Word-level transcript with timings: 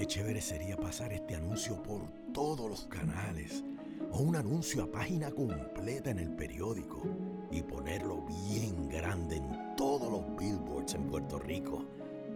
qué 0.00 0.06
chévere 0.06 0.40
sería 0.40 0.78
pasar 0.78 1.12
este 1.12 1.34
anuncio 1.34 1.82
por 1.82 2.00
todos 2.32 2.70
los 2.70 2.86
canales 2.86 3.62
o 4.10 4.20
un 4.20 4.34
anuncio 4.34 4.82
a 4.82 4.90
página 4.90 5.30
completa 5.30 6.08
en 6.08 6.18
el 6.18 6.34
periódico 6.34 7.02
y 7.50 7.60
ponerlo 7.60 8.24
bien 8.48 8.88
grande 8.88 9.36
en 9.36 9.76
todos 9.76 10.10
los 10.10 10.22
billboards 10.38 10.94
en 10.94 11.06
Puerto 11.06 11.38
Rico. 11.38 11.84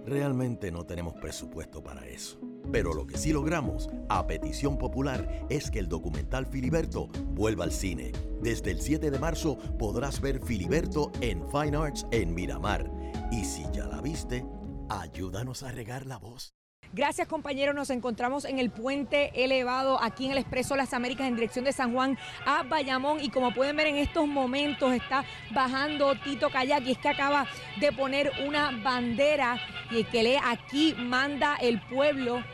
Realmente 0.05 0.71
no 0.71 0.85
tenemos 0.85 1.15
presupuesto 1.15 1.83
para 1.83 2.07
eso. 2.07 2.39
Pero 2.71 2.93
lo 2.93 3.07
que 3.07 3.17
sí 3.17 3.33
logramos, 3.33 3.89
a 4.11 4.27
petición 4.27 4.77
popular, 4.77 5.47
es 5.49 5.71
que 5.71 5.79
el 5.79 5.89
documental 5.89 6.45
Filiberto 6.45 7.09
vuelva 7.31 7.65
al 7.65 7.73
cine. 7.73 8.13
Desde 8.43 8.73
el 8.73 8.83
7 8.83 9.11
de 9.11 9.19
marzo 9.19 9.57
podrás 9.79 10.21
ver 10.21 10.45
Filiberto 10.45 11.13
en 11.23 11.43
Fine 11.49 11.79
Arts 11.79 12.07
en 12.11 12.35
Miramar. 12.35 12.91
Y 13.33 13.47
si 13.47 13.65
ya 13.73 13.87
la 13.87 14.03
viste, 14.03 14.45
ayúdanos 14.91 15.63
a 15.63 15.73
regar 15.73 16.05
la 16.05 16.19
voz. 16.19 16.55
Gracias 16.97 17.27
compañeros, 17.27 17.75
nos 17.75 17.91
encontramos 17.91 18.45
en 18.45 18.61
el 18.61 18.71
puente 18.71 19.33
elevado 19.45 20.01
aquí 20.01 20.27
en 20.27 20.31
el 20.31 20.39
Expreso 20.39 20.77
Las 20.77 20.95
Américas 20.95 21.27
en 21.27 21.35
dirección 21.35 21.65
de 21.65 21.73
San 21.73 21.93
Juan 21.93 22.17
a 22.47 22.63
Bayamón. 22.63 23.21
Y 23.21 23.31
como 23.31 23.53
pueden 23.53 23.75
ver 23.75 23.89
en 23.89 23.97
estos 23.97 24.29
momentos 24.29 24.93
está 24.93 25.25
bajando 25.53 26.15
Tito 26.15 26.51
Kayak. 26.51 26.87
Y 26.87 26.93
es 26.93 26.99
que 26.99 27.09
acaba 27.09 27.49
de 27.81 27.91
poner 27.91 28.31
una 28.47 28.71
bandera 28.85 29.59
y 29.91 30.05
que 30.05 30.23
lee 30.23 30.39
aquí 30.41 30.95
manda 30.97 31.57
el 31.57 31.81
pueblo. 31.81 32.45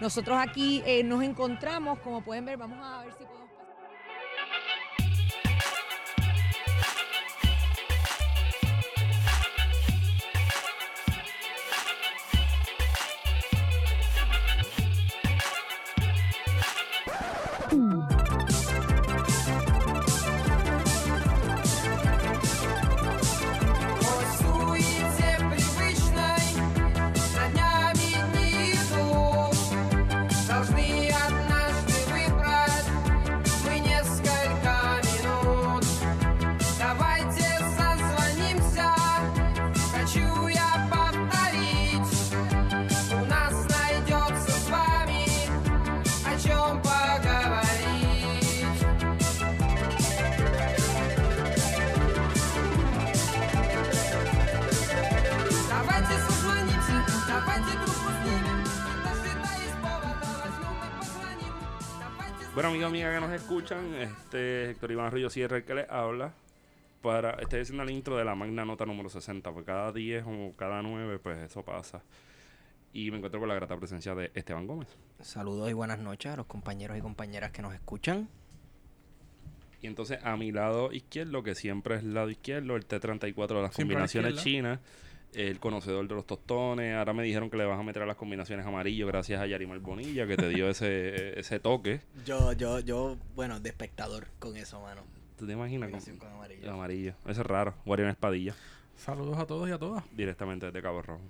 Nosotros 0.00 0.38
aquí 0.40 0.80
eh, 0.86 1.02
nos 1.02 1.24
encontramos, 1.24 1.98
como 1.98 2.22
pueden 2.22 2.44
ver, 2.44 2.56
vamos 2.56 2.78
a 2.80 3.02
ver 3.02 3.12
si 3.14 3.24
podemos... 3.24 3.47
Bueno, 62.68 62.84
amigos 62.84 62.90
amigas 62.90 63.14
que 63.14 63.26
nos 63.26 63.40
escuchan, 63.40 63.94
este 63.94 64.70
Héctor 64.72 64.92
Iván 64.92 65.10
Río 65.10 65.30
Sierra 65.30 65.56
el 65.56 65.64
que 65.64 65.74
les 65.74 65.88
habla. 65.88 66.34
Para, 67.00 67.30
estoy 67.40 67.60
haciendo 67.60 67.82
el 67.82 67.90
intro 67.90 68.14
de 68.18 68.26
la 68.26 68.34
magna 68.34 68.66
nota 68.66 68.84
número 68.84 69.08
60, 69.08 69.50
porque 69.52 69.64
cada 69.64 69.90
10 69.90 70.24
o 70.26 70.52
cada 70.54 70.82
9, 70.82 71.18
pues 71.18 71.38
eso 71.38 71.64
pasa. 71.64 72.02
Y 72.92 73.10
me 73.10 73.16
encuentro 73.16 73.40
con 73.40 73.48
la 73.48 73.54
grata 73.54 73.74
presencia 73.78 74.14
de 74.14 74.32
Esteban 74.34 74.66
Gómez. 74.66 74.88
Saludos 75.22 75.70
y 75.70 75.72
buenas 75.72 75.98
noches 75.98 76.30
a 76.30 76.36
los 76.36 76.44
compañeros 76.44 76.98
y 76.98 77.00
compañeras 77.00 77.52
que 77.52 77.62
nos 77.62 77.72
escuchan. 77.72 78.28
Y 79.80 79.86
entonces 79.86 80.18
a 80.22 80.36
mi 80.36 80.52
lado 80.52 80.92
izquierdo, 80.92 81.42
que 81.42 81.54
siempre 81.54 81.94
es 81.96 82.02
el 82.02 82.12
lado 82.12 82.28
izquierdo, 82.28 82.76
el 82.76 82.86
T34 82.86 83.46
de 83.48 83.62
las 83.62 83.74
combinaciones 83.74 84.42
chinas 84.42 84.80
el 85.34 85.60
conocedor 85.60 86.06
de 86.08 86.14
los 86.14 86.26
tostones. 86.26 86.96
Ahora 86.96 87.12
me 87.12 87.22
dijeron 87.22 87.50
que 87.50 87.56
le 87.56 87.64
vas 87.64 87.78
a 87.78 87.82
meter 87.82 88.02
a 88.02 88.06
las 88.06 88.16
combinaciones 88.16 88.66
amarillo 88.66 89.06
gracias 89.06 89.40
a 89.40 89.46
Yarimar 89.46 89.78
Bonilla 89.80 90.26
que 90.26 90.36
te 90.36 90.48
dio 90.48 90.68
ese, 90.68 91.38
ese 91.38 91.60
toque. 91.60 92.00
Yo, 92.24 92.52
yo, 92.52 92.80
yo, 92.80 93.16
bueno, 93.34 93.60
de 93.60 93.68
espectador 93.68 94.26
con 94.38 94.56
eso, 94.56 94.80
mano. 94.80 95.02
¿Tú 95.38 95.46
te 95.46 95.52
imaginas? 95.52 95.90
Con, 95.90 96.32
amarillo. 96.32 96.72
amarillo. 96.72 97.14
Eso 97.26 97.42
es 97.42 97.46
raro. 97.46 97.74
Guardián 97.84 98.10
Espadilla. 98.10 98.54
Saludos 98.96 99.38
a 99.38 99.46
todos 99.46 99.68
y 99.68 99.72
a 99.72 99.78
todas. 99.78 100.02
Directamente 100.12 100.66
desde 100.66 100.82
Cabo 100.82 101.02
Rojo. 101.02 101.20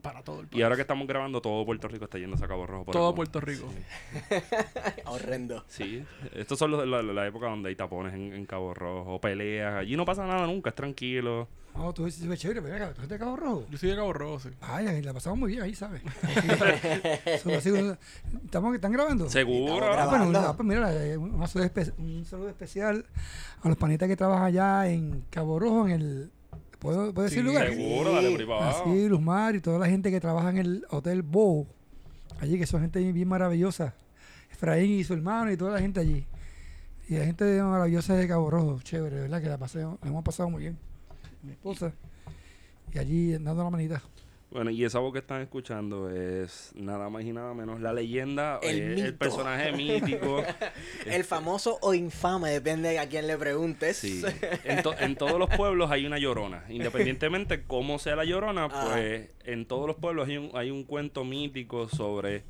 Para 0.00 0.22
todo 0.22 0.42
el 0.42 0.46
país. 0.46 0.60
Y 0.60 0.62
ahora 0.62 0.76
que 0.76 0.82
estamos 0.82 1.08
grabando, 1.08 1.42
todo 1.42 1.66
Puerto 1.66 1.88
Rico 1.88 2.04
está 2.04 2.18
yendo 2.18 2.36
a 2.36 2.46
Cabo 2.46 2.64
Rojo. 2.64 2.92
todo 2.92 3.12
Puerto 3.12 3.40
Rico. 3.40 3.68
Horrendo. 5.06 5.64
Sí. 5.66 6.04
Estos 6.32 6.56
son 6.56 6.70
los, 6.70 6.86
la, 6.86 7.02
la, 7.02 7.26
época 7.26 7.46
donde 7.46 7.70
hay 7.70 7.74
tapones 7.74 8.14
en, 8.14 8.32
en 8.32 8.46
Cabo 8.46 8.72
Rojo, 8.72 9.20
peleas. 9.20 9.74
Allí 9.74 9.96
no 9.96 10.04
pasa 10.04 10.24
nada 10.24 10.46
nunca, 10.46 10.70
es 10.70 10.76
tranquilo. 10.76 11.48
Oh, 11.78 11.92
tú 11.92 12.06
dices, 12.06 12.38
chévere, 12.38 12.62
pero 12.62 12.74
acá, 12.74 12.92
tú 12.94 13.00
eres 13.00 13.08
de 13.10 13.18
Cabo 13.18 13.36
Rojo. 13.36 13.66
Yo 13.70 13.76
soy 13.76 13.90
de 13.90 13.96
Cabo 13.96 14.12
Rojo, 14.12 14.40
sí. 14.40 14.48
Ay, 14.60 15.02
la 15.02 15.12
pasamos 15.12 15.38
muy 15.38 15.52
bien 15.52 15.62
ahí, 15.62 15.74
¿sabes? 15.74 16.02
¿Estamos, 18.44 18.74
¿Están 18.74 18.92
grabando? 18.92 19.28
Seguro. 19.28 19.84
Ah, 19.92 20.06
bueno, 20.06 20.56
pues 20.56 20.66
mira, 20.66 20.92
eh, 21.04 21.18
un 21.18 21.46
saludo, 21.46 21.70
un 21.98 22.24
saludo, 22.24 22.48
especial 22.48 23.04
a 23.62 23.68
los 23.68 23.76
panitas 23.76 24.08
que 24.08 24.16
trabajan 24.16 24.44
allá 24.44 24.88
en 24.88 25.24
Cabo 25.30 25.58
Rojo, 25.58 25.86
en 25.86 25.92
el... 25.92 26.30
¿Puedo, 26.78 27.12
¿puedo 27.12 27.28
decir 27.28 27.44
lugar? 27.44 27.68
Seguro, 27.68 28.12
dale 28.12 28.34
privado. 28.34 28.62
Así, 28.62 29.08
Luzmar 29.08 29.54
y 29.54 29.60
toda 29.60 29.78
la 29.78 29.86
gente 29.86 30.10
que 30.10 30.20
trabaja 30.20 30.50
en 30.50 30.58
el 30.58 30.86
Hotel 30.90 31.22
Bow. 31.22 31.66
Allí, 32.40 32.58
que 32.58 32.66
son 32.66 32.82
gente 32.82 33.00
bien 33.12 33.28
maravillosa. 33.28 33.94
Efraín 34.50 34.92
y 34.92 35.04
su 35.04 35.14
hermano 35.14 35.50
y 35.50 35.56
toda 35.56 35.72
la 35.72 35.80
gente 35.80 36.00
allí. 36.00 36.26
Y 37.08 37.16
la 37.16 37.24
gente 37.24 37.62
maravillosa 37.62 38.14
de 38.14 38.28
Cabo 38.28 38.50
Rojo. 38.50 38.80
Chévere, 38.82 39.20
¿verdad? 39.22 39.42
Que 39.42 39.48
la, 39.48 39.58
pasé, 39.58 39.80
la 39.80 39.96
hemos 40.02 40.22
pasado 40.22 40.50
muy 40.50 40.62
bien 40.62 40.78
mi 41.46 41.52
esposa, 41.52 41.92
y 42.92 42.98
allí 42.98 43.32
dando 43.32 43.64
la 43.64 43.70
manita. 43.70 44.02
Bueno, 44.50 44.70
y 44.70 44.84
esa 44.84 45.00
voz 45.00 45.12
que 45.12 45.18
están 45.18 45.42
escuchando 45.42 46.08
es 46.08 46.72
nada 46.76 47.10
más 47.10 47.24
y 47.24 47.32
nada 47.32 47.52
menos 47.52 47.80
la 47.80 47.92
leyenda, 47.92 48.58
el, 48.62 49.06
eh, 49.06 49.12
personaje 49.12 49.72
mítico. 49.72 50.42
el 51.06 51.24
famoso 51.24 51.78
o 51.82 51.94
infame, 51.94 52.50
depende 52.50 52.90
de 52.90 52.98
a 53.00 53.08
quién 53.08 53.26
le 53.26 53.36
preguntes. 53.36 53.98
Sí. 53.98 54.22
En, 54.64 55.16
todos 55.16 55.38
los 55.38 55.48
pueblos 55.50 55.90
hay 55.90 56.06
una 56.06 56.18
llorona. 56.18 56.64
Independientemente 56.68 57.64
cómo 57.64 57.98
sea 57.98 58.16
la 58.16 58.24
llorona, 58.24 58.68
ah. 58.70 58.86
pues 58.88 59.28
en 59.44 59.66
todos 59.66 59.86
los 59.86 59.96
pueblos 59.96 60.28
hay 60.28 60.38
un, 60.38 60.50
hay 60.54 60.70
un 60.70 60.84
cuento 60.84 61.24
mítico 61.24 61.88
sobre 61.88 62.44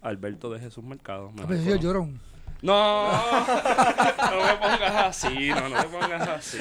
Alberto 0.00 0.50
de 0.50 0.60
Jesús 0.60 0.84
Mercado. 0.84 1.30
Me 1.32 1.42
ah, 1.42 1.76
llorón. 1.76 2.20
No, 2.62 3.10
no 3.10 4.46
me 4.46 4.54
pongas 4.56 4.94
así, 4.94 5.48
no, 5.48 5.68
no 5.68 5.76
me 5.76 5.84
pongas 5.84 6.28
así. 6.28 6.58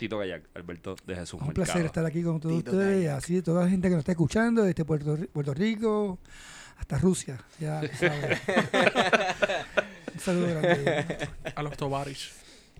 Tito 0.00 0.16
Gallac, 0.16 0.42
Alberto 0.54 0.96
de 1.04 1.14
Jesús. 1.14 1.38
Un 1.42 1.52
placer 1.52 1.84
estar 1.84 2.06
aquí 2.06 2.22
con 2.22 2.40
todos 2.40 2.56
ustedes, 2.56 3.04
y 3.04 3.06
así 3.06 3.42
toda 3.42 3.64
la 3.64 3.70
gente 3.70 3.88
que 3.88 3.96
nos 3.96 4.00
está 4.00 4.12
escuchando, 4.12 4.62
desde 4.62 4.82
Puerto, 4.86 5.18
Puerto 5.30 5.52
Rico 5.52 6.18
hasta 6.78 6.96
Rusia. 6.96 7.38
Ya, 7.58 7.82
Un 10.14 10.18
saludo 10.18 10.46
grande. 10.58 11.28
A 11.54 11.62
los 11.62 11.76
Tovaris. 11.76 12.30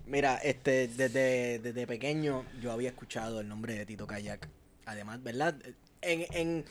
Mira, 0.07 0.37
este, 0.37 0.87
desde, 0.87 1.59
desde 1.59 1.85
pequeño 1.85 2.43
yo 2.59 2.71
había 2.71 2.89
escuchado 2.89 3.39
el 3.41 3.47
nombre 3.47 3.75
de 3.75 3.85
Tito 3.85 4.07
Kayak. 4.07 4.49
Además, 4.87 5.21
¿verdad? 5.21 5.55
En, 6.01 6.25
en, 6.31 6.65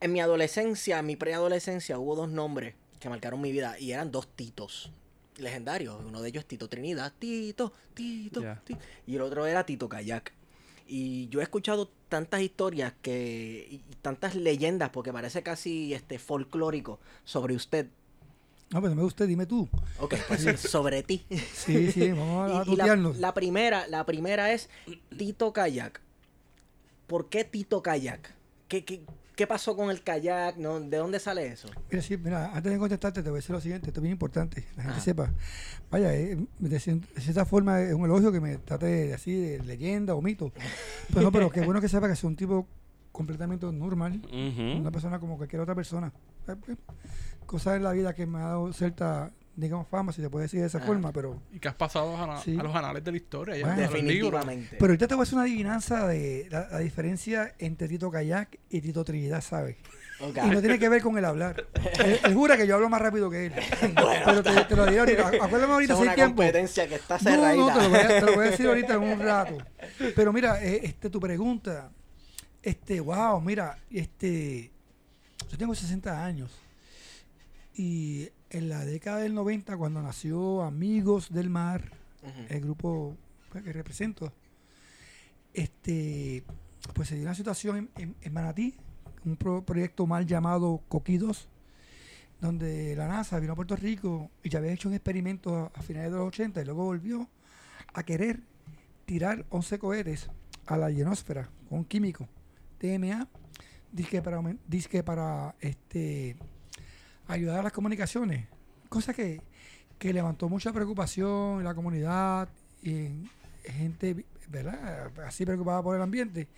en 0.00 0.12
mi 0.12 0.20
adolescencia, 0.20 0.98
en 0.98 1.06
mi 1.06 1.14
preadolescencia, 1.14 1.96
hubo 1.96 2.16
dos 2.16 2.28
nombres 2.28 2.74
que 2.98 3.08
marcaron 3.08 3.40
mi 3.40 3.52
vida 3.52 3.78
y 3.78 3.92
eran 3.92 4.10
dos 4.10 4.26
Titos 4.34 4.90
legendarios. 5.40 5.96
Uno 6.06 6.22
de 6.22 6.28
ellos 6.28 6.42
es 6.42 6.48
Tito 6.48 6.68
Trinidad, 6.68 7.12
Tito, 7.18 7.72
Tito, 7.94 8.42
y 9.06 9.16
el 9.16 9.22
otro 9.22 9.46
era 9.46 9.64
Tito 9.64 9.88
Kayak. 9.88 10.32
Y 10.86 11.28
yo 11.28 11.40
he 11.40 11.42
escuchado 11.42 11.88
tantas 12.08 12.40
historias 12.40 12.92
que 13.00 13.68
y 13.70 13.80
tantas 14.02 14.34
leyendas, 14.34 14.90
porque 14.90 15.12
parece 15.12 15.42
casi 15.42 15.94
este 15.94 16.18
folclórico 16.18 16.98
sobre 17.24 17.54
usted. 17.54 17.86
No, 18.70 18.80
pero 18.80 18.94
me 18.94 19.02
usted, 19.02 19.26
dime 19.26 19.46
tú. 19.46 19.68
Ok, 19.98 20.14
pues 20.28 20.42
sobre 20.60 21.02
ti. 21.02 21.24
Sí, 21.52 21.90
sí, 21.92 22.10
vamos 22.12 22.66
a, 22.68 22.70
y, 22.70 22.76
la, 22.76 23.34
primera, 23.34 23.86
la 23.88 24.04
primera 24.04 24.52
es 24.52 24.68
Tito 25.16 25.52
Kayak. 25.52 26.00
¿Por 27.06 27.28
qué 27.28 27.44
Tito 27.44 27.82
Kayak? 27.82 28.34
¿Qué, 28.68 28.84
qué, 28.84 29.02
¿Qué 29.40 29.46
pasó 29.46 29.74
con 29.74 29.88
el 29.88 30.02
kayak? 30.02 30.58
¿No? 30.58 30.78
¿De 30.78 30.98
dónde 30.98 31.18
sale 31.18 31.46
eso? 31.46 31.70
Mira, 31.90 32.02
sí, 32.02 32.18
mira, 32.18 32.50
antes 32.54 32.70
de 32.70 32.78
contestarte, 32.78 33.22
te 33.22 33.30
voy 33.30 33.38
a 33.38 33.40
decir 33.40 33.52
lo 33.52 33.60
siguiente, 33.62 33.86
esto 33.86 34.00
es 34.00 34.02
bien 34.02 34.12
importante, 34.12 34.66
la 34.76 34.82
gente 34.82 35.00
sepa. 35.00 35.32
Vaya, 35.90 36.14
eh, 36.14 36.36
de, 36.58 36.78
cierta 36.78 37.46
forma 37.46 37.80
es 37.80 37.94
un 37.94 38.04
elogio 38.04 38.30
que 38.32 38.38
me 38.38 38.58
trate 38.58 39.14
así 39.14 39.32
de 39.32 39.60
leyenda 39.60 40.14
o 40.14 40.20
mito. 40.20 40.52
Pero 41.08 41.22
no, 41.22 41.32
pero 41.32 41.50
qué 41.50 41.62
bueno 41.62 41.80
que 41.80 41.88
sepa 41.88 42.06
que 42.06 42.12
es 42.12 42.22
un 42.22 42.36
tipo 42.36 42.66
completamente 43.12 43.64
normal, 43.72 44.20
una 44.30 44.90
persona 44.90 45.18
como 45.18 45.38
cualquier 45.38 45.62
otra 45.62 45.74
persona. 45.74 46.12
Eh, 46.46 46.56
pues, 46.62 46.76
cosas 47.46 47.78
en 47.78 47.84
la 47.84 47.92
vida 47.92 48.14
que 48.14 48.26
me 48.26 48.40
ha 48.40 48.48
dado 48.48 48.70
cierta 48.74 49.32
digamos, 49.56 49.86
fama, 49.88 50.12
si 50.12 50.22
se 50.22 50.30
puede 50.30 50.44
decir 50.44 50.60
de 50.60 50.66
esa 50.66 50.78
Ah. 50.78 50.82
forma, 50.86 51.12
pero... 51.12 51.40
Y 51.52 51.58
que 51.58 51.68
has 51.68 51.74
pasado 51.74 52.16
a, 52.16 52.40
Sí. 52.42 52.56
a 52.58 52.62
los 52.62 52.74
anales 52.74 53.04
de 53.04 53.10
la 53.10 53.16
historia. 53.16 53.56
ya, 53.56 53.66
Bueno. 53.66 53.82
Definitivamente. 53.82 54.76
Pero 54.78 54.86
ahorita 54.92 55.06
te 55.08 55.14
voy 55.14 55.22
a 55.22 55.24
hacer 55.24 55.34
una 55.34 55.42
adivinanza 55.44 56.06
de 56.06 56.46
la, 56.50 56.68
la 56.70 56.78
diferencia 56.78 57.54
entre 57.58 57.88
Tito 57.88 58.10
Kayak 58.10 58.58
y 58.70 58.80
Tito 58.80 59.04
Trinidad, 59.04 59.42
¿sabes? 59.42 59.76
Ok. 60.20 60.36
Y 60.44 60.50
no 60.50 60.60
tiene 60.60 60.78
que 60.78 60.88
ver 60.88 61.02
con 61.02 61.16
el 61.18 61.24
hablar. 61.24 61.66
Él, 62.04 62.20
él 62.24 62.34
jura 62.34 62.56
que 62.56 62.66
yo 62.66 62.74
hablo 62.74 62.88
más 62.90 63.00
rápido 63.00 63.28
que 63.30 63.46
él. 63.46 63.52
Pero 64.24 64.42
te, 64.42 64.64
te 64.64 64.76
lo 64.76 64.84
diré 64.86 64.98
ahorita. 65.00 65.28
Acuérdame 65.42 65.72
ahorita 65.72 65.96
si 65.96 66.08
hay 66.08 66.14
tiempo. 66.14 66.36
competencia 66.36 66.86
que 66.88 66.94
está 66.96 67.14
No, 67.14 67.20
cerradita. 67.22 67.74
no, 67.74 67.74
te 67.74 67.82
lo, 67.82 67.88
voy 67.90 67.98
a, 67.98 68.08
te 68.08 68.20
lo 68.20 68.34
voy 68.34 68.46
a 68.46 68.50
decir 68.50 68.66
ahorita 68.68 68.94
en 68.94 69.02
un 69.02 69.18
rato. 69.20 69.56
Pero 70.14 70.32
mira, 70.32 70.62
eh, 70.62 70.80
este, 70.84 71.08
tu 71.10 71.18
pregunta, 71.20 71.90
este, 72.62 73.00
wow, 73.00 73.40
mira, 73.40 73.78
este, 73.90 74.70
yo 75.50 75.56
tengo 75.58 75.74
60 75.74 76.22
años 76.24 76.50
y 77.74 78.28
en 78.50 78.68
la 78.68 78.84
década 78.84 79.18
del 79.18 79.34
90, 79.34 79.76
cuando 79.76 80.02
nació 80.02 80.62
Amigos 80.62 81.32
del 81.32 81.50
Mar, 81.50 81.92
el 82.48 82.60
grupo 82.60 83.16
pues, 83.50 83.64
que 83.64 83.72
represento, 83.72 84.32
este, 85.54 86.44
pues 86.94 87.08
se 87.08 87.14
dio 87.16 87.24
una 87.24 87.34
situación 87.34 87.76
en, 87.76 87.90
en- 88.02 88.16
en 88.20 88.32
Manatí, 88.32 88.74
un 89.24 89.36
pro- 89.36 89.64
proyecto 89.64 90.06
mal 90.06 90.26
llamado 90.26 90.82
Coqui 90.88 91.18
2, 91.18 91.48
donde 92.40 92.96
la 92.96 93.06
NASA 93.08 93.38
vino 93.38 93.52
a 93.52 93.56
Puerto 93.56 93.76
Rico 93.76 94.30
y 94.42 94.48
ya 94.48 94.58
había 94.58 94.72
hecho 94.72 94.88
un 94.88 94.94
experimento 94.94 95.56
a, 95.56 95.66
a 95.78 95.82
finales 95.82 96.10
de 96.10 96.18
los 96.18 96.28
80 96.28 96.60
y 96.60 96.64
luego 96.64 96.84
volvió 96.84 97.28
a 97.92 98.02
querer 98.02 98.40
tirar 99.04 99.44
11 99.50 99.78
cohetes 99.78 100.30
a 100.66 100.76
la 100.76 100.90
ionosfera 100.90 101.50
con 101.68 101.78
un 101.80 101.84
químico, 101.84 102.28
TMA, 102.78 103.28
disque 103.92 104.22
para, 104.22 104.40
disque 104.68 105.02
para 105.02 105.54
este, 105.60 106.36
ayudar 107.32 107.60
a 107.60 107.62
las 107.62 107.72
comunicaciones, 107.72 108.46
cosa 108.88 109.12
que, 109.14 109.40
que 109.98 110.12
levantó 110.12 110.48
mucha 110.48 110.72
preocupación 110.72 111.58
en 111.58 111.64
la 111.64 111.74
comunidad 111.74 112.48
y 112.82 112.90
en 112.90 113.30
gente, 113.64 114.24
¿verdad? 114.48 115.10
Así 115.26 115.44
preocupada 115.44 115.82
por 115.82 115.96
el 115.96 116.02
ambiente. 116.02 116.48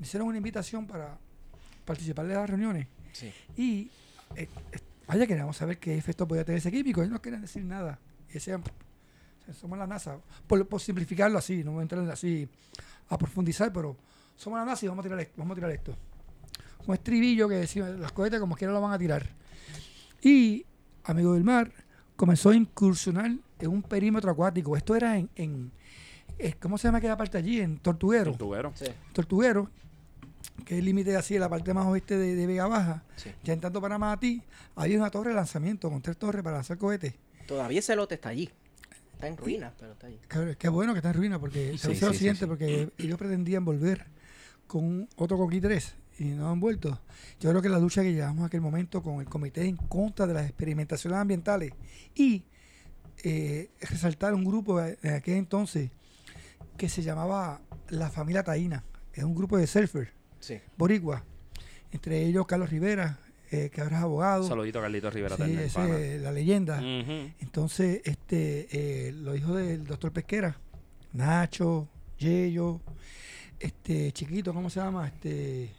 Hicieron 0.00 0.28
una 0.28 0.36
invitación 0.38 0.86
para 0.86 1.18
participar 1.84 2.26
de 2.26 2.34
las 2.34 2.48
reuniones 2.48 2.86
Sí. 3.12 3.32
y 3.56 3.90
eh, 4.36 4.48
eh, 4.72 4.78
vaya, 5.08 5.26
queríamos 5.26 5.56
saber 5.56 5.78
qué 5.78 5.96
efecto 5.98 6.28
podía 6.28 6.44
tener 6.44 6.58
ese 6.58 6.70
químico. 6.70 7.00
Ellos 7.00 7.12
no 7.12 7.20
querían 7.20 7.42
decir 7.42 7.64
nada. 7.64 7.98
Decían, 8.32 8.62
somos 9.58 9.76
la 9.78 9.86
NASA. 9.86 10.18
Por, 10.46 10.64
por 10.68 10.80
simplificarlo 10.80 11.38
así, 11.38 11.64
no 11.64 11.72
voy 11.72 11.80
a 11.80 11.82
entrar 11.82 12.08
así 12.10 12.48
a 13.08 13.18
profundizar, 13.18 13.72
pero 13.72 13.96
somos 14.36 14.58
la 14.60 14.64
NASA 14.64 14.84
y 14.86 14.88
vamos 14.88 15.02
a 15.04 15.08
tirar 15.08 15.20
esto. 15.20 15.34
Vamos 15.38 15.52
a 15.52 15.54
tirar 15.56 15.70
esto. 15.72 15.96
Un 16.86 16.94
estribillo 16.94 17.48
que 17.48 17.56
decía, 17.56 17.88
las 17.88 18.12
cohetes 18.12 18.38
como 18.38 18.54
quiera 18.54 18.72
lo 18.72 18.80
van 18.80 18.92
a 18.92 18.98
tirar. 18.98 19.26
Y, 20.22 20.66
amigo 21.04 21.34
del 21.34 21.44
mar, 21.44 21.72
comenzó 22.16 22.50
a 22.50 22.56
incursionar 22.56 23.30
en 23.58 23.70
un 23.70 23.82
perímetro 23.82 24.30
acuático. 24.30 24.76
Esto 24.76 24.94
era 24.94 25.16
en, 25.18 25.30
en 25.36 25.72
¿cómo 26.60 26.78
se 26.78 26.88
llama 26.88 26.98
aquella 26.98 27.16
parte 27.16 27.38
allí? 27.38 27.60
En 27.60 27.78
Tortuguero. 27.78 28.32
Tortuguero. 28.32 28.72
Sí. 28.74 28.86
Tortuguero, 29.12 29.70
que 30.64 30.74
es 30.74 30.78
el 30.80 30.84
límite 30.84 31.16
así 31.16 31.34
de 31.34 31.40
la 31.40 31.48
parte 31.48 31.72
más 31.74 31.86
oeste 31.86 32.16
de, 32.18 32.34
de 32.34 32.46
Vega 32.46 32.66
Baja. 32.66 33.04
Sí. 33.16 33.30
Ya 33.44 33.52
entrando 33.52 33.80
para 33.80 33.98
Manatí, 33.98 34.42
había 34.76 34.98
una 34.98 35.10
torre 35.10 35.30
de 35.30 35.36
lanzamiento 35.36 35.90
con 35.90 36.00
tres 36.02 36.16
torres 36.16 36.42
para 36.42 36.56
lanzar 36.56 36.78
cohetes. 36.78 37.14
Todavía 37.46 37.78
ese 37.80 37.96
lote 37.96 38.14
está 38.16 38.28
allí. 38.28 38.50
Está 39.12 39.28
en 39.28 39.36
ruinas, 39.36 39.72
pero 39.78 39.92
está 39.92 40.06
allí. 40.06 40.18
Qué, 40.28 40.56
qué 40.58 40.68
bueno 40.70 40.92
que 40.94 40.98
está 40.98 41.10
en 41.10 41.16
ruina, 41.16 41.38
porque 41.38 41.76
Sí, 41.76 41.86
a 41.86 41.90
decir 41.90 42.08
lo 42.08 42.14
siguiente, 42.14 42.40
sí. 42.40 42.46
porque 42.46 42.90
ellos 42.96 43.18
pretendían 43.18 43.64
volver 43.64 44.06
con 44.66 45.08
otro 45.16 45.36
Coqui 45.36 45.60
3 45.60 45.94
y 46.20 46.26
no 46.26 46.50
han 46.50 46.60
vuelto. 46.60 47.00
Yo 47.40 47.50
creo 47.50 47.62
que 47.62 47.68
la 47.68 47.78
lucha 47.78 48.02
que 48.02 48.12
llevamos 48.12 48.40
en 48.40 48.44
aquel 48.44 48.60
momento 48.60 49.02
con 49.02 49.20
el 49.20 49.26
comité 49.26 49.64
en 49.66 49.76
contra 49.76 50.26
de 50.26 50.34
las 50.34 50.44
experimentaciones 50.44 51.18
ambientales 51.18 51.72
y 52.14 52.44
eh, 53.24 53.70
resaltar 53.80 54.34
un 54.34 54.44
grupo 54.44 54.80
en 54.80 55.14
aquel 55.14 55.34
entonces 55.36 55.90
que 56.76 56.88
se 56.88 57.02
llamaba 57.02 57.60
La 57.88 58.10
Familia 58.10 58.42
Taína. 58.42 58.84
Es 59.12 59.24
un 59.24 59.34
grupo 59.34 59.56
de 59.56 59.66
surfers 59.66 60.10
Sí. 60.38 60.58
boricua. 60.76 61.24
Entre 61.92 62.22
ellos 62.24 62.46
Carlos 62.46 62.70
Rivera, 62.70 63.18
eh, 63.50 63.68
que 63.72 63.80
ahora 63.80 63.96
es 63.98 64.02
abogado. 64.04 64.46
Saludito 64.46 64.78
a 64.78 64.82
Carlitos 64.82 65.12
Rivera 65.12 65.36
Sí, 65.36 65.42
Turner, 65.42 65.64
ese 65.64 66.18
la 66.20 66.32
leyenda. 66.32 66.80
Entonces, 67.40 68.00
este, 68.04 68.68
eh, 69.08 69.12
los 69.12 69.36
hijos 69.36 69.56
del 69.56 69.84
doctor 69.86 70.12
Pesquera, 70.12 70.56
Nacho, 71.12 71.88
Yello, 72.18 72.80
este, 73.58 74.12
chiquito, 74.12 74.54
¿cómo 74.54 74.70
se 74.70 74.80
llama? 74.80 75.08
Este, 75.08 75.70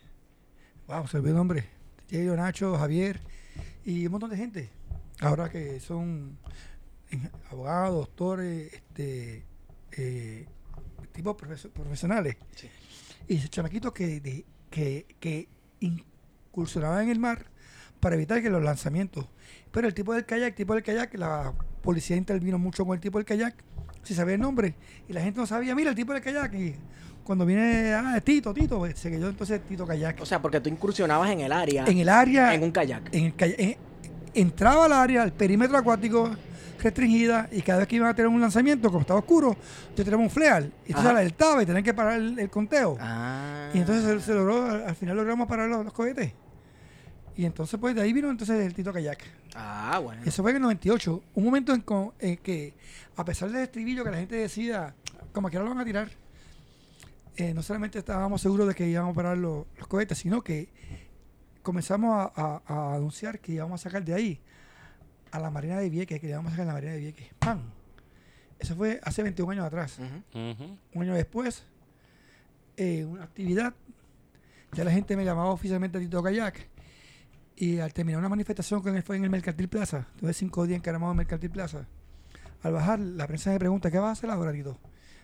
wow, 0.91 1.07
se 1.07 1.17
olvidó 1.17 1.31
el 1.31 1.38
nombre. 1.38 1.63
Yello, 2.09 2.35
Nacho, 2.35 2.77
Javier 2.77 3.19
y 3.85 4.05
un 4.05 4.11
montón 4.11 4.29
de 4.29 4.38
gente. 4.38 4.69
Ahora 5.21 5.49
que 5.49 5.79
son 5.79 6.38
en- 7.09 7.29
abogados, 7.49 7.95
doctores, 8.07 8.73
este, 8.73 9.45
eh, 9.93 10.45
tipos 11.13 11.35
profes- 11.38 11.69
profesionales. 11.71 12.35
Sí. 12.55 12.69
Y 13.27 13.38
chamaquitos 13.47 13.93
que, 13.93 14.19
de- 14.19 14.45
que, 14.69 15.05
que 15.19 15.47
incursionaban 15.79 17.03
en 17.05 17.09
el 17.09 17.19
mar 17.19 17.45
para 17.99 18.15
evitar 18.15 18.41
que 18.41 18.49
los 18.49 18.63
lanzamientos. 18.63 19.27
Pero 19.71 19.88
el 19.88 19.93
tipo 19.93 20.13
del 20.13 20.25
kayak, 20.25 20.49
el 20.49 20.55
tipo 20.55 20.73
del 20.73 20.83
kayak, 20.83 21.13
la 21.15 21.53
policía 21.81 22.17
intervino 22.17 22.57
mucho 22.57 22.85
con 22.85 22.95
el 22.95 23.01
tipo 23.01 23.17
del 23.19 23.25
kayak, 23.25 23.55
si 24.03 24.15
sabía 24.15 24.35
el 24.35 24.41
nombre, 24.41 24.75
y 25.07 25.13
la 25.13 25.21
gente 25.21 25.39
no 25.39 25.45
sabía, 25.45 25.75
mira 25.75 25.91
el 25.91 25.95
tipo 25.95 26.11
del 26.13 26.21
kayak, 26.23 26.53
y 26.55 26.75
cuando 27.23 27.45
viene, 27.45 27.94
ah, 27.94 28.19
Tito, 28.23 28.53
Tito, 28.53 28.77
pues, 28.79 28.97
se 29.00 29.09
quedó 29.12 29.29
entonces 29.29 29.62
Tito 29.68 29.85
Kayak. 29.85 30.21
O 30.21 30.25
sea, 30.25 30.41
porque 30.41 30.59
tú 30.59 30.69
incursionabas 30.69 31.29
en 31.31 31.41
el 31.41 31.51
área, 31.51 31.85
en 31.85 31.97
el 32.00 32.09
área, 32.09 32.53
en 32.53 32.63
un 32.63 32.71
kayak. 32.71 33.13
en 33.13 33.25
el 33.25 33.35
kayak- 33.38 33.56
en- 33.59 33.77
entraba 34.33 34.85
al 34.85 34.94
área, 34.94 35.23
al 35.23 35.31
perímetro 35.33 35.77
acuático 35.77 36.29
restringida, 36.81 37.47
y 37.51 37.62
cada 37.62 37.79
vez 37.79 37.88
que 37.88 37.95
iban 37.97 38.09
a 38.09 38.15
tener 38.15 38.27
un 38.27 38.41
lanzamiento, 38.41 38.88
como 38.89 39.01
estaba 39.01 39.19
oscuro, 39.19 39.56
yo 39.95 40.03
tenía 40.03 40.18
un 40.18 40.29
fleal, 40.31 40.71
y 40.85 40.89
entonces 40.89 41.12
alertaba 41.12 41.62
y 41.62 41.65
tenían 41.68 41.83
que 41.83 41.94
parar 41.94 42.13
el, 42.13 42.39
el 42.39 42.50
conteo. 42.50 42.97
Ah. 43.00 43.69
Y 43.74 43.77
entonces 43.79 44.03
se, 44.03 44.19
se 44.31 44.33
logró, 44.33 44.65
al 44.65 44.83
al 44.85 44.95
final 44.95 45.15
logramos 45.15 45.47
parar 45.47 45.69
los, 45.69 45.83
los 45.85 45.94
cohetes. 45.94 46.33
Y 47.38 47.45
entonces, 47.45 47.79
pues 47.79 47.95
de 47.95 48.01
ahí 48.01 48.12
vino 48.13 48.29
entonces 48.29 48.65
el 48.65 48.74
Tito 48.74 48.91
Kayak. 48.91 49.19
Ah, 49.56 50.00
bueno. 50.03 50.21
Eso 50.25 50.41
fue 50.41 50.51
en 50.51 50.57
el 50.57 50.63
98. 50.63 51.21
Un 51.35 51.44
momento 51.45 51.74
en, 51.74 52.38
que, 52.38 52.74
a 53.15 53.24
pesar 53.25 53.51
del 53.51 53.62
estribillo 53.63 54.03
que 54.03 54.12
la 54.12 54.17
gente 54.17 54.35
decía, 54.35 54.94
como 55.31 55.50
que 55.50 55.57
ahora 55.57 55.69
lo 55.69 55.75
van 55.75 55.81
a 55.83 55.85
tirar, 55.85 56.09
eh, 57.49 57.53
no 57.53 57.61
solamente 57.63 57.99
estábamos 57.99 58.41
seguros 58.41 58.67
de 58.67 58.75
que 58.75 58.88
íbamos 58.88 59.11
a 59.13 59.15
parar 59.15 59.38
los, 59.38 59.65
los 59.77 59.88
cohetes, 59.88 60.17
sino 60.17 60.41
que 60.41 60.69
comenzamos 61.63 62.13
a, 62.15 62.31
a- 62.35 62.61
a 62.65 62.95
anunciar 62.95 63.39
que 63.39 63.53
íbamos 63.53 63.79
a 63.81 63.83
sacar 63.89 64.03
de 64.03 64.13
ahí 64.13 64.39
a 65.31 65.39
la 65.39 65.49
Marina 65.49 65.79
de 65.79 65.89
Vieques, 65.89 66.19
que 66.19 66.27
le 66.27 66.33
íbamos 66.33 66.49
a 66.51 66.55
sacar 66.55 66.67
la 66.67 66.73
Marina 66.73 66.93
de 66.93 66.99
Vieques. 66.99 67.27
¡Pam! 67.39 67.61
Eso 68.59 68.75
fue 68.75 68.99
hace 69.03 69.23
21 69.23 69.51
años 69.53 69.65
atrás. 69.65 69.97
Un 70.93 71.01
año 71.01 71.13
después, 71.15 71.63
eh, 72.77 73.05
una 73.05 73.23
actividad, 73.23 73.73
ya 74.73 74.83
la 74.83 74.91
gente 74.91 75.15
me 75.17 75.25
llamaba 75.25 75.49
oficialmente 75.51 75.97
a 75.97 76.01
Tito 76.01 76.21
Kayak. 76.21 76.67
Y 77.55 77.79
al 77.79 77.93
terminar 77.93 78.19
una 78.19 78.29
manifestación 78.29 78.83
que 78.83 79.01
fue 79.01 79.17
en 79.17 79.24
el 79.24 79.29
Mercantil 79.29 79.67
Plaza, 79.67 80.07
tuve 80.19 80.33
cinco 80.33 80.65
días 80.65 80.77
encaramado 80.77 81.12
en 81.12 81.15
el 81.15 81.25
Mercantil 81.25 81.50
Plaza. 81.51 81.88
Al 82.63 82.74
bajar, 82.74 83.00
la 83.00 83.25
prensa 83.27 83.51
me 83.51 83.60
pregunta, 83.60 83.89
¿qué 83.91 84.00
vas 84.00 84.10
a 84.10 84.12
hacer 84.13 84.29
ahora, 84.29 84.51
Tito? 84.51 84.77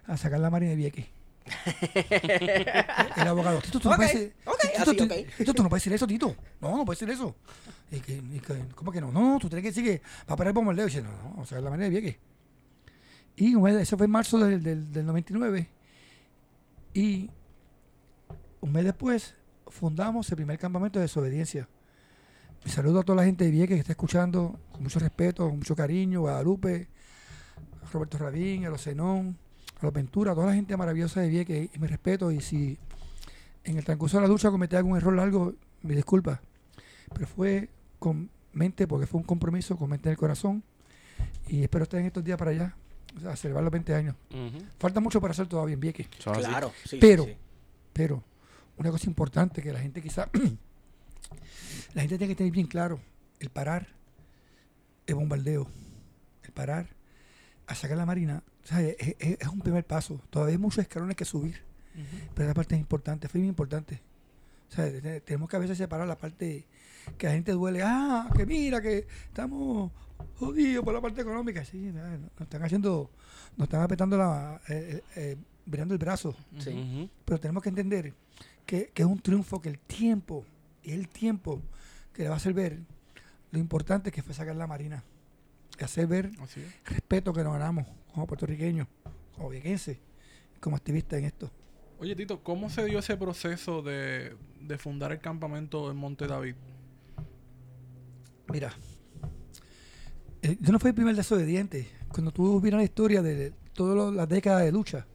A 0.05 0.17
sacar 0.17 0.39
la 0.39 0.50
Marina 0.50 0.71
de 0.71 0.75
Vieques. 0.77 1.05
el 3.18 3.27
abogado, 3.27 3.60
Tito, 3.62 3.80
tú 3.80 3.89
no 3.89 3.96
puedes 3.96 4.13
decir, 4.13 4.34
Tito, 4.77 4.94
tú- 4.94 5.04
ok. 5.06 5.12
Tito, 5.38 5.54
tú 5.54 5.63
no 5.63 5.70
puedes 5.70 5.84
decir 5.84 5.94
eso, 5.94 6.08
Tito. 6.08 6.36
No, 6.62 6.77
no 6.77 6.86
puedes 6.86 7.00
decir 7.00 7.13
eso. 7.13 7.36
Y 7.92 8.00
que, 8.00 8.13
y 8.16 8.39
que, 8.39 8.66
¿Cómo 8.75 8.92
que 8.92 9.01
no? 9.01 9.12
No, 9.12 9.38
tú 9.39 9.50
tienes 9.50 9.63
que 9.63 9.70
decir 9.70 9.84
que 9.84 10.01
va 10.30 10.34
a 10.34 10.38
parar 10.38 10.54
el. 10.54 10.88
Y 10.92 10.96
dice, 10.96 11.01
no, 11.04 11.12
no, 11.12 11.30
vamos 11.30 11.48
a 11.48 11.50
sacar 11.50 11.63
la 11.63 11.70
Marina 11.70 11.86
de 11.86 11.89
Vieques. 12.00 12.18
Y 13.36 13.54
eso 13.82 13.98
fue 13.98 14.06
en 14.06 14.12
marzo 14.12 14.38
del, 14.39 14.62
del, 14.63 14.92
del 14.92 15.06
99. 15.06 15.70
Y 16.94 17.30
un 18.62 18.72
mes 18.72 18.84
después 18.84 19.36
fundamos 19.68 20.30
el 20.30 20.36
primer 20.36 20.58
campamento 20.58 21.00
de 21.00 21.04
desobediencia. 21.04 21.70
Mi 22.66 22.72
saludo 22.72 23.00
a 23.01 23.04
toda 23.04 23.18
la 23.18 23.25
gente 23.25 23.46
de 23.46 23.51
Vieques 23.51 23.75
que 23.75 23.82
está 23.82 23.94
escuchando 23.94 24.60
con 24.72 24.84
mucho 24.84 25.00
respeto, 25.00 25.48
con 25.48 25.60
mucho 25.60 25.75
cariño, 25.75 26.22
Guadalupe, 26.22 26.88
a 27.86 27.89
Roberto 27.92 28.18
Rabín, 28.18 28.66
a 28.66 28.70
los 28.70 28.82
Zenón, 28.84 29.38
a 29.79 29.86
los 29.86 29.93
Ventura, 29.93 30.31
a 30.31 30.36
toda 30.36 30.48
la 30.48 30.53
gente 30.53 30.75
maravillosa 30.77 31.22
de 31.22 31.29
Vieques 31.29 31.69
y 31.74 31.79
mi 31.79 31.88
respeto. 31.88 32.31
Y 32.31 32.41
si 32.41 32.77
en 33.63 33.77
el 33.77 33.84
transcurso 33.84 34.17
de 34.17 34.24
la 34.24 34.27
lucha 34.27 34.50
cometí 34.50 34.75
algún 34.75 34.98
error 34.98 35.15
largo, 35.15 35.53
mi 35.84 35.96
disculpa. 35.96 36.41
Pero 37.13 37.27
fue 37.27 37.69
con 38.00 38.29
mente, 38.53 38.88
porque 38.88 39.05
fue 39.07 39.19
un 39.19 39.25
compromiso 39.25 39.77
con 39.77 39.89
mente 39.89 40.10
en 40.10 40.12
el 40.12 40.17
corazón. 40.17 40.63
Y 41.48 41.63
espero 41.63 41.84
estar 41.84 42.00
en 42.00 42.07
estos 42.07 42.24
días 42.24 42.38
para 42.38 42.51
allá, 42.51 42.75
o 43.15 43.19
sea, 43.19 43.36
celebrar 43.36 43.63
los 43.63 43.72
20 43.72 43.93
años. 43.96 44.15
Falta 44.79 45.00
mucho 45.00 45.22
para 45.22 45.31
hacer 45.31 45.48
todavía 45.48 45.74
en 45.75 45.79
Vieques. 45.79 46.07
Claro, 46.50 46.72
sí. 46.86 46.98
Pero- 47.00 47.25
sí. 47.25 47.36
Pero 47.93 48.24
una 48.77 48.91
cosa 48.91 49.07
importante 49.07 49.62
que 49.62 49.72
la 49.74 49.79
gente 49.79 50.01
quizá, 50.01 50.29
la 51.93 52.01
gente 52.01 52.17
tiene 52.17 52.27
que 52.34 52.36
tener 52.36 52.51
bien 52.51 52.67
claro, 52.67 53.00
el 53.39 53.50
parar 53.50 53.88
el 55.07 55.15
bombardeo, 55.15 55.67
el 56.43 56.51
parar 56.51 56.88
a 57.65 57.75
sacar 57.75 57.98
la 57.98 58.05
marina, 58.05 58.43
o 58.67 58.69
sea, 58.69 58.81
es, 58.81 59.15
es- 59.19 59.38
es 59.39 59.47
un 59.47 59.62
primer 59.62 59.86
paso. 59.86 60.19
Todavía 60.29 60.55
hay 60.55 60.57
muchos 60.57 60.79
escalones 60.79 61.15
que 61.15 61.24
subir, 61.24 61.62
pero 62.36 62.50
esa 62.50 62.53
parte 62.53 62.75
es 62.75 62.81
importante, 62.81 63.29
fue 63.29 63.39
muy 63.39 63.47
importante. 63.47 64.01
O 64.69 64.75
sea, 64.75 64.86
te- 64.91 65.21
tenemos 65.21 65.47
que 65.50 65.55
a 65.55 65.59
veces 65.59 65.77
separar 65.77 66.05
la 66.05 66.17
parte 66.17 66.65
que 67.17 67.27
a 67.27 67.29
la 67.29 67.36
gente 67.38 67.53
duele, 67.53 67.81
ah, 67.81 68.29
que 68.36 68.45
mira, 68.45 68.81
que 68.81 69.07
estamos 69.25 69.89
jodido 70.38 70.83
por 70.83 70.93
la 70.93 71.00
parte 71.00 71.21
económica. 71.21 71.63
Sí, 71.63 71.77
nos 71.77 72.41
están 72.41 72.62
haciendo, 72.63 73.09
nos 73.55 73.67
están 73.67 73.81
apretando 73.83 74.17
la, 74.17 74.59
eh, 74.67 75.01
eh, 75.15 75.38
eh 75.38 75.38
el 75.65 75.97
brazo. 75.97 76.36
Sí. 76.59 77.09
Pero 77.24 77.39
tenemos 77.39 77.63
que 77.63 77.69
entender 77.69 78.13
que, 78.65 78.89
que, 78.93 79.01
es 79.03 79.07
un 79.07 79.19
triunfo, 79.21 79.62
que 79.62 79.69
el 79.69 79.79
tiempo, 79.79 80.43
y 80.83 80.91
el 80.91 81.07
tiempo 81.07 81.62
que 82.12 82.24
le 82.24 82.27
va 82.29 82.36
a 82.36 82.38
hacer 82.38 82.53
ver 82.53 82.79
lo 83.51 83.59
importante 83.59 84.12
que 84.12 84.21
fue 84.21 84.33
sacar 84.33 84.57
la 84.57 84.67
Marina. 84.67 85.05
Y 85.79 85.84
hacer 85.84 86.07
ver 86.07 86.25
el 86.25 86.74
respeto 86.86 87.34
que 87.34 87.43
nos 87.43 87.53
ganamos 87.53 87.88
como 88.13 88.25
puertorriqueños, 88.25 88.88
como 89.36 89.50
viequenses, 89.50 90.00
como 90.60 90.75
activistas 90.75 91.19
en 91.19 91.25
esto. 91.25 91.51
Oye, 92.00 92.15
Tito, 92.15 92.43
¿cómo 92.43 92.69
se 92.69 92.86
dio 92.86 93.00
ese 93.00 93.17
proceso 93.17 93.81
de, 93.81 94.36
de 94.62 94.77
fundar 94.77 95.12
el 95.12 95.19
campamento 95.19 95.89
en 95.89 95.98
Monte 95.98 96.27
David? 96.27 96.55
Mira, 98.50 98.72
eh, 100.41 100.57
yo 100.60 100.72
no 100.72 100.79
fui 100.79 100.89
el 100.89 100.96
primer 100.96 101.15
desobediente. 101.15 101.88
Cuando 102.07 102.31
tú 102.31 102.62
vieras 102.62 102.79
la 102.79 102.86
historia 102.86 103.22
de 103.22 103.51
todas 103.74 104.13
las 104.13 104.29
décadas 104.29 104.63
de 104.63 104.72
lucha, 104.72 105.05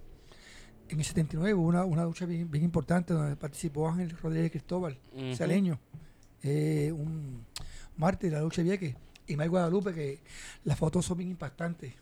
en 0.89 0.99
el 0.99 1.05
79 1.05 1.55
hubo 1.55 1.67
una, 1.67 1.85
una 1.85 2.05
lucha 2.05 2.27
bien, 2.27 2.51
importante 2.55 3.15
donde 3.15 3.35
participó 3.37 3.89
Ángel 3.89 4.11
Rodríguez 4.11 4.51
Cristóbal, 4.51 4.99
saleño, 5.35 5.81
eh, 6.43 6.93
un 6.95 7.47
mártir 7.97 8.31
de 8.31 8.37
la 8.37 8.43
lucha 8.43 8.63
vieque, 8.63 8.97
y 9.33 9.37
Mike 9.37 9.49
Guadalupe, 9.49 9.93
que 9.93 10.21
las 10.65 10.79
fotos 10.79 11.07
son 11.07 11.19
bien 11.19 11.31
impactantes 11.31 11.95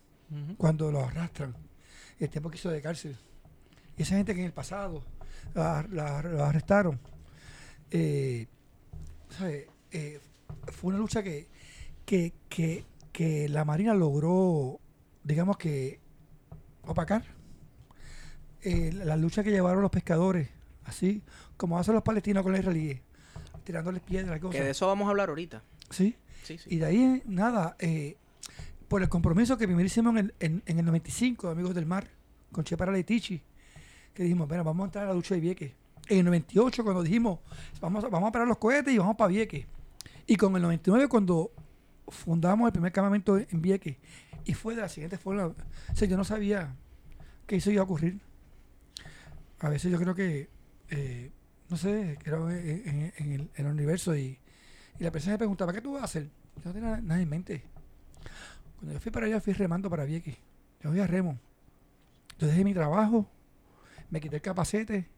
cuando 0.57 0.93
lo 0.93 1.01
arrastran, 1.05 1.57
el 2.19 2.29
tiempo 2.29 2.51
que 2.51 2.57
hizo 2.57 2.71
de 2.71 2.81
cárcel. 2.81 3.17
Y 3.97 4.03
esa 4.03 4.17
gente 4.17 4.35
que 4.35 4.41
en 4.41 4.47
el 4.47 4.53
pasado 4.53 5.03
la, 5.55 6.19
arrestaron, 6.47 7.01
eh, 7.91 8.47
fue 9.31 10.89
una 10.89 10.99
lucha 10.99 11.23
que, 11.23 11.49
que, 12.05 12.33
que, 12.49 12.85
que 13.13 13.49
la 13.49 13.65
Marina 13.65 13.95
logró, 13.95 14.81
digamos 15.25 15.57
que, 15.57 16.01
opacar 16.87 17.25
eh, 18.63 18.93
la 18.93 19.17
lucha 19.17 19.43
que 19.43 19.51
llevaron 19.51 19.83
los 19.83 19.91
pescadores, 19.91 20.49
así 20.85 21.23
como 21.57 21.79
hacen 21.79 21.95
los 21.95 22.03
palestinos 22.03 22.43
con 22.43 22.53
los 22.53 22.61
israelíes, 22.61 23.01
tirándoles 23.65 24.03
piedras. 24.03 24.41
Que 24.51 24.63
de 24.63 24.71
eso 24.71 24.87
vamos 24.87 25.07
a 25.07 25.11
hablar 25.11 25.29
ahorita. 25.29 25.63
Sí. 25.91 26.17
Y 26.66 26.78
de 26.78 26.87
ahí, 26.87 27.23
nada, 27.26 27.76
eh, 27.78 28.16
por 28.88 29.02
el 29.02 29.09
compromiso 29.09 29.56
que 29.56 29.66
primero 29.66 29.87
hicimos 29.87 30.16
en 30.16 30.32
el, 30.40 30.62
en, 30.66 30.78
el 30.78 30.85
95, 30.85 31.49
Amigos 31.49 31.75
del 31.75 31.87
Mar, 31.87 32.09
con 32.50 32.64
Che 32.64 32.76
Leitichi, 32.76 33.40
que 34.12 34.23
dijimos, 34.23 34.49
bueno, 34.49 34.64
vamos 34.64 34.82
a 34.82 34.87
entrar 34.87 35.04
a 35.04 35.09
la 35.09 35.14
lucha 35.14 35.35
de 35.35 35.40
Vieques. 35.40 35.73
En 36.09 36.18
el 36.18 36.25
98, 36.25 36.82
cuando 36.82 37.02
dijimos, 37.02 37.38
vamos, 37.80 38.11
vamos 38.11 38.28
a 38.28 38.32
parar 38.32 38.49
los 38.49 38.59
cohetes 38.59 38.92
y 38.92 38.99
vamos 38.99 39.16
para 39.16 39.28
Vieques. 39.28 39.66
Y 40.26 40.37
con 40.37 40.54
el 40.56 40.62
99, 40.62 41.09
cuando 41.09 41.52
fundamos 42.09 42.66
el 42.66 42.73
primer 42.73 42.92
campamento 42.92 43.38
en 43.38 43.62
Vieques, 43.62 43.97
y 44.44 44.54
fue 44.54 44.75
de 44.75 44.82
la 44.82 44.88
siguiente 44.88 45.18
forma, 45.18 45.47
o 45.47 45.54
sea, 45.94 46.09
yo 46.09 46.16
no 46.16 46.25
sabía 46.25 46.75
que 47.47 47.56
eso 47.56 47.70
iba 47.70 47.82
a 47.82 47.85
ocurrir. 47.85 48.20
A 49.61 49.68
veces 49.68 49.92
yo 49.92 49.99
creo 49.99 50.14
que, 50.14 50.49
eh, 50.88 51.30
no 51.68 51.76
sé, 51.76 52.18
creo 52.23 52.50
en, 52.50 53.50
el, 53.54 53.66
universo 53.66 54.16
y, 54.16 54.38
la 55.04 55.11
persona 55.11 55.35
me 55.35 55.38
preguntaba, 55.38 55.73
¿qué 55.73 55.80
tú 55.80 55.92
vas 55.92 56.02
a 56.02 56.04
hacer? 56.04 56.28
Yo 56.57 56.62
no 56.66 56.73
tenía 56.73 57.00
nada 57.00 57.21
en 57.21 57.28
mente. 57.28 57.62
Cuando 58.78 58.95
yo 58.95 59.00
fui 59.00 59.11
para 59.11 59.26
allá, 59.26 59.40
fui 59.40 59.52
remando 59.52 59.90
para 59.90 60.04
Vieques. 60.04 60.37
Yo 60.83 60.90
fui 60.90 61.00
a 61.00 61.07
remo. 61.07 61.38
Yo 62.38 62.47
dejé 62.47 62.64
mi 62.64 62.73
trabajo, 62.73 63.26
me 64.11 64.21
quité 64.21 64.37
el 64.37 64.42
capacete, 64.42 65.09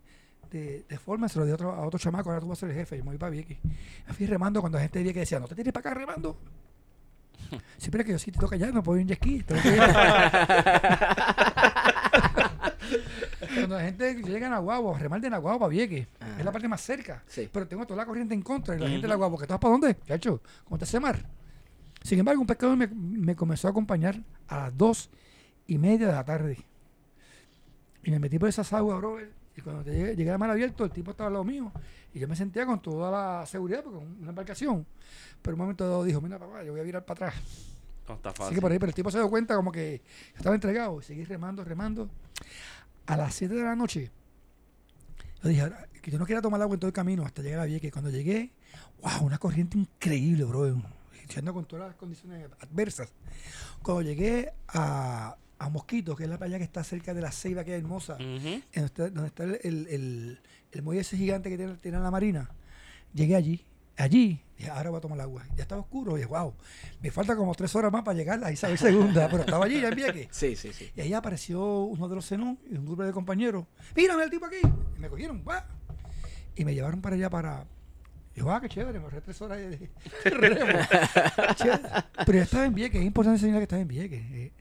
de, 0.50 0.84
de, 0.88 0.98
forma, 0.98 1.28
se 1.28 1.38
lo 1.38 1.44
di 1.44 1.52
a 1.52 1.54
otro, 1.54 1.72
a 1.72 1.86
otro 1.86 1.98
chamaco, 1.98 2.30
ahora 2.30 2.40
tú 2.40 2.48
vas 2.48 2.58
a 2.58 2.60
ser 2.60 2.70
el 2.70 2.76
jefe, 2.76 2.98
yo 2.98 3.04
me 3.04 3.10
voy 3.10 3.18
para 3.18 3.30
Vieques. 3.30 3.58
Me 4.06 4.12
fui 4.12 4.26
remando 4.26 4.60
cuando 4.60 4.78
la 4.78 4.82
gente 4.82 5.02
de 5.02 5.12
que 5.12 5.20
decía, 5.20 5.40
no 5.40 5.46
te 5.46 5.54
tienes 5.54 5.72
para 5.72 5.90
acá 5.90 5.98
remando. 5.98 6.36
Siempre 7.78 8.04
que 8.04 8.12
yo 8.12 8.18
sí 8.18 8.32
te 8.32 8.38
toca 8.38 8.56
ya, 8.56 8.70
no 8.70 8.82
puedo 8.82 8.98
ir 8.98 9.02
en 9.02 9.08
jet 9.08 9.18
ski. 9.18 9.44
Cuando 13.54 13.76
la 13.76 13.82
gente 13.82 14.14
llega 14.22 14.46
a 14.46 14.50
Nahuabo, 14.50 14.96
remar 14.96 15.20
de 15.20 15.30
Nahuabo 15.30 15.60
para 15.60 15.70
Vieques, 15.70 16.06
es 16.38 16.44
la 16.44 16.52
parte 16.52 16.68
más 16.68 16.80
cerca. 16.80 17.22
Pero 17.52 17.66
tengo 17.66 17.86
toda 17.86 17.98
la 17.98 18.06
corriente 18.06 18.34
en 18.34 18.42
contra 18.42 18.76
y 18.76 18.78
la 18.78 18.88
gente 18.88 19.02
de 19.02 19.08
Nahuabo, 19.08 19.38
¿que 19.38 19.46
tú 19.46 19.52
vas 19.52 19.60
para 19.60 19.72
dónde? 19.72 19.96
Chacho, 20.06 20.40
¿cómo 20.64 20.78
te 20.78 20.84
hace 20.84 21.00
mar? 21.00 21.24
Sin 22.02 22.18
embargo, 22.18 22.40
un 22.40 22.46
pescador 22.46 22.76
me, 22.76 22.88
me, 22.88 23.36
comenzó 23.36 23.68
a 23.68 23.70
acompañar 23.70 24.16
a 24.48 24.64
las 24.64 24.76
dos 24.76 25.10
y 25.66 25.78
media 25.78 26.08
de 26.08 26.12
la 26.12 26.24
tarde. 26.24 26.58
Y 28.02 28.10
me 28.10 28.18
metí 28.18 28.38
por 28.38 28.48
esas 28.48 28.72
aguas, 28.72 28.98
bro. 28.98 29.18
Y 29.56 29.60
cuando 29.60 29.82
llegué, 29.84 30.16
llegué 30.16 30.30
a 30.30 30.38
mar 30.38 30.50
abierto, 30.50 30.84
el 30.84 30.90
tipo 30.90 31.10
estaba 31.10 31.28
al 31.28 31.34
lado 31.34 31.44
mío. 31.44 31.70
Y 32.14 32.18
yo 32.18 32.28
me 32.28 32.36
sentía 32.36 32.66
con 32.66 32.80
toda 32.80 33.10
la 33.10 33.46
seguridad, 33.46 33.82
porque 33.82 33.98
una 33.98 34.30
embarcación. 34.30 34.86
Pero 35.40 35.54
un 35.54 35.60
momento 35.60 35.88
dado 35.88 36.04
dijo, 36.04 36.20
mira 36.20 36.38
papá, 36.38 36.62
yo 36.64 36.72
voy 36.72 36.80
a 36.80 36.84
virar 36.84 37.04
para 37.04 37.26
atrás. 37.28 37.42
No 38.08 38.14
está 38.14 38.30
fácil. 38.30 38.46
Así 38.46 38.54
que 38.56 38.60
por 38.60 38.72
ahí, 38.72 38.78
pero 38.78 38.90
el 38.90 38.94
tipo 38.94 39.10
se 39.10 39.18
dio 39.18 39.30
cuenta 39.30 39.54
como 39.54 39.70
que 39.70 40.02
estaba 40.36 40.54
entregado. 40.54 41.00
Y 41.00 41.04
seguí 41.04 41.24
remando, 41.24 41.64
remando. 41.64 42.08
A 43.06 43.16
las 43.16 43.34
7 43.34 43.54
de 43.54 43.62
la 43.62 43.74
noche, 43.74 44.10
yo 45.42 45.48
dije, 45.48 45.70
que 46.00 46.10
yo 46.10 46.18
no 46.18 46.26
quería 46.26 46.42
tomar 46.42 46.60
agua 46.60 46.74
en 46.74 46.80
todo 46.80 46.88
el 46.88 46.94
camino 46.94 47.24
hasta 47.24 47.42
llegar 47.42 47.60
a 47.60 47.64
Vieques. 47.64 47.92
Cuando 47.92 48.10
llegué, 48.10 48.52
wow, 49.02 49.26
una 49.26 49.38
corriente 49.38 49.78
increíble, 49.78 50.44
bro. 50.44 50.82
Echando 51.24 51.54
con 51.54 51.64
todas 51.64 51.88
las 51.88 51.96
condiciones 51.96 52.48
adversas. 52.60 53.12
Cuando 53.82 54.02
llegué 54.02 54.52
a, 54.68 55.36
a 55.58 55.68
Mosquito, 55.68 56.16
que 56.16 56.24
es 56.24 56.30
la 56.30 56.38
playa 56.38 56.58
que 56.58 56.64
está 56.64 56.82
cerca 56.82 57.14
de 57.14 57.20
la 57.20 57.30
Ceiba, 57.30 57.64
que 57.64 57.76
es 57.76 57.82
hermosa, 57.82 58.16
donde 58.18 59.26
está, 59.26 59.44
el, 59.44 59.58
el, 59.62 60.40
el, 60.72 60.82
muelle 60.82 61.02
ese 61.02 61.16
gigante 61.16 61.48
que 61.48 61.56
tiene, 61.56 61.74
tiene 61.76 62.00
la 62.00 62.10
marina, 62.10 62.50
llegué 63.14 63.36
allí. 63.36 63.64
Allí, 63.96 64.40
dije, 64.62 64.70
ahora 64.70 64.90
voy 64.90 64.98
a 64.98 65.00
tomar 65.00 65.18
el 65.18 65.22
agua. 65.22 65.44
Ya 65.56 65.62
estaba 65.62 65.80
oscuro. 65.80 66.12
Y 66.12 66.20
dije, 66.20 66.28
wow, 66.28 66.54
me 67.00 67.10
falta 67.10 67.36
como 67.36 67.54
tres 67.54 67.74
horas 67.74 67.92
más 67.92 68.02
para 68.02 68.16
llegar 68.16 68.42
a 68.42 68.50
Isabel 68.52 68.78
Segunda. 68.78 69.28
pero 69.28 69.42
estaba 69.42 69.64
allí, 69.64 69.80
ya 69.80 69.88
en 69.88 69.96
Vieques. 69.96 70.28
Sí, 70.30 70.56
sí, 70.56 70.72
sí. 70.72 70.90
Y 70.96 71.00
ahí 71.00 71.12
apareció 71.12 71.84
uno 71.84 72.08
de 72.08 72.14
los 72.14 72.26
Zenón 72.26 72.58
y 72.70 72.76
un 72.76 72.86
grupo 72.86 73.02
de 73.02 73.12
compañeros. 73.12 73.66
Mírame 73.94 74.24
el 74.24 74.30
tipo 74.30 74.46
aquí. 74.46 74.60
Y 74.96 75.00
me 75.00 75.08
cogieron, 75.08 75.44
va. 75.48 75.66
Y 76.56 76.64
me 76.64 76.74
llevaron 76.74 77.00
para 77.00 77.16
allá 77.16 77.30
para. 77.30 77.64
Y 78.34 78.40
yo, 78.40 78.50
ah, 78.50 78.60
qué 78.60 78.68
chévere, 78.68 78.98
me 78.98 79.04
ahorré 79.04 79.20
tres 79.20 79.40
horas 79.42 79.58
de, 79.58 79.90
remo. 80.30 80.78
pero 82.24 82.38
ya 82.38 82.44
estaba 82.44 82.64
en 82.64 82.74
Vieques. 82.74 83.00
Es 83.00 83.06
importante 83.06 83.36
enseñar 83.36 83.58
que 83.58 83.64
estaba 83.64 83.82
en 83.82 83.88
Vieques. 83.88 84.22
Eh, 84.32 84.52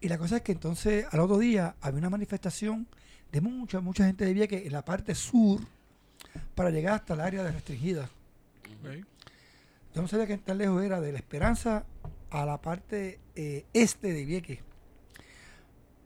y 0.00 0.08
la 0.08 0.18
cosa 0.18 0.36
es 0.36 0.42
que 0.42 0.52
entonces 0.52 1.06
al 1.10 1.20
otro 1.20 1.38
día 1.38 1.74
había 1.80 1.98
una 1.98 2.10
manifestación 2.10 2.86
de 3.32 3.40
mucha, 3.40 3.80
mucha 3.80 4.04
gente 4.04 4.24
de 4.24 4.32
Vieques 4.32 4.66
en 4.66 4.72
la 4.72 4.84
parte 4.84 5.14
sur 5.14 5.60
para 6.54 6.70
llegar 6.70 6.94
hasta 6.94 7.14
el 7.14 7.20
área 7.20 7.42
de 7.44 7.52
restringida. 7.52 8.08
Yo 9.98 10.02
no 10.02 10.06
sabía 10.06 10.28
que 10.28 10.38
tan 10.38 10.58
lejos 10.58 10.80
era 10.84 11.00
de 11.00 11.10
la 11.10 11.18
Esperanza 11.18 11.84
a 12.30 12.46
la 12.46 12.62
parte 12.62 13.18
eh, 13.34 13.66
este 13.72 14.12
de 14.12 14.24
Vieques. 14.24 14.60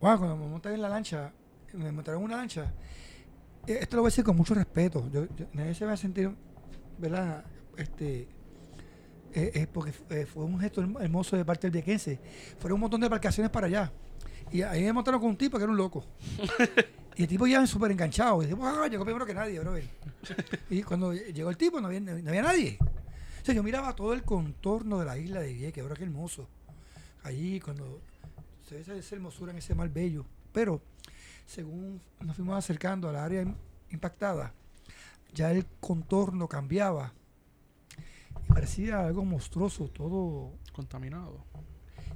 Bueno, 0.01 0.19
cuando 0.19 0.37
me 0.39 0.47
monté 0.47 0.73
en 0.73 0.81
la 0.81 0.89
lancha, 0.89 1.31
me 1.75 1.93
montaron 1.93 2.23
en 2.23 2.25
una 2.25 2.39
lancha, 2.39 2.73
eh, 3.67 3.81
esto 3.83 3.97
lo 3.97 4.03
voy 4.03 4.09
a 4.09 4.11
decir 4.11 4.25
con 4.25 4.35
mucho 4.35 4.55
respeto. 4.55 5.07
nadie 5.53 5.75
se 5.75 5.85
va 5.85 5.93
a 5.93 5.99
sentir, 5.99 6.35
¿verdad? 6.97 7.45
Este, 7.77 8.29
eh, 9.35 9.67
porque 9.71 9.93
eh, 10.09 10.25
fue 10.25 10.45
un 10.45 10.59
gesto 10.59 10.81
hermoso 10.99 11.37
de 11.37 11.45
parte 11.45 11.67
del 11.67 11.73
viequense. 11.73 12.19
Fueron 12.61 12.77
un 12.77 12.81
montón 12.81 12.99
de 12.99 13.09
embarcaciones 13.09 13.51
para 13.51 13.67
allá. 13.67 13.93
Y 14.51 14.63
ahí 14.63 14.85
me 14.85 14.95
montaron 14.95 15.21
con 15.21 15.29
un 15.29 15.37
tipo 15.37 15.59
que 15.59 15.65
era 15.65 15.71
un 15.71 15.77
loco. 15.77 16.03
y 17.15 17.25
el 17.25 17.29
tipo 17.29 17.47
ya 17.47 17.67
súper 17.67 17.91
enganchado. 17.91 18.43
Y 18.43 18.57
ah, 18.59 18.89
llegó 18.91 19.05
primero 19.05 19.27
que 19.27 19.35
nadie, 19.35 19.61
y 20.71 20.83
cuando 20.83 21.13
llegó 21.13 21.51
el 21.51 21.59
tipo 21.59 21.79
no 21.79 21.89
había, 21.89 22.01
no 22.01 22.31
había 22.31 22.41
nadie. 22.41 22.79
O 23.43 23.45
sea, 23.45 23.55
yo 23.55 23.63
miraba 23.65 23.95
todo 23.97 24.13
el 24.13 24.23
contorno 24.23 25.01
de 25.01 25.05
la 25.05 25.19
isla 25.19 25.41
de 25.41 25.53
Vieques, 25.53 25.83
ahora 25.83 25.97
qué 25.97 26.05
hermoso. 26.05 26.49
Allí 27.25 27.59
cuando 27.59 28.01
se 28.69 28.77
ve 28.77 28.99
esa 28.99 29.15
hermosura 29.17 29.51
en 29.51 29.59
ese 29.59 29.75
mar 29.75 29.89
bello. 29.89 30.25
Pero 30.53 30.81
según 31.45 32.01
nos 32.21 32.37
fuimos 32.37 32.57
acercando 32.57 33.09
a 33.09 33.13
la 33.13 33.25
área 33.25 33.45
impactada, 33.91 34.55
ya 35.35 35.51
el 35.51 35.67
contorno 35.81 36.47
cambiaba 36.47 37.13
parecía 38.47 39.01
algo 39.01 39.25
monstruoso, 39.25 39.89
todo 39.89 40.53
contaminado. 40.73 41.45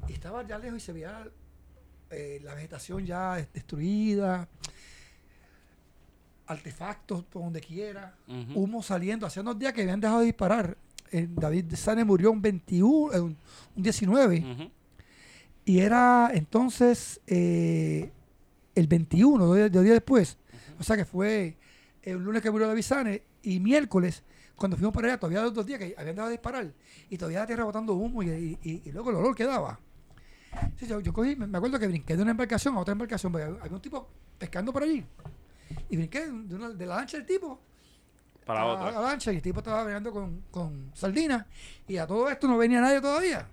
Y 0.09 0.12
estaba 0.12 0.47
ya 0.47 0.59
lejos 0.59 0.78
y 0.78 0.87
se 0.87 0.92
veía 0.92 1.28
eh, 2.11 2.40
la 2.45 2.54
vegetación 2.54 3.04
ya 3.04 3.35
destruida, 3.52 4.49
artefactos 6.47 7.25
por 7.25 7.42
donde 7.42 7.61
quiera, 7.61 8.14
humo 8.54 8.80
saliendo. 8.80 9.26
Hacía 9.26 9.42
unos 9.42 9.59
días 9.59 9.73
que 9.73 9.83
habían 9.83 10.00
dejado 10.00 10.21
de 10.21 10.26
disparar. 10.26 10.76
David 11.13 11.75
Sane 11.75 12.05
murió 12.05 12.31
un 12.31 12.43
21, 12.43 13.25
un, 13.25 13.37
19. 13.75 14.71
Y 15.65 15.81
era 15.81 16.31
entonces 16.33 17.21
eh, 17.27 18.11
el 18.75 18.87
21, 18.87 19.47
dos 19.47 19.57
días, 19.57 19.95
después. 19.95 20.39
O 20.79 20.83
sea 20.83 20.97
que 20.97 21.05
fue 21.05 21.57
el 22.03 22.19
lunes 22.19 22.43
que 22.43 22.51
murió 22.51 22.69
David 22.69 22.83
Sane 22.83 23.23
y 23.43 23.61
miércoles 23.61 24.23
cuando 24.57 24.77
fuimos 24.77 24.95
para 24.95 25.09
allá, 25.09 25.19
todavía 25.19 25.43
dos 25.43 25.67
días 25.67 25.79
que 25.79 25.95
habían 25.97 26.15
dejado 26.15 26.29
de 26.29 26.33
disparar 26.33 26.73
y 27.11 27.19
todavía 27.19 27.41
la 27.41 27.47
tierra 27.47 27.65
botando 27.65 27.95
humo 27.95 28.23
y, 28.23 28.59
y, 28.63 28.91
luego 28.91 29.11
el 29.11 29.17
olor 29.17 29.35
quedaba. 29.35 29.79
yo, 30.81 31.13
cogí, 31.13 31.37
me 31.37 31.59
acuerdo 31.59 31.79
que 31.79 31.87
brinqué 31.87 32.17
de 32.17 32.23
una 32.23 32.31
embarcación 32.31 32.75
a 32.75 32.81
otra 32.81 32.93
embarcación, 32.93 33.31
porque 33.31 33.45
había 33.45 33.77
un 33.77 33.83
tipo 33.83 34.09
pescando 34.39 34.73
por 34.73 34.83
allí. 34.83 35.05
Y 35.91 35.97
brinqué 35.97 36.27
de, 36.31 36.87
la 36.87 36.97
lancha 36.97 37.19
del 37.19 37.27
tipo 37.27 37.61
para 38.47 38.61
a, 38.62 38.67
otra. 38.67 38.93
la 38.93 39.00
lancha 39.00 39.33
y 39.33 39.37
el 39.37 39.43
tipo 39.43 39.59
estaba 39.59 39.83
bregando 39.83 40.12
con, 40.12 40.43
con 40.50 40.93
sardinas 40.95 41.45
y 41.87 41.97
a 41.99 42.07
todo 42.07 42.31
esto 42.31 42.47
no 42.47 42.57
venía 42.57 42.81
nadie 42.81 43.00
todavía. 43.00 43.47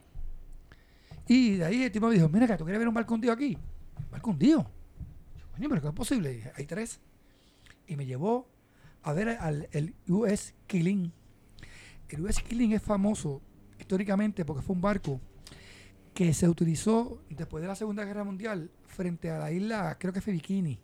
Y 1.28 1.56
de 1.56 1.66
ahí 1.66 1.84
el 1.84 1.92
tipo 1.92 2.08
me 2.08 2.14
dijo, 2.14 2.30
mira, 2.30 2.48
que 2.48 2.56
tú 2.58 2.64
quieres 2.64 2.80
ver 2.80 2.88
un 2.88 2.94
barco 2.94 3.14
hundido 3.16 3.34
aquí. 3.34 3.58
¿Un 3.98 4.12
barco 4.12 4.30
hundido? 4.30 4.70
Coño, 5.56 5.70
pero 5.70 5.82
¿cómo 5.82 5.92
es 5.92 5.98
posible? 5.98 6.52
Hay 6.56 6.66
tres. 6.66 7.00
Y 7.88 7.96
me 7.96 8.06
llevó 8.06 8.48
a 9.02 9.14
ver 9.14 9.30
al, 9.30 9.68
el 9.72 9.96
US 10.08 10.54
Killing. 10.68 11.12
El 12.10 12.22
US 12.22 12.42
Killing 12.44 12.74
es 12.74 12.82
famoso 12.82 13.42
históricamente 13.80 14.46
porque 14.46 14.62
fue 14.62 14.76
un 14.76 14.82
barco 14.82 15.20
que 16.14 16.34
se 16.34 16.48
utilizó 16.48 17.20
después 17.30 17.62
de 17.62 17.68
la 17.68 17.76
Segunda 17.76 18.06
Guerra 18.06 18.24
Mundial 18.24 18.70
frente 18.86 19.32
a 19.32 19.40
la 19.40 19.52
isla, 19.52 19.98
creo 20.00 20.14
que 20.14 20.22
fue 20.22 20.34
Bikini. 20.34 20.80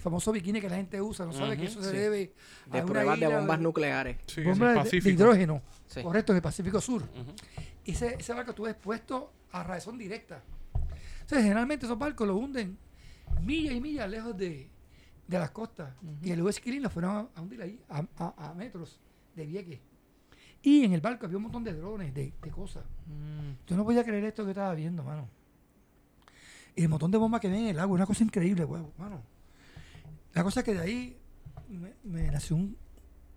El 0.00 0.04
famoso 0.04 0.32
bikini 0.32 0.62
que 0.62 0.68
la 0.70 0.76
gente 0.76 1.02
usa, 1.02 1.26
no 1.26 1.32
sabe 1.34 1.58
que 1.58 1.66
eso 1.66 1.82
se 1.82 1.90
sí. 1.90 1.96
debe 1.98 2.32
a 2.70 2.76
De 2.76 2.82
una 2.82 2.86
pruebas 2.90 3.20
de 3.20 3.28
bombas 3.28 3.60
nucleares. 3.60 4.16
Sí, 4.24 4.42
bombas 4.42 4.86
es 4.86 4.94
el 4.94 5.02
de- 5.02 5.10
hidrógeno. 5.10 5.60
Sí. 5.88 6.02
Correcto, 6.02 6.32
del 6.32 6.40
Pacífico 6.40 6.80
Sur. 6.80 7.02
Y 7.84 7.90
ese, 7.92 8.14
ese 8.18 8.32
barco 8.32 8.52
estuvo 8.52 8.66
expuesto 8.66 9.30
a 9.52 9.62
razón 9.62 9.98
directa. 9.98 10.42
Entonces, 11.20 11.42
generalmente 11.42 11.84
esos 11.84 11.98
barcos 11.98 12.26
los 12.26 12.34
hunden 12.38 12.78
millas 13.42 13.74
y 13.74 13.80
millas 13.82 14.08
lejos 14.08 14.34
de, 14.38 14.70
de 15.28 15.38
las 15.38 15.50
costas. 15.50 15.92
Y 16.22 16.30
el 16.30 16.40
US 16.40 16.58
Killing 16.60 16.82
lo 16.82 16.88
fueron 16.88 17.16
a, 17.16 17.28
a 17.38 17.42
hundir 17.42 17.60
ahí, 17.60 17.78
a, 17.90 18.02
a- 18.16 18.50
a 18.50 18.54
metros 18.54 18.98
de 19.36 19.44
Vieques. 19.44 19.80
Y 20.62 20.82
en 20.84 20.94
el 20.94 21.02
barco 21.02 21.26
había 21.26 21.36
un 21.36 21.42
montón 21.42 21.62
de 21.62 21.74
drones, 21.74 22.14
de, 22.14 22.32
de 22.40 22.50
cosas. 22.50 22.84
Mm, 23.06 23.66
Yo 23.68 23.76
no 23.76 23.84
podía 23.84 24.02
creer 24.02 24.24
esto 24.24 24.44
que 24.44 24.52
estaba 24.52 24.74
viendo, 24.74 25.02
mano. 25.04 25.28
Y 26.74 26.84
el 26.84 26.88
montón 26.88 27.10
de 27.10 27.18
bombas 27.18 27.42
que 27.42 27.48
ven 27.48 27.58
en 27.64 27.66
el 27.68 27.78
agua, 27.80 27.96
una 27.96 28.06
cosa 28.06 28.24
increíble, 28.24 28.64
huevo, 28.64 28.94
mano. 28.96 29.20
La 30.34 30.42
cosa 30.44 30.60
es 30.60 30.64
que 30.66 30.74
de 30.74 30.80
ahí 30.80 31.16
me, 31.68 31.94
me 32.04 32.30
nació 32.30 32.56
un- 32.56 32.76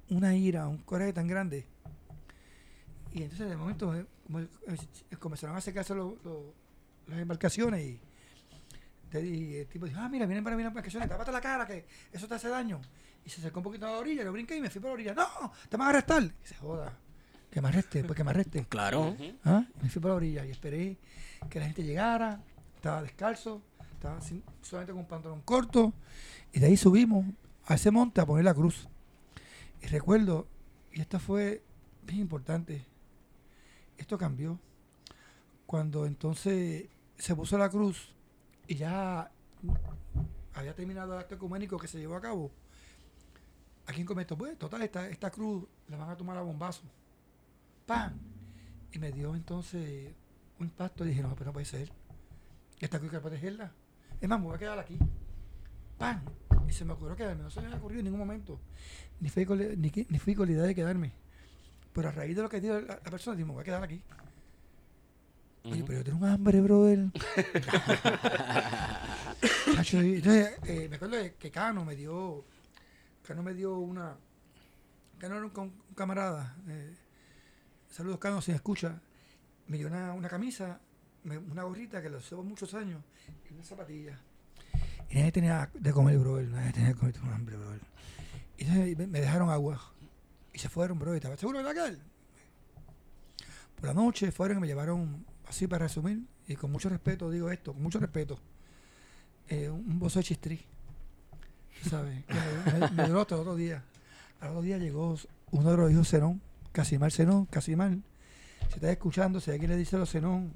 una 0.09 0.35
ira, 0.35 0.67
un 0.67 0.77
coraje 0.79 1.13
tan 1.13 1.27
grande. 1.27 1.65
Y 3.11 3.23
entonces 3.23 3.49
de 3.49 3.55
momento 3.55 3.95
eh, 3.95 4.07
comenzaron 5.19 5.55
a 5.55 5.61
secarse 5.61 5.93
los- 5.95 6.23
los- 6.23 6.45
las 7.07 7.19
embarcaciones 7.19 7.81
y, 7.83 8.01
el 9.11 9.67
tipo 9.67 9.85
dijo, 9.85 9.99
ah, 10.01 10.09
mira, 10.09 10.25
vienen 10.25 10.43
para 10.43 10.55
mí 10.55 10.63
las 10.63 10.71
embarcaciones, 10.71 11.07
tápate 11.07 11.31
la 11.31 11.39
cara 11.41 11.67
que 11.67 11.85
eso 12.11 12.27
te 12.27 12.33
hace 12.35 12.49
daño. 12.49 12.81
Y 13.25 13.29
se 13.29 13.39
acercó 13.41 13.59
un 13.59 13.63
poquito 13.63 13.85
a 13.87 13.91
la 13.91 13.97
orilla, 13.99 14.23
yo 14.23 14.31
brinqué 14.31 14.57
y 14.57 14.61
me 14.61 14.69
fui 14.71 14.81
por 14.81 14.89
la 14.89 14.93
orilla. 14.95 15.13
No, 15.13 15.51
te 15.69 15.77
van 15.77 15.87
a 15.87 15.89
arrestar. 15.91 16.23
Y 16.23 16.47
se 16.47 16.55
joda. 16.55 16.97
Que 17.51 17.61
me 17.61 17.67
arreste, 17.67 18.03
pues 18.03 18.17
que 18.17 18.23
me 18.23 18.31
arresten. 18.31 18.63
Claro. 18.65 19.15
¿Ah? 19.45 19.63
Me 19.81 19.89
fui 19.89 20.01
por 20.01 20.09
la 20.09 20.15
orilla 20.17 20.43
y 20.45 20.49
esperé 20.49 20.97
que 21.49 21.59
la 21.59 21.65
gente 21.67 21.83
llegara. 21.83 22.41
Estaba 22.75 23.03
descalzo, 23.03 23.61
estaba 24.03 24.19
solamente 24.61 24.91
con 24.91 25.01
un 25.01 25.07
pantalón 25.07 25.41
corto. 25.41 25.93
Y 26.51 26.59
de 26.59 26.67
ahí 26.67 26.77
subimos 26.77 27.25
a 27.65 27.75
ese 27.75 27.89
monte 27.89 28.19
a 28.19 28.25
poner 28.25 28.43
la 28.43 28.53
cruz. 28.53 28.89
Y 29.81 29.87
recuerdo, 29.87 30.47
y 30.91 30.99
esto 30.99 31.19
fue 31.19 31.63
bien 32.05 32.19
importante, 32.19 32.85
esto 33.97 34.17
cambió. 34.17 34.59
Cuando 35.65 36.05
entonces 36.05 36.89
se 37.17 37.35
puso 37.35 37.57
la 37.57 37.69
cruz 37.69 38.13
y 38.67 38.75
ya 38.75 39.31
había 40.53 40.75
terminado 40.75 41.13
el 41.13 41.19
acto 41.19 41.35
ecuménico 41.35 41.79
que 41.79 41.87
se 41.87 41.97
llevó 41.97 42.15
a 42.15 42.21
cabo, 42.21 42.51
¿a 43.87 43.93
quién 43.93 44.05
comentó? 44.05 44.37
Pues, 44.37 44.57
total, 44.59 44.81
esta, 44.81 45.07
esta 45.07 45.31
cruz 45.31 45.65
la 45.87 45.97
van 45.97 46.09
a 46.09 46.17
tomar 46.17 46.37
a 46.37 46.41
bombazo. 46.41 46.83
¡Pam! 47.85 48.19
Y 48.91 48.99
me 48.99 49.11
dio 49.11 49.33
entonces 49.33 50.11
un 50.59 50.67
impacto. 50.67 51.05
Dije, 51.05 51.21
no, 51.21 51.33
pero 51.35 51.45
no 51.45 51.53
puede 51.53 51.65
ser. 51.65 51.91
Esta 52.79 52.99
cruz 52.99 53.11
hay 53.11 53.17
que 53.17 53.21
protegerla. 53.21 53.71
Es 54.23 54.29
más, 54.29 54.39
me 54.39 54.45
voy 54.45 54.55
a 54.55 54.57
quedar 54.57 54.79
aquí. 54.79 54.97
¡Pam! 55.97 56.21
Y 56.65 56.71
se 56.71 56.85
me 56.85 56.93
ocurrió 56.93 57.13
quedarme. 57.15 57.43
No 57.43 57.49
se 57.49 57.59
me 57.59 57.65
había 57.67 57.77
ocurrido 57.77 57.99
en 57.99 58.05
ningún 58.05 58.19
momento. 58.21 58.57
Ni 59.19 59.29
fui 59.29 59.45
con, 59.45 59.59
ni, 59.59 59.89
fui 60.17 60.33
con 60.33 60.47
la 60.47 60.53
idea 60.53 60.63
de 60.63 60.73
quedarme. 60.73 61.11
Pero 61.91 62.07
a 62.07 62.11
raíz 62.13 62.33
de 62.35 62.41
lo 62.41 62.47
que 62.49 62.61
dijo 62.61 62.73
la, 62.79 62.95
la 63.03 63.11
persona, 63.11 63.35
dije, 63.35 63.45
me 63.45 63.51
voy 63.53 63.61
a 63.61 63.65
quedar 63.65 63.83
aquí. 63.83 64.01
Oye, 65.65 65.75
Ujú. 65.79 65.85
pero 65.85 65.99
yo 65.99 66.05
tengo 66.05 66.17
un 66.25 66.31
hambre, 66.31 66.61
brother. 66.61 66.99
Entonces, 69.67 70.53
eh, 70.65 70.87
me 70.89 70.95
acuerdo 70.95 71.17
que 71.37 71.51
Cano 71.51 71.83
me 71.83 71.95
dio. 71.95 72.45
Cano 73.27 73.43
me 73.43 73.53
dio 73.53 73.77
una. 73.77 74.15
Cano 75.17 75.35
era 75.35 75.45
un 75.45 75.73
camarada. 75.95 76.55
eh, 76.67 76.93
saludos, 77.89 78.19
Cano, 78.19 78.41
si 78.41 78.51
me 78.51 78.55
escucha. 78.55 79.01
Me 79.67 79.77
dio 79.77 79.87
una, 79.87 80.13
una 80.13 80.27
camisa, 80.29 80.79
una 81.23 81.63
gorrita 81.63 82.01
que 82.01 82.09
lo 82.09 82.17
usó 82.17 82.43
muchos 82.43 82.73
años 82.73 83.01
y 83.49 83.53
una 83.53 83.63
zapatilla. 83.63 84.19
Y 85.09 85.15
nadie 85.15 85.31
tenía 85.31 85.69
de 85.73 85.93
comer, 85.93 86.17
brother. 86.17 86.47
Nadie 86.47 86.71
tenía 86.71 86.89
de 86.89 86.95
comer, 86.95 87.15
hambre, 87.31 87.57
brother. 87.57 87.81
Y 88.57 88.65
me, 88.95 89.19
dejaron 89.19 89.49
agua. 89.49 89.79
Y 90.53 90.59
se 90.59 90.69
fueron, 90.69 90.99
brother. 90.99 91.17
¿Estabas 91.17 91.39
seguro 91.39 91.59
de 91.59 91.63
la 91.63 91.73
calle? 91.73 91.99
Por 93.75 93.85
la 93.85 93.93
noche 93.93 94.31
fueron 94.31 94.57
y 94.57 94.61
me 94.61 94.67
llevaron, 94.67 95.25
así 95.47 95.67
para 95.67 95.85
resumir, 95.85 96.23
y 96.47 96.55
con 96.55 96.71
mucho 96.71 96.89
respeto 96.89 97.29
digo 97.29 97.51
esto, 97.51 97.73
con 97.73 97.83
mucho 97.83 97.99
respeto, 97.99 98.39
eh, 99.49 99.69
un, 99.69 99.99
bozo 99.99 100.19
de 100.19 100.23
chistrí. 100.23 100.65
¿Sabes? 101.89 102.23
Me, 102.27 102.89
me- 102.91 103.07
duró 103.07 103.21
hasta 103.21 103.35
el 103.35 103.41
otro 103.41 103.55
día. 103.55 103.83
Al 104.39 104.49
otro 104.49 104.61
día 104.61 104.77
llegó 104.77 105.17
uno 105.51 105.71
de 105.71 105.77
los 105.77 105.91
hijos 105.91 106.09
Zenón, 106.09 106.41
Casimar 106.71 107.11
Zenón, 107.11 107.45
Casimar. 107.45 107.91
Si 108.69 108.75
estás 108.75 108.91
escuchando, 108.91 109.41
si 109.41 109.51
alguien 109.51 109.71
le 109.71 109.77
dice 109.77 109.97
los 109.97 110.09
Zenón, 110.09 110.53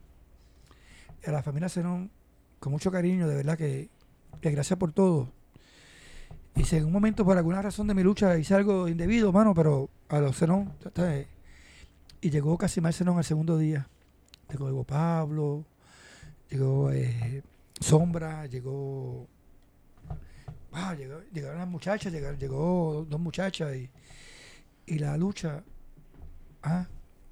a 1.25 1.31
la 1.31 1.43
familia 1.43 1.69
Zenón, 1.69 2.11
con 2.59 2.71
mucho 2.71 2.91
cariño, 2.91 3.27
de 3.27 3.35
verdad 3.35 3.57
que, 3.57 3.89
que 4.41 4.51
gracias 4.51 4.77
por 4.79 4.91
todo. 4.91 5.31
Y 6.55 6.63
si 6.63 6.75
en 6.77 6.85
un 6.85 6.91
momento, 6.91 7.23
por 7.23 7.37
alguna 7.37 7.61
razón 7.61 7.87
de 7.87 7.93
mi 7.93 8.03
lucha, 8.03 8.37
hice 8.37 8.55
algo 8.55 8.87
indebido, 8.87 9.31
mano, 9.31 9.53
pero 9.53 9.89
a 10.09 10.19
los 10.19 10.37
Zenón, 10.37 10.73
¿sabes? 10.95 11.27
Y 12.21 12.29
llegó 12.31 12.57
Casimar 12.57 12.93
Zenón 12.93 13.17
al 13.17 13.23
segundo 13.23 13.57
día. 13.57 13.87
Llegó 14.49 14.83
Pablo, 14.83 15.65
llegó 16.49 16.91
eh, 16.91 17.43
Sombra, 17.79 18.45
llegó. 18.47 19.27
Ah, 20.71 20.95
llegó- 20.95 21.21
llegaron 21.33 21.59
las 21.59 21.67
muchachas, 21.67 22.11
llegaron, 22.11 22.39
llegó 22.39 23.05
dos 23.07 23.19
muchachas 23.19 23.75
y, 23.75 23.89
y 24.85 24.99
la 24.99 25.17
lucha 25.17 25.63
ah, 26.63 26.87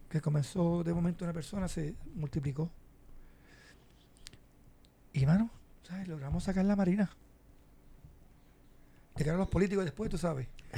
que 0.10 0.22
comenzó 0.22 0.84
de 0.84 0.94
momento 0.94 1.24
una 1.26 1.34
persona 1.34 1.68
se 1.68 1.96
multiplicó. 2.16 2.70
Y 5.16 5.26
mano, 5.26 5.50
¿sabes? 5.84 6.08
Logramos 6.08 6.44
sacar 6.44 6.66
la 6.66 6.76
marina. 6.76 7.10
Llegaron 9.18 9.40
los 9.40 9.48
políticos 9.48 9.86
después, 9.86 10.10
tú 10.10 10.18
sabes. 10.18 10.48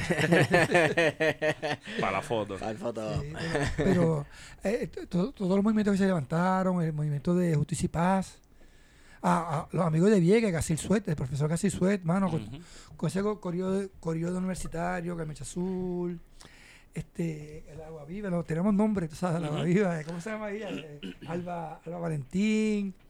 Para 2.00 2.12
la 2.12 2.21
foto. 2.21 2.56
Para 2.58 2.71
el 2.71 2.78
foto. 2.78 3.21
Sí, 3.21 3.34
pero 3.34 3.65
pero, 3.78 4.26
eh, 4.63 4.88
to- 4.88 5.08
to- 5.08 5.32
todos 5.32 5.56
los 5.56 5.63
movimientos 5.63 5.93
que 5.93 5.97
se 5.97 6.06
levantaron, 6.06 6.82
el 6.84 6.93
movimiento 6.93 7.34
de 7.34 7.56
Justicia 7.56 7.86
y 7.86 7.89
Paz, 7.89 8.38
a, 9.23 9.62
a 9.62 9.67
los 9.71 9.86
amigos 9.86 10.12
de 10.12 10.19
Vieques, 10.19 10.52
Casil 10.52 10.78
Suet, 10.78 11.08
el 11.08 11.15
profesor 11.15 11.50
Casil 11.50 11.71
Suet, 11.71 12.04
mano, 12.04 12.30
con, 12.30 12.43
Ujú. 12.43 12.58
con 12.95 13.08
ese 13.08 13.23
corrido, 13.39 13.89
universitario, 14.38 15.17
Carmecha 15.17 15.43
Azul, 15.43 16.19
este, 16.93 17.65
el 17.71 17.82
Agua 17.82 18.06
Viva, 18.06 18.30
no, 18.30 18.43
tenemos 18.43 18.71
nombres, 18.73 19.10
tú 19.10 19.15
sabes, 19.15 19.38
el 19.39 19.45
Agua. 19.45 19.63
Viva, 19.63 20.04
¿cómo 20.04 20.21
se 20.21 20.30
llama 20.30 20.52
ella? 20.52 20.69
Eh, 20.71 21.02
Alba, 21.28 21.82
Alba 21.84 21.97
Valentín, 22.00 22.93
eh, 22.93 23.07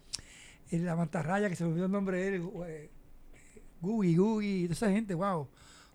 la 0.72 0.96
mantarraya, 0.96 1.50
que 1.50 1.56
se 1.56 1.64
me 1.64 1.70
olvidó 1.72 1.86
el 1.86 1.92
nombre 1.92 2.18
de 2.18 2.36
él, 2.36 2.50
eh, 2.68 2.90
Gugi, 3.82 4.16
Gugi, 4.18 4.64
toda 4.64 4.74
esa 4.74 4.92
gente, 4.92 5.14
wow. 5.14 5.48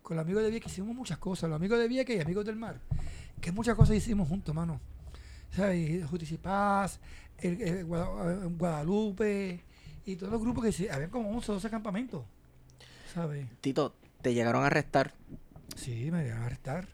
Con 0.03 0.17
los 0.17 0.25
amigos 0.25 0.43
de 0.43 0.51
Vieques 0.51 0.73
hicimos 0.73 0.95
muchas 0.97 1.19
cosas, 1.19 1.49
los 1.51 1.57
amigos 1.57 1.79
de 1.79 1.89
Vieques 1.89 2.17
y 2.17 2.21
amigos 2.21 2.45
del 2.45 2.57
mar, 2.57 2.81
que 3.41 3.53
muchas 3.53 3.75
cosas 3.77 3.97
hicimos 3.97 4.29
juntos, 4.29 4.55
mano. 4.55 4.81
¿Sabes? 5.55 6.07
Justicia 6.07 6.35
y 6.37 6.39
Paz, 6.39 6.99
el, 7.39 7.61
el 7.61 7.85
Guada- 7.85 8.47
Guadalupe, 8.57 9.61
y 10.07 10.17
todos 10.17 10.33
los 10.33 10.41
grupos 10.41 10.65
que 10.65 10.73
se, 10.73 10.91
habían 10.91 11.11
como 11.11 11.29
11 11.31 11.51
o 11.53 11.55
12 11.55 11.71
campamentos, 11.71 12.25
¿sabes? 13.13 13.47
Tito, 13.61 13.95
te 14.23 14.33
llegaron 14.35 14.63
a 14.65 14.67
arrestar. 14.67 15.13
Sí, 15.77 16.11
me 16.11 16.27
iban 16.27 16.39
a 16.43 16.47
arrestar. 16.47 16.89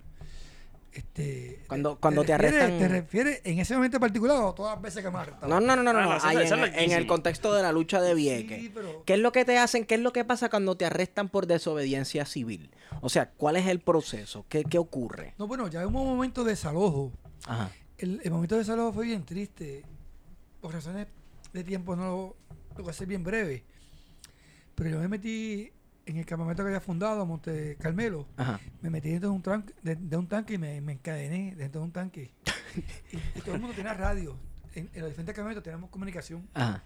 Este, 0.98 1.62
Cuando- 1.68 1.96
cuando 2.00 2.24
te 2.24 2.32
arrestan- 2.34 2.76
¿Te 2.78 2.88
refieres 2.88 3.40
en 3.44 3.60
ese 3.60 3.74
momento 3.74 4.00
particular 4.00 4.36
o 4.42 4.52
todas 4.52 4.74
las 4.74 4.82
veces 4.82 5.04
que 5.04 5.10
me 5.10 5.16
han 5.16 5.22
arrestado? 5.22 5.46
No, 5.48 5.60
no, 5.60 5.76
no, 5.76 5.82
no, 5.84 5.92
no. 5.92 5.98
Ah, 6.00 6.02
no, 6.02 6.10
no, 6.10 6.16
esa- 6.16 6.28
ahí 6.28 6.36
esa 6.44 6.66
en, 6.66 6.74
en 6.74 6.90
el 6.90 7.06
contexto 7.06 7.54
de 7.54 7.62
la 7.62 7.70
lucha 7.70 8.00
de 8.00 8.14
Vieques. 8.14 8.60
Sí, 8.60 8.70
pero 8.74 9.04
¿Qué 9.04 9.14
es 9.14 9.20
lo 9.20 9.30
que 9.30 9.44
te 9.44 9.56
hacen? 9.58 9.84
¿Qué 9.84 9.94
es 9.94 10.00
lo 10.00 10.12
que 10.12 10.24
pasa 10.24 10.50
cuando 10.50 10.76
te 10.76 10.86
arrestan 10.86 11.28
por 11.28 11.46
desobediencia 11.46 12.24
civil? 12.26 12.70
O 13.00 13.08
sea, 13.08 13.30
¿cuál 13.30 13.54
es 13.56 13.66
el 13.68 13.78
proceso? 13.78 14.44
¿Qué, 14.48 14.64
qué 14.64 14.78
ocurre? 14.78 15.34
no, 15.38 15.46
bueno, 15.46 15.68
ya 15.68 15.86
hubo 15.86 16.02
un 16.02 16.08
momento 16.08 16.42
de 16.42 16.50
desalojo. 16.50 17.12
Ajá. 17.46 17.70
El, 17.98 18.20
el 18.24 18.30
momento 18.32 18.56
de 18.56 18.62
desalojo 18.62 18.92
fue 18.92 19.06
bien 19.06 19.24
triste. 19.24 19.84
Por 20.60 20.72
razones 20.72 21.06
de 21.52 21.62
tiempo 21.64 21.94
no 21.94 22.02
lo, 22.04 22.36
lo 22.76 22.82
voy 22.82 22.88
a 22.88 22.90
hacer 22.90 23.06
bien 23.06 23.22
breve. 23.22 23.62
Pero 24.74 24.90
yo 24.90 24.98
me 24.98 25.06
metí 25.08 25.70
en 26.10 26.16
el 26.18 26.26
campamento 26.26 26.62
que 26.62 26.68
había 26.68 26.80
fundado, 26.80 27.24
Monte 27.26 27.76
Carmelo. 27.80 28.26
Ajá. 28.36 28.60
Me 28.82 28.90
metí 28.90 29.10
dentro 29.10 29.30
de 29.30 29.36
un, 29.36 29.42
tran- 29.42 29.72
de, 29.82 29.96
de 29.96 30.16
un 30.16 30.26
tanque 30.26 30.54
y 30.54 30.58
me, 30.58 30.80
me 30.80 30.92
encadené 30.92 31.54
dentro 31.56 31.80
de 31.80 31.84
un 31.86 31.92
tanque. 31.92 32.30
y, 33.12 33.16
y 33.38 33.40
todo 33.42 33.54
el 33.54 33.60
mundo 33.60 33.74
tenía 33.76 33.94
radio. 33.94 34.36
En, 34.74 34.88
en 34.92 35.00
los 35.00 35.10
diferentes 35.10 35.34
campamentos 35.34 35.62
teníamos 35.64 35.90
comunicación. 35.90 36.48
Ajá. 36.54 36.82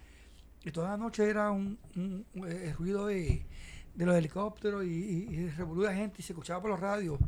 Y 0.63 0.71
toda 0.71 0.89
la 0.89 0.97
noche 0.97 1.29
era 1.29 1.51
un, 1.51 1.77
un- 1.95 2.25
un- 2.35 2.51
eh, 2.51 2.67
el 2.69 2.73
ruido 2.75 3.07
de, 3.07 3.45
de 3.95 4.05
los 4.05 4.15
helicópteros 4.15 4.83
y, 4.85 4.87
y, 4.87 5.27
y 5.29 5.37
el 5.45 5.55
revolú 5.55 5.81
de 5.83 5.93
gente 5.95 6.17
y 6.19 6.23
se 6.23 6.33
escuchaba 6.33 6.61
por 6.61 6.71
los 6.71 6.79
radios. 6.79 7.19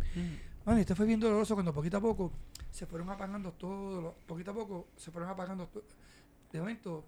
Bueno, 0.63 0.79
y 0.79 0.81
esto 0.81 0.95
fue 0.95 1.05
bien 1.05 1.19
doloroso 1.19 1.53
cuando 1.53 1.73
poquito 1.73 1.97
a 1.97 2.01
poco 2.01 2.31
se 2.71 2.85
fueron 2.85 3.09
apagando 3.09 3.51
todos, 3.53 4.15
poquito 4.25 4.51
a 4.51 4.53
poco 4.53 4.87
se 4.97 5.11
fueron 5.11 5.29
apagando. 5.29 5.69
De 6.51 6.59
momento, 6.59 7.05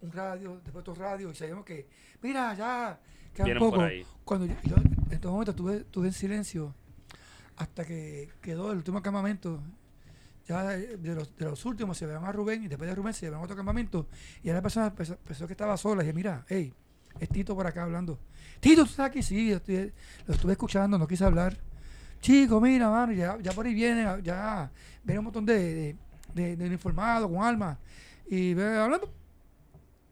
un 0.00 0.12
radio, 0.12 0.60
después 0.64 0.80
otro 0.88 0.94
radio, 0.94 1.30
y 1.30 1.34
sabíamos 1.34 1.64
que, 1.64 1.88
mira, 2.22 2.54
ya, 2.54 2.98
queda 3.32 3.44
un 3.44 3.46
Vienen 3.46 3.58
por 3.60 3.70
poco. 3.70 3.82
ahí. 3.82 4.06
Cuando 4.24 4.46
yo, 4.46 4.54
yo 4.64 4.76
en 5.10 5.20
todo 5.20 5.32
momento 5.32 5.50
estuve, 5.52 5.76
estuve 5.78 6.06
en 6.08 6.12
silencio 6.12 6.74
hasta 7.56 7.84
que 7.84 8.30
quedó 8.40 8.70
el 8.72 8.78
último 8.78 9.02
campamento. 9.02 9.60
Ya 10.48 10.74
eh, 10.74 10.96
de 10.96 11.14
los, 11.14 11.36
de 11.36 11.44
los 11.44 11.64
últimos 11.64 11.96
se 11.96 12.04
llevaron 12.06 12.28
a 12.28 12.32
Rubén 12.32 12.64
y 12.64 12.68
después 12.68 12.88
de 12.88 12.94
Rubén 12.96 13.14
se 13.14 13.26
llevaron 13.26 13.42
a 13.42 13.44
otro 13.44 13.56
campamento. 13.56 14.08
Y 14.42 14.50
a 14.50 14.54
la 14.54 14.62
persona 14.62 14.92
pensó, 14.94 15.16
pensó 15.16 15.46
que 15.46 15.52
estaba 15.52 15.76
sola. 15.76 16.02
Y 16.02 16.06
dije, 16.06 16.14
mira, 16.14 16.44
hey, 16.48 16.72
es 17.20 17.28
Tito 17.28 17.54
por 17.54 17.66
acá 17.66 17.84
hablando. 17.84 18.18
Tito, 18.60 18.84
¿tú 18.84 18.90
estás 18.90 19.06
aquí? 19.06 19.22
Sí, 19.22 19.50
yo 19.50 19.56
estoy- 19.56 19.92
lo 20.26 20.34
estuve 20.34 20.52
escuchando, 20.52 20.98
no 20.98 21.06
quise 21.06 21.24
hablar. 21.24 21.56
Chico, 22.20 22.60
mira, 22.60 22.88
mano, 22.88 23.12
ya, 23.12 23.36
ya 23.40 23.52
por 23.52 23.66
ahí 23.66 23.74
vienen, 23.74 24.22
ya 24.22 24.70
viene 25.02 25.18
un 25.18 25.24
montón 25.24 25.44
de, 25.44 25.74
de, 25.74 25.96
de, 26.34 26.56
de 26.56 26.66
uniformados 26.66 27.28
con 27.30 27.42
armas. 27.42 27.78
Y 28.28 28.52
hablando. 28.60 29.12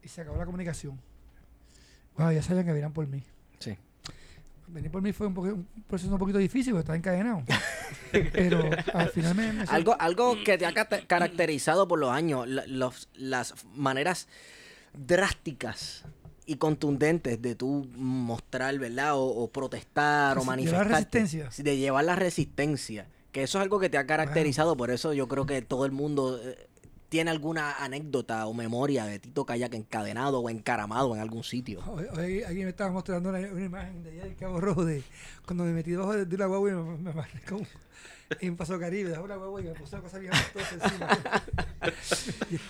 Y 0.03 0.07
se 0.07 0.21
acabó 0.21 0.37
la 0.37 0.45
comunicación. 0.45 0.99
Wow, 2.17 2.31
ya 2.31 2.41
sabían 2.43 2.65
que 2.65 2.73
venían 2.73 2.93
por 2.93 3.07
mí. 3.07 3.23
Sí. 3.59 3.75
Venir 4.67 4.91
por 4.91 5.01
mí 5.01 5.11
fue 5.11 5.27
un, 5.27 5.33
poco- 5.33 5.49
un 5.49 5.67
proceso 5.87 6.11
un 6.13 6.19
poquito 6.19 6.37
difícil 6.37 6.73
porque 6.73 6.81
estaba 6.81 6.97
encadenado. 6.97 7.43
Pero 8.11 8.69
al 8.93 9.09
final 9.09 9.35
me... 9.35 9.51
me- 9.53 9.63
Algo, 9.63 9.95
algo 9.99 10.35
que 10.43 10.57
te 10.57 10.65
ha 10.65 10.73
caracterizado 10.73 11.87
por 11.87 11.99
los 11.99 12.11
años, 12.11 12.47
los- 12.47 13.09
las 13.15 13.53
maneras 13.75 14.27
drásticas 14.93 16.03
y 16.45 16.55
contundentes 16.55 17.41
de 17.41 17.55
tú 17.55 17.87
mostrar, 17.95 18.77
¿verdad? 18.79 19.15
O, 19.15 19.23
o 19.25 19.47
protestar 19.49 20.37
o 20.37 20.41
Resi- 20.41 20.43
llevar 20.43 20.57
manifestar. 20.57 20.87
resistencia. 20.89 21.49
De 21.57 21.77
llevar 21.77 22.05
la 22.05 22.15
resistencia. 22.15 23.07
Que 23.31 23.43
eso 23.43 23.59
es 23.59 23.63
algo 23.63 23.79
que 23.79 23.89
te 23.89 23.97
ha 23.97 24.05
caracterizado, 24.05 24.75
por 24.75 24.91
eso 24.91 25.13
yo 25.13 25.27
creo 25.29 25.45
que 25.45 25.61
todo 25.61 25.85
el 25.85 25.93
mundo 25.93 26.37
eh, 26.43 26.67
tiene 27.11 27.29
alguna 27.29 27.73
anécdota 27.83 28.47
o 28.47 28.53
memoria 28.53 29.03
de 29.03 29.19
Tito 29.19 29.45
Kayak 29.45 29.73
encadenado 29.73 30.39
o 30.39 30.49
encaramado 30.49 31.13
en 31.13 31.19
algún 31.19 31.43
sitio. 31.43 31.83
Hoy, 31.85 32.05
hoy 32.17 32.43
alguien 32.43 32.63
me 32.67 32.69
estaba 32.69 32.89
mostrando 32.89 33.27
una, 33.27 33.39
una 33.39 33.65
imagen 33.65 34.01
de 34.01 34.11
allá 34.11 34.23
del 34.23 34.35
Cabo 34.37 34.61
Rojo 34.61 34.85
de 34.85 35.03
cuando 35.45 35.65
me 35.65 35.73
metí 35.73 35.91
debajo 35.91 36.13
de, 36.15 36.25
de 36.25 36.35
una 36.37 36.45
guagua 36.45 36.69
y 36.69 36.73
me, 36.73 36.97
me 36.99 37.09
amarré 37.09 37.41
con 37.41 37.67
en 38.39 38.55
Paso 38.55 38.79
Caribe, 38.79 39.09
debajo 39.09 39.27
de 39.27 39.33
una 39.33 39.35
guagua 39.35 39.59
y 39.59 39.63
me 39.65 39.71
puse 39.73 39.93
una 39.95 40.03
cosa 40.05 40.19
bien 40.19 40.31
encima. 40.31 41.19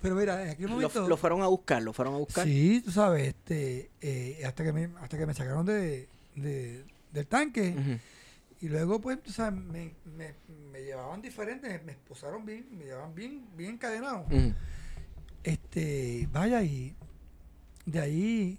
Pero 0.00 0.14
mira, 0.14 0.40
en 0.44 0.50
aquel 0.50 0.66
Lo, 0.66 0.72
momento... 0.74 1.08
lo 1.08 1.16
fueron 1.16 1.42
a 1.42 1.48
buscar, 1.48 1.82
lo 1.82 1.92
fueron 1.92 2.14
a 2.14 2.18
buscar. 2.18 2.46
Sí, 2.46 2.82
tú 2.84 2.92
sabes, 2.92 3.26
este, 3.26 3.90
eh, 4.00 4.40
hasta 4.46 4.62
que 4.62 4.72
me, 4.72 4.88
hasta 5.00 5.18
que 5.18 5.26
me 5.26 5.34
sacaron 5.34 5.66
de, 5.66 6.08
de- 6.36 6.84
del 7.12 7.26
tanque 7.26 7.74
Ujú. 7.76 7.98
Y 8.60 8.68
luego 8.68 9.00
pues, 9.00 9.22
tú 9.22 9.32
sabes, 9.32 9.58
me, 9.60 9.94
me, 10.04 10.34
me 10.70 10.82
llevaban 10.82 11.22
diferentes, 11.22 11.82
me 11.84 11.92
esposaron 11.92 12.44
bien, 12.44 12.66
me 12.76 12.84
llevaban 12.84 13.14
bien, 13.14 13.44
bien 13.56 13.72
encadenado. 13.74 14.26
Este, 15.42 16.28
vaya 16.32 16.62
y 16.62 16.94
de 17.86 18.00
ahí 18.00 18.58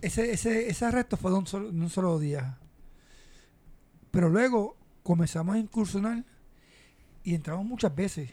ese, 0.00 0.32
ese, 0.32 0.68
ese 0.68 0.84
arresto 0.84 1.16
fue 1.16 1.30
de 1.32 1.38
un 1.38 1.46
solo, 1.46 1.72
de 1.72 1.80
un 1.80 1.90
solo 1.90 2.18
día. 2.18 2.58
Pero 4.10 4.28
luego 4.28 4.76
comenzamos 5.02 5.56
a 5.56 5.58
incursionar 5.58 6.24
y 7.24 7.34
entramos 7.34 7.64
muchas 7.66 7.94
veces. 7.94 8.30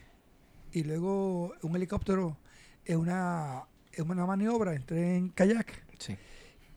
Y 0.71 0.84
luego 0.84 1.54
un 1.63 1.76
helicóptero 1.76 2.38
en 2.86 3.00
una, 3.00 3.63
en 3.93 4.10
una 4.10 4.26
maniobra, 4.26 4.74
entré 4.76 5.17
en 5.17 5.30
kayak 5.30 5.84
Sí. 5.97 6.15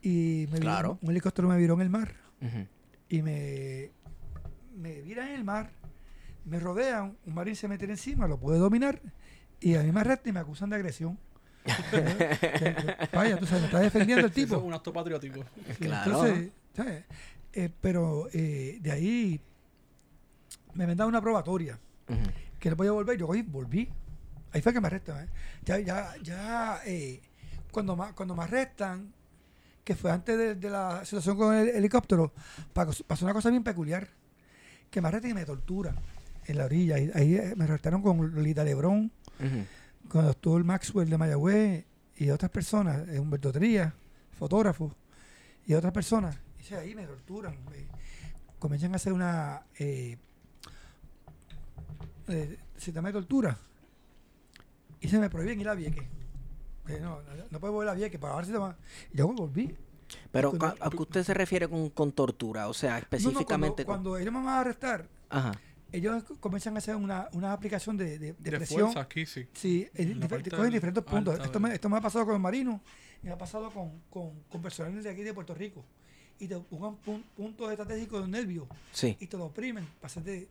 y 0.01 0.47
me 0.51 0.59
viró- 0.59 0.61
Claro. 0.61 0.99
un 1.01 1.11
helicóptero 1.11 1.47
me 1.47 1.57
viró 1.57 1.73
en 1.75 1.81
el 1.81 1.89
mar 1.89 2.13
Ujú. 2.41 2.67
Y 3.15 3.21
me, 3.21 3.91
me 4.75 5.01
vira 5.01 5.27
en 5.29 5.35
el 5.35 5.43
mar, 5.43 5.69
me 6.45 6.59
rodean, 6.59 7.17
un 7.25 7.33
marín 7.33 7.55
se 7.55 7.67
mete 7.67 7.85
encima, 7.85 8.27
lo 8.27 8.37
puede 8.37 8.59
dominar 8.59 9.01
y 9.59 9.75
a 9.75 9.83
mí 9.83 9.91
me 9.91 10.01
arrestan 10.01 10.29
y 10.29 10.33
me 10.33 10.39
acusan 10.41 10.69
de 10.69 10.75
agresión. 10.75 11.17
Vaya, 13.13 13.37
tú 13.37 13.45
sabes, 13.45 13.61
me 13.61 13.65
está 13.67 13.79
defendiendo 13.79 14.25
el 14.25 14.31
Eso 14.31 14.35
tipo. 14.41 14.57
es 14.57 14.61
un 14.63 14.73
acto 14.73 14.93
patriótico. 14.93 15.43
Claro. 15.79 16.11
Entonces, 16.11 16.51
¿sabes? 16.75 17.03
Eh, 17.53 17.69
pero 17.81 18.27
eh, 18.33 18.77
de 18.81 18.91
ahí 18.91 19.39
me 20.73 20.83
habían 20.83 20.97
dado 20.97 21.09
una 21.09 21.21
probatoria 21.21 21.79
Ujú. 22.09 22.19
que 22.59 22.69
no 22.69 22.75
podía 22.77 22.91
volver. 22.91 23.17
Yo 23.17 23.27
cogí, 23.27 23.41
volví. 23.43 23.89
Ahí 24.51 24.61
fue 24.61 24.73
que 24.73 24.81
me 24.81 24.87
arrestan. 24.87 25.23
¿eh? 25.25 25.29
Ya, 25.63 25.79
ya, 25.79 26.13
ya, 26.21 26.79
eh, 26.85 27.21
cuando, 27.71 27.95
ma- 27.95 28.13
cuando 28.13 28.35
me 28.35 28.43
arrestan, 28.43 29.13
que 29.85 29.95
fue 29.95 30.11
antes 30.11 30.37
de, 30.37 30.55
de 30.55 30.69
la 30.69 31.05
situación 31.05 31.37
con 31.37 31.55
el 31.55 31.69
helicóptero, 31.69 32.33
pa- 32.73 32.87
pasó 33.07 33.23
una 33.25 33.33
cosa 33.33 33.49
bien 33.49 33.63
peculiar. 33.63 34.09
Que 34.91 34.99
me 34.99 35.07
arrestan 35.07 35.31
y 35.31 35.33
me 35.35 35.45
torturan 35.45 35.95
en 36.45 36.57
la 36.57 36.65
orilla. 36.65 36.99
Y 36.99 37.11
ahí 37.13 37.35
eh, 37.35 37.53
me 37.55 37.63
arrestaron 37.65 38.01
con 38.01 38.33
Lolita 38.35 38.63
Lebrón, 38.63 39.11
Ujú. 39.39 40.09
con 40.09 40.21
el 40.21 40.27
doctor 40.27 40.63
Maxwell 40.63 41.09
de 41.09 41.17
Mayagüez 41.17 41.85
y 42.17 42.29
otras 42.29 42.49
personas, 42.51 43.07
eh, 43.09 43.19
Humberto 43.19 43.51
Trías, 43.51 43.93
fotógrafo, 44.37 44.95
y 45.67 45.73
otras 45.73 45.93
personas. 45.93 46.35
Y 46.55 46.63
dice, 46.63 46.75
ahí 46.77 46.95
me 46.95 47.05
torturan. 47.05 47.55
me- 47.65 47.85
comienzan 48.59 48.93
a 48.93 48.95
hacer 48.95 49.13
una 49.13 49.61
eh, 49.77 50.17
eh, 52.27 52.57
sistema 52.77 53.09
de 53.09 53.13
tortura. 53.13 53.57
Y 55.01 55.07
se 55.09 55.19
me 55.19 55.29
prohíben 55.29 55.59
ir 55.61 55.69
a 55.69 55.75
Vieques. 55.75 56.03
No, 56.87 57.21
no, 57.21 57.43
no 57.49 57.59
puedo 57.59 57.73
volver 57.73 57.89
a 57.89 57.93
Vieques 57.93 58.19
para 58.19 58.35
ver 58.35 58.45
si 58.45 58.51
Y 58.51 59.17
yo 59.17 59.27
volví. 59.27 59.75
Pero 60.31 60.53
¿a 60.61 60.75
a 60.79 60.89
qué 60.89 60.97
usted 60.97 61.23
se 61.23 61.33
refiere 61.33 61.67
con, 61.67 61.89
con 61.89 62.11
tortura? 62.11 62.67
O 62.67 62.73
sea, 62.73 62.91
No, 62.91 62.95
no, 62.97 63.01
específicamente 63.01 63.85
cuando, 63.85 64.11
con- 64.11 64.13
cuando 64.13 64.17
ellos 64.19 64.33
me 64.33 64.39
van 64.45 64.47
a 64.49 64.59
arrestar, 64.59 65.07
Ajá. 65.29 65.51
ellos 65.91 66.23
co- 66.23 66.35
comienzan 66.39 66.75
a 66.75 66.77
hacer 66.77 66.95
una, 66.95 67.27
una 67.33 67.51
aplicación 67.53 67.97
de, 67.97 68.19
de, 68.19 68.33
de 68.33 68.33
De 68.33 68.51
presión. 68.57 68.81
fuerza 68.81 69.01
aquí, 69.01 69.25
sí. 69.25 69.47
Sí, 69.53 69.87
en 69.95 70.11
En 70.11 70.19
la 70.19 70.27
difer- 70.27 70.49
cogen 70.55 70.71
diferentes 70.71 71.03
puntos. 71.03 71.39
Esto 71.39 71.59
me, 71.59 71.73
esto 71.73 71.89
me 71.89 71.97
ha 71.97 72.01
pasado 72.01 72.23
con 72.25 72.33
los 72.33 72.41
marinos 72.41 72.81
y 73.23 73.25
me 73.25 73.31
ha 73.33 73.37
pasado 73.37 73.71
con, 73.71 73.99
con, 74.11 74.31
con 74.49 74.61
personal 74.61 75.01
de 75.01 75.09
aquí 75.09 75.23
de 75.23 75.33
Puerto 75.33 75.55
Rico. 75.55 75.83
Y 76.37 76.47
te 76.47 76.55
buscan 76.55 76.97
pun- 77.03 77.23
puntos 77.35 77.71
estratégicos 77.71 78.21
de 78.23 78.27
nervios 78.27 78.67
Sí, 78.91 79.17
y 79.19 79.25
te 79.25 79.37
lo 79.37 79.45
oprimen 79.45 79.85
para, 79.99 80.13
hacerte- 80.13 80.47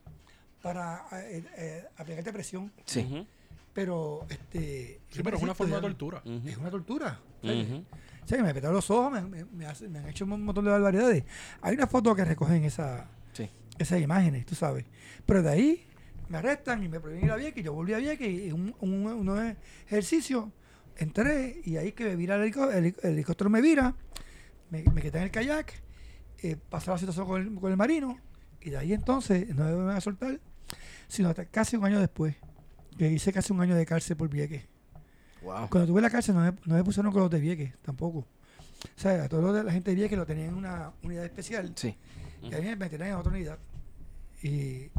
para 0.63 1.05
eh, 1.13 1.45
eh, 1.57 1.85
aplicarte 1.97 2.33
presión. 2.33 2.73
sí. 2.87 3.27
Pero, 3.75 4.25
este. 4.31 5.01
Sí, 5.11 5.21
pero 5.23 5.37
es 5.37 5.43
una 5.43 5.55
forma 5.55 5.77
de 5.77 5.83
tortura. 5.83 6.23
Es 6.47 6.57
una 6.57 6.71
tortura. 6.71 7.21
¿sabes? 7.43 7.67
ujú. 7.69 7.85
O 8.23 8.27
sea, 8.27 8.39
que 8.39 8.45
me 8.45 8.55
petaron 8.55 8.77
los 8.77 8.89
ojos, 8.91 9.13
me, 9.13 9.21
me- 9.23 9.45
me 9.45 9.67
hacen- 9.67 9.91
me 9.93 9.99
han 9.99 10.09
hecho 10.09 10.25
un 10.25 10.43
montón 10.45 10.65
de 10.65 10.71
barbaridades. 10.71 11.25
Hay 11.61 11.75
una 11.75 11.87
foto 11.87 12.15
que 12.15 12.25
recogen 12.25 12.65
esa, 12.65 13.11
Sí. 13.35 13.51
esas 13.79 14.01
imágenes, 14.01 14.47
tú 14.47 14.55
sabes. 14.55 14.87
Pero 15.27 15.43
de 15.43 15.51
ahí 15.51 15.87
me 16.31 16.39
arrestan 16.39 16.83
y 16.83 16.89
me 16.89 17.01
prohíben 17.01 17.25
ir 17.27 17.31
a 17.33 17.37
Vieques. 17.37 17.63
Yo 17.63 17.75
volví 17.75 17.93
a 17.93 17.99
Vieques 17.99 18.27
y 18.47 18.51
un, 18.53 18.75
un, 18.81 19.07
unos 19.07 19.55
ejercicios 19.87 20.47
entré 20.97 21.61
y 21.65 21.77
ahí 21.77 21.93
que 21.93 22.05
me 22.05 22.17
vira 22.17 22.37
el, 22.37 22.43
el, 22.45 22.85
el 23.03 23.11
helicóptero 23.13 23.51
me 23.51 23.61
vira, 23.61 23.95
me, 24.71 24.85
me 24.85 25.03
quedé 25.03 25.19
en 25.19 25.25
el 25.25 25.31
kayak, 25.31 25.83
eh, 26.43 26.57
pasó 26.71 26.93
la 26.93 26.99
situación 26.99 27.27
con 27.27 27.43
el, 27.43 27.55
con 27.61 27.71
el 27.73 27.77
marino 27.77 28.17
y 28.61 28.71
de 28.71 28.77
ahí 28.79 28.93
entonces 28.95 29.55
no 29.55 29.65
me 29.65 29.75
van 29.75 29.97
a 29.97 30.01
soltar, 30.01 30.41
sino 31.09 31.29
hasta 31.29 31.45
casi 31.47 31.77
un 31.77 31.85
año 31.85 31.99
después, 32.01 32.37
que 32.99 33.11
hice 33.11 33.33
casi 33.33 33.53
un 33.53 33.61
año 33.61 33.75
de 33.75 33.85
cárcel 33.87 34.17
por 34.17 34.29
Vieques. 34.29 34.65
Wow. 35.43 35.69
Cuando 35.69 35.87
tuve 35.87 36.01
la 36.01 36.11
cárcel 36.11 36.35
no 36.35 36.41
me, 36.41 36.53
no 36.65 36.75
me 36.77 36.85
pusieron 36.85 37.13
con 37.13 37.23
los 37.23 37.31
de 37.31 37.39
Vieques 37.41 37.75
tampoco. 37.83 38.19
O 38.21 38.27
sea, 39.01 39.25
a 39.25 39.29
todos 39.29 39.43
los 39.45 39.55
de 39.55 39.65
la 39.65 39.73
gente 39.73 39.91
de 39.91 39.97
Vieques 39.97 40.17
lo 40.19 40.27
tenían 40.27 40.49
en 40.49 40.55
una 40.55 40.93
unidad 41.03 41.25
especial. 41.25 41.73
Sí. 41.77 41.97
Y 42.43 42.55
a 42.55 42.59
mí 42.59 42.65
me 42.65 42.77
metieron 42.77 43.09
en 43.09 43.15
otra 43.15 43.33
unidad. 43.33 43.59
Y 44.43 44.91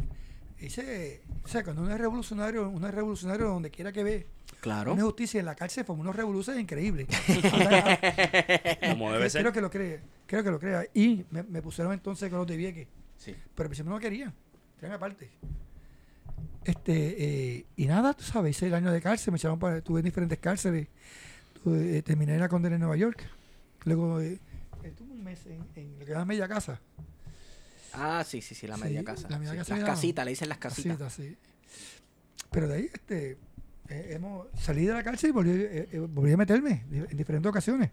hice, 0.59 1.21
o 1.43 1.47
sea, 1.47 1.63
cuando 1.63 1.83
uno 1.83 1.91
es 1.91 1.99
revolucionario, 1.99 2.69
uno 2.69 2.87
es 2.87 2.93
revolucionario 2.93 3.47
donde 3.47 3.69
quiera 3.71 3.91
que 3.91 4.03
ve 4.03 4.27
Claro. 4.61 4.93
una 4.93 5.03
justicia 5.03 5.39
en 5.39 5.45
la 5.45 5.53
cárcel, 5.55 5.85
fue 5.85 5.95
unos 5.95 6.15
revoluciones 6.15 6.61
increíbles. 6.63 7.07
Como 8.89 9.11
debe 9.11 9.29
ser. 9.29 9.41
Creo 9.41 9.53
que 9.53 9.61
lo 9.61 9.69
cree, 9.69 10.01
creo 10.25 10.43
que 10.43 10.51
lo 10.51 10.59
crea. 10.59 10.85
Y 10.93 11.25
me, 11.29 11.43
me 11.43 11.61
pusieron 11.61 11.93
entonces 11.93 12.29
con 12.29 12.39
los 12.39 12.47
de 12.47 12.57
Vieques. 12.57 12.87
Sí. 13.17 13.31
Pero 13.53 13.65
al 13.65 13.69
principio 13.69 13.91
no 13.91 13.99
querían. 13.99 14.33
Querían 14.79 14.93
aparte. 14.95 15.29
Este, 16.65 17.15
eh, 17.57 17.65
y 17.77 17.85
nada, 17.85 18.13
tú 18.13 18.23
sabes, 18.23 18.57
hice 18.57 18.67
el 18.67 18.73
año 18.73 18.91
de 18.91 18.99
cárcel, 19.01 19.31
me 19.31 19.37
echaron 19.37 19.59
para, 19.59 19.77
estuve 19.77 19.99
en 19.99 20.05
diferentes 20.05 20.39
cárceles. 20.39 20.87
Tuve, 21.63 21.97
eh, 21.97 22.01
terminé 22.01 22.37
la 22.39 22.49
condena 22.49 22.75
en 22.75 22.81
Nueva 22.81 22.97
York. 22.97 23.23
Luego 23.85 24.19
eh, 24.19 24.39
estuve 24.83 25.11
un 25.13 25.23
mes 25.23 25.45
en, 25.45 25.63
en 25.75 25.99
lo 25.99 26.05
que 26.05 26.11
llama 26.11 26.25
media 26.25 26.47
casa. 26.47 26.81
Ah, 27.93 28.23
sí, 28.27 28.41
sí, 28.41 28.55
sí, 28.55 28.65
la 28.67 28.75
Sí, 28.77 28.83
media 28.83 29.03
casa. 29.03 29.29
la 29.29 29.37
media 29.37 29.51
Sí, 29.51 29.57
casa 29.59 29.73
Las 29.73 29.79
era- 29.83 29.87
casitas, 29.93 30.25
le 30.25 30.31
dicen 30.31 30.49
las 30.49 30.57
casitas. 30.57 31.13
Sí. 31.13 31.37
Pero 32.51 32.67
de 32.67 32.73
ahí, 32.75 32.89
este, 32.91 33.37
eh, 33.89 34.07
hemos 34.15 34.47
salí 34.59 34.85
de 34.85 34.93
la 34.93 35.03
cárcel 35.03 35.29
y 35.29 35.33
volví, 35.33 35.67
volví 36.09 36.31
a 36.33 36.37
meterme 36.37 36.83
en 36.91 37.15
diferentes 37.15 37.47
ocasiones. 37.49 37.91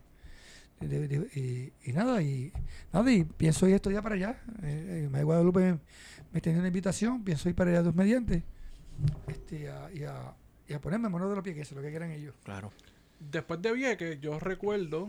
De- 0.80 1.06
de- 1.06 1.28
y, 1.38 1.72
y 1.90 1.92
nada, 1.92 2.20
y 2.22 2.52
nada, 2.92 3.12
y 3.12 3.22
pienso 3.24 3.68
ir 3.68 3.74
estos 3.74 3.90
días 3.90 4.02
para 4.02 4.14
allá. 4.16 4.40
Eh, 4.62 5.08
eh, 5.14 5.22
Guadalupe 5.22 5.60
me, 5.60 5.78
me 6.32 6.40
tenía 6.40 6.58
una 6.58 6.68
invitación, 6.68 7.22
pienso 7.22 7.48
ir 7.50 7.54
para 7.54 7.70
allá 7.70 7.82
dos 7.82 7.94
mediante. 7.94 8.42
Este, 9.28 9.68
a- 9.70 9.90
y, 9.92 10.04
a, 10.04 10.34
y 10.68 10.72
a 10.72 10.80
ponerme 10.80 11.08
manos 11.08 11.28
de 11.30 11.34
los 11.36 11.44
pies, 11.44 11.54
que 11.56 11.62
eso 11.62 11.74
es 11.74 11.76
lo 11.76 11.82
que 11.82 11.90
quieran 11.90 12.10
ellos. 12.10 12.34
Claro. 12.44 12.72
Después 13.18 13.60
de 13.62 13.72
Vieques, 13.72 14.20
yo 14.20 14.38
recuerdo 14.40 15.08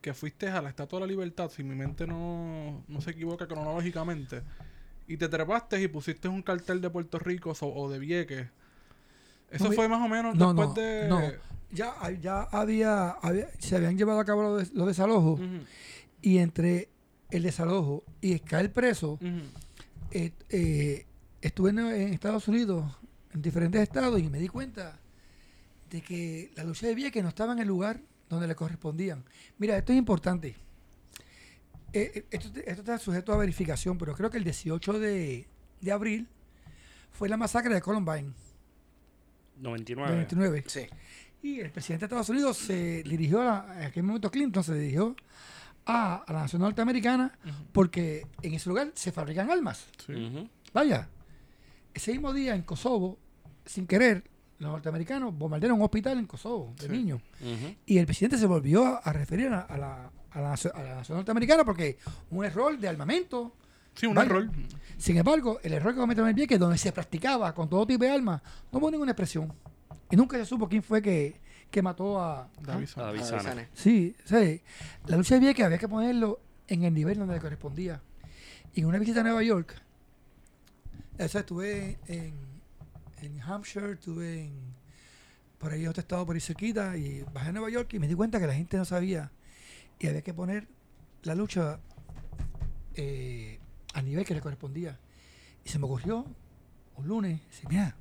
que 0.00 0.12
fuiste 0.14 0.48
a 0.48 0.60
la 0.60 0.68
Estatua 0.68 0.98
de 1.00 1.06
la 1.06 1.10
Libertad, 1.12 1.50
si 1.50 1.62
mi 1.62 1.74
mente 1.74 2.06
no, 2.06 2.82
no 2.88 3.00
se 3.00 3.10
equivoca 3.12 3.46
cronológicamente, 3.46 4.42
y 5.06 5.16
te 5.16 5.28
trepaste 5.28 5.80
y 5.80 5.88
pusiste 5.88 6.28
un 6.28 6.42
cartel 6.42 6.80
de 6.80 6.90
Puerto 6.90 7.18
Rico 7.18 7.54
so- 7.54 7.72
o 7.74 7.88
de 7.90 7.98
Vieques. 7.98 8.48
Eso 9.50 9.70
fue 9.72 9.88
más 9.88 10.02
o 10.02 10.08
menos 10.08 10.34
No, 10.34 10.52
después 10.52 10.68
no, 10.70 10.74
de... 10.74 11.08
no. 11.08 11.20
ya, 11.70 12.10
ya 12.20 12.42
había, 12.42 13.10
había- 13.10 13.48
se 13.58 13.76
habían 13.76 13.96
llevado 13.96 14.18
a 14.20 14.24
cabo 14.24 14.42
los, 14.42 14.58
des- 14.58 14.72
los 14.72 14.86
desalojos 14.86 15.40
y 16.22 16.38
entre 16.38 16.88
el 17.30 17.42
desalojo 17.44 18.02
y 18.20 18.38
caer 18.40 18.72
preso, 18.72 19.18
eh, 20.10 20.32
eh, 20.50 21.06
estuve 21.40 21.70
en, 21.70 21.78
en 21.78 22.12
Estados 22.14 22.48
Unidos, 22.48 22.84
en 23.34 23.42
diferentes 23.42 23.80
estados, 23.82 24.20
y 24.20 24.28
me 24.30 24.38
di 24.38 24.48
cuenta 24.48 24.98
de 25.90 26.00
que 26.00 26.52
la 26.56 26.64
lucha 26.64 26.86
de 26.86 26.94
Vieques 26.94 27.22
no 27.22 27.28
estaba 27.28 27.52
en 27.52 27.58
el 27.58 27.68
lugar 27.68 28.00
donde 28.28 28.46
le 28.46 28.54
correspondían. 28.54 29.24
Mira, 29.58 29.76
esto 29.76 29.92
es 29.92 29.98
importante. 29.98 30.56
Eh, 31.92 32.12
eh, 32.14 32.26
esto, 32.30 32.48
esto 32.58 32.80
está 32.80 32.98
sujeto 32.98 33.32
a 33.32 33.36
verificación, 33.36 33.98
pero 33.98 34.14
creo 34.14 34.30
que 34.30 34.38
el 34.38 34.44
18 34.44 34.98
de, 34.98 35.46
de 35.80 35.92
abril 35.92 36.26
fue 37.12 37.28
la 37.28 37.36
masacre 37.36 37.74
de 37.74 37.80
Columbine, 37.80 38.32
99. 39.60 40.08
del 40.10 40.18
29. 40.18 40.64
Sí. 40.66 40.86
Y 41.42 41.60
el 41.60 41.70
presidente 41.70 42.02
de 42.02 42.06
Estados 42.06 42.28
Unidos 42.30 42.56
se 42.56 43.02
dirigió, 43.02 43.42
a 43.42 43.44
la- 43.44 43.76
en 43.80 43.86
aquel 43.86 44.02
momento 44.02 44.30
Clinton 44.30 44.64
se 44.64 44.74
dirigió 44.74 45.14
a, 45.86 46.16
a 46.26 46.32
la 46.32 46.40
nación 46.40 46.62
norteamericana 46.62 47.38
porque 47.72 48.26
en 48.42 48.54
ese 48.54 48.68
lugar 48.70 48.90
se 48.94 49.12
fabrican 49.12 49.50
armas. 49.50 49.86
Sí. 50.06 50.48
Vaya, 50.72 51.08
ese 51.92 52.12
mismo 52.12 52.32
día 52.32 52.54
en 52.56 52.62
Kosovo, 52.62 53.18
sin 53.66 53.86
querer, 53.86 54.24
los 54.58 54.70
norteamericanos 54.70 55.36
bombardearon 55.36 55.78
un 55.78 55.84
hospital 55.84 56.18
en 56.18 56.26
Kosovo 56.26 56.74
de 56.78 56.86
Sí. 56.86 56.92
niños. 56.92 57.20
Y 57.86 57.98
el 57.98 58.06
presidente 58.06 58.38
se 58.38 58.46
volvió 58.46 58.86
a, 58.86 58.96
a 58.98 59.12
referir 59.12 59.48
a, 59.48 59.60
a 59.62 59.76
la, 59.78 60.10
a, 60.30 60.40
la, 60.40 60.52
a 60.52 60.82
la 60.82 60.94
nación 60.96 61.18
norteamericana 61.18 61.64
porque 61.64 61.98
un 62.30 62.44
error 62.44 62.78
de 62.78 62.88
armamento. 62.88 63.54
Sí, 63.94 64.06
un 64.06 64.18
error. 64.18 64.50
Sin 64.96 65.16
embargo, 65.16 65.60
el 65.62 65.72
error 65.72 65.92
que 65.94 66.00
cometieron 66.00 66.28
en 66.30 66.34
Vieques, 66.36 66.58
donde 66.58 66.78
se 66.78 66.90
practicaba 66.92 67.54
con 67.54 67.68
todo 67.68 67.86
tipo 67.86 68.04
de 68.04 68.10
armas, 68.10 68.42
no 68.72 68.78
hubo 68.78 68.90
ninguna 68.90 69.12
expresión. 69.12 69.52
Y 70.10 70.16
nunca 70.16 70.36
se 70.36 70.44
supo 70.44 70.68
quién 70.68 70.82
fue 70.82 71.00
que, 71.00 71.40
que 71.70 71.80
mató 71.82 72.20
a... 72.20 72.48
David 72.60 72.88
Ah. 73.62 73.68
Sí, 73.72 74.14
sí. 74.24 74.60
La 75.06 75.16
lucha 75.16 75.34
de 75.36 75.40
Vieques 75.40 75.64
había 75.64 75.78
que 75.78 75.88
ponerlo 75.88 76.40
en 76.66 76.82
el 76.84 76.92
nivel 76.94 77.18
donde 77.18 77.34
le 77.34 77.40
correspondía. 77.40 78.00
Y 78.74 78.80
en 78.80 78.86
una 78.86 78.98
visita 78.98 79.20
a 79.20 79.22
Nueva 79.22 79.42
York, 79.44 79.74
o 81.18 81.28
sea, 81.28 81.40
estuve 81.42 81.98
en, 82.08 82.34
en 83.26 83.40
Hampshire, 83.40 83.92
estuve 83.92 84.44
en, 84.44 84.74
por 85.58 85.72
ahí 85.72 85.86
otro 85.86 86.00
estado 86.00 86.26
por 86.26 86.34
ahí 86.34 86.40
cerquita, 86.40 86.96
y 86.96 87.22
bajé 87.32 87.48
a 87.48 87.52
Nueva 87.52 87.70
York 87.70 87.92
y 87.94 87.98
me 87.98 88.08
di 88.08 88.14
cuenta 88.14 88.40
que 88.40 88.46
la 88.46 88.54
gente 88.54 88.76
no 88.76 88.84
sabía 88.84 89.30
y 89.98 90.06
había 90.06 90.22
que 90.22 90.34
poner 90.34 90.68
la 91.22 91.34
lucha 91.34 91.80
eh, 92.94 93.58
al 93.94 94.04
nivel 94.04 94.24
que 94.24 94.34
le 94.34 94.40
correspondía. 94.40 94.98
Y 95.64 95.68
se 95.68 95.78
me 95.78 95.86
ocurrió 95.86 96.26
un 96.96 97.08
lunes, 97.08 97.40
decir, 97.48 97.68
mira, 97.68 97.96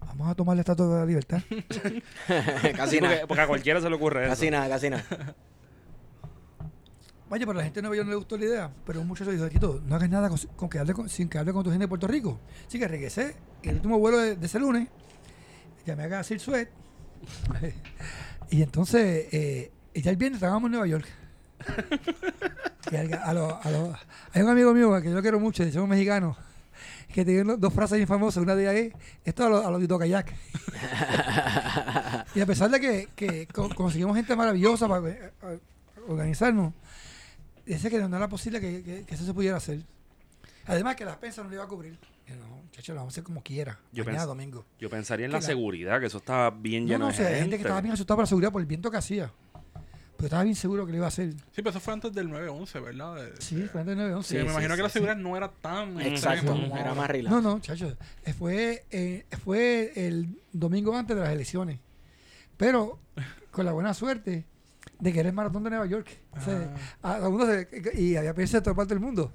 vamos 0.00 0.28
a 0.28 0.34
tomar 0.34 0.56
la 0.56 0.62
estatua 0.62 0.86
de 0.86 1.00
la 1.00 1.06
libertad. 1.06 1.42
casi 2.76 3.00
nada. 3.00 3.14
porque, 3.14 3.26
porque 3.26 3.40
a 3.42 3.46
cualquiera 3.46 3.80
se 3.80 3.88
le 3.88 3.96
ocurre 3.96 4.22
eso. 4.22 4.30
Casi 4.30 4.50
nada, 4.50 4.68
casi 4.68 4.90
nada. 4.90 5.04
Vaya, 7.32 7.46
pero 7.46 7.52
a 7.52 7.62
la 7.62 7.64
gente 7.64 7.80
de 7.80 7.88
Nueva 7.88 7.96
York 7.96 8.06
no 8.08 8.10
le 8.10 8.16
gustó 8.18 8.36
la 8.36 8.44
idea. 8.44 8.70
Pero 8.84 9.00
un 9.00 9.08
muchacho 9.08 9.30
dijo, 9.30 9.48
Tito, 9.48 9.80
no 9.86 9.96
hagas 9.96 10.10
nada 10.10 10.28
con, 10.28 10.36
con 10.54 10.68
quedarte 10.68 10.92
con- 10.92 11.08
sin 11.08 11.30
tu 11.30 11.38
gente 11.38 11.78
de 11.78 11.88
Puerto 11.88 12.06
Rico. 12.06 12.38
Así 12.68 12.78
que 12.78 12.86
regresé. 12.86 13.34
El 13.62 13.76
último 13.76 13.98
vuelo 13.98 14.18
de, 14.18 14.36
de 14.36 14.44
ese 14.46 14.58
lunes, 14.60 14.86
llamé 15.86 16.02
a 16.02 16.08
Gassil 16.08 16.38
Sweat. 16.40 16.68
y 18.50 18.60
entonces, 18.62 19.28
eh, 19.32 19.72
ya 19.94 20.10
el 20.10 20.18
viernes 20.18 20.42
estábamos 20.42 20.66
en 20.68 20.72
Nueva 20.72 20.86
York. 20.86 21.06
Y 22.90 22.96
al- 22.96 23.14
a 23.14 23.32
lo- 23.32 23.58
a 23.62 23.70
lo- 23.70 23.94
hay 24.34 24.42
un 24.42 24.50
amigo 24.50 24.74
mío 24.74 25.00
que 25.00 25.08
yo 25.08 25.14
lo 25.14 25.22
quiero 25.22 25.40
mucho, 25.40 25.64
somos 25.72 25.88
mexicanos, 25.88 26.36
que 27.08 27.24
tiene 27.24 27.44
do- 27.44 27.56
dos 27.56 27.72
frases 27.72 27.96
bien 27.96 28.08
famosas. 28.08 28.42
Una 28.42 28.54
de 28.54 28.64
ellas 28.64 28.74
es, 28.74 28.92
esto 29.24 29.46
a 29.46 29.48
los 29.48 29.70
lo 29.70 29.78
Tito 29.78 29.98
Kayak. 29.98 30.30
y 32.34 32.40
a 32.40 32.46
pesar 32.46 32.70
de 32.70 32.80
que, 32.80 33.08
que 33.16 33.46
co- 33.46 33.70
conseguimos 33.74 34.14
gente 34.16 34.36
maravillosa 34.36 34.88
para 34.88 35.08
eh, 35.08 35.30
organizarnos, 36.08 36.74
Dice 37.66 37.90
que 37.90 37.98
no 37.98 38.16
era 38.16 38.28
posible 38.28 38.60
que, 38.60 38.82
que- 38.82 39.04
que 39.04 39.14
eso 39.14 39.24
se 39.24 39.32
pudiera 39.34 39.56
hacer. 39.56 39.80
Además 40.66 40.96
que 40.96 41.04
las 41.04 41.16
pensas 41.16 41.44
no 41.44 41.50
le 41.50 41.56
iba 41.56 41.64
a 41.64 41.68
cubrir. 41.68 41.98
No, 42.28 42.56
muchachos, 42.62 42.88
lo 42.94 43.00
vamos 43.00 43.12
a 43.12 43.14
hacer 43.14 43.24
como 43.24 43.42
quiera. 43.42 43.78
Yo 43.92 44.04
mañana 44.04 44.24
domingo. 44.24 44.64
Yo 44.80 44.88
pensaría 44.88 45.26
en 45.26 45.32
la 45.32 45.38
la- 45.38 45.42
seguridad, 45.46 46.00
que 46.00 46.06
eso 46.06 46.18
estaba 46.18 46.50
bien 46.50 46.84
No, 46.84 46.88
lleno 46.92 46.98
no, 47.00 47.06
o 47.06 47.10
de 47.10 47.16
gente. 47.16 47.34
gente 47.40 47.56
que 47.56 47.62
estaba 47.62 47.80
bien 47.80 47.92
asustada 47.92 48.16
por 48.16 48.22
la 48.22 48.26
seguridad 48.28 48.52
por 48.52 48.60
el 48.62 48.66
viento 48.66 48.90
que 48.90 48.96
hacía. 48.96 49.30
Pero 50.16 50.26
estaba 50.28 50.44
bien 50.44 50.54
seguro 50.54 50.86
que 50.86 50.92
lo 50.92 50.98
iba 50.98 51.06
a 51.06 51.08
hacer. 51.08 51.32
Sí, 51.34 51.36
pero 51.56 51.70
eso 51.70 51.80
fue 51.80 51.92
antes 51.92 52.12
del 52.12 52.28
9-11, 52.28 52.80
¿verdad? 52.80 53.16
De- 53.16 53.40
Sí, 53.42 53.56
fue 53.70 53.80
antes 53.80 53.96
del 53.96 54.06
9-11. 54.06 54.22
Sí, 54.28 54.34
me 54.36 54.40
sí, 54.44 54.46
imagino 54.50 54.74
sí, 54.74 54.76
que 54.76 54.82
la 54.82 54.88
sí. 54.88 54.92
seguridad 54.94 55.16
no 55.16 55.36
era 55.36 55.48
tan 55.50 56.00
Exacto. 56.00 56.52
extrema 56.52 56.80
Era 56.80 56.94
más 56.94 57.10
relax. 57.10 57.34
No, 57.34 57.40
no, 57.42 57.60
chacho. 57.60 57.96
eh, 58.24 58.32
Fue, 58.32 58.84
eh, 58.92 59.26
fue 59.44 59.92
el 59.96 60.40
domingo 60.52 60.96
antes 60.96 61.16
de 61.16 61.22
las 61.22 61.32
elecciones. 61.32 61.80
Pero 62.56 63.00
con 63.50 63.66
la 63.66 63.72
buena 63.72 63.92
suerte 63.94 64.46
de 65.02 65.12
que 65.12 65.18
era 65.18 65.28
el 65.30 65.34
maratón 65.34 65.64
de 65.64 65.70
Nueva 65.70 65.86
York. 65.86 66.06
O 66.30 66.40
sea, 66.40 66.72
a- 67.02 67.14
a 67.14 67.16
todo 67.18 67.26
el 67.26 67.32
mundo 67.32 67.46
se- 67.46 68.00
y 68.00 68.14
había 68.14 68.32
prensa 68.34 68.58
de 68.58 68.62
toda 68.62 68.76
parte 68.76 68.94
del 68.94 69.02
mundo. 69.02 69.32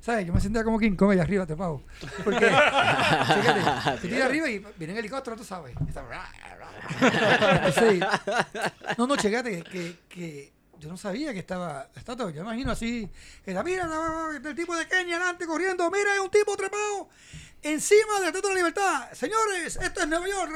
¿Sabes? 0.00 0.26
Yo 0.26 0.32
me 0.32 0.40
sentía 0.40 0.64
como 0.64 0.80
King 0.80 0.96
Kong 0.96 1.12
allá 1.12 1.22
arriba, 1.22 1.46
te 1.46 1.54
pago. 1.54 1.84
Porque, 2.24 2.44
fíjate, 2.46 4.00
tú 4.02 4.08
tiras 4.08 4.28
arriba 4.28 4.50
y 4.50 4.64
viene 4.76 4.94
en 4.94 4.98
helicóptero, 4.98 5.36
tú 5.36 5.44
sabes. 5.44 5.76
Está- 5.88 6.02
no, 8.98 9.06
no, 9.06 9.16
chécate, 9.16 9.62
que, 9.62 9.96
que 10.08 10.52
yo 10.78 10.88
no 10.88 10.96
sabía 10.96 11.32
que 11.32 11.38
estaba 11.40 11.88
la 11.94 11.98
estatua. 12.00 12.30
Yo 12.32 12.42
imagino 12.42 12.70
así, 12.72 13.08
que 13.44 13.52
la 13.54 13.62
mira, 13.62 13.88
el 14.44 14.54
tipo 14.54 14.74
de 14.76 14.86
Kenia 14.86 15.16
adelante 15.16 15.46
corriendo, 15.46 15.90
mira, 15.90 16.12
hay 16.14 16.18
un 16.18 16.30
tipo 16.30 16.56
trepado 16.56 17.08
encima 17.62 18.14
de 18.16 18.20
la 18.20 18.26
estatua 18.28 18.50
de 18.50 18.54
la 18.54 18.60
libertad. 18.60 19.12
Señores, 19.12 19.76
esto 19.76 20.00
es 20.00 20.08
Nueva 20.08 20.28
York. 20.28 20.52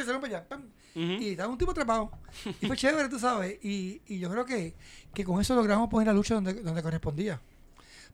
Y 0.00 0.04
se 0.04 0.12
rompe 0.12 0.28
ya, 0.30 0.44
pam. 0.46 0.70
Y 0.94 1.30
estaba 1.30 1.48
un 1.50 1.58
tipo 1.58 1.72
atrapado. 1.72 2.10
Y 2.60 2.66
fue 2.66 2.76
chévere, 2.76 3.08
tú 3.08 3.18
sabes. 3.18 3.62
Y, 3.62 4.00
y 4.06 4.18
yo 4.18 4.30
creo 4.30 4.44
que, 4.44 4.74
que 5.12 5.24
con 5.24 5.40
eso 5.40 5.54
logramos 5.54 5.88
poner 5.88 6.06
la 6.06 6.14
lucha 6.14 6.34
donde, 6.34 6.54
donde 6.54 6.82
correspondía. 6.82 7.40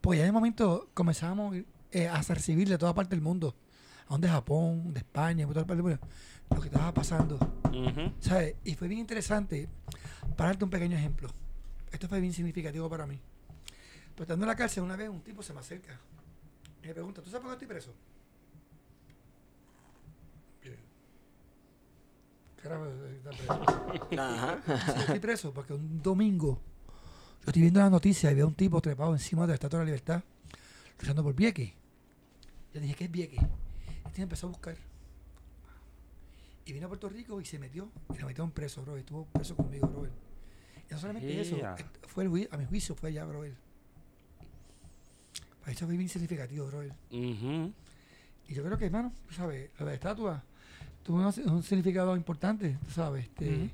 Porque 0.00 0.18
ya 0.18 0.24
en 0.24 0.28
el 0.28 0.32
momento 0.32 0.90
comenzábamos 0.94 1.56
eh, 1.92 2.08
a 2.08 2.20
recibir 2.22 2.68
de 2.68 2.78
toda 2.78 2.94
parte 2.94 3.14
del 3.14 3.22
mundo. 3.22 3.54
Aún 4.08 4.20
de 4.20 4.28
Japón, 4.28 4.92
de 4.92 4.98
España, 4.98 5.46
de 5.46 5.52
toda 5.52 5.66
parte 5.66 5.82
del 5.82 5.90
mundo. 5.90 6.08
Lo 6.50 6.60
que 6.60 6.66
estaba 6.66 6.92
pasando. 6.92 7.38
¿Sabes? 8.20 8.56
Y 8.64 8.74
fue 8.74 8.88
bien 8.88 9.00
interesante. 9.00 9.68
Para 10.36 10.50
darte 10.50 10.64
un 10.64 10.70
pequeño 10.70 10.96
ejemplo. 10.96 11.30
Esto 11.92 12.08
fue 12.08 12.20
bien 12.20 12.32
significativo 12.32 12.90
para 12.90 13.06
mí. 13.06 13.20
Pues 14.16 14.26
estando 14.26 14.44
en 14.44 14.48
la 14.48 14.56
cárcel, 14.56 14.82
una 14.82 14.96
vez 14.96 15.08
un 15.08 15.22
tipo 15.22 15.42
se 15.42 15.52
me 15.52 15.60
acerca. 15.60 15.98
Y 16.82 16.88
me 16.88 16.94
pregunta, 16.94 17.22
¿tú 17.22 17.30
sabes 17.30 17.42
por 17.42 17.50
qué 17.50 17.64
estoy 17.64 17.68
preso? 17.68 17.94
Carajo, 22.62 22.86
está 22.86 23.30
preso. 23.30 23.52
Ajá. 24.20 24.62
Sí, 24.66 25.00
estoy 25.00 25.20
preso 25.20 25.52
porque 25.52 25.72
un 25.72 26.02
domingo 26.02 26.60
yo 27.42 27.46
estoy 27.48 27.62
viendo 27.62 27.80
la 27.80 27.90
noticia 27.90 28.30
y 28.30 28.36
veo 28.36 28.46
un 28.46 28.54
tipo 28.54 28.80
trepado 28.80 29.12
encima 29.12 29.42
de 29.42 29.48
la 29.48 29.54
Estatua 29.54 29.80
de 29.80 29.84
la 29.84 29.86
Libertad 29.86 30.22
luchando 31.00 31.24
por 31.24 31.34
Vieques. 31.34 31.72
Yo 32.72 32.80
dije, 32.80 32.94
¿qué 32.94 33.04
es 33.06 33.10
Vieques? 33.10 33.40
Este 34.06 34.22
empezó 34.22 34.46
a 34.46 34.50
buscar. 34.50 34.76
Y 36.64 36.72
vino 36.72 36.86
a 36.86 36.88
Puerto 36.88 37.08
Rico 37.08 37.40
y 37.40 37.44
se 37.44 37.58
metió. 37.58 37.90
Y 38.14 38.18
lo 38.18 38.26
metieron 38.26 38.52
preso, 38.52 38.82
bro. 38.82 38.96
Y 38.96 39.00
estuvo 39.00 39.24
preso 39.26 39.56
conmigo, 39.56 39.88
bro. 39.88 40.06
Y 40.06 40.92
no 40.92 40.98
solamente 41.00 41.40
eso, 41.40 41.56
fue 42.06 42.24
el 42.24 42.48
a 42.52 42.56
mi 42.56 42.66
juicio 42.66 42.94
fue 42.94 43.08
allá, 43.08 43.24
bro. 43.24 43.40
Para 45.60 45.72
esto 45.72 45.86
fue 45.86 45.96
bien 45.96 46.08
significativo, 46.08 46.68
bro. 46.68 46.84
Y 47.10 48.54
yo 48.54 48.62
creo 48.62 48.78
que, 48.78 48.86
hermano, 48.86 49.12
tú 49.26 49.34
sabes, 49.34 49.70
lo 49.80 49.84
de 49.84 49.90
la 49.90 49.94
estatua 49.94 50.44
tuvo 51.02 51.18
un, 51.18 51.50
un 51.50 51.62
significado 51.62 52.16
importante, 52.16 52.78
tú 52.84 52.90
sabes. 52.90 53.24
Este. 53.26 53.70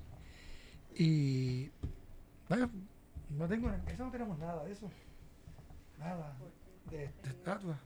Y. 0.96 1.70
Bueno, 2.48 2.70
no 3.30 3.46
tengo. 3.48 3.70
Eso 3.86 4.04
no 4.04 4.10
tenemos 4.10 4.38
nada 4.38 4.64
de 4.64 4.72
eso. 4.72 4.90
Nada 5.98 6.36
de, 6.90 6.98
de 6.98 7.04
estatua. 7.28 7.78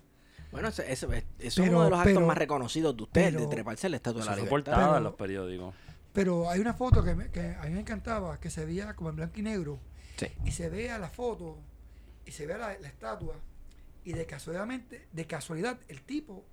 Bueno, 0.50 0.68
eso, 0.68 0.82
eso- 0.82 1.10
eso 1.12 1.26
es 1.38 1.58
uno 1.58 1.84
de 1.84 1.90
los 1.90 1.98
actos 1.98 2.14
pero- 2.14 2.26
más 2.26 2.36
reconocidos 2.38 2.96
de 2.96 3.02
usted, 3.04 3.34
de 3.38 3.46
treparse 3.46 3.88
la 3.88 3.96
Estatua 3.96 4.22
de 4.22 4.30
la 4.30 4.36
Libertad. 4.36 4.98
en 4.98 5.04
los 5.04 5.14
periódicos. 5.14 5.74
Pero 6.12 6.50
hay 6.50 6.60
una 6.60 6.74
foto 6.74 7.02
que, 7.02 7.14
me- 7.14 7.30
que 7.30 7.54
a 7.54 7.62
mí 7.64 7.70
me 7.70 7.80
encantaba, 7.80 8.38
que 8.38 8.50
se 8.50 8.66
veía 8.66 8.94
como 8.94 9.08
en 9.10 9.16
blanco 9.16 9.40
y 9.40 9.42
negro. 9.42 9.78
Sí. 10.18 10.26
Y 10.44 10.50
se 10.50 10.68
vea 10.68 10.98
la 10.98 11.08
foto, 11.08 11.58
y 12.26 12.32
se 12.32 12.46
vea 12.46 12.58
la, 12.58 12.78
la 12.78 12.88
estatua. 12.88 13.34
Y 14.04 14.12
de 14.12 14.26
casualmente, 14.26 15.08
de 15.10 15.26
casualidad, 15.26 15.78
el 15.88 16.02
tipo 16.02 16.44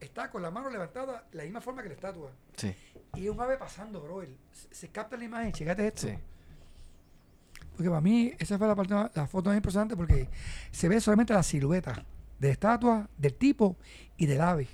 está 0.00 0.30
con 0.30 0.42
la 0.42 0.50
mano 0.50 0.70
levantada, 0.70 1.26
la 1.32 1.42
misma 1.44 1.60
forma 1.60 1.82
que 1.82 1.88
la 1.88 1.94
estatua. 1.94 2.30
Sí. 2.56 2.74
Y 3.14 3.28
un 3.28 3.40
ave 3.40 3.56
pasando, 3.56 4.00
bro. 4.00 4.22
Se, 4.52 4.74
se 4.74 4.88
capta 4.88 5.16
la 5.16 5.24
imagen, 5.24 5.52
checate 5.52 5.86
esto. 5.86 6.08
Sí. 6.08 6.14
Porque 7.76 7.88
para 7.88 8.00
mí 8.00 8.32
esa 8.38 8.58
fue 8.58 8.66
la, 8.66 8.74
parte, 8.76 8.94
la 9.14 9.26
foto 9.26 9.50
más 9.50 9.56
impresionante 9.56 9.96
porque 9.96 10.28
se 10.70 10.88
ve 10.88 11.00
solamente 11.00 11.32
la 11.32 11.42
silueta 11.42 12.04
de 12.38 12.48
la 12.48 12.52
estatua, 12.52 13.08
del 13.16 13.34
tipo 13.34 13.76
y 14.16 14.26
del 14.26 14.40
ave. 14.40 14.68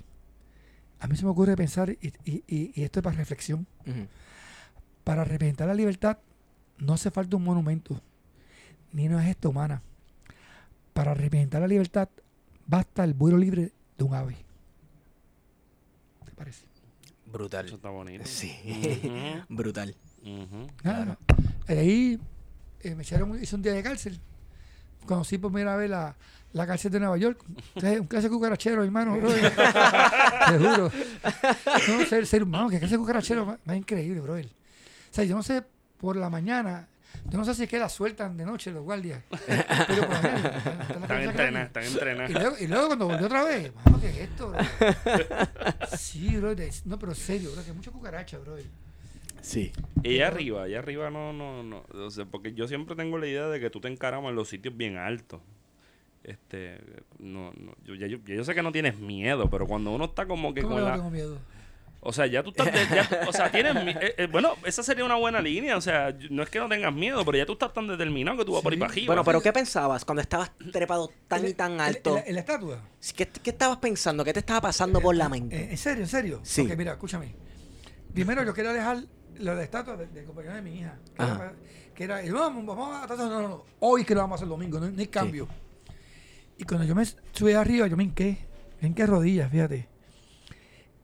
A 0.99 1.07
mí 1.07 1.15
se 1.15 1.23
me 1.25 1.29
ocurre 1.31 1.55
pensar, 1.55 1.89
y, 1.91 1.97
y- 2.25 2.43
y- 2.47 2.71
y 2.75 2.83
esto 2.83 2.99
es 2.99 3.03
para 3.03 3.15
reflexión, 3.15 3.67
para 5.03 5.23
representar 5.23 5.67
la 5.67 5.73
libertad 5.75 6.17
no 6.79 6.93
hace 6.93 7.11
falta 7.11 7.37
un 7.37 7.43
monumento, 7.43 8.01
ni 8.91 9.07
una 9.07 9.21
gesta 9.23 9.47
humana. 9.49 9.81
Para 10.93 11.13
representar 11.13 11.61
la 11.61 11.67
libertad 11.67 12.09
basta 12.65 13.03
el 13.03 13.13
vuelo 13.13 13.37
libre 13.37 13.71
de 13.97 14.03
un 14.03 14.13
ave. 14.15 14.35
¿Te 16.37 16.43
parece? 16.43 16.65
Brutal. 17.25 17.65
Eso 17.65 17.75
está 17.77 17.89
bonito. 17.89 18.23
Sí. 18.25 18.55
Brutal. 19.49 19.95
Nada. 20.83 21.17
Ahí 21.67 22.19
eh, 22.81 22.93
me 22.95 23.01
echaron, 23.01 23.41
hice 23.41 23.55
un 23.55 23.63
día 23.63 23.73
de 23.73 23.81
cárcel. 23.81 24.19
Conocí 25.07 25.39
por 25.39 25.51
primera 25.51 25.75
vez 25.75 25.89
la, 25.89 26.15
la 26.53 26.67
cárcel 26.67 26.91
de 26.91 26.99
Nueva 26.99 27.17
York. 27.17 27.43
Entonces, 27.75 27.99
un 27.99 28.07
clase 28.07 28.29
de 28.29 28.35
cucarachero, 28.35 28.83
hermano. 28.83 29.17
bro. 29.17 29.29
Te 29.33 30.57
juro. 30.59 30.91
No, 31.87 32.05
ser, 32.05 32.27
ser 32.27 32.43
humano, 32.43 32.69
que 32.69 32.77
clase 32.77 32.97
cucarachero 32.97 33.45
más, 33.45 33.57
más 33.65 33.77
increíble, 33.77 34.21
bro. 34.21 34.35
O 34.35 34.39
sea, 35.09 35.23
yo 35.23 35.35
no 35.35 35.41
sé, 35.41 35.63
por 35.97 36.17
la 36.17 36.29
mañana, 36.29 36.87
yo 37.25 37.37
no 37.37 37.45
sé 37.45 37.53
si 37.55 37.63
es 37.63 37.69
que 37.69 37.79
la 37.79 37.89
sueltan 37.89 38.37
de 38.37 38.45
noche 38.45 38.71
los 38.71 38.83
guardias. 38.83 39.21
Pero 39.29 40.03
Están 41.01 41.21
entrenadas, 41.21 41.67
están 41.67 41.83
Y 41.83 41.87
entrenadas. 41.87 42.31
luego, 42.31 42.55
y 42.59 42.67
luego 42.67 42.87
cuando 42.87 43.07
volvió 43.07 43.25
otra 43.25 43.43
vez, 43.43 43.71
mano, 43.85 43.99
¿qué 43.99 44.09
es 44.09 44.17
esto, 44.17 44.49
bro? 44.49 44.59
Sí, 45.97 46.35
bro. 46.37 46.55
No, 46.85 46.99
pero 46.99 47.13
serio, 47.15 47.51
bro, 47.53 47.63
que 47.63 47.73
mucha 47.73 47.91
cucaracha, 47.91 48.37
bro. 48.39 48.55
Sí. 49.41 49.71
Y 50.03 50.15
allá 50.15 50.27
arriba, 50.27 50.63
allá 50.63 50.79
arriba 50.79 51.09
no, 51.09 51.31
no, 51.33 51.63
no. 51.63 51.85
O 51.93 52.09
sea, 52.11 52.25
porque 52.25 52.53
yo 52.53 52.67
siempre 52.67 52.95
tengo 52.95 53.17
la 53.17 53.27
idea 53.27 53.47
de 53.47 53.59
que 53.59 53.69
tú 53.69 53.79
te 53.79 53.87
encaramas 53.87 54.29
en 54.29 54.35
los 54.35 54.49
sitios 54.49 54.75
bien 54.75 54.97
altos. 54.97 55.41
Este, 56.23 56.79
no, 57.19 57.53
no, 57.57 57.73
yo, 57.85 57.95
ya, 57.95 58.07
yo, 58.07 58.17
yo 58.25 58.43
sé 58.43 58.53
que 58.53 58.61
no 58.61 58.73
tienes 58.73 58.99
miedo, 58.99 59.49
pero 59.49 59.65
cuando 59.65 59.91
uno 59.91 60.05
está 60.05 60.25
como 60.25 60.53
que 60.53 60.61
¿Cómo 60.61 60.75
con 60.75 60.83
que 60.83 60.85
no 60.85 60.89
la... 60.89 60.95
tengo 60.97 61.09
miedo? 61.09 61.37
O 61.99 62.13
sea, 62.13 62.25
ya 62.27 62.43
tú 62.43 62.51
estás... 62.51 62.67
de- 62.67 62.95
ya- 62.95 63.21
o 63.27 63.33
sea, 63.33 63.51
tienes... 63.51 63.75
eh, 63.75 64.15
eh, 64.17 64.27
bueno, 64.31 64.53
esa 64.63 64.83
sería 64.83 65.03
una 65.03 65.15
buena 65.15 65.41
línea. 65.41 65.75
O 65.75 65.81
sea, 65.81 66.15
no 66.29 66.43
es 66.43 66.49
que 66.49 66.59
no 66.59 66.69
tengas 66.69 66.93
miedo, 66.93 67.25
pero 67.25 67.37
ya 67.37 67.45
tú 67.45 67.53
estás 67.53 67.73
tan 67.73 67.87
determinado 67.87 68.37
que 68.37 68.45
tú 68.45 68.53
vas 68.53 68.61
por 68.61 68.71
ahí 68.71 68.77
Sí. 68.77 68.79
para 68.79 68.91
arriba. 68.93 69.07
Bueno, 69.07 69.23
pero 69.23 69.41
¿qué 69.41 69.51
pensabas 69.51 70.05
cuando 70.05 70.21
estabas 70.21 70.51
trepado 70.71 71.11
tan 71.27 71.45
y 71.45 71.53
tan 71.53 71.73
¿En- 71.73 71.81
alto? 71.81 72.21
¿En, 72.25 72.35
la, 72.35 72.39
estatua? 72.41 72.81
¿Qué, 73.15 73.27
qué 73.27 73.49
estabas 73.49 73.77
pensando? 73.77 74.23
¿Qué 74.23 74.31
te 74.33 74.39
estaba 74.39 74.61
pasando 74.61 75.01
por 75.01 75.15
la 75.15 75.25
Eh, 75.25 75.29
mente? 75.29 75.69
¿En 75.71 75.77
serio, 75.77 76.03
en 76.03 76.09
serio? 76.09 76.39
Sí. 76.43 76.61
Ok, 76.61 76.77
mira, 76.77 76.93
escúchame. 76.93 77.35
Primero 78.13 78.43
yo 78.43 78.53
quería 78.53 78.73
dejar 78.73 78.97
lo 79.39 79.51
de 79.51 79.57
la 79.57 79.63
estatua 79.63 79.97
del 79.97 80.13
del 80.13 80.25
compañero 80.25 80.55
de 80.55 80.61
mi 80.61 80.79
hija. 80.79 80.97
Que 81.15 81.23
Ajá. 81.23 81.35
era, 81.35 81.53
que 81.95 82.03
era, 82.03 82.23
y 82.23 82.29
vamos, 82.29 82.65
vamos 82.65 82.95
a 83.11 83.15
no, 83.15 83.29
no, 83.29 83.47
no. 83.47 83.65
Hoy 83.79 84.05
que 84.05 84.13
lo 84.13 84.21
vamos 84.21 84.35
a 84.35 84.37
hacer 84.37 84.47
domingo, 84.47 84.79
no, 84.79 84.89
no 84.89 84.99
hay 84.99 85.07
cambio. 85.07 85.47
Y 86.59 86.63
cuando 86.63 86.85
yo 86.85 86.95
me 86.95 87.03
subí 87.05 87.53
arriba, 87.53 87.87
yo 87.87 87.97
me 87.97 88.03
hinqué. 88.03 88.37
Me 88.81 88.87
hinqué 88.87 89.05
rodillas, 89.07 89.51
fíjate. 89.51 89.87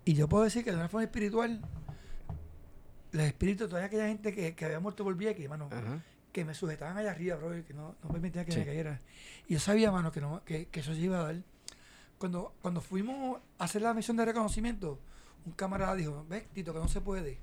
Y 0.06 0.14
yo 0.16 0.28
puedo 0.28 0.44
decir 0.44 0.64
que 0.64 0.72
de 0.72 0.78
una 0.78 0.90
forma 0.90 1.04
espiritual, 1.06 1.62
los 3.12 3.24
espíritus, 3.26 3.70
toda 3.70 3.86
aquella 3.86 4.08
gente 4.08 4.34
que, 4.34 4.56
que 4.56 4.66
había 4.66 4.80
muerto 4.80 5.04
por 5.04 5.16
Vieques, 5.16 5.44
hermano, 5.44 5.70
Ajá. 5.72 6.02
que 6.32 6.44
me 6.44 6.54
sujetaban 6.54 6.98
allá 6.98 7.12
arriba, 7.12 7.36
bro, 7.38 7.50
que 7.66 7.74
no, 7.74 7.96
no 8.04 8.10
permitía 8.10 8.44
que 8.44 8.52
Sí. 8.52 8.60
me 8.60 8.66
cayera. 8.66 9.00
Y 9.48 9.54
yo 9.54 9.60
sabía, 9.60 9.92
mano, 9.92 10.12
que, 10.12 10.20
no, 10.20 10.44
que, 10.44 10.68
que 10.68 10.80
eso 10.82 10.94
se 10.94 11.00
iba 11.00 11.20
a 11.20 11.24
dar. 11.24 11.36
Cuando, 12.18 12.54
cuando 12.62 12.82
fuimos 12.82 13.40
a 13.60 13.64
hacer 13.66 13.82
la 13.82 13.94
misión 13.94 14.18
de 14.18 14.26
reconocimiento, 14.26 15.00
un 15.46 15.52
camarada 15.54 15.96
dijo, 15.96 16.26
ves, 16.28 16.48
Tito, 16.54 16.74
que 16.74 16.80
no 16.80 16.88
se 16.88 17.02
puede. 17.02 17.40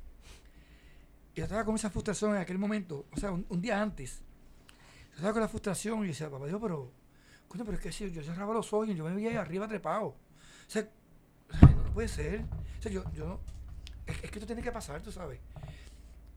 Y 1.35 1.39
yo 1.39 1.45
estaba 1.45 1.65
con 1.65 1.77
esa 1.77 1.91
frustración 1.91 2.33
en 2.35 2.39
aquel 2.43 2.59
momento, 2.59 3.07
o 3.13 3.17
sea, 3.17 3.31
un, 3.31 3.47
un 3.49 3.61
día 3.61 3.81
antes. 3.81 4.21
Yo 5.11 5.17
estaba 5.17 5.33
con 5.33 5.43
la 5.43 5.49
frustración 5.49 6.05
y 6.05 6.09
decía, 6.09 6.29
papá 6.31 6.47
Dios, 6.47 6.59
pero, 6.61 6.91
coño, 7.49 7.65
pero 7.65 7.77
es 7.77 7.83
que 7.83 7.93
si 7.93 8.11
yo 8.11 8.23
cerraba 8.23 8.53
los 8.55 8.73
ojos 8.73 8.89
y 8.89 8.95
yo 8.95 9.05
me 9.05 9.15
veía 9.15 9.31
ahí 9.31 9.37
arriba 9.37 9.69
trepado. 9.69 10.07
O 10.09 10.17
sea, 10.67 10.89
no, 11.91 11.95
puede 11.95 12.09
ser. 12.09 12.43
O 12.79 12.83
sea, 12.83 12.91
yo, 12.93 13.05
yo 13.13 13.27
no, 13.27 13.41
es, 14.07 14.17
es 14.25 14.31
que 14.31 14.39
esto 14.39 14.47
tiene 14.47 14.63
que 14.63 14.73
pasar, 14.73 15.01
tú 15.03 15.13
sabes. 15.13 15.39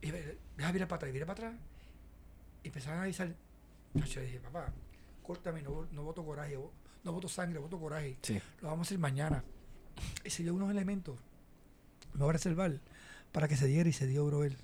Y 0.02 0.12
deja 0.12 0.72
virar 0.72 0.88
para 0.88 0.98
atrás, 0.98 1.10
y 1.10 1.13
virar 1.13 1.28
para 1.28 1.48
atrás. 1.50 1.62
Y 2.63 2.68
empezaron 2.68 3.00
a 3.00 3.04
avisar. 3.04 3.34
Yo 3.94 4.22
dije, 4.22 4.39
papá, 4.39 4.74
córtame, 5.22 5.62
no, 5.62 5.88
no 5.92 6.04
voto 6.04 6.26
coraje, 6.26 6.58
no 7.04 7.12
voto 7.12 7.30
sangre, 7.30 7.60
voto 7.60 7.80
coraje. 7.80 8.18
Sí. 8.22 8.42
Lo 8.62 8.70
vamos 8.70 8.86
a 8.86 8.89
hacer 8.89 8.98
mañana. 9.00 9.44
Y 10.26 10.30
se 10.30 10.44
dio 10.44 10.54
unos 10.56 10.72
elementos. 10.72 11.18
Me 12.13 12.20
voy 12.22 12.30
a 12.30 12.34
reservar 12.34 12.80
para 13.32 13.48
que 13.48 13.56
se 13.56 13.68
diera 13.68 13.88
y 13.89 13.94
se 13.94 14.08
dio, 14.08 14.26
bro. 14.26 14.44
él. 14.44 14.58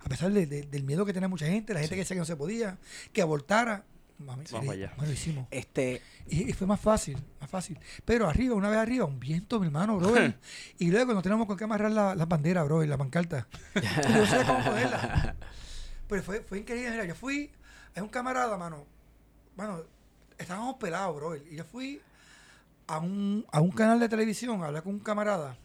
A 0.00 0.08
pesar 0.08 0.30
de- 0.32 0.46
de- 0.46 0.62
del 0.64 0.82
miedo 0.84 1.06
que 1.06 1.12
tenía 1.14 1.28
mucha 1.28 1.46
gente, 1.46 1.72
la 1.72 1.80
gente 1.80 1.94
que 1.94 2.00
decía 2.02 2.14
que 2.14 2.20
no 2.20 2.26
se 2.26 2.36
podía, 2.36 2.78
que 3.12 3.22
abortara. 3.22 3.84
Mami, 4.18 4.44
Vamos 4.52 4.68
allá. 4.74 4.92
Bueno, 4.96 5.06
lo 5.08 5.12
hicimos. 5.12 5.46
Este, 5.50 6.00
Y, 6.28 6.48
y 6.50 6.52
fue 6.52 6.66
más 6.66 6.80
fácil, 6.80 7.18
más 7.40 7.50
fácil. 7.50 7.78
Pero 8.04 8.28
arriba, 8.28 8.54
una 8.54 8.68
vez 8.70 8.78
arriba, 8.78 9.04
un 9.04 9.18
viento, 9.18 9.58
mi 9.60 9.66
hermano, 9.66 9.96
bro. 9.98 10.14
y 10.78 10.90
luego 10.90 11.12
nos 11.14 11.22
tenemos 11.22 11.46
con 11.46 11.56
que 11.56 11.64
amarrar 11.64 11.90
la- 11.90 12.14
las 12.14 12.28
banderas, 12.28 12.64
bro, 12.64 12.82
y 12.84 12.86
la 12.86 12.96
pancarta. 12.96 13.46
Y 13.74 13.80
yo 14.12 14.18
no 14.20 14.26
sé 14.26 14.44
cómo 14.46 14.64
ponerla. 14.64 15.36
Pero 16.08 16.22
fue, 16.22 16.40
fue 16.42 16.58
increíble. 16.58 16.90
Mira, 16.92 17.04
yo 17.06 17.14
fui, 17.14 17.50
es 17.94 18.02
un 18.02 18.08
camarada, 18.08 18.56
mano. 18.56 18.86
Mano, 19.56 19.82
estábamos 20.38 20.76
pelados, 20.76 21.16
bro. 21.16 21.36
Y 21.36 21.56
yo 21.56 21.64
fui 21.64 22.00
a 22.86 22.98
un, 22.98 23.44
a 23.50 23.60
un 23.60 23.70
canal 23.72 23.98
de 23.98 24.08
televisión 24.08 24.62
a 24.62 24.66
hablar 24.66 24.82
con 24.84 24.94
un 24.94 25.00
camarada. 25.00 25.56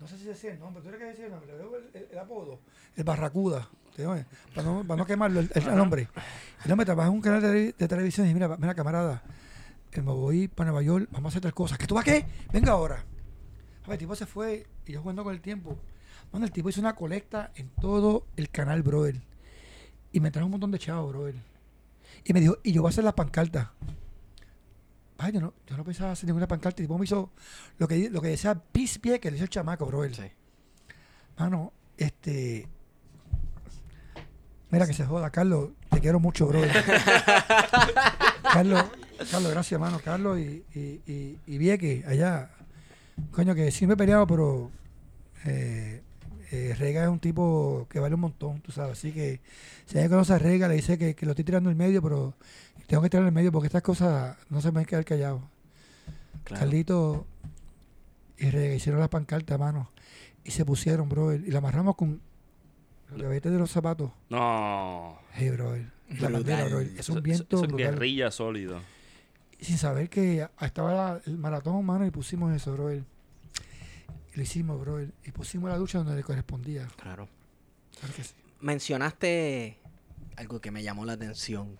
No 0.00 0.08
sé 0.08 0.16
si 0.18 0.24
decía 0.24 0.52
el 0.52 0.58
nombre, 0.58 0.82
¿tú 0.82 0.88
eres 0.88 0.98
que 1.00 1.06
decía 1.06 1.26
el 1.26 1.30
nombre? 1.32 1.52
Le 1.52 1.58
veo 1.58 1.76
el, 1.76 1.90
el- 1.94 2.08
el 2.10 2.18
apodo. 2.18 2.58
El 2.96 3.04
Barracuda. 3.04 3.68
¿Te 3.94 4.06
oye? 4.06 4.24
Para 4.54 4.66
no, 4.68 4.84
para 4.86 4.98
no 4.98 5.06
quemarlo 5.06 5.40
el, 5.40 5.50
el- 5.54 5.68
el 5.68 5.76
nombre. 5.76 6.08
El 6.64 6.72
hombre 6.72 6.84
trabaja 6.84 7.08
en 7.08 7.14
un 7.14 7.20
canal 7.20 7.40
de, 7.42 7.72
de 7.72 7.88
televisión 7.88 8.26
y 8.26 8.28
dice, 8.32 8.34
mira, 8.34 8.56
mira, 8.56 8.74
camarada, 8.74 9.22
eh, 9.92 10.00
me 10.00 10.12
voy 10.12 10.48
para 10.48 10.70
Nueva 10.70 10.82
York, 10.84 11.08
vamos 11.10 11.26
a 11.26 11.28
hacer 11.30 11.42
tal 11.42 11.54
cosa. 11.54 11.76
¿Que 11.78 11.86
tú 11.86 11.94
vas 11.94 12.04
qué? 12.04 12.24
Venga 12.52 12.72
ahora. 12.72 13.04
A 13.84 13.88
ver, 13.88 13.92
el 13.94 13.98
tipo 13.98 14.14
se 14.14 14.26
fue 14.26 14.66
y 14.86 14.92
yo 14.92 15.00
jugando 15.00 15.24
con 15.24 15.34
el 15.34 15.40
tiempo. 15.40 15.78
Mano, 16.32 16.44
el 16.44 16.52
tipo 16.52 16.68
hizo 16.68 16.80
una 16.80 16.94
colecta 16.94 17.50
en 17.56 17.68
todo 17.80 18.26
el 18.36 18.50
canal, 18.50 18.82
brother. 18.82 19.20
Y 20.12 20.20
me 20.20 20.30
trajo 20.30 20.46
un 20.46 20.52
montón 20.52 20.70
de 20.70 20.78
chavos, 20.78 21.12
brother. 21.12 21.34
Y 22.24 22.32
me 22.32 22.40
dijo, 22.40 22.58
y 22.62 22.72
yo 22.72 22.82
voy 22.82 22.88
a 22.88 22.90
hacer 22.90 23.04
la 23.04 23.14
pancarta. 23.14 23.72
Ay, 25.18 25.32
yo 25.32 25.40
no, 25.40 25.52
yo 25.66 25.76
no 25.76 25.84
pensaba 25.84 26.12
hacer 26.12 26.26
ninguna 26.26 26.46
pancarta. 26.48 26.80
Y 26.80 26.84
el 26.84 26.88
tipo 26.88 26.98
me 26.98 27.04
hizo 27.04 27.30
lo 27.78 27.86
que, 27.88 28.08
lo 28.10 28.20
que 28.22 28.28
decía 28.28 28.54
Peace 28.54 28.98
Pie, 29.00 29.20
que 29.20 29.30
le 29.30 29.36
hizo 29.36 29.44
el 29.44 29.50
chamaco, 29.50 29.86
brother. 29.86 30.14
sí. 30.14 30.22
Mano, 31.38 31.72
este. 31.96 32.68
Mira 34.70 34.86
que 34.86 34.94
se 34.94 35.04
joda, 35.04 35.30
Carlos. 35.30 35.70
Te 35.90 36.00
quiero 36.00 36.20
mucho, 36.20 36.46
bro. 36.46 36.60
Carlos, 38.42 38.84
Carlos, 39.30 39.50
gracias, 39.50 39.72
hermano. 39.72 40.00
Carlos 40.04 40.38
y, 40.38 40.64
y, 40.74 41.00
y, 41.06 41.38
y 41.46 41.58
Vieque, 41.58 42.04
allá. 42.06 42.50
Coño, 43.32 43.54
que 43.54 43.70
sí 43.70 43.86
me 43.86 43.94
he 43.94 43.96
peleado, 43.96 44.26
pero. 44.26 44.70
Eh, 45.44 46.02
eh, 46.52 46.74
Rega 46.76 47.04
es 47.04 47.08
un 47.08 47.20
tipo 47.20 47.86
que 47.88 48.00
vale 48.00 48.14
un 48.14 48.22
montón, 48.22 48.60
tú 48.60 48.72
sabes. 48.72 48.92
Así 48.98 49.12
que 49.12 49.40
si 49.86 49.96
alguien 49.96 50.10
conoce 50.10 50.32
a 50.32 50.38
Rega, 50.38 50.68
le 50.68 50.74
dice 50.74 50.98
que, 50.98 51.14
que 51.14 51.26
lo 51.26 51.32
estoy 51.32 51.44
tirando 51.44 51.70
en 51.70 51.76
medio, 51.76 52.02
pero 52.02 52.34
tengo 52.86 53.02
que 53.02 53.10
tirarlo 53.10 53.28
en 53.28 53.34
medio 53.34 53.52
porque 53.52 53.66
estas 53.66 53.82
cosas 53.82 54.36
no 54.48 54.60
se 54.60 54.68
me 54.68 54.72
pueden 54.72 54.86
quedar 54.86 55.04
callados. 55.04 55.42
Claro. 56.44 56.60
Carlito 56.60 57.26
y 58.36 58.50
Rega 58.50 58.74
hicieron 58.74 59.00
la 59.00 59.08
pancarta, 59.08 59.58
mano. 59.58 59.90
Y 60.42 60.50
se 60.50 60.64
pusieron, 60.64 61.08
bro. 61.08 61.32
Y 61.32 61.50
la 61.50 61.58
amarramos 61.58 61.94
con 61.94 62.20
los 63.10 63.20
gavetes 63.22 63.50
de 63.52 63.58
los 63.58 63.70
zapatos. 63.70 64.10
No. 64.28 65.18
Hey, 65.32 65.50
bro. 65.50 65.76
La 66.18 66.28
bandera, 66.28 66.64
bro. 66.66 66.80
Es 66.80 67.08
un 67.08 67.22
viento 67.22 67.64
es 67.64 67.72
guerrilla 67.72 68.30
sólido. 68.30 68.80
Sin 69.60 69.78
saber 69.78 70.08
que 70.08 70.48
estaba 70.60 70.92
la- 70.94 71.20
el 71.26 71.36
maratón, 71.38 71.84
mano, 71.84 72.06
y 72.06 72.10
pusimos 72.10 72.54
eso, 72.54 72.72
bro. 72.72 72.88
Lo 74.34 74.42
hicimos, 74.42 74.80
bro. 74.80 75.02
Y 75.02 75.30
pusimos 75.32 75.70
la 75.70 75.76
ducha 75.76 75.98
donde 75.98 76.14
le 76.16 76.22
correspondía. 76.22 76.86
Claro. 76.96 77.28
Claro 77.98 78.14
que 78.14 78.24
sí. 78.24 78.34
Mencionaste 78.60 79.78
algo 80.36 80.60
que 80.60 80.70
me 80.70 80.82
llamó 80.82 81.04
la 81.04 81.12
atención. 81.14 81.78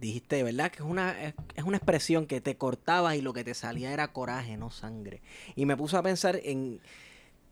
Dijiste, 0.00 0.42
¿verdad? 0.42 0.70
Que 0.70 0.78
es 0.82 0.88
una, 0.88 1.22
es, 1.22 1.34
es 1.54 1.64
una 1.64 1.76
expresión 1.76 2.26
que 2.26 2.40
te 2.40 2.56
cortabas 2.56 3.16
y 3.16 3.20
lo 3.20 3.32
que 3.34 3.44
te 3.44 3.52
salía 3.54 3.92
era 3.92 4.12
coraje, 4.12 4.56
no 4.56 4.70
sangre. 4.70 5.20
Y 5.56 5.66
me 5.66 5.76
puse 5.76 5.96
a 5.96 6.02
pensar 6.02 6.40
en 6.42 6.80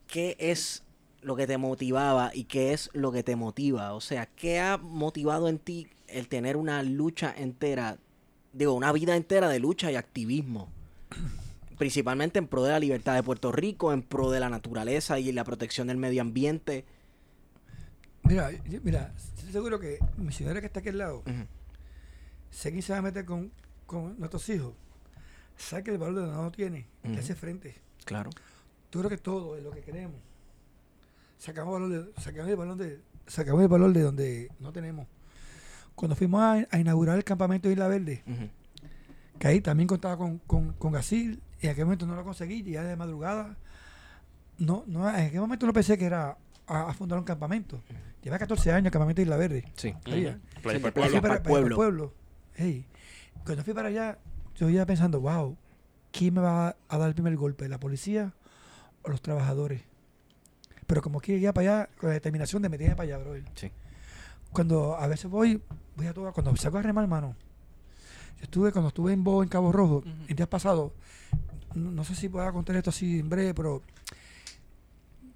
qué 0.07 0.35
es 0.39 0.83
lo 1.23 1.37
que 1.37 1.47
te 1.47 1.59
motivaba 1.59 2.31
y 2.35 2.45
qué 2.45 2.73
es 2.73 2.91
lo 2.93 3.11
que 3.13 3.23
te 3.23 3.37
motiva. 3.37 3.93
O 3.95 4.01
sea, 4.01 4.27
¿qué 4.27 4.61
ha 4.61 4.77
motivado 4.79 5.49
en 5.49 5.59
ti 5.59 5.89
el 6.07 6.29
tener 6.29 6.57
una 6.57 6.83
lucha 6.83 7.35
entera, 7.37 7.99
digo, 8.53 8.73
una 8.75 8.93
vida 8.93 9.17
entera 9.17 9.49
de 9.49 9.59
lucha 9.59 9.91
y 9.91 9.97
activismo? 9.97 10.69
Principalmente 11.77 12.39
en 12.39 12.49
pro 12.49 12.63
de 12.65 12.71
la 12.73 12.81
libertad 12.81 13.15
de 13.15 13.23
Puerto 13.23 13.53
Rico, 13.53 13.93
en 13.93 14.03
pro 14.03 14.31
de 14.31 14.41
la 14.41 14.49
naturaleza 14.49 15.19
y 15.21 15.31
la 15.33 15.45
protección 15.45 15.87
del 15.89 15.97
medio 15.97 16.23
ambiente. 16.23 16.85
Mira, 18.25 18.51
yo- 18.51 18.81
mira, 18.83 19.13
estoy 19.17 19.53
seguro 19.53 19.79
que 19.79 19.99
mi 20.17 20.33
señora 20.33 20.61
que 20.61 20.67
está 20.67 20.81
aquí 20.81 20.89
al 20.91 20.99
lado, 20.99 21.23
sé 22.51 22.73
que 22.73 22.83
se 22.83 22.93
va 22.93 22.99
a 22.99 23.03
meter 23.03 23.25
con, 23.25 23.53
con 23.87 24.19
nuestros 24.19 24.49
hijos. 24.49 24.75
Sabe 25.57 25.85
que 25.85 25.91
el 25.93 25.99
valor 25.99 26.15
de 26.17 26.21
donde 26.23 26.37
no 26.43 26.51
tiene, 26.53 26.87
que 27.03 27.19
hace 27.19 27.35
frente. 27.35 27.77
Claro. 28.05 28.31
Yo 28.93 29.01
creo 29.01 29.11
que 29.11 29.19
todo 29.19 29.57
es 29.57 29.63
lo 29.63 29.71
que 29.71 29.81
queremos. 29.81 30.17
Sacamos, 31.39 31.73
valor 31.73 31.89
de, 31.89 32.21
sacamos, 32.21 32.51
el 32.51 32.57
valor 32.57 32.77
de, 32.77 33.01
sacamos 33.27 33.63
el 33.63 33.69
valor 33.69 33.93
de 33.93 34.03
donde 34.03 34.51
no 34.59 34.73
tenemos. 34.73 35.07
Cuando 35.95 36.17
fuimos 36.17 36.41
a, 36.41 36.67
a 36.71 36.79
inaugurar 36.79 37.17
el 37.17 37.25
campamento 37.25 37.69
de 37.69 37.75
Isla 37.75 37.89
Verde, 37.89 38.23
que 39.39 39.47
ahí 39.47 39.61
también 39.61 39.87
contaba 39.87 40.17
con, 40.17 40.39
con, 40.39 40.73
con 40.75 40.93
Gasil, 40.93 41.41
y 41.61 41.67
en 41.67 41.73
aquel 41.73 41.85
momento 41.85 42.07
no 42.07 42.15
lo 42.15 42.25
conseguí, 42.25 42.63
ya 42.63 42.83
de 42.83 42.97
madrugada. 42.97 43.57
No, 44.59 44.85
no, 44.87 45.09
en 45.09 45.27
aquel 45.27 45.41
momento 45.41 45.67
no 45.67 45.73
pensé 45.73 45.97
que 45.97 46.05
era 46.07 46.37
a, 46.67 46.91
a 46.91 46.95
fundar 46.95 47.19
un 47.19 47.25
campamento. 47.25 47.81
Lleva 48.23 48.39
14 48.39 48.73
años 48.73 48.87
el 48.87 48.93
campamento 48.93 49.21
de 49.21 49.25
Isla 49.25 49.37
Verde. 49.37 49.65
Sí. 49.77 49.95
Para 50.63 50.79
playa 50.81 50.81
para 50.83 50.93
para, 50.93 51.07
el 51.07 51.21
para 51.21 51.35
el 51.37 51.43
pueblo. 51.43 51.77
pueblo. 51.77 52.15
Hey, 52.55 52.85
cuando 53.45 53.63
fui 53.63 53.75
para 53.75 53.89
allá, 53.89 54.19
yo 54.57 54.69
iba 54.69 54.85
pensando, 54.87 55.21
wow, 55.21 55.57
¿quién 56.11 56.35
me 56.35 56.41
va 56.41 56.77
a 56.89 56.99
dar 56.99 57.09
el 57.09 57.15
primer 57.15 57.37
golpe? 57.37 57.69
¿La 57.69 57.79
policía 57.79 58.35
o 59.03 59.11
los 59.11 59.23
trabajadores? 59.23 59.83
Pero 60.89 61.01
como 61.03 61.21
que 61.21 61.37
iba 61.37 61.53
para 61.53 61.81
allá 61.85 61.89
con 61.99 62.09
la 62.09 62.15
determinación 62.15 62.61
de 62.63 62.69
meterme 62.69 62.97
para 62.97 63.05
allá, 63.15 63.19
bro. 63.19 63.35
Sí. 63.55 63.71
Cuando 64.51 64.97
a 64.97 65.07
veces 65.07 65.31
voy, 65.31 65.63
voy 65.97 66.07
a 66.09 66.13
todo, 66.15 66.33
cuando 66.33 66.57
salgo 66.57 66.79
a 66.79 66.83
remar, 66.83 67.05
hermano. 67.05 67.37
Yo 68.39 68.45
estuve, 68.45 68.73
cuando 68.73 68.89
estuve 68.89 69.13
en 69.13 69.23
Bo, 69.23 69.43
en 69.45 69.49
Cabo 69.49 69.71
Rojo, 69.71 70.03
el 70.29 70.35
día 70.35 70.49
pasado, 70.51 70.93
no, 71.75 71.91
no 71.93 72.05
sé 72.05 72.15
si 72.15 72.29
pueda 72.29 72.51
contar 72.53 72.75
esto 72.77 72.91
así 72.91 73.19
en 73.21 73.29
breve, 73.29 73.53
pero 73.55 73.83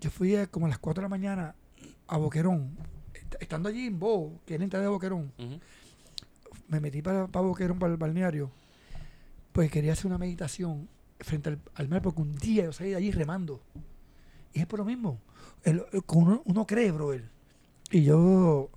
yo 0.01 0.11
fui 0.11 0.35
a 0.37 0.47
como 0.47 0.67
a 0.67 0.69
las 0.71 0.79
4 0.79 1.01
de 1.01 1.05
la 1.05 1.09
mañana 1.09 1.55
a 2.09 2.17
Boquerón. 2.17 2.77
Est- 3.15 3.37
Estando 3.41 3.69
allí 3.69 3.87
en 3.87 3.99
Bo, 3.99 4.41
que 4.47 4.55
es 4.55 4.61
la 4.61 4.65
entrada 4.65 4.85
de 4.85 4.89
Boquerón, 4.91 5.33
me 6.69 6.81
metí 6.81 7.03
para, 7.03 7.27
para 7.27 7.45
Boquerón, 7.47 7.79
para 7.79 7.93
el 7.93 7.99
balneario, 7.99 8.51
pues 9.53 9.71
quería 9.71 9.93
hacer 9.93 10.07
una 10.07 10.17
meditación 10.19 10.89
frente 11.21 11.51
al, 11.51 11.59
al 11.75 11.89
mar, 11.89 12.01
porque 12.03 12.23
un 12.23 12.35
día 12.37 12.65
yo 12.65 12.73
salí 12.73 12.91
de 12.91 12.97
allí 12.97 13.11
remando. 13.11 13.61
Y 14.55 14.61
es 14.61 14.67
por 14.67 14.79
lo 14.79 14.85
mismo. 14.85 15.19
El- 15.65 15.85
el- 15.93 16.03
uno, 16.09 16.43
uno 16.45 16.67
cree, 16.67 16.91
bro. 16.91 17.15
Y 17.91 18.05
yo, 18.05 18.71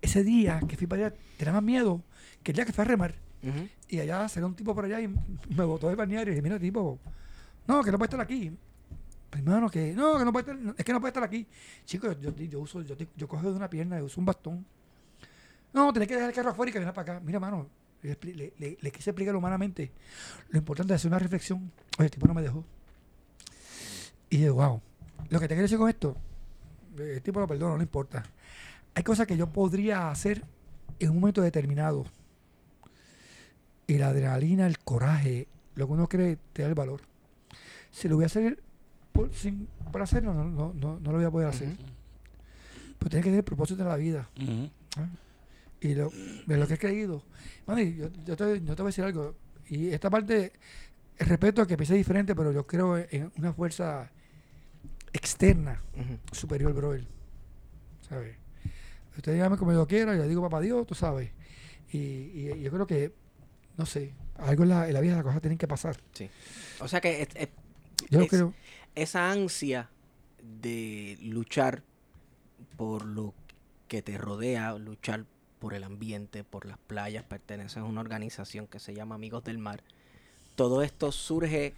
ese 0.00 0.22
día 0.22 0.60
que 0.68 0.76
fui 0.76 0.86
para 0.86 1.06
allá, 1.06 1.16
tenía 1.36 1.52
más 1.54 1.62
miedo 1.62 2.02
que 2.42 2.52
el 2.52 2.56
día 2.56 2.64
que 2.64 2.72
fui 2.72 2.82
a 2.82 2.86
remar. 2.86 3.14
Y 3.88 3.98
allá 4.00 4.28
salió 4.28 4.46
un 4.46 4.54
tipo 4.54 4.74
por 4.74 4.84
allá 4.84 5.00
y 5.00 5.08
me 5.08 5.64
botó 5.64 5.88
del 5.88 5.96
balneario. 5.96 6.32
Y 6.32 6.36
dije, 6.36 6.42
mira, 6.42 6.58
tipo, 6.58 6.98
no, 7.66 7.82
que 7.82 7.90
no 7.90 7.98
puede 7.98 8.06
estar 8.06 8.20
aquí. 8.20 8.56
Hermano, 9.32 9.70
que 9.70 9.94
no, 9.94 10.18
que 10.18 10.24
no 10.24 10.32
puede 10.32 10.52
estar, 10.52 10.74
es 10.78 10.84
que 10.84 10.92
no 10.92 11.00
puede 11.00 11.10
estar 11.10 11.22
aquí. 11.24 11.46
Chicos, 11.84 12.16
yo, 12.20 12.34
yo, 12.36 12.44
yo 12.44 12.60
uso, 12.60 12.82
yo, 12.82 12.94
yo 13.16 13.26
cojo 13.28 13.50
de 13.50 13.56
una 13.56 13.68
pierna 13.70 13.98
y 13.98 14.02
uso 14.02 14.20
un 14.20 14.26
bastón. 14.26 14.64
No, 15.72 15.90
tenés 15.92 16.06
que 16.06 16.14
dejar 16.14 16.28
el 16.28 16.34
carro 16.36 16.50
afuera 16.50 16.68
y 16.70 16.72
caminar 16.74 16.92
para 16.94 17.14
acá. 17.14 17.24
Mira, 17.24 17.40
mano, 17.40 17.66
le, 18.02 18.18
le- 18.22 18.52
le- 18.58 18.78
le 18.80 18.90
quise 18.92 19.10
explicar 19.10 19.34
humanamente 19.34 19.90
lo 20.50 20.58
importante 20.58 20.92
de 20.92 20.96
hacer 20.96 21.08
una 21.08 21.18
reflexión. 21.18 21.72
Oye, 21.98 22.04
el 22.06 22.10
tipo 22.10 22.26
no 22.26 22.34
me 22.34 22.42
dejó. 22.42 22.62
Y 24.28 24.36
dije, 24.36 24.50
wow. 24.50 24.80
Lo 25.30 25.40
que 25.40 25.48
te 25.48 25.54
quiero 25.54 25.62
decir 25.62 25.78
con 25.78 25.88
esto, 25.88 26.16
eh, 26.98 27.14
el 27.16 27.22
tipo 27.22 27.40
lo 27.40 27.46
perdono, 27.46 27.76
no 27.76 27.82
importa. 27.82 28.22
Hay 28.94 29.02
cosas 29.02 29.26
que 29.26 29.36
yo 29.36 29.46
podría 29.48 30.10
hacer 30.10 30.44
en 30.98 31.10
un 31.10 31.20
momento 31.20 31.42
determinado. 31.42 32.04
Y 33.86 33.98
la 33.98 34.08
adrenalina, 34.08 34.66
el 34.66 34.78
coraje, 34.78 35.48
lo 35.74 35.86
que 35.86 35.92
uno 35.92 36.08
cree, 36.08 36.38
te 36.52 36.62
da 36.62 36.68
el 36.68 36.74
valor. 36.74 37.00
Si 37.90 38.08
lo 38.08 38.16
voy 38.16 38.24
a 38.24 38.26
hacer 38.26 38.58
por, 39.12 39.32
sin, 39.34 39.68
por 39.90 40.02
hacerlo, 40.02 40.34
no, 40.34 40.44
no, 40.44 40.72
no, 40.74 41.00
no 41.00 41.12
lo 41.12 41.18
voy 41.18 41.26
a 41.26 41.30
poder 41.30 41.48
hacer. 41.48 41.68
Pues 42.98 43.10
tiene 43.10 43.24
que 43.24 43.30
tener 43.30 43.44
propósito 43.44 43.82
en 43.82 43.88
la 43.88 43.96
vida. 43.96 44.28
Ujú. 44.40 44.70
Y 45.80 45.94
lo, 45.94 46.10
de 46.46 46.56
lo 46.56 46.66
que 46.66 46.74
he 46.74 46.78
creído. 46.78 47.22
Mano, 47.66 47.80
y 47.80 47.96
yo, 47.96 48.08
yo 48.24 48.36
te, 48.36 48.60
yo 48.60 48.76
te 48.76 48.82
voy 48.82 48.88
a 48.88 48.92
decir 48.92 49.04
algo. 49.04 49.34
Y 49.68 49.88
esta 49.88 50.08
parte, 50.08 50.52
el 51.18 51.26
respeto 51.26 51.62
a 51.62 51.66
que 51.66 51.76
piense 51.76 51.94
diferente, 51.94 52.34
pero 52.34 52.52
yo 52.52 52.66
creo 52.66 52.96
en 52.96 53.32
una 53.36 53.52
fuerza 53.52 54.10
externa 55.12 55.82
superior, 56.32 56.72
brother. 56.72 57.06
¿Sabes? 58.08 58.36
Usted 59.16 59.32
dígame 59.34 59.56
como 59.56 59.72
yo 59.72 59.86
quiera, 59.86 60.14
yo 60.16 60.26
digo 60.26 60.42
papá 60.42 60.60
Dios, 60.60 60.86
tú 60.86 60.94
sabes. 60.94 61.30
Y, 61.92 61.98
y 61.98 62.60
yo 62.62 62.70
creo 62.70 62.86
que, 62.86 63.12
no 63.76 63.84
sé, 63.86 64.14
algo 64.36 64.62
en 64.62 64.70
la, 64.70 64.88
en 64.88 64.94
la 64.94 65.00
vida 65.00 65.14
las 65.14 65.24
cosas 65.24 65.40
tienen 65.42 65.58
que 65.58 65.68
pasar. 65.68 65.98
O 66.80 66.88
sea 66.88 67.00
que 67.00 67.22
es- 67.22 67.28
es- 67.34 67.48
Yo 68.10 68.22
Es- 68.22 68.28
creo. 68.30 68.54
esa 68.94 69.30
ansia 69.30 69.90
de 70.42 71.18
luchar 71.22 71.82
por 72.76 73.04
lo 73.04 73.34
que 73.88 74.02
te 74.02 74.16
rodea, 74.18 74.72
luchar 74.78 75.26
por 75.58 75.74
el 75.74 75.84
ambiente, 75.84 76.42
por 76.42 76.64
las 76.66 76.78
playas, 76.78 77.22
perteneces 77.24 77.76
a 77.76 77.84
una 77.84 78.00
organización 78.00 78.66
que 78.66 78.78
se 78.80 78.94
llama 78.94 79.14
Amigos 79.14 79.44
del 79.44 79.58
Mar. 79.58 79.82
Todo 80.56 80.82
esto 80.82 81.12
surge 81.12 81.74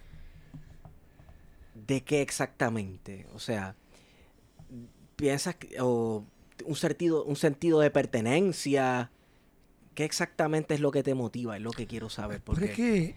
de 1.75 2.01
qué 2.03 2.21
exactamente? 2.21 3.27
O 3.33 3.39
sea, 3.39 3.75
piensas 5.15 5.55
que- 5.55 5.75
o 5.79 6.25
un 6.65 6.75
sentido 6.75 7.23
un 7.25 7.35
sentido 7.35 7.79
de 7.79 7.91
pertenencia, 7.91 9.11
¿qué 9.93 10.05
exactamente 10.05 10.73
es 10.73 10.79
lo 10.79 10.91
que 10.91 11.03
te 11.03 11.13
motiva? 11.13 11.55
Es 11.57 11.61
lo 11.61 11.71
que 11.71 11.85
quiero 11.87 12.09
saber 12.09 12.37
Pero 12.41 12.45
porque 12.45 12.65
es 12.65 12.71
que, 12.71 13.15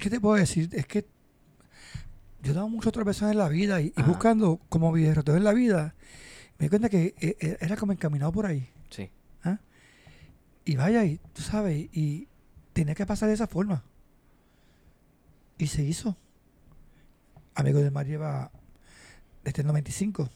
¿qué 0.00 0.10
te 0.10 0.20
puedo 0.20 0.36
decir? 0.36 0.68
Es 0.72 0.86
que 0.86 1.06
yo 2.42 2.52
he 2.52 2.54
dado 2.54 2.68
muchas 2.68 2.88
otras 2.88 3.06
veces 3.06 3.30
en 3.30 3.36
la 3.38 3.48
vida 3.48 3.80
y, 3.82 3.92
y 3.96 4.02
buscando 4.02 4.58
como 4.70 4.94
derrotero 4.96 5.36
en 5.36 5.44
la 5.44 5.52
vida, 5.52 5.94
me 6.58 6.64
di 6.66 6.68
cuenta 6.70 6.88
que 6.88 7.14
eh, 7.20 7.36
eh, 7.38 7.56
era 7.60 7.76
como 7.76 7.92
encaminado 7.92 8.32
por 8.32 8.46
ahí. 8.46 8.68
sí. 8.90 9.10
Y 10.62 10.76
vaya, 10.76 11.04
y 11.04 11.18
tú 11.32 11.40
sabes, 11.42 11.88
y 11.92 12.28
tenía 12.74 12.94
que 12.94 13.04
pasar 13.06 13.28
de 13.28 13.34
esa 13.34 13.46
forma. 13.46 13.82
Y 15.58 15.66
se 15.68 15.82
hizo. 15.82 16.16
Amigo 17.54 17.80
del 17.80 17.90
Mar 17.90 18.06
lleva 18.06 18.50
desde 19.44 19.62
el 19.62 19.66
95, 19.68 20.28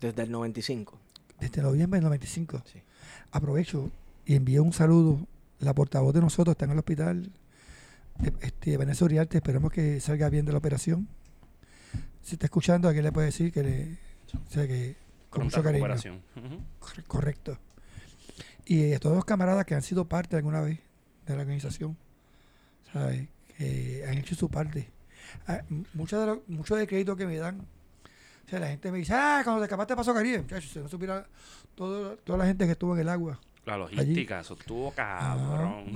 Desde 0.00 0.22
el 0.22 0.30
95. 0.30 0.98
desde 1.40 1.62
noviembre 1.62 1.98
del 1.98 2.04
95. 2.04 2.62
Sí. 2.72 2.80
Aprovecho 3.32 3.90
y 4.26 4.34
envío 4.36 4.62
un 4.62 4.72
saludo. 4.72 5.26
La 5.58 5.74
portavoz 5.74 6.14
de 6.14 6.20
nosotros 6.20 6.54
está 6.54 6.64
en 6.66 6.72
el 6.72 6.78
hospital. 6.78 7.30
eh, 8.24 8.30
Este, 8.40 8.76
Vanessa 8.76 9.04
Uriarte, 9.04 9.38
esperamos 9.38 9.72
que 9.72 10.00
salga 10.00 10.28
bien 10.28 10.44
de 10.44 10.52
la 10.52 10.58
operación. 10.58 11.08
Si 12.22 12.34
está 12.36 12.46
escuchando, 12.46 12.88
¿a 12.88 12.94
qué 12.94 13.02
le 13.02 13.10
puede 13.12 13.26
decir? 13.26 13.52
Que 13.52 13.62
le, 13.62 13.98
o 14.46 14.50
sea, 14.50 14.66
que 14.66 14.96
con 15.30 15.48
Pronta 15.48 15.56
mucho 15.58 15.62
cariño. 15.64 15.82
Correcto. 17.08 17.58
Y 18.64 18.92
a 18.92 19.00
todos 19.00 19.16
los 19.16 19.24
camaradas 19.24 19.64
que 19.64 19.74
han 19.74 19.82
sido 19.82 20.08
parte 20.08 20.36
alguna 20.36 20.60
vez 20.60 20.78
de 21.26 21.34
la 21.34 21.40
organización, 21.42 21.96
¿sabes? 22.92 23.28
Que 23.56 24.04
han 24.08 24.18
hecho 24.18 24.34
su 24.36 24.48
parte. 24.48 24.88
Ah, 25.46 25.60
Mucho, 25.94 26.20
de 26.20 26.26
lo- 26.26 26.42
mucho 26.48 26.76
del 26.76 26.86
crédito 26.86 27.16
que 27.16 27.26
me 27.26 27.36
dan, 27.36 27.60
o 28.46 28.48
sea, 28.48 28.58
la 28.60 28.68
gente 28.68 28.90
me 28.92 28.98
dice, 28.98 29.14
ah, 29.14 29.40
cuando 29.44 29.60
te 29.60 29.64
escapaste 29.66 29.96
pasó 29.96 30.12
Caribe, 30.14 30.40
muchachos, 30.42 30.70
si 30.70 30.78
no 30.78 30.88
supiera 30.88 31.26
toda 31.74 32.16
la 32.38 32.46
gente 32.46 32.66
que 32.66 32.72
estuvo 32.72 32.94
en 32.94 33.00
el 33.00 33.08
agua. 33.08 33.38
La 33.64 33.76
logística, 33.76 34.40
eso 34.40 34.54
estuvo 34.58 34.90
cabrón. 34.90 35.94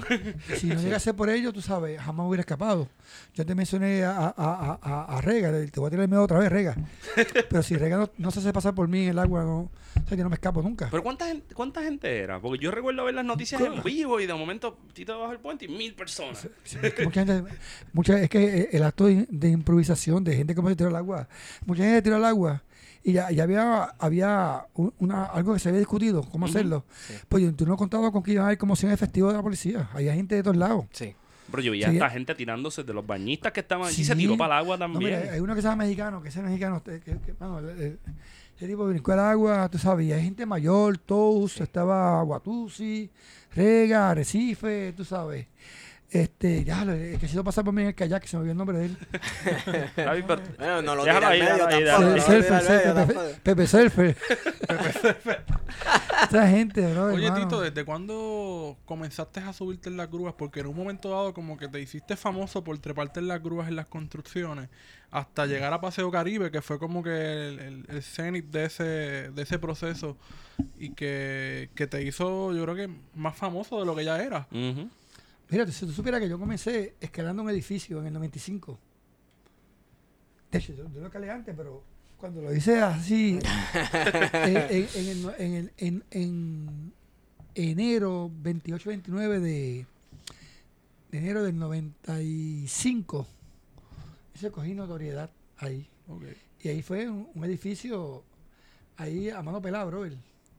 Si 0.56 0.68
no 0.68 0.74
llega 0.80 0.98
a 0.98 1.00
ser 1.00 1.16
por 1.16 1.28
ello, 1.28 1.52
tú 1.52 1.60
sabes, 1.60 2.00
jamás 2.00 2.26
hubiera 2.28 2.42
escapado. 2.42 2.88
Yo 3.34 3.44
te 3.44 3.56
mencioné 3.56 4.04
a, 4.04 4.32
a, 4.36 5.16
a, 5.16 5.20
Rega, 5.20 5.50
te 5.50 5.80
voy 5.80 5.88
a 5.88 5.90
tirar 5.90 6.04
el 6.04 6.08
miedo 6.08 6.22
otra 6.22 6.38
vez, 6.38 6.48
Rega. 6.50 6.76
Pero 7.50 7.62
si 7.64 7.76
Rega 7.76 7.96
no, 7.96 8.10
no 8.18 8.30
se 8.30 8.38
hace 8.38 8.52
pasar 8.52 8.72
por 8.72 8.86
mí 8.86 9.02
en 9.02 9.08
el 9.10 9.18
agua, 9.18 9.42
no, 9.42 9.58
o 9.62 10.08
sea, 10.08 10.16
yo 10.16 10.22
no 10.22 10.30
me 10.30 10.34
escapo 10.36 10.62
nunca. 10.62 10.86
Pero 10.92 11.02
¿cuánta 11.02 11.26
gente, 11.26 11.54
¿cuánta 11.56 11.82
gente 11.82 12.16
era? 12.18 12.38
Porque 12.40 12.62
yo 12.62 12.70
recuerdo 12.70 13.04
ver 13.04 13.14
las 13.14 13.24
noticias 13.24 13.60
en 13.60 13.82
vivo 13.82 14.20
y 14.20 14.26
de 14.26 14.34
momento 14.34 14.78
Tito 14.92 15.18
bajo 15.18 15.32
el 15.32 15.40
puente 15.40 15.64
y 15.64 15.68
mil 15.68 15.92
personas. 15.94 16.46
Sí, 16.62 16.78
es 16.80 16.94
que 16.94 17.02
mucha 17.04 17.24
gente, 17.26 17.52
mucha- 17.92 18.20
es 18.20 18.30
que 18.30 18.60
eh, 18.60 18.68
el 18.72 18.84
acto 18.84 19.06
de, 19.06 19.26
de 19.28 19.48
improvisación 19.48 20.22
de 20.22 20.36
gente 20.36 20.54
como 20.54 20.68
se 20.68 20.76
tiró 20.76 20.90
al 20.90 20.96
agua, 20.96 21.28
mucha 21.64 21.82
gente 21.82 21.96
se 21.96 22.02
tiró 22.02 22.14
al 22.16 22.24
agua 22.26 22.62
y 23.08 23.12
ya, 23.12 23.30
ya 23.30 23.44
había, 23.44 23.84
había 23.98 24.66
un- 24.74 24.92
una, 24.98 25.24
algo 25.26 25.54
que 25.54 25.60
se 25.60 25.68
había 25.68 25.78
discutido, 25.78 26.22
cómo 26.22 26.46
Ujú. 26.46 26.50
hacerlo. 26.56 26.84
Sí. 27.06 27.14
Pues 27.28 27.56
tú 27.56 27.64
no 27.66 27.76
contabas 27.76 28.10
con 28.10 28.22
que 28.22 28.32
iba 28.32 28.42
a 28.42 28.46
haber 28.46 28.58
como 28.58 28.74
100 28.76 28.90
efectivos 28.92 29.32
de 29.32 29.36
la 29.38 29.42
policía. 29.42 29.88
Había 29.92 30.12
gente 30.14 30.34
de 30.34 30.42
todos 30.42 30.56
lados. 30.56 30.86
Sí. 30.92 31.14
Pero 31.50 31.62
yo 31.62 31.70
veía 31.70 31.86
Sí. 31.86 31.92
a 31.92 31.94
esta 31.94 32.10
gente 32.10 32.34
tirándose 32.34 32.82
de 32.82 32.92
los 32.92 33.06
bañistas 33.06 33.52
que 33.52 33.60
estaban 33.60 33.86
allí 33.86 33.94
Sí. 33.96 34.04
se 34.04 34.16
tiró 34.16 34.36
para 34.36 34.56
el 34.58 34.64
agua 34.64 34.76
No, 34.76 34.80
también. 34.86 35.20
mira, 35.20 35.32
hay 35.32 35.38
uno 35.40 35.54
que 35.54 35.62
se 35.62 35.68
llama 35.68 35.84
mexicano, 35.84 36.20
que 36.20 36.28
ese 36.30 36.42
mexicano, 36.42 36.78
este, 36.78 37.00
que, 37.00 37.18
que, 37.20 37.34
mano, 37.38 37.60
el- 37.60 37.68
el- 37.80 37.98
ese 38.56 38.66
tipo 38.66 38.84
brincó 38.86 39.12
al 39.12 39.20
agua, 39.20 39.68
tú 39.70 39.78
sabes, 39.78 40.06
y 40.08 40.12
hay 40.12 40.24
gente 40.24 40.44
mayor, 40.44 40.98
Tous, 40.98 41.60
estaba 41.60 42.20
Guatusi, 42.22 43.08
Rega, 43.54 44.10
Arrecife, 44.10 44.92
tú 44.96 45.04
sabes. 45.04 45.46
Este, 46.10 46.64
ya, 46.64 46.84
lo- 46.84 46.92
el 46.92 47.18
que 47.18 47.26
se 47.26 47.34
hizo 47.34 47.42
pasar 47.44 47.64
por 47.64 47.74
mí 47.74 47.82
en 47.82 47.88
el 47.88 47.94
kayak, 47.94 48.22
que 48.22 48.28
se 48.28 48.36
me 48.36 48.40
olvidó 48.42 48.52
el 48.52 48.58
nombre 48.58 48.78
de 48.78 48.84
él. 48.86 48.96
Bueno, 50.58 50.82
no 50.82 50.94
lo 50.94 51.02
ahí, 51.02 51.40
medio 51.40 51.66
tampoco. 51.68 52.14
lo 52.16 52.22
Surfer. 52.22 52.94
Pepe, 53.06 53.14
Pepe 53.42 53.66
Surfer. 53.66 54.16
Esa 56.30 56.48
gente, 56.48 56.92
bro. 56.92 57.06
Oye, 57.06 57.26
hermano. 57.26 57.44
Tito, 57.48 57.60
¿desde 57.60 57.84
cuándo 57.84 58.76
comenzaste 58.84 59.40
a 59.40 59.52
subirte 59.52 59.88
en 59.88 59.96
las 59.96 60.10
grúas? 60.10 60.34
Porque 60.36 60.60
en 60.60 60.66
un 60.66 60.76
momento 60.76 61.10
dado 61.10 61.34
como 61.34 61.56
que 61.56 61.68
te 61.68 61.80
hiciste 61.80 62.16
famoso 62.16 62.64
por 62.64 62.78
treparte 62.78 63.20
en 63.20 63.28
las 63.28 63.42
grúas 63.42 63.68
en 63.68 63.76
las 63.76 63.86
construcciones 63.86 64.68
hasta 65.10 65.46
llegar 65.46 65.72
a 65.72 65.80
Paseo 65.80 66.10
Caribe, 66.10 66.50
que 66.50 66.60
fue 66.62 66.78
como 66.78 67.02
que 67.02 67.10
el, 67.10 67.58
el, 67.60 67.84
el 67.88 68.02
cenit 68.02 68.46
de 68.46 68.64
ese, 68.64 68.84
de 68.84 69.42
ese 69.42 69.58
proceso 69.58 70.16
y 70.78 70.90
que, 70.90 71.70
que 71.74 71.86
te 71.86 72.02
hizo, 72.02 72.52
yo 72.52 72.62
creo 72.64 72.74
que, 72.74 72.90
más 73.14 73.36
famoso 73.36 73.78
de 73.78 73.86
lo 73.86 73.94
que 73.94 74.04
ya 74.04 74.20
era. 74.22 74.46
Ujú. 74.50 74.88
Mira, 75.50 75.66
si 75.70 75.86
tú 75.86 75.92
supieras 75.92 76.20
que 76.20 76.28
yo 76.28 76.38
comencé 76.38 76.94
escalando 77.00 77.42
un 77.42 77.50
edificio 77.50 78.00
en 78.00 78.06
el 78.08 78.12
95. 78.14 78.78
De 80.50 80.58
hecho, 80.58 80.72
yo, 80.74 80.84
yo 80.92 81.00
lo 81.00 81.06
escalé 81.06 81.30
antes, 81.30 81.54
pero 81.56 81.82
cuando 82.16 82.42
lo 82.42 82.54
hice 82.54 82.80
así, 82.80 83.38
en, 84.32 84.56
en- 84.56 84.88
en 84.94 85.06
el 85.08 85.34
en 85.38 85.54
el- 85.54 85.72
en- 85.78 86.04
en 86.10 86.92
enero 87.54 88.30
28-29 88.42 89.38
de, 89.40 89.86
de 91.10 91.18
enero 91.18 91.42
del 91.44 91.58
95, 91.58 93.26
ese 94.34 94.50
cogí 94.50 94.74
notoriedad 94.74 95.30
ahí. 95.58 95.88
Ok. 96.08 96.24
Y 96.62 96.68
ahí 96.68 96.82
fue 96.82 97.08
un, 97.08 97.28
un 97.34 97.44
edificio 97.44 98.24
ahí 98.96 99.30
a 99.30 99.42
mano 99.42 99.60
pelada, 99.62 99.84
bro. 99.84 100.06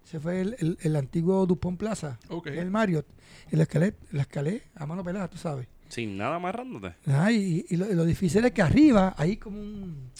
El- 0.07 0.09
Ese 0.09 0.19
fue 0.19 0.41
el, 0.41 0.55
el- 0.59 0.77
el 0.81 0.95
antiguo 0.95 1.45
Dupont 1.45 1.77
Plaza, 1.77 2.17
Ok. 2.29 2.45
que 2.45 2.53
es 2.53 2.59
el 2.59 2.71
Marriott. 2.71 3.05
El 3.51 3.59
escalé, 3.61 3.93
la 4.11 4.21
escalé 4.21 4.63
a 4.75 4.85
mano 4.85 5.03
pelada, 5.03 5.27
tú 5.29 5.37
sabes. 5.37 5.67
Sin 5.89 6.17
nada 6.17 6.35
amarrándote. 6.35 6.95
Ah, 7.07 7.31
y, 7.31 7.65
y 7.69 7.75
lo, 7.77 7.89
y 7.89 7.93
lo 7.93 8.05
difícil 8.05 8.43
es 8.45 8.51
que 8.51 8.61
arriba 8.61 9.13
hay 9.17 9.37
como 9.37 9.57
un... 9.59 10.11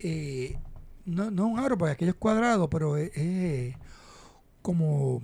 eh, 0.00 0.56
no, 1.04 1.30
no 1.30 1.46
un 1.48 1.58
aro, 1.58 1.76
porque 1.76 1.92
aquello 1.92 2.10
es 2.12 2.16
cuadrado, 2.16 2.68
pero 2.70 2.96
es, 2.96 3.10
es 3.16 3.74
como 4.60 5.20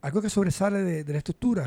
algo 0.00 0.20
que 0.22 0.30
sobresale 0.30 0.78
de, 0.82 1.04
de 1.04 1.12
la 1.12 1.18
estructura. 1.18 1.66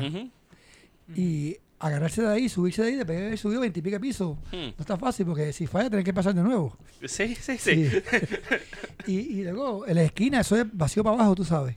Y 1.14 1.56
agarrarse 1.78 2.22
de 2.22 2.28
ahí, 2.28 2.48
subirse 2.48 2.82
de 2.82 2.88
ahí, 2.88 2.94
después 2.96 3.18
de 3.18 3.26
haber 3.26 3.38
subido 3.38 3.60
20 3.60 3.78
y 3.78 3.82
pico 3.82 4.00
pisos, 4.00 4.36
Hmm. 4.52 4.72
no 4.76 4.80
está 4.80 4.96
fácil, 4.96 5.26
porque 5.26 5.52
si 5.52 5.66
falla, 5.66 5.90
tenés 5.90 6.04
que 6.04 6.14
pasar 6.14 6.34
de 6.34 6.42
nuevo. 6.42 6.76
Sí, 7.06 7.34
sí, 7.34 7.58
sí. 7.58 7.58
Sí. 7.58 7.90
y, 9.06 9.16
y 9.40 9.44
luego, 9.44 9.86
en 9.86 9.94
la 9.96 10.02
esquina, 10.02 10.40
eso 10.40 10.56
es 10.56 10.66
vacío 10.72 11.02
para 11.04 11.16
abajo, 11.16 11.34
tú 11.34 11.44
sabes. 11.44 11.76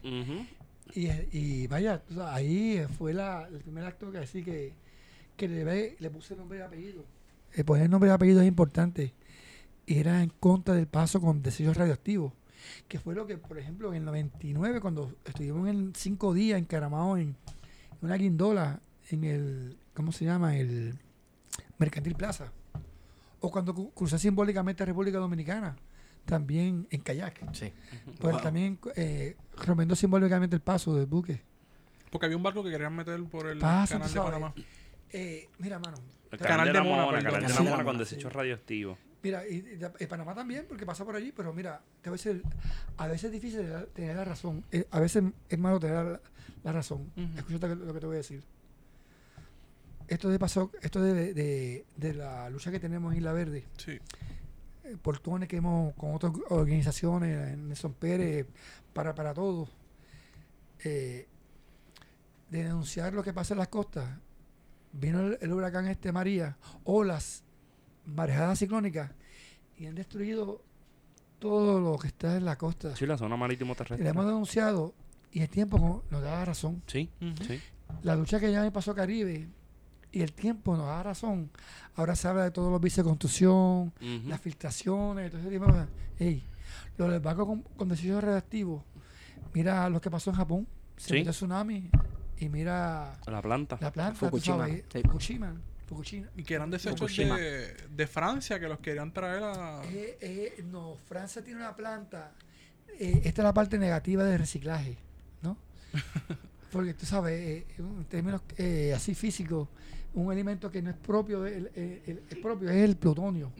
Y, 0.94 1.08
y 1.32 1.66
vaya, 1.66 2.02
tú 2.02 2.14
sabes, 2.14 2.34
ahí 2.34 2.86
fue 2.96 3.12
la, 3.12 3.46
el 3.48 3.58
primer 3.60 3.84
acto 3.84 4.10
que 4.10 4.18
así 4.18 4.42
que, 4.42 4.72
que 5.36 5.48
le, 5.48 5.96
le 5.98 6.10
puse 6.10 6.34
nombre 6.36 6.58
y 6.58 6.62
apellido. 6.62 7.04
El 7.52 7.64
poner 7.64 7.88
nombre 7.90 8.10
y 8.10 8.12
apellido 8.12 8.40
es 8.40 8.48
importante. 8.48 9.14
Era 9.86 10.22
en 10.22 10.30
contra 10.40 10.74
del 10.74 10.86
paso 10.86 11.20
con 11.20 11.42
desechos 11.42 11.76
radioactivos. 11.76 12.32
Que 12.88 12.98
fue 12.98 13.14
lo 13.14 13.26
que, 13.26 13.38
por 13.38 13.58
ejemplo, 13.58 13.90
en 13.90 13.98
el 13.98 14.04
99, 14.04 14.80
cuando 14.80 15.14
estuvimos 15.24 15.68
en 15.68 15.92
cinco 15.94 16.34
días 16.34 16.58
encaramados 16.58 17.18
en 17.20 17.36
una 18.02 18.16
guindola 18.16 18.80
en 19.10 19.24
el, 19.24 19.76
¿cómo 19.94 20.10
se 20.12 20.24
llama? 20.24 20.56
El 20.56 20.98
Mercantil 21.78 22.14
Plaza. 22.14 22.52
O 23.40 23.50
cuando 23.50 23.74
cu- 23.74 23.92
crucé 23.92 24.18
simbólicamente 24.18 24.82
a 24.82 24.86
República 24.86 25.18
Dominicana, 25.18 25.76
también 26.28 26.86
en 26.90 27.00
kayak. 27.00 27.40
Sí. 27.54 27.72
Pues 28.20 28.34
Wow. 28.34 28.42
también 28.42 28.78
eh, 28.96 29.36
rompiendo 29.56 29.96
simbólicamente 29.96 30.54
el 30.54 30.62
paso 30.62 30.94
del 30.94 31.06
buque. 31.06 31.40
Porque 32.10 32.26
había 32.26 32.36
un 32.36 32.42
barco 32.42 32.62
que 32.62 32.70
querían 32.70 32.94
meter 32.94 33.22
por 33.24 33.46
el 33.48 33.58
canal 33.58 33.86
de 33.88 34.08
sabes. 34.08 34.12
Panamá. 34.14 34.54
Eh, 35.10 35.48
mira, 35.58 35.78
mano. 35.78 35.96
El 36.30 36.38
Canal 36.38 36.58
canal 36.58 36.72
de 36.74 36.80
Mona, 36.90 37.04
Mona, 37.06 37.22
canal 37.22 37.46
de 37.46 37.60
Mona 37.70 37.84
con 37.84 37.96
desechos 37.98 38.30
sí. 38.30 38.36
radioactivos. 38.36 38.98
Mira, 39.22 39.46
y, 39.48 39.54
y- 39.56 40.04
y 40.04 40.06
Panamá 40.06 40.34
también, 40.34 40.66
porque 40.68 40.84
pasa 40.86 41.04
por 41.04 41.16
allí, 41.16 41.32
pero 41.34 41.52
mira, 41.52 41.80
te 42.02 42.10
voy 42.10 42.18
a 42.18 42.22
decir, 42.22 42.42
a 42.98 43.06
veces 43.08 43.24
es 43.24 43.32
difícil 43.32 43.66
tener- 43.94 44.14
la 44.16 44.24
razón. 44.24 44.62
eh, 44.70 44.86
a 44.90 45.00
veces 45.00 45.24
es 45.48 45.58
malo 45.58 45.80
tener 45.80 46.04
la, 46.04 46.20
la 46.64 46.72
razón. 46.72 47.10
Ujú. 47.16 47.38
Escúchate 47.38 47.74
lo 47.74 47.92
que 47.94 48.00
te 48.00 48.06
voy 48.06 48.14
a 48.16 48.18
decir. 48.18 48.42
Esto 50.06 50.28
de 50.30 50.38
pasó, 50.38 50.70
esto 50.82 51.02
de, 51.02 51.34
de- 51.34 51.84
de 51.96 52.14
la 52.14 52.48
lucha 52.50 52.70
que 52.70 52.80
tenemos 52.80 53.12
en 53.12 53.18
Isla 53.18 53.32
Verde, 53.32 53.64
Sí. 53.76 53.98
Portones 54.96 55.48
que 55.48 55.56
hemos 55.56 55.94
con 55.94 56.14
otras 56.14 56.32
organizaciones, 56.50 57.52
en 57.54 57.68
Nelson 57.68 57.92
Pérez, 57.94 58.46
para, 58.92 59.14
para 59.14 59.34
todos, 59.34 59.68
eh, 60.84 61.26
de 62.50 62.62
denunciar 62.64 63.12
lo 63.12 63.22
que 63.22 63.32
pasa 63.32 63.54
en 63.54 63.58
las 63.58 63.68
costas. 63.68 64.08
Vino 64.92 65.20
el, 65.20 65.38
el 65.40 65.52
huracán 65.52 65.86
este 65.88 66.12
María, 66.12 66.56
olas, 66.84 67.44
marejadas 68.06 68.58
ciclónicas, 68.58 69.10
y 69.76 69.86
han 69.86 69.94
destruido 69.94 70.62
todo 71.38 71.78
lo 71.80 71.98
que 71.98 72.08
está 72.08 72.36
en 72.36 72.44
la 72.44 72.56
costa. 72.56 72.96
Sí, 72.96 73.06
la 73.06 73.18
zona 73.18 73.36
marítimo 73.36 73.74
Y 73.74 73.76
terrestre. 73.76 74.02
le 74.04 74.10
hemos 74.10 74.24
denunciado, 74.26 74.94
y 75.30 75.40
el 75.42 75.48
tiempo 75.50 75.78
no- 75.78 76.02
nos 76.10 76.22
da 76.22 76.44
razón. 76.44 76.82
Sí, 76.86 77.10
sí. 77.46 77.60
La 78.02 78.16
lucha 78.16 78.40
que 78.40 78.50
ya 78.50 78.62
me 78.62 78.70
pasó 78.72 78.94
Caribe, 78.94 79.48
y 80.12 80.22
el 80.22 80.32
tiempo 80.32 80.76
nos 80.76 80.86
da 80.86 81.02
razón. 81.02 81.50
Ahora 81.96 82.14
se 82.16 82.28
habla 82.28 82.44
de 82.44 82.50
todos 82.50 82.70
los 82.70 82.80
vicios 82.80 83.04
de 83.04 83.10
construcción, 83.10 83.92
las 84.26 84.40
filtraciones, 84.40 85.30
todo 85.30 85.40
ese 85.40 85.50
tipo 85.50 85.66
de 85.66 85.70
cosas. 85.72 85.88
Ey, 86.18 86.42
lo 86.96 87.08
del 87.08 87.20
barco 87.20 87.46
con, 87.46 87.62
con 87.62 87.88
desechos 87.88 88.22
radioactivos, 88.22 88.82
mira 89.54 89.88
lo 89.88 90.00
que 90.00 90.10
pasó 90.10 90.30
en 90.30 90.36
Japón, 90.36 90.66
se 90.96 91.08
Sí. 91.08 91.14
metió 91.14 91.30
tsunami 91.32 91.90
y 92.38 92.48
mira 92.48 93.18
La 93.26 93.42
planta. 93.42 93.78
la 93.80 93.92
planta, 93.92 94.14
Fukushima, 94.18 94.58
sabes, 94.66 94.84
sí. 94.92 95.00
Fukushima, 95.02 95.54
Fukushima. 95.86 96.26
Y 96.36 96.42
que 96.42 96.54
eran 96.54 96.70
desechos 96.70 97.16
de, 97.16 97.74
de 97.94 98.06
Francia 98.06 98.58
que 98.60 98.68
los 98.68 98.78
querían 98.80 99.12
traer 99.12 99.42
a... 99.42 99.82
Eh, 99.84 100.18
eh, 100.20 100.64
no, 100.64 100.96
Francia 101.08 101.42
tiene 101.42 101.60
una 101.60 101.74
planta, 101.76 102.32
eh, 102.98 103.22
esta 103.24 103.42
es 103.42 103.44
la 103.44 103.54
parte 103.54 103.78
negativa 103.78 104.24
del 104.24 104.38
reciclaje, 104.38 104.96
¿no? 105.42 105.56
Porque 106.72 106.92
tú 106.94 107.06
sabes, 107.06 107.40
eh, 107.40 107.66
en 107.78 108.04
términos 108.04 108.42
eh, 108.58 108.92
así 108.94 109.14
físicos, 109.14 109.68
un 110.14 110.32
elemento 110.32 110.70
que 110.70 110.82
no 110.82 110.90
es 110.90 110.96
propio, 110.96 111.46
el, 111.46 111.70
el- 111.74 112.02
el- 112.06 112.22
el 112.30 112.38
propio 112.40 112.70
es 112.70 112.76
el 112.76 112.96
plutonio. 112.96 113.52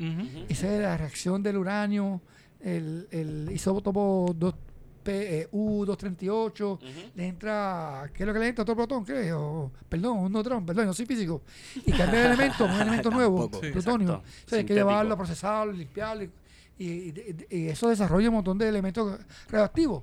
Esa 0.49 0.75
es 0.75 0.81
la 0.83 0.97
reacción 0.97 1.43
del 1.43 1.57
uranio, 1.59 2.21
el, 2.61 3.07
el 3.11 3.51
isótopo 3.53 4.35
2 4.37 4.55
P, 5.03 5.41
eh, 5.43 5.49
U238, 5.53 6.61
Ujú. 6.73 6.83
le 7.15 7.27
entra, 7.27 8.11
¿qué 8.13 8.25
es 8.25 8.27
lo 8.27 8.33
que 8.33 8.39
le 8.41 8.49
entra? 8.49 8.63
¿Otro 8.63 8.75
protón? 8.77 9.05
¿Qué? 9.05 9.33
O, 9.33 9.71
perdón, 9.89 10.19
un 10.19 10.33
neutrón, 10.33 10.67
perdón, 10.67 10.87
no 10.87 10.93
soy 10.93 11.07
físico. 11.07 11.43
Y 11.87 11.93
cambia 11.93 12.21
de 12.21 12.27
elemento, 12.27 12.65
un 12.65 12.71
elemento 12.81 13.11
nuevo. 13.11 13.51
Sí. 13.63 13.71
plutonio. 13.71 14.15
O 14.47 14.49
sea, 14.49 14.59
hay 14.59 14.65
que 14.65 14.75
llevarlo, 14.75 15.17
procesarlo, 15.17 15.73
limpiarlo. 15.73 16.25
Y, 16.25 16.85
y- 16.87 17.37
y- 17.51 17.57
y 17.57 17.69
eso 17.69 17.89
desarrolla 17.89 18.29
un 18.29 18.35
montón 18.35 18.59
de 18.59 18.69
elementos 18.69 19.19
radioactivos. 19.49 20.03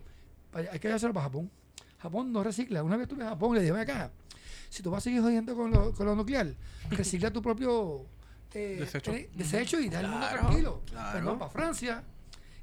Hay 0.71 0.79
que 0.79 0.91
hacerlo 0.91 1.13
para 1.13 1.25
Japón. 1.25 1.51
Japón 1.99 2.31
no 2.31 2.43
recicla. 2.43 2.81
Una 2.81 2.95
vez 2.97 3.03
estuve 3.03 3.23
en 3.23 3.29
Japón, 3.29 3.53
le 3.55 3.61
dije, 3.61 3.73
"Ven 3.73 3.81
acá, 3.81 4.11
si 4.75 4.83
tú 4.83 4.91
vas 4.91 4.97
a 4.99 5.01
seguir 5.05 5.21
jodiendo 5.21 5.55
con 5.55 5.71
lo, 5.71 5.93
con 5.93 6.05
lo 6.05 6.15
nuclear, 6.15 6.53
recicla 6.89 7.31
tu 7.31 7.41
propio 7.41 8.05
eh, 8.53 8.77
Desecho. 8.79 9.13
eh, 9.13 9.29
desecho 9.33 9.79
y 9.79 9.89
da 9.89 10.01
el 10.01 10.07
mundo 10.07 10.27
Claro, 10.27 10.39
tranquilo. 10.41 10.81
claro. 10.89 11.19
Pero 11.19 11.39
para 11.39 11.51
Francia. 11.51 12.03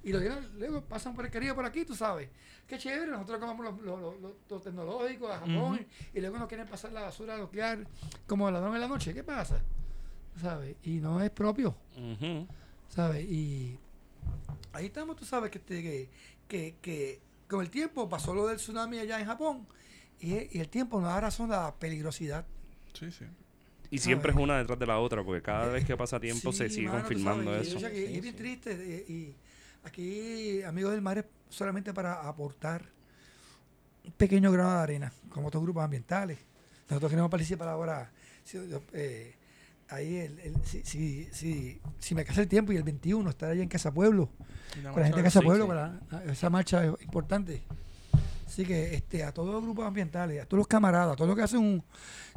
Y 0.04 0.12
lo 0.12 0.18
llevan- 0.20 0.48
luego 0.58 0.80
pasan 0.82 1.14
por 1.14 1.24
el 1.24 1.30
Caribe 1.30 1.54
por 1.54 1.64
aquí, 1.64 1.84
tú 1.84 1.94
sabes. 1.94 2.28
Qué 2.66 2.76
chévere, 2.78 3.10
nosotros 3.10 3.38
comamos 3.38 3.64
lo, 3.64 3.72
lo, 3.82 3.96
lo- 4.00 4.18
lo- 4.18 4.36
lo 4.48 4.60
tecnológico 4.60 5.28
a 5.30 5.38
Japón 5.38 5.86
y 6.14 6.20
luego 6.20 6.38
nos 6.38 6.48
quieren 6.48 6.66
pasar 6.66 6.92
la 6.92 7.02
basura 7.02 7.36
nuclear 7.38 7.86
como 8.26 8.50
ladrón 8.50 8.74
en 8.74 8.80
la 8.80 8.88
noche. 8.88 9.14
¿Qué 9.14 9.22
pasa? 9.22 9.60
¿Sabes? 10.40 10.76
Y 10.82 10.92
no 11.00 11.20
es 11.22 11.30
propio. 11.30 11.74
¿sabes? 12.88 13.24
Y 13.30 13.78
ahí 14.72 14.86
estamos, 14.86 15.16
tú 15.16 15.24
sabes, 15.24 15.50
que, 15.50 15.58
este, 15.58 15.82
que, 15.82 16.08
que, 16.48 16.74
que 16.82 17.20
con 17.48 17.60
el 17.60 17.70
tiempo 17.70 18.08
pasó 18.08 18.34
lo 18.34 18.46
del 18.46 18.56
tsunami 18.56 18.98
allá 18.98 19.20
en 19.20 19.26
Japón 19.26 19.66
y, 20.22 20.48
y 20.56 20.60
el 20.60 20.68
tiempo 20.68 21.00
nos 21.00 21.10
da 21.10 21.20
razón 21.20 21.50
la 21.50 21.74
peligrosidad. 21.74 22.46
Sí, 22.94 23.10
sí. 23.10 23.24
Y 23.90 23.98
siempre 23.98 24.32
es 24.32 24.38
una 24.38 24.56
detrás 24.56 24.78
de 24.78 24.86
la 24.86 24.98
otra, 24.98 25.22
porque 25.22 25.42
cada 25.42 25.66
vez 25.66 25.84
que 25.84 25.96
pasa 25.98 26.18
tiempo 26.18 26.50
Sí, 26.52 26.58
se 26.58 26.70
sigue 26.70 26.86
mano, 26.88 27.00
confirmando 27.00 27.50
sabes, 27.52 27.66
y 27.66 27.68
eso. 27.70 27.76
o 27.76 27.80
sea 27.80 27.90
que 27.90 28.06
Sí, 28.06 28.14
es 28.16 28.22
bien 28.22 28.34
sí. 28.34 28.38
triste 28.40 28.70
eh, 28.72 29.04
y 29.06 29.34
aquí, 29.84 30.62
amigos 30.62 30.92
del 30.92 31.02
mar, 31.02 31.18
es 31.18 31.24
solamente 31.50 31.92
para 31.92 32.26
aportar 32.26 32.82
un 34.04 34.12
pequeño 34.12 34.50
grano 34.50 34.70
de 34.76 34.78
arena, 34.82 35.12
como 35.28 35.48
otros 35.48 35.62
grupos 35.62 35.84
ambientales. 35.84 36.38
Nosotros 36.88 37.10
queremos 37.10 37.30
participar 37.30 37.68
ahora. 37.68 38.10
si- 38.44 38.58
eh, 38.94 39.34
ahí, 39.90 40.16
el, 40.16 40.38
el- 40.40 40.64
si, 40.64 40.82
si, 40.84 41.28
si, 41.32 41.80
si 41.98 42.14
me 42.14 42.24
casa 42.24 42.40
el 42.40 42.48
tiempo 42.48 42.72
y 42.72 42.76
el 42.76 42.82
21 42.82 43.28
estar 43.28 43.50
allá 43.50 43.62
en 43.62 43.68
Casa 43.68 43.92
Pueblo, 43.92 44.30
Y 44.78 44.82
con 44.84 44.96
la 45.00 45.04
gente 45.04 45.18
de 45.18 45.24
Casa 45.24 45.40
sí, 45.40 45.44
Pueblo, 45.46 45.72
la- 45.74 46.00
esa 46.30 46.48
marcha 46.50 46.84
es 46.84 46.92
importante. 47.02 47.62
Así 48.52 48.66
que 48.66 48.94
este, 48.94 49.24
a 49.24 49.32
todos 49.32 49.50
los 49.50 49.62
grupos 49.62 49.86
ambientales, 49.86 50.42
a 50.42 50.44
todos 50.44 50.58
los 50.58 50.66
camaradas, 50.68 51.14
a 51.14 51.16
todos 51.16 51.26
los 51.28 51.36
que 51.38 51.42
hacen 51.42 51.60
un, 51.60 51.82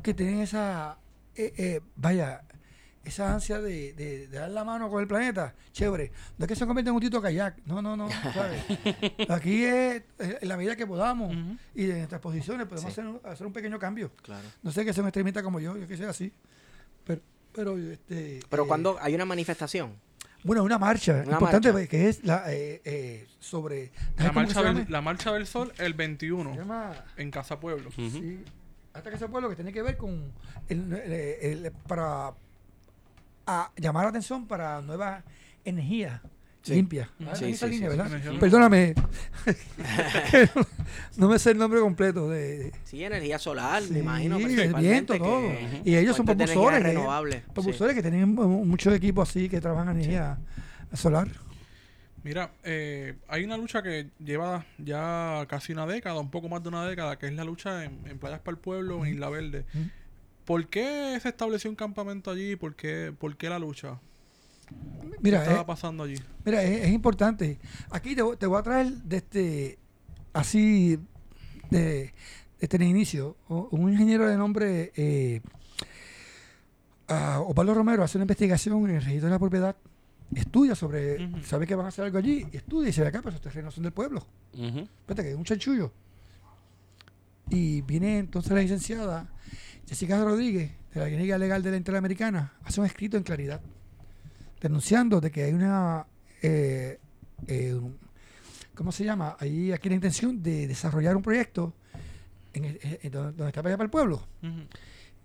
que 0.01 0.13
tienen 0.13 0.39
esa, 0.39 0.97
eh, 1.35 1.53
eh, 1.57 1.81
vaya, 1.97 2.41
esa 3.03 3.33
ansia 3.33 3.59
de, 3.59 3.91
de- 3.91 4.27
de 4.29 4.37
dar 4.39 4.49
la 4.49 4.63
mano 4.63 4.89
con 4.89 5.01
el 5.01 5.07
planeta, 5.09 5.53
chévere. 5.73 6.13
No 6.37 6.45
es 6.45 6.47
que 6.47 6.55
se 6.55 6.65
convierta 6.65 6.89
en 6.91 6.95
un 6.95 7.01
tito 7.01 7.21
kayak, 7.21 7.57
no, 7.65 7.81
no, 7.81 7.97
no, 7.97 8.07
¿sabes? 8.33 8.63
Aquí 9.29 9.65
es 9.65 10.03
eh, 10.19 10.37
en 10.41 10.47
la 10.47 10.55
medida 10.55 10.77
que 10.77 10.87
podamos 10.87 11.35
y 11.73 11.83
de 11.83 11.97
nuestras 11.97 12.21
posiciones 12.21 12.65
podemos 12.65 12.93
Sí. 12.93 13.01
hacer, 13.01 13.05
un- 13.07 13.19
hacer 13.25 13.45
un 13.45 13.51
pequeño 13.51 13.77
cambio. 13.77 14.09
Claro. 14.23 14.47
No 14.63 14.71
sé 14.71 14.85
que 14.85 14.93
sea 14.93 15.03
un 15.03 15.09
extremista 15.09 15.43
como 15.43 15.59
yo, 15.59 15.75
yo 15.75 15.85
que 15.85 15.97
sea 15.97 16.11
así, 16.11 16.31
pero, 17.03 17.21
pero 17.51 17.77
este... 17.77 18.39
Pero 18.49 18.63
eh, 18.63 18.67
cuando 18.69 18.97
hay 19.01 19.13
una 19.15 19.25
manifestación, 19.25 19.97
Bueno, 20.45 20.63
una 20.63 20.77
marcha 20.77 21.23
Una 21.25 21.33
importante 21.33 21.73
marcha. 21.73 21.87
que 21.89 22.07
es 22.07 22.23
la 22.23 22.43
eh, 22.53 22.79
eh, 22.85 23.27
sobre... 23.39 23.91
La 24.17 24.29
¿cómo 24.29 24.29
que 24.29 24.31
marcha, 24.53 24.61
del, 24.63 24.75
llama? 24.75 24.85
la 24.89 25.01
marcha 25.01 25.33
del 25.33 25.47
Sol 25.47 25.73
el 25.79 25.91
Se 25.91 25.97
21 25.97 26.55
llama... 26.55 26.93
en 27.17 27.31
Casa 27.31 27.59
Pueblo. 27.59 27.89
Sí, 27.91 28.43
hasta 28.93 29.09
ese 29.09 29.27
pueblo 29.27 29.49
que 29.49 29.55
tiene 29.55 29.73
que 29.73 29.81
ver 29.81 29.97
con 29.97 30.31
el, 30.69 30.93
el- 30.93 31.65
el- 31.65 31.71
para 31.87 32.33
a 33.47 33.71
llamar 33.75 34.03
la 34.05 34.09
atención 34.11 34.47
para 34.47 34.81
nuevas 34.81 35.23
energías 35.65 36.21
Sí. 36.65 36.73
limpias. 36.75 37.07
Sí, 37.17 37.25
Ah, 37.27 37.29
en 37.31 37.35
sí, 37.35 37.45
esa 37.51 37.67
sí, 37.67 37.73
línea, 37.73 37.91
sí, 37.91 37.97
limpia. 37.97 38.39
Perdóname. 38.39 38.95
no 41.17 41.29
me 41.29 41.39
sé 41.39 41.51
el 41.51 41.57
nombre 41.57 41.79
completo 41.79 42.29
de, 42.29 42.71
sí, 42.83 43.03
energía 43.03 43.39
solar, 43.39 43.83
Sí, 43.83 43.93
me 43.93 43.99
imagino. 43.99 44.37
el 44.37 44.73
viento, 44.75 45.17
todo. 45.17 45.43
Y 45.83 45.95
ellos 45.95 46.15
son 46.15 46.25
propulsores. 46.25 46.79
energía 46.79 46.91
que- 46.91 46.97
renovable. 46.97 47.35
sí. 47.45 47.51
propulsores 47.53 47.95
que 47.95 48.01
tienen 48.01 48.33
mu- 48.33 48.65
muchos 48.65 48.93
equipos 48.93 49.29
así 49.29 49.49
que 49.49 49.61
trabajan 49.61 49.89
en 49.89 49.95
energía 49.97 50.37
solar. 50.93 51.27
Mira, 52.23 52.51
eh, 52.63 53.13
hay 53.27 53.43
una 53.43 53.55
lucha 53.57 53.83
que 53.83 54.09
lleva 54.17 54.65
ya 54.79 55.45
casi 55.47 55.73
una 55.73 55.85
década, 55.85 56.19
un 56.19 56.31
poco 56.31 56.49
más 56.49 56.63
de 56.63 56.69
una 56.69 56.83
década, 56.87 57.19
que 57.19 57.27
es 57.27 57.33
la 57.33 57.43
lucha 57.43 57.83
en, 57.85 57.99
en 58.07 58.17
Playas 58.17 58.39
para 58.39 58.55
el 58.55 58.61
Pueblo, 58.61 59.05
en 59.05 59.13
Isla 59.13 59.29
Verde. 59.29 59.65
¿Por 60.43 60.67
qué 60.67 61.19
se 61.21 61.29
estableció 61.29 61.69
un 61.69 61.75
campamento 61.75 62.31
allí? 62.31 62.55
¿Por 62.55 62.75
qué, 62.75 63.13
por 63.17 63.37
qué 63.37 63.49
la 63.49 63.59
lucha? 63.59 63.99
¿Qué 64.67 65.17
Mira, 65.21 65.41
estaba 65.41 65.61
eh, 65.61 65.65
pasando 65.65 66.03
allí? 66.03 66.15
Mira, 66.43 66.61
es, 66.63 66.85
es 66.85 66.91
importante. 66.91 67.59
Aquí 67.91 68.15
te, 68.15 68.21
voy- 68.21 68.37
te 68.37 68.45
voy 68.47 68.59
a 68.59 68.63
traer 68.63 68.87
de 68.93 69.17
este, 69.17 69.79
así, 70.33 70.99
de, 71.69 72.13
este 72.59 72.83
inicio, 72.83 73.37
un 73.47 73.91
ingeniero 73.91 74.27
de 74.27 74.37
nombre 74.37 74.91
eh, 74.95 75.41
Osvaldo 77.07 77.73
Romero 77.73 78.03
hace 78.03 78.17
una 78.17 78.23
investigación 78.23 78.89
en 78.89 78.95
el 78.95 79.01
registro 79.03 79.27
de 79.27 79.31
la 79.33 79.39
propiedad 79.39 79.75
estudia 80.33 80.73
sobre, 80.75 81.29
sabe 81.43 81.67
que 81.67 81.75
van 81.75 81.85
a 81.85 81.89
hacer 81.89 82.05
algo 82.05 82.17
allí, 82.17 82.45
y 82.51 82.57
estudia 82.57 82.89
y 82.89 82.93
se 82.93 83.01
ve 83.01 83.07
acá, 83.07 83.19
pero 83.19 83.29
esos 83.29 83.41
terrenos 83.41 83.73
son 83.75 83.83
del 83.83 83.93
pueblo. 83.93 84.25
Espérate, 84.53 85.23
que 85.23 85.29
es 85.31 85.35
un 85.35 85.43
chanchullo. 85.43 85.91
Y 87.49 87.81
viene 87.81 88.17
entonces 88.19 88.51
la 88.51 88.59
licenciada 88.61 89.29
Jessica 89.87 90.23
Rodríguez, 90.23 90.71
de 90.93 90.99
la 90.99 91.05
Clínica 91.07 91.37
Legal 91.37 91.61
de 91.61 91.71
la 91.71 91.77
Interamericana, 91.77 92.53
hace 92.63 92.79
un 92.79 92.87
escrito 92.87 93.17
en 93.17 93.23
claridad, 93.23 93.61
denunciando 94.61 95.21
de 95.21 95.31
que 95.31 95.43
hay 95.43 95.53
una, 95.53 96.05
eh, 96.41 96.99
eh, 97.47 97.79
¿cómo 98.73 98.91
se 98.91 99.03
llama? 99.03 99.35
Hay 99.39 99.71
aquí 99.71 99.89
la 99.89 99.95
intención 99.95 100.41
de 100.41 100.67
desarrollar 100.67 101.15
un 101.15 101.21
proyecto 101.21 101.73
en 102.53 102.65
en 102.65 103.11
donde, 103.11 103.31
donde 103.31 103.47
está 103.47 103.61
para 103.61 103.69
allá 103.69 103.77
para 103.77 103.85
el 103.85 103.91
pueblo. 103.91 104.25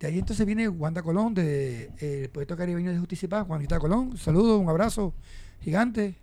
De 0.01 0.07
ahí 0.07 0.17
entonces 0.17 0.45
viene 0.47 0.67
Wanda 0.67 1.03
Colón, 1.03 1.35
de, 1.35 1.91
eh, 1.99 2.21
el 2.23 2.29
proyecto 2.29 2.57
caribeño 2.57 2.91
de 2.91 2.97
Justicia 2.97 3.27
y 3.27 3.29
Paz, 3.29 3.45
Juanita 3.45 3.79
Colón, 3.79 4.09
un 4.09 4.17
saludo, 4.17 4.57
un 4.57 4.67
abrazo 4.67 5.13
gigante, 5.61 6.15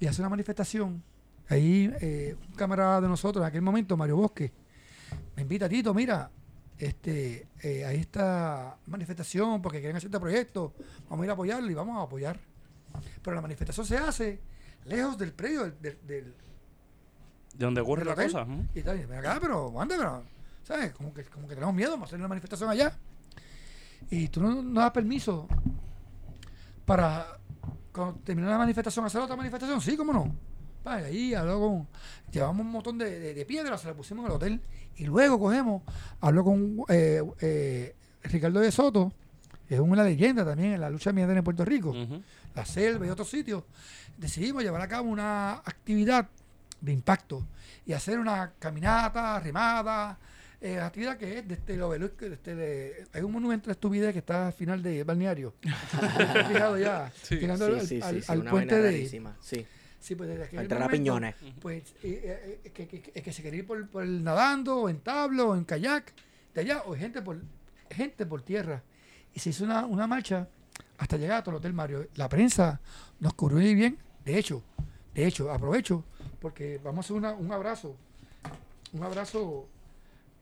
y 0.00 0.06
hace 0.06 0.20
una 0.20 0.28
manifestación. 0.28 1.00
Ahí 1.48 1.92
eh, 2.00 2.34
un 2.48 2.54
camarada 2.56 3.00
de 3.00 3.06
nosotros 3.06 3.42
en 3.44 3.48
aquel 3.48 3.62
momento, 3.62 3.96
Mario 3.96 4.16
Bosque, 4.16 4.50
me 5.36 5.42
invita, 5.42 5.68
Tito, 5.68 5.94
mira, 5.94 6.30
este, 6.84 7.46
eh, 7.62 7.84
ahí 7.84 7.98
está 7.98 8.76
manifestación 8.86 9.60
porque 9.62 9.78
quieren 9.80 9.96
hacer 9.96 10.08
este 10.08 10.20
proyecto, 10.20 10.72
vamos 11.08 11.22
a 11.22 11.26
ir 11.26 11.30
a 11.30 11.32
apoyarlo 11.34 11.70
y 11.70 11.74
vamos 11.74 11.98
a 11.98 12.02
apoyar. 12.02 12.38
Pero 13.22 13.34
la 13.34 13.42
manifestación 13.42 13.86
se 13.86 13.96
hace 13.98 14.40
lejos 14.84 15.16
del 15.18 15.32
predio 15.32 15.62
del, 15.64 15.80
del- 15.80 16.06
del- 16.06 16.34
De 17.54 17.64
donde 17.64 17.80
ocurre 17.80 18.00
del 18.00 18.08
la 18.08 18.12
hotel. 18.14 18.32
cosa. 18.32 18.42
ujú. 18.44 18.64
y 18.74 18.82
tal, 18.82 19.12
acá, 19.14 19.38
pero 19.40 19.68
Wanda, 19.68 19.96
pero, 19.96 20.22
¿sabes? 20.62 20.92
Como 20.92 21.12
que, 21.14 21.24
como 21.24 21.46
que 21.48 21.54
tenemos 21.54 21.74
miedo, 21.74 21.92
vamos 21.92 22.06
a 22.06 22.08
hacer 22.08 22.18
una 22.18 22.28
manifestación 22.28 22.70
allá. 22.70 22.96
Y 24.10 24.28
tú 24.28 24.40
no, 24.42 24.62
no 24.62 24.80
das 24.80 24.90
permiso 24.92 25.48
para, 26.84 27.38
cuando 27.92 28.20
termine 28.20 28.48
la 28.48 28.58
manifestación, 28.58 29.04
hacer 29.06 29.20
otra 29.22 29.36
manifestación. 29.36 29.80
Sí, 29.80 29.96
cómo 29.96 30.12
no. 30.12 30.34
Vale, 30.84 31.06
ahí 31.06 31.34
habló 31.34 31.58
con, 31.60 31.88
llevamos 32.30 32.66
un 32.66 32.72
montón 32.72 32.98
de, 32.98 33.18
de, 33.18 33.34
de 33.34 33.46
piedras, 33.46 33.80
se 33.80 33.88
las 33.88 33.96
pusimos 33.96 34.24
en 34.24 34.30
el 34.30 34.36
hotel. 34.36 34.60
Y 34.96 35.04
luego 35.06 35.38
cogemos, 35.38 35.82
habló 36.20 36.44
con 36.44 36.76
eh, 36.88 37.22
eh, 37.40 37.94
Ricardo 38.24 38.60
de 38.60 38.70
Soto, 38.70 39.12
que 39.68 39.74
es 39.76 39.80
una 39.80 40.04
leyenda 40.04 40.44
también 40.44 40.74
en 40.74 40.80
la 40.80 40.90
lucha 40.90 41.10
ambiental 41.10 41.36
en 41.38 41.44
Puerto 41.44 41.64
Rico 41.64 41.94
la 42.54 42.64
selva 42.64 43.04
y 43.06 43.10
otros 43.10 43.28
sitios, 43.28 43.64
decidimos 44.16 44.62
llevar 44.62 44.80
a 44.82 44.86
cabo 44.86 45.08
una 45.10 45.54
actividad 45.54 46.28
de 46.80 46.92
impacto 46.92 47.44
y 47.84 47.92
hacer 47.94 48.20
una 48.20 48.52
caminata, 48.60 49.40
remada, 49.40 50.16
eh, 50.60 50.78
actividad 50.78 51.16
que 51.16 51.38
es 51.38 51.48
desde 51.48 51.74
el 51.74 51.82
obelisco, 51.82 52.26
desde 52.28 52.54
de- 52.54 53.06
hay 53.12 53.22
un 53.22 53.32
monumento 53.32 53.66
de 53.66 53.72
estupidez 53.72 54.12
que 54.12 54.20
está 54.20 54.46
al 54.46 54.52
final 54.52 54.80
de 54.84 55.02
balneario. 55.02 55.54
¿Has 55.64 56.46
fijado 56.46 56.78
ya? 56.78 57.10
Sí. 57.22 57.36
Llegando 57.38 57.66
Sí, 57.66 57.72
al, 57.80 57.86
sí, 57.88 58.00
al- 58.02 58.14
sí, 58.14 58.20
sí, 58.22 58.32
al 58.32 58.38
una 58.40 58.50
puente 58.52 58.74
vaina 58.74 58.86
de... 58.88 58.92
rarísima, 58.92 59.36
Sí, 59.40 59.66
Sí, 60.04 60.14
pues 60.14 60.28
desde 60.28 60.44
aquel 60.44 60.58
momento. 60.98 61.12
Pues 61.60 61.94
eh, 62.02 62.60
eh, 62.64 62.70
que, 62.74 62.86
que- 62.86 63.00
que- 63.00 63.22
que 63.22 63.32
se 63.32 63.42
quería 63.42 63.60
ir 63.60 63.66
por, 63.66 63.88
por 63.88 64.02
el 64.02 64.22
nadando, 64.22 64.76
o 64.82 64.88
en 64.90 65.00
tablo, 65.00 65.48
o 65.48 65.56
en 65.56 65.64
kayak, 65.64 66.12
de 66.54 66.60
allá, 66.60 66.82
o 66.84 66.94
gente 66.94 67.22
por, 67.22 67.40
gente 67.90 68.26
por 68.26 68.42
tierra. 68.42 68.82
Y 69.32 69.40
se 69.40 69.48
hizo 69.48 69.64
una, 69.64 69.86
una 69.86 70.06
marcha 70.06 70.46
hasta 70.98 71.16
llegar 71.16 71.38
hasta 71.38 71.50
el 71.50 71.56
Hotel 71.56 71.72
Mario. 71.72 72.06
La 72.16 72.28
prensa 72.28 72.80
nos 73.18 73.32
cubrió 73.32 73.60
muy 73.60 73.74
bien. 73.74 73.96
De 74.26 74.36
hecho, 74.38 74.62
de 75.14 75.26
hecho, 75.26 75.50
aprovecho, 75.50 76.04
porque 76.38 76.78
vamos 76.84 76.98
a 76.98 77.06
hacer 77.06 77.16
una- 77.16 77.32
un 77.32 77.50
abrazo, 77.50 77.96
un 78.92 79.02
abrazo, 79.04 79.66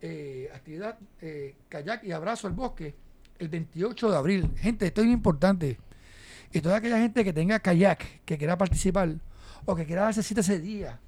eh, 0.00 0.50
actividad, 0.52 0.98
eh, 1.20 1.54
kayak 1.68 2.02
y 2.02 2.10
abrazo 2.10 2.48
al 2.48 2.52
bosque, 2.54 2.96
el 3.38 3.48
28 3.48 4.10
de 4.10 4.16
abril. 4.16 4.50
Gente, 4.56 4.86
esto 4.86 5.02
es 5.02 5.06
muy 5.06 5.14
importante. 5.14 5.78
Y 6.52 6.60
toda 6.60 6.78
aquella 6.78 6.98
gente 6.98 7.22
que 7.22 7.32
tenga 7.32 7.60
kayak, 7.60 8.24
que 8.24 8.36
quiera 8.36 8.58
participar, 8.58 9.14
o 9.64 9.74
que 9.76 9.86
quiera 9.86 10.02
darse 10.02 10.22
cita 10.22 10.40
ese 10.40 10.58
día, 10.58 10.98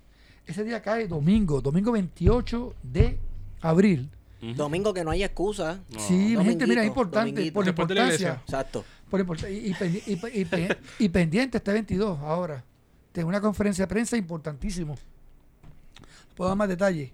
ese 0.47 0.63
día 0.65 0.81
cae 0.83 1.07
domingo, 1.09 1.61
domingo 1.61 1.93
28 1.93 2.75
de 2.83 3.19
abril. 3.61 4.11
Domingo 4.57 4.93
que 4.93 5.03
no 5.05 5.11
hay 5.11 5.25
excusa. 5.25 5.81
No. 5.91 5.99
Sí, 6.01 6.37
mi 6.37 6.45
gente, 6.45 6.67
mira, 6.67 6.83
es 6.83 6.89
importante, 6.89 7.31
dominguito. 7.31 7.55
por 7.55 7.65
la 7.65 7.73
Después 7.73 7.89
de 7.89 7.95
la 7.95 8.01
importancia. 8.03 8.43
Exacto. 8.45 8.85
por 9.09 9.21
import- 9.25 9.51
y, 9.51 9.69
y 9.69 10.13
y 10.13 10.41
y 10.41 10.45
pe- 10.45 10.77
y 10.99 11.09
pendiente 11.09 11.57
este 11.57 11.73
22 11.73 12.19
ahora. 12.21 12.63
Tengo 13.13 13.29
una 13.29 13.41
conferencia 13.41 13.85
de 13.85 13.89
prensa 13.89 14.19
importantísimo. 14.19 14.97
No 14.97 16.35
Puedo 16.37 16.49
dar 16.51 16.59
más 16.59 16.69
detalles. 16.69 17.11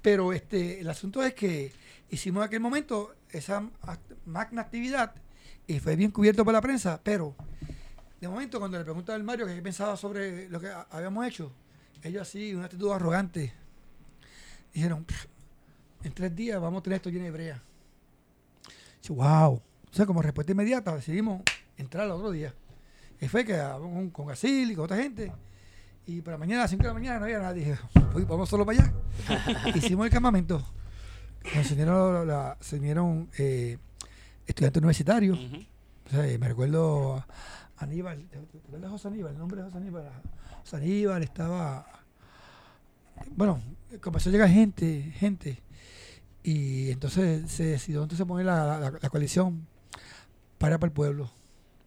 Pero 0.00 0.32
este, 0.32 0.80
el 0.80 0.88
asunto 0.88 1.22
es 1.22 1.34
que 1.34 1.70
hicimos 2.08 2.40
en 2.40 2.46
aquel 2.46 2.60
momento 2.60 3.14
esa 3.30 3.62
magna 4.24 4.62
actividad 4.62 5.12
y 5.66 5.80
fue 5.80 5.96
bien 5.96 6.10
cubierto 6.12 6.44
por 6.46 6.54
la 6.54 6.62
prensa, 6.62 6.98
pero 7.02 7.34
de 8.20 8.28
momento 8.28 8.58
cuando 8.58 8.78
le 8.78 8.84
pregunto 8.84 9.12
al 9.12 9.22
Mario 9.24 9.46
qué 9.46 9.60
pensaba 9.62 9.96
sobre 9.96 10.48
lo 10.48 10.60
que 10.60 10.68
ha- 10.68 10.86
habíamos 10.90 11.26
hecho, 11.26 11.52
ellos 12.02 12.22
así, 12.22 12.54
una 12.54 12.64
actitud 12.66 12.90
arrogante, 12.92 13.52
dijeron, 14.74 15.04
"Pff, 15.04 15.26
en 16.04 16.12
tres 16.12 16.34
días 16.34 16.60
vamos 16.60 16.80
a 16.80 16.82
tener 16.82 16.96
esto 16.96 17.10
lleno 17.10 17.24
de 17.24 17.30
brea. 17.30 17.62
Dice, 19.00 19.12
wow. 19.12 19.54
O 19.54 19.62
sea, 19.94 20.06
como 20.06 20.22
respuesta 20.22 20.52
inmediata 20.52 20.94
decidimos 20.94 21.42
entrar 21.76 22.04
al 22.04 22.12
otro 22.12 22.30
día. 22.30 22.54
Y 23.20 23.28
fue 23.28 23.44
que 23.44 23.58
con, 23.78 24.10
con 24.10 24.26
Gasil 24.26 24.70
y 24.70 24.74
con 24.74 24.84
otra 24.84 24.96
gente. 24.98 25.32
Y 26.06 26.22
para 26.22 26.38
mañana 26.38 26.62
a 26.62 26.64
las 26.64 26.70
5 26.70 26.82
de 26.82 26.88
la 26.88 26.94
mañana 26.94 27.18
no 27.18 27.24
había 27.26 27.38
nadie. 27.40 27.64
Dije, 27.64 27.78
"Uy, 28.14 28.24
vamos 28.24 28.48
solo 28.48 28.64
para 28.64 28.78
allá. 28.82 28.92
Hicimos 29.74 30.06
el 30.06 30.12
campamento. 30.12 30.64
Nos 31.54 32.26
la- 32.26 32.56
se 32.60 32.76
vinieron 32.78 33.28
eh, 33.38 33.78
estudiantes 34.46 34.80
universitarios. 34.80 35.38
Ujú. 35.38 35.56
O 36.06 36.10
sea, 36.10 36.38
me 36.38 36.48
recuerdo 36.48 37.24
Aníbal. 37.84 38.26
¿Te 38.28 38.38
te 38.38 38.58
acuerdas 38.58 38.82
de 38.82 38.88
José 38.88 39.08
Aníbal? 39.08 39.32
El 39.32 39.38
nombre 39.38 39.58
de 39.58 39.64
José 39.64 39.76
Aníbal. 39.78 40.10
José 40.60 40.76
Aníbal 40.76 41.22
estaba. 41.22 41.86
Bueno, 43.36 43.60
comenzó 44.00 44.28
a 44.28 44.32
llegar 44.32 44.48
gente, 44.48 45.12
gente. 45.16 45.62
Y 46.42 46.90
entonces 46.90 47.50
se 47.50 47.64
decidió 47.64 48.02
entonces 48.02 48.26
poner 48.26 48.46
la, 48.46 48.78
la- 48.78 48.90
la 49.00 49.08
coalición 49.10 49.66
para 50.58 50.78
para 50.78 50.88
el 50.88 50.92
pueblo. 50.94 51.30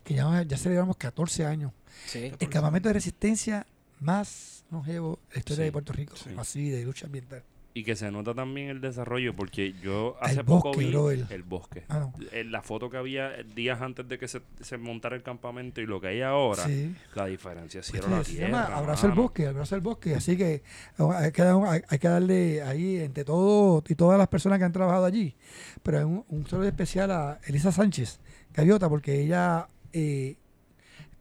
Que 0.03 0.15
ya, 0.15 0.43
ya 0.43 0.57
celebramos 0.57 0.97
14 0.97 1.45
años. 1.45 1.71
Sí. 2.07 2.31
El 2.39 2.49
campamento 2.49 2.89
de 2.89 2.93
resistencia 2.93 3.65
más 3.99 4.65
longevo 4.69 5.19
de 5.29 5.35
la 5.35 5.39
historia 5.39 5.55
Sí, 5.57 5.63
de 5.63 5.71
Puerto 5.71 5.93
Rico. 5.93 6.15
sí. 6.15 6.29
Así, 6.37 6.69
de 6.69 6.83
lucha 6.83 7.05
ambiental. 7.05 7.43
Y 7.75 7.83
que 7.83 7.95
se 7.95 8.11
nota 8.11 8.35
también 8.35 8.69
el 8.69 8.81
desarrollo, 8.81 9.35
porque 9.35 9.73
yo 9.81 10.15
El 10.21 10.29
hace 10.29 10.43
poco 10.43 10.69
bosque, 10.73 10.85
vi 10.85 11.25
el 11.33 11.41
bosque. 11.41 11.83
Ah, 11.89 11.97
no. 12.01 12.13
Eh, 12.31 12.43
La 12.43 12.61
foto 12.61 12.87
que 12.87 12.97
había 12.97 13.31
días 13.55 13.81
antes 13.81 14.07
de 14.07 14.19
que 14.19 14.27
se, 14.27 14.41
se 14.61 14.77
montara 14.77 15.15
el 15.15 15.23
campamento 15.23 15.81
y 15.81 15.87
lo 15.87 15.99
que 15.99 16.07
hay 16.09 16.21
ahora, 16.21 16.65
Sí. 16.65 16.95
la 17.15 17.25
diferencia 17.25 17.79
es 17.79 17.89
Pues 17.89 18.07
la 18.07 18.21
tierra. 18.21 18.77
al 18.77 18.85
mano. 18.85 19.15
Bosque, 19.15 19.47
Abrazo 19.47 19.73
al 19.73 19.81
Bosque. 19.81 20.13
Así 20.13 20.37
que 20.37 20.61
hay 20.99 21.31
que, 21.31 21.41
dar 21.41 21.55
un- 21.55 21.65
hay, 21.67 21.81
hay 21.89 21.97
que 21.97 22.07
darle 22.07 22.61
ahí 22.61 22.97
entre 22.97 23.25
todos 23.25 23.83
y 23.89 23.95
todas 23.95 24.19
las 24.19 24.27
personas 24.27 24.59
que 24.59 24.65
han 24.65 24.71
trabajado 24.71 25.05
allí. 25.05 25.35
Pero 25.81 25.97
hay 25.97 26.03
un, 26.03 26.23
un 26.29 26.45
saludo 26.47 26.67
especial 26.67 27.09
a 27.09 27.39
Elisa 27.47 27.71
Sánchez, 27.71 28.19
Gaviota, 28.53 28.87
porque 28.87 29.19
ella 29.19 29.67
eh, 29.93 30.37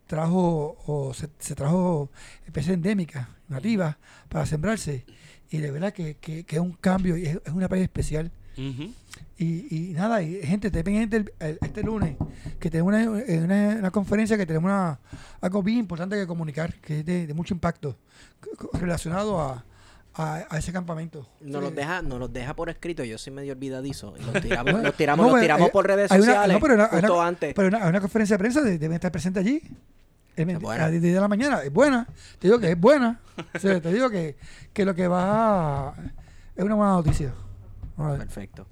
trajo 0.06 0.76
o 0.86 1.14
se, 1.14 1.28
se 1.38 1.54
trajo 1.54 2.10
especies 2.44 2.74
endémicas, 2.74 3.26
nativas, 3.48 3.96
para 4.28 4.44
sembrarse. 4.44 5.06
Y 5.52 5.58
de 5.58 5.70
verdad 5.70 5.92
que, 5.92 6.16
que- 6.16 6.44
que 6.44 6.56
es 6.56 6.62
un 6.62 6.72
cambio 6.72 7.16
y 7.16 7.26
es, 7.26 7.38
es 7.44 7.52
una 7.52 7.68
país 7.68 7.82
especial. 7.84 8.30
Y, 9.38 9.90
y 9.90 9.92
nada, 9.94 10.22
y 10.22 10.40
gente, 10.46 10.70
te 10.70 10.80
el- 10.80 11.32
el- 11.40 11.58
este 11.62 11.82
lunes, 11.82 12.16
que 12.60 12.70
tenemos 12.70 12.92
una, 12.94 13.10
una- 13.10 13.76
una 13.78 13.90
conferencia 13.90 14.36
que 14.36 14.46
tenemos 14.46 14.68
una, 14.70 14.98
algo 15.40 15.62
bien 15.62 15.78
importante 15.78 16.16
que 16.16 16.26
comunicar, 16.26 16.74
que 16.80 17.00
es 17.00 17.06
de, 17.06 17.26
de 17.26 17.34
mucho 17.34 17.54
impacto, 17.54 17.96
relacionado 18.74 19.40
a, 19.40 19.64
a, 20.14 20.44
a 20.48 20.58
ese 20.58 20.72
campamento. 20.72 21.26
Nos 21.40 21.62
los 21.62 21.72
Eh, 21.72 21.76
deja, 21.76 22.02
nos 22.02 22.18
los 22.20 22.32
deja 22.32 22.54
por 22.54 22.68
escrito. 22.70 23.02
Yo 23.04 23.18
soy 23.18 23.32
medio 23.32 23.52
olvidadizo. 23.54 24.14
Y 24.18 24.22
los 24.24 24.32
tiramos, 24.42 24.82
los 24.82 24.94
tiramos, 24.96 25.24
no, 25.26 25.32
los 25.32 25.34
pero 25.40 25.42
tiramos 25.44 25.64
hay- 25.66 25.72
por 25.72 25.86
redes 25.86 26.12
hay 26.12 26.18
una- 26.20 26.26
sociales. 26.26 26.54
no, 26.54 26.60
pero 26.60 26.74
una- 26.74 26.88
justo 26.88 27.14
una- 27.18 27.26
antes. 27.26 27.54
Pero 27.54 27.68
una, 27.68 27.86
una 27.88 28.00
conferencia 28.00 28.34
de 28.34 28.38
prensa 28.38 28.60
de- 28.62 28.78
deben 28.78 28.94
estar 28.94 29.10
presentes 29.10 29.44
allí. 29.44 29.62
Es 30.36 30.46
buena. 30.58 30.84
A 30.84 30.90
las 30.90 31.00
10 31.00 31.14
de 31.14 31.20
la 31.20 31.28
mañana. 31.28 31.62
Es 31.62 31.72
buena. 31.72 32.06
Te 32.38 32.48
digo 32.48 32.58
que 32.58 32.70
es 32.72 32.78
buena. 32.80 33.20
O 33.54 33.58
sea, 33.58 33.80
te 33.80 33.92
digo 33.92 34.10
que, 34.10 34.36
que 34.72 34.84
lo 34.84 34.94
que 34.94 35.08
va 35.08 35.88
a- 35.90 35.94
es 36.54 36.64
una 36.64 36.74
buena 36.74 36.92
noticia. 36.92 37.32
Perfecto. 38.18 38.66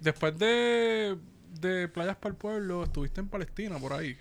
Después 0.00 0.38
de, 0.38 1.18
de 1.60 1.88
Playas 1.88 2.16
para 2.16 2.30
el 2.32 2.36
Pueblo, 2.36 2.84
estuviste 2.84 3.20
en 3.20 3.28
Palestina, 3.28 3.78
por 3.78 3.92
ahí. 3.92 4.16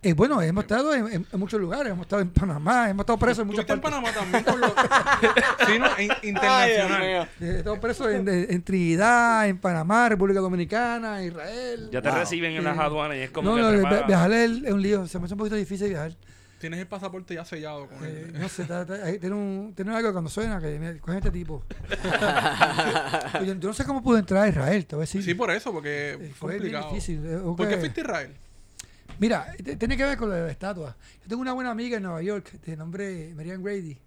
Eh, 0.00 0.12
bueno, 0.12 0.40
hemos 0.40 0.62
estado 0.62 0.94
en, 0.94 1.08
en- 1.12 1.26
en 1.32 1.40
muchos 1.40 1.60
lugares. 1.60 1.92
Hemos 1.92 2.06
estado 2.06 2.22
en 2.22 2.30
Panamá, 2.30 2.88
hemos 2.88 3.02
estado 3.02 3.18
presos 3.18 3.40
en 3.40 3.48
muchas 3.48 3.64
Estuviste 3.68 3.88
en 3.88 4.02
partes. 4.04 4.14
Panamá 4.14 4.44
también 4.44 4.44
por 4.44 4.58
lo... 4.60 5.66
sí, 5.66 5.78
no, 5.78 6.00
in- 6.00 6.28
internacional. 6.30 7.02
Eh, 7.40 7.54
Estamos 7.58 7.78
presos 7.80 8.06
en, 8.12 8.28
en 8.28 8.62
Trinidad, 8.62 9.48
en 9.48 9.58
Panamá, 9.58 10.08
República 10.08 10.38
Dominicana, 10.38 11.22
Israel. 11.24 11.88
Ya 11.90 12.00
te 12.00 12.08
Wow. 12.10 12.18
reciben 12.18 12.52
en 12.52 12.62
las 12.64 12.78
aduanas 12.78 13.16
y 13.16 13.20
es 13.22 13.30
como 13.30 13.50
no, 13.50 13.56
que 13.56 13.62
no, 13.82 13.88
te 13.88 14.04
viajar 14.04 14.30
es, 14.32 14.50
es 14.64 14.72
un 14.72 14.80
lío. 14.82 15.06
Se 15.08 15.18
me 15.18 15.24
hace 15.24 15.34
un 15.34 15.38
poquito 15.38 15.56
difícil 15.56 15.88
viajar. 15.88 16.12
Tienes 16.60 16.78
el 16.80 16.86
pasaporte 16.86 17.34
ya 17.34 17.44
sellado 17.44 17.86
con 17.88 17.98
Eh, 18.04 18.26
él. 18.26 18.40
no 18.40 18.48
sé, 18.48 18.66
tiene, 19.20 19.34
un, 19.34 19.72
tiene 19.76 19.94
algo 19.96 20.08
que 20.08 20.12
cuando 20.12 20.30
suena 20.30 20.60
que 20.60 20.78
me 20.78 20.98
coge 20.98 21.18
este 21.18 21.30
tipo. 21.32 21.64
Oye, 23.40 23.46
yo 23.58 23.68
no 23.68 23.72
sé 23.74 23.84
cómo 23.84 24.02
pude 24.02 24.20
entrar 24.20 24.44
a 24.44 24.48
Israel, 24.48 24.86
te 24.86 24.96
voy 24.96 25.02
a 25.02 25.06
decir. 25.06 25.22
Sí, 25.24 25.34
por 25.34 25.50
eso, 25.50 25.72
porque 25.72 26.12
Eh, 26.20 26.32
fue 26.36 26.52
bien 26.58 26.62
complicado. 26.72 26.88
difícil. 26.94 27.20
eh, 27.24 27.38
¿Por 27.56 27.68
qué 27.68 27.76
fuiste 27.78 28.00
a 28.00 28.04
Israel? 28.04 28.34
Mira, 29.18 29.52
tiene 29.78 29.96
que 29.96 30.04
ver 30.04 30.16
con 30.16 30.30
la 30.30 30.50
estatua. 30.50 30.96
Yo 31.22 31.28
tengo 31.28 31.42
una 31.42 31.52
buena 31.52 31.70
amiga 31.70 31.96
en 31.96 32.04
Nueva 32.04 32.22
York, 32.22 32.60
de 32.60 32.76
nombre 32.76 33.32
Marianne 33.34 33.62
Grady. 33.62 33.98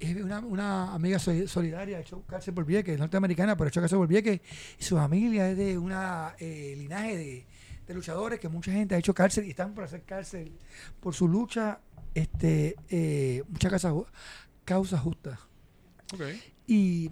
Es 0.00 0.16
una, 0.16 0.40
una 0.40 0.94
amiga 0.94 1.18
sol- 1.18 1.48
solidaria, 1.48 1.98
ha 1.98 2.00
hecho 2.00 2.22
cárcel 2.22 2.54
por 2.54 2.64
Vieques, 2.64 2.98
norteamericana, 2.98 3.56
pero 3.56 3.66
ha 3.66 3.68
hecho 3.68 3.80
cárcel 3.80 3.98
por 3.98 4.08
Vieques. 4.08 4.40
Y 4.78 4.82
su 4.82 4.96
familia 4.96 5.50
es 5.50 5.56
de 5.56 5.78
una 5.78 6.34
eh, 6.38 6.74
linaje 6.76 7.16
de, 7.16 7.46
de 7.86 7.94
luchadores 7.94 8.40
que 8.40 8.48
mucha 8.48 8.72
gente 8.72 8.94
ha 8.94 8.98
hecho 8.98 9.14
cárcel 9.14 9.44
y 9.44 9.50
están 9.50 9.74
por 9.74 9.84
hacer 9.84 10.02
cárcel 10.02 10.52
por 11.00 11.14
su 11.14 11.28
lucha, 11.28 11.80
este, 12.14 12.76
eh, 12.88 13.42
muchas 13.48 13.70
causas 13.70 13.94
causas 14.64 15.00
justas. 15.00 15.38
Ok. 16.12 16.22
Y 16.66 17.10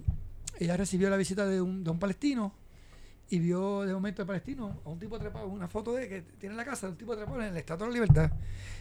ella 0.59 0.77
recibió 0.77 1.11
la 1.11 1.17
visita 1.17 1.47
de 1.47 1.61
un, 1.61 1.85
de 1.85 1.91
un 1.91 1.99
palestino 1.99 2.55
y 3.33 3.39
vio 3.39 3.81
de 3.81 3.95
momento 3.95 4.21
al 4.21 4.27
palestino 4.29 4.83
a 4.85 4.91
un 4.91 4.99
tipo 4.99 5.19
trepado, 5.19 5.47
una 5.47 5.67
foto 5.67 5.95
de 5.95 6.07
que 6.07 6.21
tiene 6.39 6.53
en 6.53 6.57
la 6.59 6.67
casa, 6.67 6.87
un 6.91 6.99
tipo 6.99 7.17
trepado 7.17 7.41
en 7.41 7.49
el 7.49 7.57
Estatua 7.57 7.87
de 7.87 7.91
la 7.91 7.95
Libertad. 7.95 8.31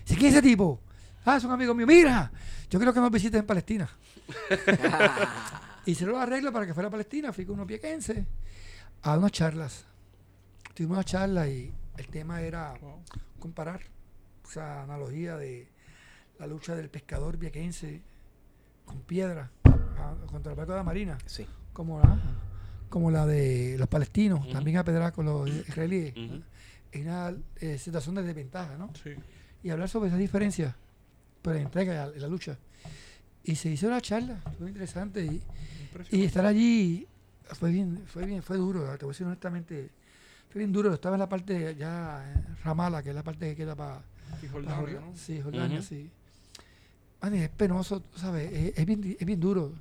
Dice, 0.05 0.19
¿quién 0.19 0.29
es 0.29 0.33
ese 0.33 0.41
tipo? 0.41 0.81
Ah, 1.23 1.37
es 1.37 1.45
un 1.45 1.51
amigo 1.51 1.73
mío. 1.73 1.87
Mira, 1.87 2.29
yo 2.69 2.77
quiero 2.77 2.93
que 2.93 2.99
nos 2.99 3.09
visites 3.09 3.39
en 3.39 3.45
Palestina. 3.45 3.89
y 5.85 5.95
se 5.95 6.05
lo 6.05 6.19
arreglo 6.19 6.51
para 6.51 6.65
que 6.65 6.73
fuera 6.73 6.89
a 6.89 6.91
Palestina. 6.91 7.31
Fui 7.31 7.45
con 7.45 7.55
unos 7.55 7.65
piequenses 7.65 8.25
a 9.03 9.17
unas 9.17 9.31
charlas. 9.31 9.85
Tuvimos 10.73 10.97
una 10.97 11.05
charla 11.05 11.47
y 11.47 11.73
el 11.95 12.07
tema 12.07 12.41
era 12.41 12.73
comparar 13.39 13.79
esa 14.45 14.83
analogía 14.83 15.37
de 15.37 15.71
la 16.39 16.47
lucha 16.47 16.75
del 16.75 16.89
pescador 16.89 17.37
viequense 17.37 18.01
con 18.83 18.99
piedra 19.03 19.49
ah, 19.63 20.13
contra 20.29 20.51
el 20.51 20.57
barco 20.57 20.73
de 20.73 20.77
la 20.77 20.83
marina, 20.83 21.17
Sí. 21.25 21.47
como 21.71 22.01
la, 22.01 22.19
como 22.91 23.09
la 23.09 23.25
de 23.25 23.75
los 23.79 23.87
palestinos, 23.87 24.41
Ujú. 24.41 24.51
también 24.51 24.77
a 24.77 24.83
pedrar 24.83 25.11
con 25.13 25.25
los 25.25 25.49
israelíes. 25.49 26.15
Ujú. 26.15 26.41
Es 26.91 27.01
una 27.01 27.33
eh, 27.59 27.79
situación 27.79 28.13
de 28.15 28.21
desventaja, 28.23 28.77
¿no? 28.77 28.91
Sí. 29.01 29.11
Y 29.63 29.69
hablar 29.71 29.89
sobre 29.89 30.09
esa 30.09 30.17
diferencia, 30.17 30.75
pero 31.41 31.55
en 31.55 31.63
entrega 31.63 32.11
en 32.13 32.21
la 32.21 32.27
lucha. 32.27 32.59
Y 33.43 33.55
se 33.55 33.71
hizo 33.71 33.89
la 33.89 34.01
charla, 34.01 34.39
fue 34.59 34.67
interesante. 34.67 35.25
Y, 35.25 35.41
y 36.11 36.25
estar 36.25 36.45
allí 36.45 37.07
fue 37.45 37.71
bien, 37.71 38.03
fue 38.05 38.25
bien, 38.25 38.43
fue 38.43 38.57
duro, 38.57 38.81
te 38.97 39.05
voy 39.05 39.11
a 39.11 39.13
decir 39.13 39.25
honestamente, 39.25 39.89
fue 40.51 40.59
bien 40.59 40.71
duro. 40.73 40.93
Estaba 40.93 41.15
en 41.15 41.19
la 41.21 41.29
parte 41.29 41.75
ya 41.75 42.23
Ramala, 42.63 43.01
que 43.01 43.09
es 43.09 43.15
la 43.15 43.23
parte 43.23 43.49
que 43.49 43.55
queda 43.55 43.75
para 43.75 44.01
Y 44.43 44.47
Jordania, 44.47 44.99
¿no? 44.99 45.13
Sí, 45.15 45.41
Jordania, 45.41 45.79
Ujú. 45.79 45.87
sí. 45.87 46.09
Mani, 47.21 47.39
es 47.39 47.49
penoso, 47.49 48.01
tú 48.01 48.19
sabes, 48.19 48.51
es, 48.51 48.77
es 48.77 48.85
bien, 48.85 49.15
es 49.17 49.25
bien 49.25 49.39
duro. 49.39 49.71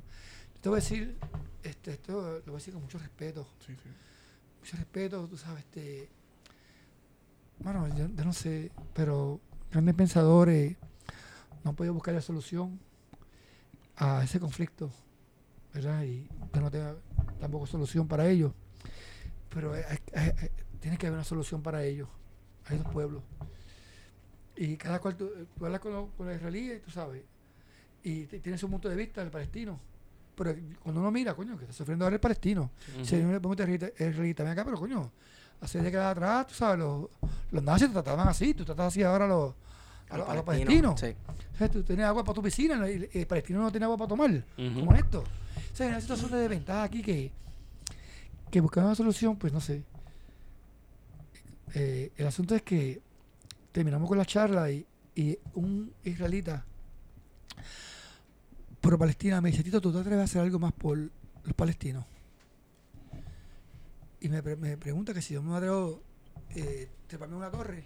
Te 0.61 0.68
voy 0.68 0.76
a 0.78 0.80
decir, 0.82 1.16
este, 1.62 1.92
esto 1.92 2.12
lo 2.38 2.40
voy 2.46 2.54
a 2.54 2.58
decir 2.58 2.72
con 2.74 2.82
mucho 2.82 2.98
respeto, 2.98 3.46
Sí, 3.66 3.74
sí. 3.74 3.88
mucho 4.61 4.76
respeto, 4.76 5.26
tú 5.28 5.36
sabes, 5.36 5.64
este, 5.64 6.08
bueno, 7.58 7.86
yo, 7.96 8.08
yo 8.08 8.24
no 8.24 8.32
sé, 8.32 8.72
pero 8.94 9.40
grandes 9.70 9.94
pensadores 9.94 10.76
no 11.62 11.70
han 11.70 11.76
podido 11.76 11.94
buscar 11.94 12.14
la 12.14 12.22
solución 12.22 12.80
a 13.96 14.24
ese 14.24 14.40
conflicto, 14.40 14.90
¿verdad? 15.74 16.02
Y 16.04 16.26
yo 16.54 16.61
no 16.61 16.70
tengo 16.70 16.98
tampoco 17.38 17.66
solución 17.66 18.08
para 18.08 18.28
ello, 18.28 18.54
pero 19.50 19.74
hay- 19.74 19.82
hay- 20.14 20.32
hay- 20.38 20.50
tiene 20.80 20.96
que 20.96 21.06
haber 21.06 21.18
una 21.18 21.24
solución 21.24 21.62
para 21.62 21.84
ellos, 21.84 22.08
hay 22.66 22.78
dos 22.78 22.88
pueblos. 22.92 23.22
Y 24.56 24.76
cada 24.76 24.98
cual, 25.00 25.16
tú, 25.16 25.30
tú 25.56 25.64
hablas 25.66 25.80
con, 25.80 25.92
los- 25.92 26.11
con 26.16 26.26
los 26.26 26.36
israelíes, 26.36 26.82
tú 26.82 26.90
sabes, 26.90 27.22
y 28.02 28.24
t- 28.26 28.40
tiene 28.40 28.56
su 28.56 28.68
punto 28.70 28.88
de 28.88 28.96
vista, 28.96 29.22
el 29.22 29.30
palestino. 29.30 29.78
Pero 30.43 30.57
cuando 30.82 31.03
uno 31.03 31.11
mira, 31.11 31.34
coño, 31.34 31.55
que 31.59 31.64
está 31.64 31.74
sufriendo 31.74 32.07
ahora 32.07 32.14
el 32.14 32.20
palestino, 32.20 32.70
Ujú. 32.97 33.05
si 33.05 33.16
uno 33.16 33.32
le 33.32 33.38
ven 34.43 34.49
acá, 34.49 34.64
pero 34.64 34.78
coño, 34.78 35.12
hace 35.61 35.82
décadas 35.82 36.12
atrás, 36.12 36.47
tú 36.47 36.55
sabes, 36.55 36.78
los, 36.78 37.09
los 37.51 37.62
nazis 37.62 37.88
te 37.88 37.93
trataban 37.93 38.26
así, 38.26 38.55
tú 38.55 38.64
tratas 38.64 38.86
así 38.86 39.03
ahora 39.03 39.26
a 39.26 39.28
los, 39.28 39.55
a 40.09 40.16
los, 40.16 40.28
a 40.30 40.34
los 40.34 40.45
palestinos. 40.45 40.99
Sí. 40.99 41.14
O 41.55 41.59
sea, 41.59 41.68
tú 41.68 41.82
tienes 41.82 42.07
agua 42.07 42.24
para 42.24 42.34
tu 42.34 42.43
piscina 42.43 42.88
y 42.91 42.95
el, 42.95 43.11
el 43.12 43.26
palestino 43.26 43.61
no 43.61 43.70
tiene 43.70 43.84
agua 43.84 43.99
para 43.99 44.09
tomar, 44.09 44.30
Ujú. 44.30 44.80
como 44.80 44.95
esto. 44.95 45.20
O 45.20 45.76
sea, 45.76 45.84
hay 45.86 45.93
una 45.93 46.01
situación 46.01 46.30
de 46.30 46.38
desventaja 46.38 46.84
aquí 46.84 47.03
que, 47.03 47.30
que 48.51 48.61
buscando 48.62 48.88
una 48.88 48.97
solución, 48.97 49.36
pues 49.36 49.53
no 49.53 49.61
sé. 49.61 49.82
Eh, 51.74 52.12
el 52.16 52.26
asunto 52.26 52.55
es 52.55 52.62
que 52.62 53.03
terminamos 53.72 54.09
con 54.09 54.16
la 54.16 54.24
charla 54.24 54.70
y, 54.70 54.86
y 55.14 55.38
un 55.53 55.93
israelita 56.03 56.64
pro 58.81 58.99
Palestina 58.99 59.41
me 59.41 59.51
dice, 59.51 59.62
Tito, 59.62 59.81
¿tú 59.81 59.93
te 59.93 59.99
atreves 59.99 60.20
a 60.20 60.24
hacer 60.24 60.43
algo 60.43 60.59
más 60.59 60.72
por 60.72 60.97
los 60.99 61.55
palestinos? 61.57 62.05
Y 64.20 64.28
me, 64.28 64.43
pre- 64.43 64.57
me 64.57 64.76
pregunta 64.76 65.14
que 65.14 65.22
si 65.22 65.35
yo 65.35 65.43
me 65.43 65.57
atrevo 65.57 66.03
eh, 66.55 66.89
treparme 67.07 67.37
una 67.37 67.51
torre 67.51 67.85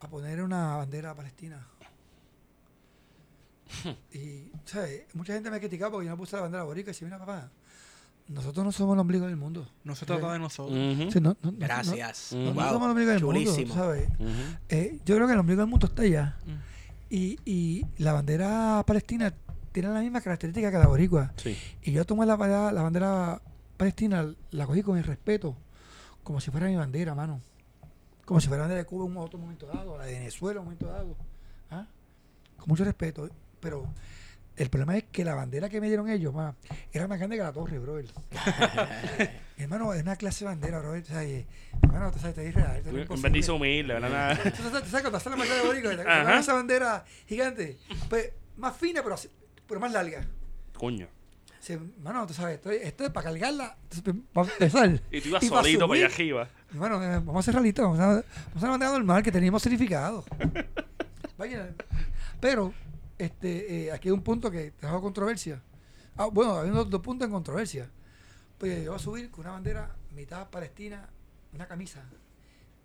a 0.00 0.08
poner 0.08 0.42
una 0.42 0.76
bandera 0.76 1.14
palestina. 1.14 1.66
y, 4.12 4.50
¿sabes? 4.64 5.02
Mucha 5.14 5.34
gente 5.34 5.50
me 5.50 5.56
ha 5.56 5.60
criticado 5.60 5.92
porque 5.92 6.06
yo 6.06 6.10
no 6.12 6.16
puse 6.16 6.36
la 6.36 6.42
bandera 6.42 6.64
boricua 6.64 6.90
y 6.90 6.92
dice, 6.92 7.04
mira, 7.04 7.18
papá, 7.18 7.50
nosotros 8.28 8.64
no 8.64 8.72
somos 8.72 8.94
el 8.94 9.00
ombligo 9.00 9.26
del 9.26 9.36
mundo. 9.36 9.68
No 9.84 9.94
se 9.94 10.04
trata 10.06 10.32
de 10.32 10.38
nosotros. 10.38 10.76
Ujú. 10.76 11.08
O 11.08 11.10
sea, 11.10 11.20
no- 11.20 11.36
no- 11.42 11.52
no- 11.52 11.58
Gracias. 11.58 12.32
No, 12.32 12.38
no 12.38 12.50
Ujú. 12.50 12.54
somos 12.60 12.72
el 12.72 12.78
Wow. 12.80 12.90
ombligo 12.90 13.10
del 13.12 13.20
Chulísimo. 13.20 13.56
mundo, 13.68 13.74
¿sabes? 13.74 14.08
Ujú. 14.18 14.58
Eh, 14.68 15.00
yo 15.04 15.14
creo 15.14 15.26
que 15.26 15.32
el 15.32 15.38
ombligo 15.38 15.60
del 15.62 15.70
mundo 15.70 15.86
está 15.86 16.02
allá. 16.02 16.36
Mm. 16.44 16.50
Y, 17.08 17.38
y 17.44 17.86
la 17.98 18.12
bandera 18.12 18.82
palestina 18.84 19.32
tiene 19.82 19.92
la 19.92 20.00
misma 20.00 20.22
característica 20.22 20.70
que 20.70 20.78
la 20.78 20.86
boricua. 20.86 21.32
Sí. 21.36 21.54
Y 21.82 21.92
yo 21.92 22.06
tomé 22.06 22.24
la, 22.24 22.34
bandera- 22.34 22.72
la 22.72 22.80
bandera 22.80 23.42
palestina, 23.76 24.26
la 24.52 24.66
cogí 24.66 24.82
con 24.82 24.96
el 24.96 25.04
respeto, 25.04 25.54
como 26.22 26.40
si 26.40 26.50
fuera 26.50 26.66
mi 26.66 26.76
bandera, 26.76 27.14
mano. 27.14 27.42
Como 28.24 28.40
si 28.40 28.48
fuera 28.48 28.62
la 28.62 28.68
bandera 28.68 28.82
de 28.84 28.86
Cuba 28.86 29.04
en 29.04 29.10
un 29.10 29.18
otro 29.18 29.38
momento 29.38 29.66
dado, 29.66 29.98
la 29.98 30.06
de 30.06 30.14
Venezuela 30.14 30.52
en 30.52 30.58
un 30.60 30.64
momento 30.64 30.86
dado. 30.86 31.14
¿Ah? 31.70 31.86
Con 32.56 32.68
mucho 32.68 32.84
respeto. 32.84 33.28
Pero 33.60 33.86
el 34.56 34.70
problema 34.70 34.96
es 34.96 35.04
que 35.12 35.26
la 35.26 35.34
bandera 35.34 35.68
que 35.68 35.78
me 35.78 35.88
dieron 35.88 36.08
ellos, 36.08 36.32
ma, 36.32 36.54
era 36.90 37.06
más 37.06 37.18
grande 37.18 37.36
que 37.36 37.42
la 37.42 37.52
torre, 37.52 37.78
bro. 37.78 37.96
Mi 37.96 38.02
hermano, 39.62 39.92
es 39.92 40.02
una 40.02 40.16
clase 40.16 40.46
de 40.46 40.52
bandera, 40.52 40.78
bro. 40.78 40.92
O 40.92 41.04
sea, 41.04 41.22
y- 41.22 41.46
hermano, 41.82 42.10
tú 42.12 42.18
sabes, 42.18 42.34
te 42.34 42.44
dije 42.44 42.64
Un 43.10 43.20
bendice 43.20 43.52
humilde, 43.52 43.92
¿verdad? 43.92 44.38
¿Tú 44.42 44.62
sabes, 44.70 44.90
cuando 45.02 45.18
la 45.18 45.36
bandera 45.36 45.56
de 45.60 45.66
Boricua? 45.66 46.38
Esa 46.38 46.54
bandera 46.54 47.04
gigante, 47.26 47.76
pues 48.08 48.32
más 48.56 48.74
fina, 48.74 49.02
pero, 49.02 49.16
así- 49.16 49.28
pero 49.66 49.80
más 49.80 49.92
larga. 49.92 50.26
Coño. 50.74 51.08
Dice, 51.58 51.78
mano, 52.00 52.26
tú 52.26 52.34
sabes, 52.34 52.56
esto, 52.56 52.70
esto 52.70 53.04
es 53.04 53.10
para 53.10 53.24
cargarla, 53.30 53.76
para 54.32 54.52
empezar. 54.52 55.02
Y 55.10 55.20
tú 55.20 55.28
ibas 55.30 55.42
Y 55.42 55.48
solito 55.48 55.88
para 55.88 55.98
allá 55.98 56.14
arriba. 56.14 56.48
Bueno, 56.72 57.02
eh, 57.02 57.16
vamos 57.16 57.36
a 57.36 57.40
hacer 57.40 57.54
realista, 57.54 57.82
vamos 57.82 57.98
a, 57.98 58.06
vamos 58.06 58.62
a 58.62 58.68
bandera 58.68 58.92
normal 58.92 59.22
que 59.22 59.32
teníamos 59.32 59.62
significado. 59.62 60.24
Vaya, 61.38 61.74
pero 62.40 62.72
este, 63.18 63.86
eh, 63.86 63.92
aquí 63.92 64.08
hay 64.08 64.12
un 64.12 64.22
punto 64.22 64.50
que 64.50 64.70
trajo 64.72 65.00
controversia. 65.00 65.60
Ah, 66.16 66.26
bueno, 66.26 66.60
hay 66.60 66.70
unos 66.70 66.88
dos 66.88 67.00
puntos 67.00 67.26
en 67.26 67.32
controversia. 67.32 67.90
Pues 68.58 68.84
yo 68.84 68.92
voy 68.92 69.00
a 69.00 69.02
subir 69.02 69.30
con 69.30 69.40
una 69.40 69.52
bandera 69.52 69.94
mitad 70.14 70.48
palestina, 70.48 71.08
una 71.52 71.66
camisa, 71.66 72.04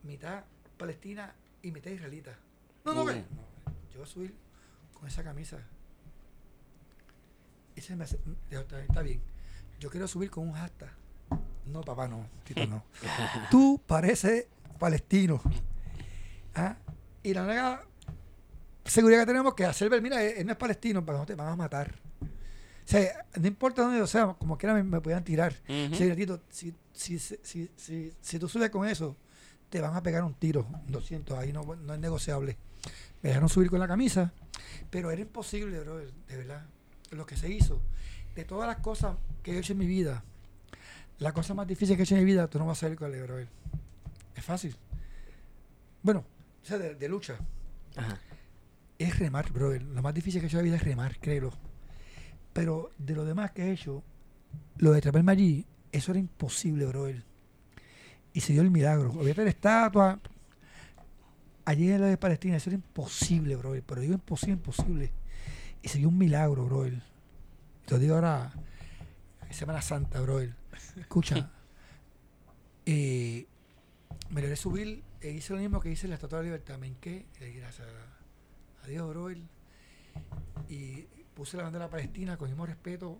mitad 0.03 0.43
palestina 0.77 1.33
y 1.61 1.71
mitad 1.71 1.91
israelita. 1.91 2.37
No, 2.83 2.93
no, 2.93 3.05
ve. 3.05 3.15
No, 3.15 3.73
yo 3.91 3.99
voy 3.99 4.03
a 4.03 4.05
subir 4.05 4.35
con 4.93 5.07
esa 5.07 5.23
camisa. 5.23 5.59
Ese 7.75 7.95
me 7.95 8.03
hace- 8.03 8.19
ya 8.49 8.61
está, 8.61 9.01
bien. 9.01 9.21
Yo 9.79 9.89
quiero 9.89 10.07
subir 10.07 10.29
con 10.29 10.47
un 10.47 10.53
hashtag. 10.53 10.91
No, 11.65 11.81
papá, 11.81 12.07
no. 12.07 12.25
Tito, 12.43 12.65
no. 12.67 12.83
Tú 13.51 13.81
pareces 13.85 14.47
palestino. 14.79 15.41
¿Ah? 16.55 16.75
Y 17.23 17.33
la 17.33 17.43
única 17.43 17.83
seguridad 18.85 19.21
que 19.21 19.25
tenemos 19.27 19.53
que 19.53 19.65
hacer 19.65 19.89
ver, 19.89 20.01
mira, 20.01 20.21
él, 20.23 20.45
no 20.45 20.51
es 20.51 20.57
palestino, 20.57 21.05
pero 21.05 21.19
no 21.19 21.25
te 21.25 21.35
van 21.35 21.47
a 21.49 21.55
matar. 21.55 21.93
O 22.21 22.87
sea, 22.91 23.25
no 23.39 23.47
importa 23.47 23.83
dónde 23.83 23.99
yo 23.99 24.07
sea, 24.07 24.33
como 24.33 24.57
quiera 24.57 24.73
me, 24.73 24.83
me 24.83 24.99
puedan 24.99 25.23
tirar. 25.23 25.53
Ujú. 25.69 25.95
Sí, 25.95 26.13
Tito, 26.15 26.41
si, 26.49 26.73
si, 26.91 27.19
si, 27.19 27.37
si, 27.43 27.71
si, 27.77 28.13
si 28.19 28.39
tú 28.39 28.49
subes 28.49 28.69
con 28.69 28.87
eso, 28.87 29.15
te 29.69 29.79
van 29.79 29.95
a 29.95 30.03
pegar 30.03 30.23
un 30.23 30.33
tiro. 30.33 30.67
200, 30.87 31.37
ahí 31.37 31.53
no, 31.53 31.61
no 31.63 31.93
es 31.93 31.99
negociable. 31.99 32.57
Me 33.21 33.29
dejaron 33.29 33.47
subir 33.49 33.69
con 33.69 33.79
la 33.79 33.87
camisa, 33.87 34.33
pero 34.89 35.11
era 35.11 35.21
imposible, 35.21 35.79
bro, 35.79 35.97
de 35.99 36.11
verdad. 36.35 36.65
Lo 37.11 37.25
que 37.25 37.35
se 37.37 37.49
hizo, 37.49 37.81
de 38.35 38.45
todas 38.45 38.67
las 38.67 38.77
cosas 38.77 39.17
que 39.43 39.53
he 39.53 39.59
hecho 39.59 39.73
en 39.73 39.79
mi 39.79 39.85
vida, 39.85 40.23
la 41.19 41.33
cosa 41.33 41.53
más 41.53 41.67
difícil 41.67 41.95
que 41.95 42.01
he 42.01 42.05
hecho 42.05 42.15
en 42.15 42.21
mi 42.21 42.25
vida, 42.25 42.47
tú 42.47 42.57
no 42.57 42.65
vas 42.65 42.77
a 42.79 42.81
saber 42.81 42.97
cuál 42.97 43.13
es, 43.13 43.23
bro. 43.23 43.37
Es 43.39 44.43
fácil. 44.43 44.75
Bueno, 46.01 46.25
o 46.63 46.65
sea, 46.65 46.77
de, 46.77 46.95
de 46.95 47.09
lucha. 47.09 47.37
Ajá. 47.95 48.17
Es 48.97 49.19
remar, 49.19 49.51
bro. 49.51 49.73
Lo 49.73 50.01
más 50.01 50.13
difícil 50.13 50.39
que 50.39 50.45
he 50.45 50.47
hecho 50.47 50.57
en 50.57 50.63
la 50.63 50.71
vida 50.71 50.75
es 50.77 50.83
remar, 50.83 51.19
créelo. 51.19 51.51
Pero 52.53 52.91
de 52.97 53.15
lo 53.15 53.25
demás 53.25 53.51
que 53.51 53.63
he 53.63 53.71
hecho, 53.71 54.03
lo 54.77 54.91
de 54.91 55.01
treparme 55.01 55.31
allí, 55.31 55.65
eso 55.91 56.11
era 56.11 56.19
imposible, 56.19 56.85
bro. 56.85 57.07
Y 58.33 58.41
se 58.41 58.53
dio 58.53 58.61
el 58.61 58.71
milagro. 58.71 59.11
De 59.11 59.33
la 59.35 59.49
estatua. 59.49 60.19
Allí 61.65 61.91
en 61.91 62.01
la 62.01 62.07
de 62.07 62.17
Palestina, 62.17 62.57
eso 62.57 62.69
era 62.69 62.75
imposible, 62.75 63.55
bro. 63.55 63.73
Pero 63.85 64.01
digo 64.01 64.13
imposible, 64.13 64.53
imposible. 64.53 65.11
Y 65.83 65.89
se 65.89 65.97
dio 65.97 66.09
un 66.09 66.17
milagro, 66.17 66.65
bro. 66.65 66.83
Te 66.85 66.99
lo 67.91 67.99
digo 67.99 68.15
ahora, 68.15 68.53
Semana 69.49 69.81
Santa, 69.81 70.21
bro. 70.21 70.39
Escucha. 70.97 71.49
eh, 72.85 73.45
me 74.29 74.41
logré 74.41 74.55
subir 74.55 75.03
e 75.21 75.31
hice 75.31 75.53
lo 75.53 75.59
mismo 75.59 75.79
que 75.79 75.89
hice 75.91 76.05
en 76.05 76.11
la 76.11 76.15
Estatua 76.15 76.39
de 76.39 76.43
la 76.43 76.51
Libertad. 76.51 76.77
Me 76.77 76.87
enqué, 76.87 77.25
le 77.39 77.47
di 77.47 77.53
gracias 77.53 77.87
a, 77.87 78.83
a 78.83 78.87
Dios, 78.87 79.07
bro. 79.09 79.29
Y 80.69 81.07
puse 81.33 81.57
la 81.57 81.63
bandera 81.63 81.89
palestina 81.89 82.37
con 82.37 82.47
el 82.47 82.53
mismo 82.55 82.65
respeto 82.65 83.19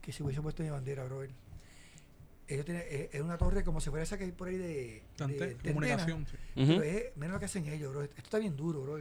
que 0.00 0.12
si 0.12 0.22
hubiese 0.22 0.40
puesto 0.42 0.62
mi 0.62 0.70
bandera, 0.70 1.04
bro. 1.04 1.24
Ellos 2.48 2.64
tienen, 2.64 2.84
es, 2.88 3.08
es 3.12 3.20
una 3.20 3.36
torre 3.36 3.64
como 3.64 3.80
si 3.80 3.90
fuera 3.90 4.04
esa 4.04 4.16
que 4.16 4.24
hay 4.24 4.32
por 4.32 4.48
ahí 4.48 4.56
de, 4.56 5.02
Tante- 5.16 5.34
de- 5.38 5.54
de 5.54 5.68
comunicación. 5.72 6.26
es 6.82 7.16
menos 7.16 7.34
lo 7.34 7.38
que 7.40 7.46
hacen 7.46 7.66
ellos, 7.66 7.92
bro. 7.92 8.02
Esto 8.02 8.16
está 8.22 8.38
bien 8.38 8.56
duro, 8.56 8.82
bro. 8.82 8.98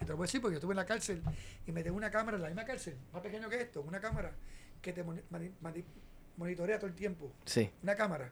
Y 0.00 0.04
te 0.04 0.06
lo 0.06 0.16
puedo 0.16 0.26
decir 0.26 0.40
porque 0.40 0.54
yo 0.54 0.58
estuve 0.58 0.72
en 0.72 0.76
la 0.76 0.86
cárcel 0.86 1.22
y 1.66 1.72
me 1.72 1.82
tengo 1.82 1.96
una 1.96 2.10
cámara 2.10 2.36
en 2.36 2.42
la 2.42 2.48
misma 2.48 2.64
cárcel, 2.64 2.96
más 3.12 3.22
pequeño 3.22 3.48
que 3.48 3.60
esto, 3.60 3.82
una 3.82 4.00
cámara 4.00 4.32
que 4.80 4.92
te 4.92 5.04
monitorea 6.36 6.78
todo 6.78 6.86
el 6.88 6.94
tiempo. 6.94 7.32
Sí. 7.44 7.70
Una 7.82 7.94
cámara. 7.96 8.30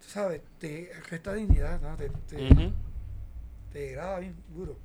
Tú 0.00 0.08
sabes, 0.08 0.42
te 0.58 0.92
resta 1.10 1.32
dignidad, 1.34 1.80
¿no? 1.80 1.96
Te, 1.96 2.10
te, 2.10 2.72
degrada 3.72 4.18
bien 4.18 4.36
duro. 4.54 4.78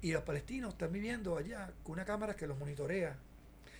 Y 0.00 0.12
los 0.12 0.22
palestinos 0.22 0.72
están 0.74 0.92
viviendo 0.92 1.36
allá 1.36 1.72
con 1.82 1.92
una 1.94 2.04
cámara 2.04 2.34
que 2.34 2.46
los 2.46 2.58
monitorea. 2.58 3.16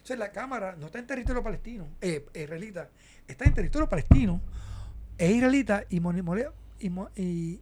O 0.02 0.06
sea, 0.06 0.16
la 0.16 0.30
cámara 0.32 0.76
no 0.76 0.86
está 0.86 0.98
en 0.98 1.06
territorio 1.06 1.42
palestino, 1.42 1.88
eh, 2.00 2.26
israelita, 2.34 2.90
está 3.26 3.44
en 3.44 3.54
territorio 3.54 3.88
palestino, 3.88 4.40
es 5.18 5.30
israelita 5.30 5.84
y, 5.88 5.98
moni- 6.00 6.22
mole- 6.22 6.50
y, 6.78 6.90
mo- 6.90 7.10
y, 7.16 7.60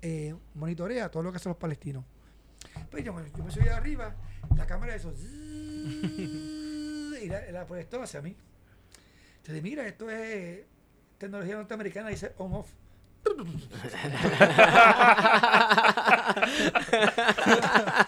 eh, 0.00 0.34
monitorea 0.54 1.10
todo 1.10 1.22
lo 1.24 1.32
que 1.32 1.36
hacen 1.38 1.50
los 1.50 1.56
palestinos. 1.58 2.04
Pues 2.90 3.04
yo, 3.04 3.12
me- 3.12 3.30
yo 3.36 3.44
me 3.44 3.50
subí 3.50 3.64
de 3.64 3.70
arriba, 3.72 4.14
la 4.56 4.66
cámara 4.66 4.94
eso, 4.94 5.12
y 7.22 7.26
la, 7.28 7.50
la 7.52 7.66
proyectó 7.66 8.02
hacia 8.02 8.20
mí. 8.22 8.36
Entonces, 9.38 9.62
mira, 9.62 9.86
esto 9.86 10.08
es 10.10 10.60
tecnología 11.18 11.56
norteamericana, 11.56 12.08
dice 12.10 12.32
on 12.38 12.52
off. 12.54 12.68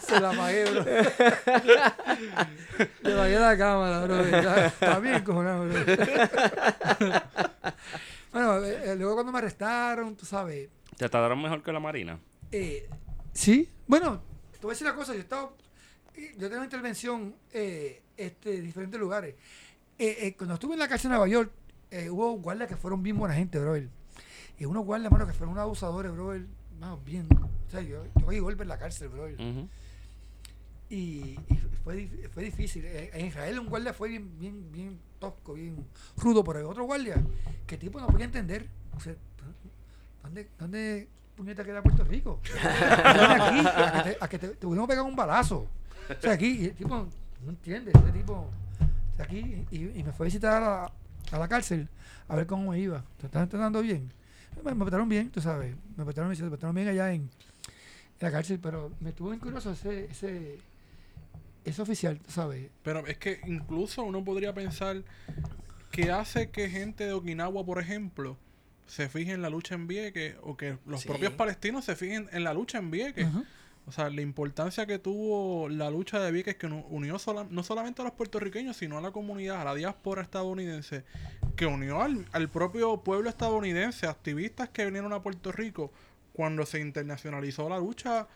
Se 0.01 0.21
la 0.21 0.31
apagué, 0.31 0.65
bro. 0.71 0.85
Le 3.03 3.13
apagué 3.15 3.39
la 3.39 3.57
cámara, 3.59 4.01
bro. 4.05 4.29
Ya, 4.31 4.67
Está 4.67 4.99
bien 4.99 5.23
cojonado, 5.25 5.67
bro. 5.69 5.81
Bueno, 8.33 8.65
eh, 8.65 8.81
eh, 8.93 8.97
luego 8.97 9.15
cuando 9.15 9.33
me 9.33 9.39
arrestaron, 9.39 10.17
tú 10.17 10.27
sabes. 10.27 10.69
¿Te 10.97 11.09
trataron 11.09 11.41
mejor 11.41 11.63
que 11.63 11.73
la 11.73 11.81
Marina? 11.81 12.19
eh, 12.53 12.89
sí, 13.33 13.71
bueno, 13.87 14.23
voy 14.65 14.73
a 14.73 14.75
decir 14.75 14.87
una 14.87 14.97
cosa. 14.97 15.13
Yo 15.13 15.19
he 15.19 15.23
estado. 15.23 15.57
Yo 16.39 16.49
tengo 16.49 16.63
intervención 16.63 17.35
eh, 17.53 18.03
este, 18.17 18.57
en 18.57 18.65
diferentes 18.65 19.01
lugares. 19.01 19.35
Eh, 19.99 20.17
eh, 20.21 20.35
cuando 20.37 20.55
estuve 20.55 20.75
en 20.75 20.81
la 20.81 20.89
cárcel 20.89 21.11
de 21.11 21.17
Nueva 21.17 21.29
York, 21.29 21.53
eh, 21.91 22.11
hubo 22.11 22.33
guardias 22.33 22.69
que 22.69 22.77
fueron 22.77 23.03
bien 23.03 23.17
buena 23.17 23.35
gente, 23.35 23.59
bro. 23.59 23.77
Y 23.77 24.65
unos 24.65 24.85
guardias, 24.85 25.11
mano, 25.11 25.27
que 25.27 25.33
fueron 25.33 25.53
unos 25.53 25.63
abusadores, 25.63 26.13
bro. 26.13 26.35
Más 26.79 27.05
bien. 27.05 27.29
O 27.67 27.71
sea, 27.71 27.81
yo, 27.81 28.05
yo 28.05 28.25
cogí 28.25 28.39
golpe 28.39 28.63
en 28.63 28.69
la 28.69 28.79
cárcel, 28.79 29.09
bro. 29.09 29.25
Ujú. 29.25 29.69
Y, 30.91 31.39
y 31.49 31.61
fue, 31.83 32.09
fue 32.33 32.45
difícil. 32.45 32.85
En 32.85 33.27
Israel 33.27 33.59
un 33.59 33.67
guardia 33.67 33.93
fue 33.93 34.09
bien, 34.11 34.39
bien, 34.39 34.71
bien 34.71 35.01
tosco, 35.19 35.55
bien 35.55 35.85
rudo, 36.17 36.45
pero 36.45 36.59
hay 36.59 36.65
otro 36.65 36.85
guardia 36.85 37.25
que 37.67 37.75
el 37.75 37.81
tipo 37.81 38.01
no 38.01 38.07
podía 38.07 38.27
entender. 38.27 38.69
O 38.97 39.01
sea, 39.01 39.17
¿dónde, 40.23 40.49
dónde 40.59 41.09
puñeta 41.37 41.65
queda 41.65 41.83
Puerto 41.83 42.05
Rico? 42.05 42.41
Aquí, 43.05 43.67
a 43.67 43.93
que 43.93 44.11
te, 44.11 44.17
a 44.21 44.29
que 44.29 44.39
te, 44.39 44.49
te 44.49 44.67
pudimos 44.67 44.89
pegar 44.89 45.05
un 45.05 45.17
balazo. 45.17 45.69
O 46.09 46.21
sea, 46.21 46.33
aquí, 46.33 46.59
y 46.61 46.65
el 46.67 46.75
tipo 46.75 47.07
no 47.45 47.51
entiende, 47.51 47.91
ese 47.95 48.13
tipo, 48.13 48.33
o 48.35 49.17
sea, 49.17 49.25
aquí, 49.25 49.65
y, 49.71 49.99
y 49.99 50.03
me 50.03 50.13
fue 50.13 50.27
a 50.27 50.29
visitar 50.29 50.53
a 50.53 50.61
la, 50.61 50.93
a 51.33 51.39
la 51.39 51.49
cárcel 51.49 51.89
a 52.29 52.37
ver 52.37 52.47
cómo 52.47 52.71
me 52.71 52.79
iba. 52.79 53.05
¿Te 53.19 53.27
estás 53.27 53.43
entrenando 53.43 53.81
bien? 53.83 54.13
Me, 54.63 54.75
me 54.75 54.85
trataron 54.85 55.09
bien, 55.09 55.31
tú 55.31 55.41
sabes. 55.41 55.75
Me 55.97 56.05
trataron, 56.05 56.31
me 56.31 56.37
trataron 56.37 56.75
bien 56.75 56.89
allá 56.89 57.13
en, 57.13 57.23
en 57.23 57.31
la 58.21 58.31
cárcel, 58.31 58.59
pero 58.63 58.93
me 59.01 59.11
estuvo 59.11 59.29
bien 59.31 59.41
curioso 59.41 59.73
ese, 59.73 60.07
ese, 60.07 60.59
ese 61.65 61.83
oficial, 61.83 62.19
tú 62.21 62.31
sabes. 62.31 62.71
Pero 62.83 63.07
es 63.07 63.19
que 63.19 63.41
incluso 63.47 64.03
uno 64.03 64.23
podría 64.25 64.53
pensar 64.55 65.03
que 65.91 66.11
hace 66.11 66.51
que 66.51 66.69
gente 66.69 67.07
de 67.07 67.13
Okinawa, 67.13 67.65
por 67.65 67.79
ejemplo, 67.79 68.37
se 68.87 69.09
fije 69.09 69.33
en 69.33 69.43
la 69.43 69.51
lucha 69.51 69.75
en 69.75 69.87
Vieques 69.87 70.37
o 70.43 70.57
que 70.57 70.77
los 70.87 71.01
Sí. 71.03 71.09
propios 71.09 71.33
palestinos 71.33 71.85
se 71.85 71.97
fijen 71.97 72.29
en 72.33 72.45
la 72.45 72.53
lucha 72.55 72.79
en 72.79 72.91
Vieques. 72.91 73.27
O 73.87 73.93
sea, 73.93 74.09
la 74.09 74.23
importancia 74.23 74.87
que 74.87 74.99
tuvo 74.99 75.69
la 75.69 75.91
lucha 75.91 76.19
de 76.19 76.31
Vieques 76.33 76.57
que 76.57 76.67
unió 76.67 77.19
sola- 77.19 77.47
no 77.51 77.63
solamente 77.63 78.01
a 78.01 78.05
los 78.05 78.15
puertorriqueños, 78.15 78.79
sino 78.79 78.97
a 78.97 79.03
la 79.03 79.11
comunidad, 79.11 79.61
a 79.61 79.65
la 79.65 79.75
diáspora 79.75 80.23
estadounidense, 80.23 81.05
que 81.57 81.67
unió 81.67 82.01
al, 82.01 82.25
al 82.33 82.49
propio 82.49 83.03
pueblo 83.03 83.29
estadounidense, 83.29 84.07
activistas 84.07 84.71
que 84.71 84.87
vinieron 84.87 85.13
a 85.13 85.23
Puerto 85.23 85.53
Rico 85.53 85.93
cuando 86.33 86.65
se 86.65 86.81
internacionalizó 86.81 87.69
la 87.69 87.79
lucha 87.79 88.27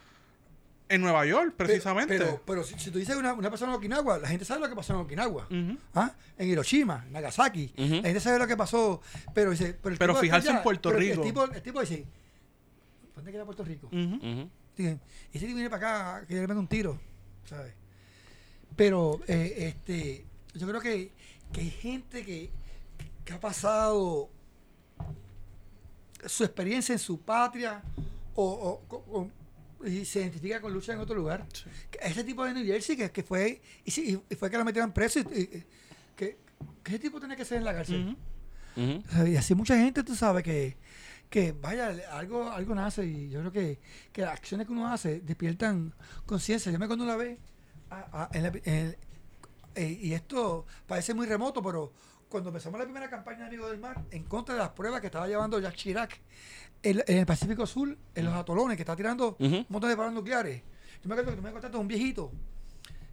en 0.89 1.01
Nueva 1.01 1.26
York, 1.26 1.55
precisamente. 1.57 2.16
Pero, 2.18 2.26
pero, 2.30 2.43
pero 2.47 2.64
si, 2.64 2.78
si 2.78 2.91
tú 2.91 2.99
dices 2.99 3.14
una, 3.16 3.32
una 3.34 3.51
persona 3.51 3.72
en 3.72 3.78
Okinawa, 3.78 4.18
la 4.18 4.28
gente 4.28 4.45
sabe 4.45 4.61
lo 4.61 4.68
que 4.68 4.74
pasó 4.76 4.95
en 4.95 5.01
Okinawa. 5.01 5.45
Ujú. 5.51 5.78
¿Ah? 5.95 6.12
En 6.39 6.49
Hiroshima, 6.49 7.05
Nagasaki. 7.11 7.72
La 7.76 7.84
gente 8.03 8.20
sabe 8.20 8.39
lo 8.39 8.47
que 8.47 8.57
pasó. 8.57 9.01
Pero, 9.34 9.51
dice, 9.51 9.76
pero, 9.82 9.93
el 9.93 9.99
Pero 9.99 10.12
tipo 10.14 10.20
fijarse 10.22 10.51
en 10.51 10.62
Puerto 10.62 10.89
pero 10.91 10.99
Rico. 11.01 11.22
El 11.22 11.26
tipo, 11.28 11.45
el 11.45 11.62
tipo 11.62 11.80
dice, 11.80 12.05
¿dónde 13.14 13.32
queda 13.32 13.45
Puerto 13.45 13.64
Rico? 13.64 13.86
Ujú. 13.89 13.99
Ujú. 14.16 14.51
Dicen, 14.76 15.01
ese 15.32 15.45
tipo 15.47 15.55
viene 15.57 15.70
para 15.70 16.16
acá, 16.20 16.26
que 16.26 16.34
le 16.34 16.41
mete 16.47 16.55
un 16.55 16.68
tiro, 16.68 16.99
¿sabes? 17.45 17.74
Pero, 18.76 19.20
eh, 19.26 19.55
este, 19.74 20.24
yo 20.55 20.66
creo 20.68 20.80
que, 20.80 21.11
que 21.53 21.61
hay 21.62 21.70
gente 21.70 22.24
que, 22.24 22.49
que 23.24 23.32
ha 23.32 23.41
pasado 23.41 24.30
su 26.26 26.45
experiencia 26.45 26.93
en 26.93 26.99
su 26.99 27.20
patria 27.20 27.82
o, 28.34 28.80
o- 28.89 28.97
o- 29.18 29.30
y 29.84 30.04
se 30.04 30.20
identifica 30.20 30.60
con 30.60 30.72
lucha 30.72 30.92
en 30.92 30.98
otro 31.00 31.14
lugar. 31.14 31.46
Ese 32.00 32.24
tipo 32.24 32.44
de 32.44 32.54
New 32.54 32.64
Jersey 32.64 32.96
que, 32.96 33.10
que 33.10 33.22
fue 33.22 33.60
y, 33.84 33.90
sí, 33.90 34.20
y 34.28 34.34
fue 34.34 34.50
que 34.50 34.58
lo 34.58 34.64
metieron 34.64 34.92
preso 34.92 35.20
y, 35.20 35.22
y- 35.22 35.64
que, 36.16 36.38
que 36.82 36.90
ese 36.90 36.98
tipo 36.98 37.20
tenía 37.20 37.36
que 37.36 37.44
ser 37.44 37.58
en 37.58 37.64
la 37.64 37.74
cárcel. 37.74 38.16
Y 39.26 39.36
así 39.36 39.54
mucha 39.54 39.76
gente, 39.76 40.02
tú 40.04 40.14
sabes, 40.14 40.42
que, 40.44 40.76
que 41.30 41.52
vaya, 41.52 41.88
algo, 42.12 42.50
algo 42.50 42.74
nace 42.74 43.04
y 43.06 43.28
yo 43.30 43.40
creo 43.40 43.52
que, 43.52 43.78
que 44.12 44.22
las 44.22 44.32
acciones 44.32 44.66
que 44.66 44.72
uno 44.72 44.86
hace 44.88 45.20
despiertan 45.20 45.94
conciencia. 46.26 46.70
Yo 46.72 46.78
me 46.78 46.84
acuerdo 46.84 47.04
una 47.04 47.16
vez, 47.16 47.38
a- 47.90 48.24
a- 48.24 48.30
en 48.32 48.42
la- 48.44 48.52
en- 48.64 48.96
eh, 49.74 49.98
y 50.00 50.12
esto 50.12 50.66
parece 50.86 51.14
muy 51.14 51.26
remoto, 51.26 51.62
pero 51.62 51.92
cuando 52.28 52.50
empezamos 52.50 52.78
la 52.78 52.84
primera 52.84 53.08
campaña 53.08 53.40
de 53.40 53.46
Amigos 53.46 53.70
del 53.70 53.80
Mar, 53.80 54.04
en 54.10 54.24
contra 54.24 54.54
de 54.54 54.60
las 54.60 54.70
pruebas 54.70 55.00
que 55.00 55.06
estaba 55.06 55.26
llevando 55.28 55.58
Jacques 55.60 55.80
Chirac 55.80 56.20
en, 56.82 57.02
en 57.06 57.18
el 57.18 57.26
Pacífico 57.26 57.66
Sur, 57.66 57.96
en 58.14 58.24
los 58.24 58.34
atolones, 58.34 58.76
que 58.76 58.82
está 58.82 58.94
tirando 58.96 59.36
Ujú. 59.38 59.44
un 59.56 59.66
montón 59.68 59.90
de 59.90 59.96
palos 59.96 60.12
nucleares. 60.12 60.62
Yo 61.02 61.08
me 61.08 61.14
acuerdo 61.14 61.30
que 61.32 61.36
tú 61.36 61.42
me 61.42 61.50
contaste 61.52 61.76
de 61.76 61.80
un 61.80 61.88
viejito 61.88 62.32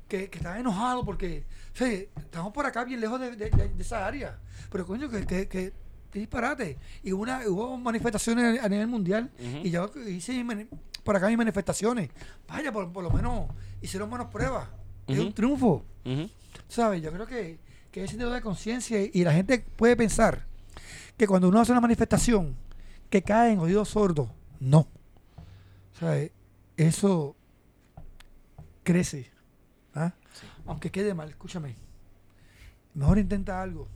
que, 0.07 0.29
que 0.29 0.37
estaba 0.37 0.59
enojado 0.59 1.03
porque 1.03 1.43
o 1.73 1.77
sea, 1.77 1.87
estamos 1.89 2.53
por 2.53 2.65
acá 2.65 2.83
bien 2.83 2.99
lejos 3.01 3.19
de, 3.19 3.31
de- 3.35 3.49
de- 3.49 3.69
de 3.69 3.81
esa 3.83 4.05
área. 4.05 4.37
Pero 4.71 4.85
coño, 4.85 5.09
que, 5.09 5.25
que, 5.47 5.73
disparate. 6.13 6.77
Y 7.03 7.11
hubo, 7.11 7.23
una, 7.23 7.41
hubo 7.47 7.77
manifestaciones 7.77 8.63
a 8.63 8.69
nivel 8.69 8.87
mundial 8.87 9.29
Ujú. 9.37 9.57
y 9.67 9.69
yo 9.71 9.91
hice 10.07 10.45
por 11.03 11.15
acá 11.15 11.27
mis 11.27 11.37
manifestaciones. 11.37 12.09
Vaya, 12.47 12.71
por, 12.71 12.91
por 12.93 13.03
lo 13.03 13.11
menos 13.11 13.47
hicieron 13.81 14.09
buenas 14.09 14.27
pruebas. 14.29 14.67
Es 15.07 15.19
un 15.19 15.33
triunfo. 15.33 15.83
¿Sabes? 16.69 17.01
Yo 17.03 17.11
creo 17.11 17.27
que, 17.27 17.59
que 17.91 18.01
hay 18.01 18.07
sentido 18.07 18.31
de 18.31 18.41
conciencia 18.41 18.97
y 19.11 19.23
la 19.23 19.33
gente 19.33 19.59
puede 19.75 19.95
pensar 19.97 20.45
que 21.17 21.27
cuando 21.27 21.49
uno 21.49 21.59
hace 21.59 21.71
una 21.73 21.81
manifestación 21.81 22.55
que 23.09 23.21
cae 23.21 23.53
en 23.53 23.59
oídos 23.59 23.89
sordos, 23.89 24.29
no. 24.59 24.87
¿Sabes? 25.99 26.31
Eso 26.77 27.35
crece. 28.83 29.31
¿ah? 29.93 30.13
Aunque 30.65 30.91
quede 30.91 31.13
mal, 31.13 31.29
escúchame. 31.29 31.75
Mejor 32.93 33.17
intenta 33.17 33.61
algo, 33.61 33.87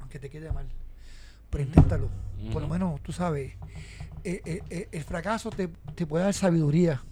aunque 0.00 0.18
te 0.18 0.30
quede 0.30 0.52
mal. 0.52 0.68
Pero 1.50 1.64
inténtalo. 1.64 2.08
Por 2.52 2.62
lo 2.62 2.68
menos, 2.68 3.00
tú 3.02 3.10
sabes, 3.12 3.54
eh, 4.22 4.40
eh, 4.44 4.62
eh, 4.70 4.88
el 4.92 5.02
fracaso 5.02 5.50
te, 5.50 5.68
te 5.94 6.06
puede 6.06 6.24
dar 6.24 6.34
sabiduría, 6.34 7.02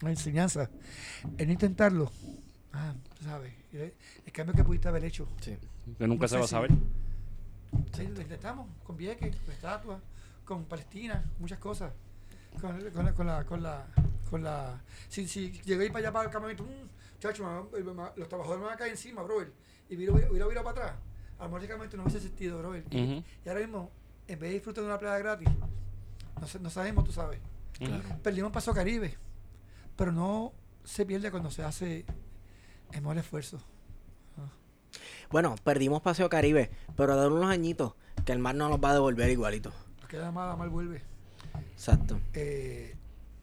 una 0.00 0.10
enseñanza. 0.10 0.68
El 1.38 1.46
no 1.46 1.52
intentarlo, 1.52 2.10
ah, 2.72 2.94
tú 3.18 3.24
sabes, 3.24 3.52
el, 3.72 3.92
el 4.26 4.32
cambio 4.32 4.54
que 4.54 4.64
pudiste 4.64 4.88
haber 4.88 5.04
hecho. 5.04 5.28
Sí. 5.40 5.56
Que 5.98 6.06
nunca 6.08 6.24
No 6.24 6.28
se 6.28 6.36
va 6.38 6.44
a 6.44 6.46
si- 6.46 6.50
saber. 6.50 6.70
Sí, 7.94 8.06
lo 8.08 8.20
intentamos 8.20 8.66
con 8.84 8.96
Vieques, 8.96 9.36
con 9.36 9.54
estatuas, 9.54 10.00
con 10.44 10.64
Palestina, 10.64 11.24
muchas 11.38 11.58
cosas. 11.58 11.92
Con, 12.60 12.90
con 12.90 13.04
la, 13.04 13.14
con 13.14 13.26
la, 13.26 13.44
con 13.44 13.62
la, 13.62 13.86
con 14.30 14.42
la, 14.42 14.80
si, 15.08 15.26
si 15.26 15.50
llegué 15.62 15.88
para 15.88 16.00
allá 16.00 16.12
para 16.12 16.24
el 16.26 16.30
campamento, 16.30 16.66
chacho, 17.18 17.68
me 17.72 17.80
me 17.82 17.94
los 18.16 18.28
trabajadores 18.28 18.60
me 18.60 18.66
van 18.66 18.74
a 18.74 18.76
caer 18.76 18.90
encima, 18.92 19.22
bro, 19.22 19.42
y 19.88 19.96
hubiera, 19.96 20.12
hubiera, 20.12 20.30
hubiera 20.30 20.46
virado 20.46 20.64
para 20.64 20.86
atrás. 20.86 21.00
A 21.38 21.44
lo 21.44 21.48
mejor 21.48 21.60
ese 21.60 21.68
campamento 21.68 21.96
no 21.96 22.02
hubiese 22.02 22.18
existido, 22.18 22.58
bro. 22.58 22.76
Y, 22.76 22.80
Ujú. 22.80 23.24
y 23.44 23.48
ahora 23.48 23.60
mismo, 23.60 23.90
en 24.28 24.38
vez 24.38 24.50
de 24.50 24.54
disfrutar 24.54 24.84
de 24.84 24.88
una 24.90 24.98
playa 24.98 25.18
gratis, 25.18 25.48
no, 25.48 26.60
no 26.60 26.70
sabemos, 26.70 27.04
tú 27.04 27.12
sabes. 27.12 27.40
Claro. 27.78 28.02
Perdimos 28.22 28.52
Paso 28.52 28.74
Caribe, 28.74 29.16
pero 29.96 30.12
no 30.12 30.52
se 30.84 31.06
pierde 31.06 31.30
cuando 31.30 31.50
se 31.50 31.62
hace 31.64 32.04
el 32.92 33.00
mejor 33.00 33.18
esfuerzo. 33.18 33.60
Bueno, 35.30 35.54
perdimos 35.64 36.02
Paseo 36.02 36.28
Caribe, 36.28 36.70
pero 36.94 37.18
de 37.18 37.26
unos 37.26 37.50
añitos 37.50 37.94
que 38.26 38.32
el 38.32 38.38
mar 38.38 38.54
no 38.54 38.68
nos 38.68 38.78
va 38.78 38.90
a 38.90 38.94
devolver 38.94 39.30
igualito. 39.30 39.72
Nada 40.12 40.30
más, 40.30 40.58
mal 40.58 40.68
vuelve. 40.68 41.02
Exacto. 41.72 42.20
Eh, 42.34 42.94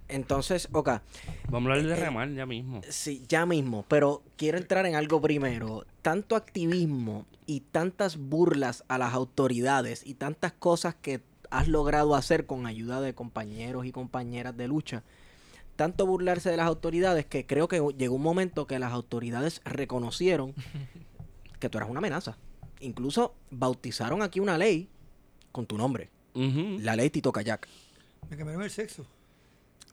Entonces, 0.08 0.68
ok. 0.72 0.90
Vamos 1.50 1.70
a 1.70 1.74
hablar 1.74 1.84
de 1.88 1.94
Eh, 1.94 1.96
remar 1.96 2.30
ya 2.34 2.46
mismo. 2.48 2.82
Sí, 2.90 3.24
ya 3.28 3.46
mismo, 3.46 3.86
pero 3.88 4.24
quiero 4.38 4.58
entrar 4.58 4.86
en 4.88 4.96
algo 4.96 5.22
primero. 5.22 5.86
Tanto 6.02 6.36
activismo 6.36 7.26
y 7.46 7.60
tantas 7.62 8.18
burlas 8.18 8.84
a 8.88 8.98
las 8.98 9.14
autoridades 9.14 10.02
y 10.06 10.16
tantas 10.16 10.52
cosas 10.54 10.96
que 10.96 11.22
has 11.52 11.68
logrado 11.68 12.16
hacer 12.16 12.46
con 12.48 12.66
ayuda 12.66 13.02
de 13.02 13.14
compañeros 13.14 13.86
y 13.86 13.92
compañeras 13.92 14.56
de 14.58 14.68
lucha. 14.68 15.04
Tanto 15.76 16.06
burlarse 16.08 16.50
de 16.50 16.58
las 16.58 16.68
autoridades 16.68 17.26
que 17.26 17.46
creo 17.46 17.68
que 17.68 17.82
llegó 17.98 18.16
un 18.16 18.22
momento 18.24 18.66
que 18.68 18.80
las 18.80 18.92
autoridades 18.94 19.62
reconocieron 19.64 20.54
que 21.60 21.70
tú 21.70 21.78
eras 21.78 21.90
una 21.90 22.00
amenaza. 22.00 22.36
Incluso 22.82 23.36
bautizaron 23.52 24.22
aquí 24.24 24.40
una 24.40 24.58
ley 24.58 24.90
con 25.52 25.66
tu 25.68 25.78
nombre, 25.78 26.10
La 26.82 26.96
ley 26.96 27.10
Tito 27.10 27.32
Kayak. 27.32 27.68
me 28.30 28.38
cambiaron 28.38 28.64
el 28.64 28.72
sexo. 28.72 29.06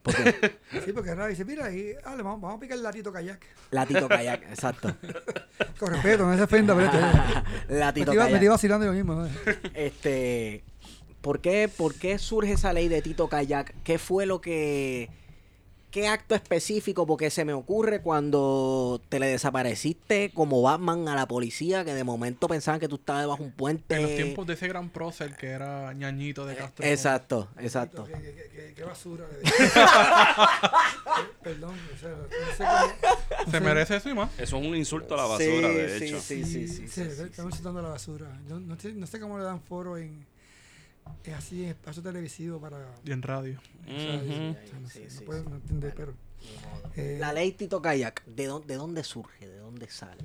¿Por 0.03 0.15
qué? 0.15 0.59
Sí, 0.85 0.93
porque 0.93 1.11
ahora 1.11 1.27
dice, 1.27 1.45
mira, 1.45 1.71
y, 1.73 1.95
dale, 1.95 2.23
vamos, 2.23 2.41
vamos 2.41 2.59
a 2.59 2.61
picar 2.61 2.77
el 2.77 2.85
latito 2.85 3.13
kayak. 3.13 3.41
La 3.73 3.87
Tito 3.87 4.09
Kayak, 4.09 4.43
exacto. 4.51 4.95
Con 5.81 5.93
respeto, 5.93 6.25
no 6.25 6.37
se 6.37 6.43
ofenda, 6.45 6.75
pero 6.77 6.87
esto, 6.87 6.99
la 7.71 7.87
me, 7.87 7.93
Tito 7.93 8.13
estoy, 8.13 8.17
me 8.17 8.23
Kayak. 8.23 8.35
estoy 8.35 8.49
vacilando 8.49 8.87
yo 8.87 8.93
mismo. 8.93 9.15
¿no? 9.15 9.29
Este, 9.75 10.63
¿por 11.21 11.41
qué, 11.41 11.69
¿por 11.75 11.95
qué 11.95 12.19
surge 12.19 12.53
esa 12.53 12.73
ley 12.73 12.87
de 12.89 13.03
Tito 13.03 13.29
Kayak? 13.29 13.75
¿Qué 13.83 13.99
fue 13.99 14.27
lo 14.27 14.41
que, 14.41 15.11
qué 15.91 16.09
acto 16.09 16.35
específico? 16.35 17.07
Porque 17.07 17.31
se 17.31 17.45
me 17.45 17.53
ocurre 17.53 18.03
cuando 18.03 19.01
te 19.09 19.19
le 19.19 19.27
desapareciste 19.29 20.31
como 20.35 20.63
Batman 20.63 21.09
a 21.09 21.15
la 21.15 21.27
policía, 21.27 21.85
que 21.85 21.95
de 21.95 22.05
momento 22.05 22.49
pensaban 22.49 22.81
que 22.81 22.89
tú 22.89 22.97
estabas 22.97 23.23
debajo 23.23 23.43
de 23.43 23.49
un 23.49 23.53
puente. 23.55 23.95
En 23.97 24.03
los 24.03 24.15
tiempos 24.15 24.47
de 24.47 24.55
ese 24.55 24.69
gran 24.69 24.91
prócer 24.91 25.37
que 25.37 25.49
era 25.49 25.93
ñañito 25.95 26.45
de 26.47 26.57
Castro. 26.57 26.85
Exacto, 26.87 27.49
exacto. 27.59 28.05
Qué, 28.05 28.13
qué- 28.13 28.51
qué- 28.55 28.75
qué- 28.75 28.85
basura. 28.85 29.25
Perdón, 31.43 31.75
o 31.95 31.99
sea, 31.99 32.11
no 32.11 32.57
sé 32.57 32.65
cómo. 32.65 32.93
no 33.47 33.51
Se 33.51 33.61
merece 33.61 33.97
eso 33.97 34.09
y 34.11 34.15
más. 34.15 34.31
Eso 34.39 34.59
es 34.59 34.67
un 34.67 34.75
insulto 34.77 35.15
a 35.15 35.19
la 35.19 35.25
basura, 35.25 35.69
Sí, 35.69 35.75
de 35.75 35.99
sí, 35.99 36.05
hecho. 36.05 36.21
sí, 36.21 36.45
sí, 36.45 36.69
sí, 36.69 36.89
sí, 36.89 36.89
sí, 36.89 37.01
estamos 37.03 37.53
insultando 37.53 37.81
a 37.81 37.83
la 37.85 37.89
basura. 37.91 38.27
Yo 38.49 38.59
no, 38.61 38.79
sé, 38.79 38.93
no 38.93 39.07
sé 39.07 39.21
cómo 39.21 39.39
le 39.39 39.45
dan 39.45 39.61
foro 39.61 39.97
en, 39.97 40.27
en 41.25 41.35
así 41.35 41.65
en 41.65 41.71
espacio 41.71 42.03
televisivo 42.03 42.61
para. 42.61 42.95
Y 43.05 43.13
en 43.13 43.23
radio. 43.23 43.59
pero. 45.97 46.15
eh, 46.97 47.17
La 47.21 47.33
ley 47.33 47.53
Tito 47.53 47.81
Kayak, 47.83 48.25
¿de 48.27 48.47
dónde, 48.47 48.69
¿de 48.69 48.75
dónde 48.77 49.05
surge? 49.05 49.47
¿De 49.49 49.59
dónde 49.59 49.89
sale? 49.89 50.25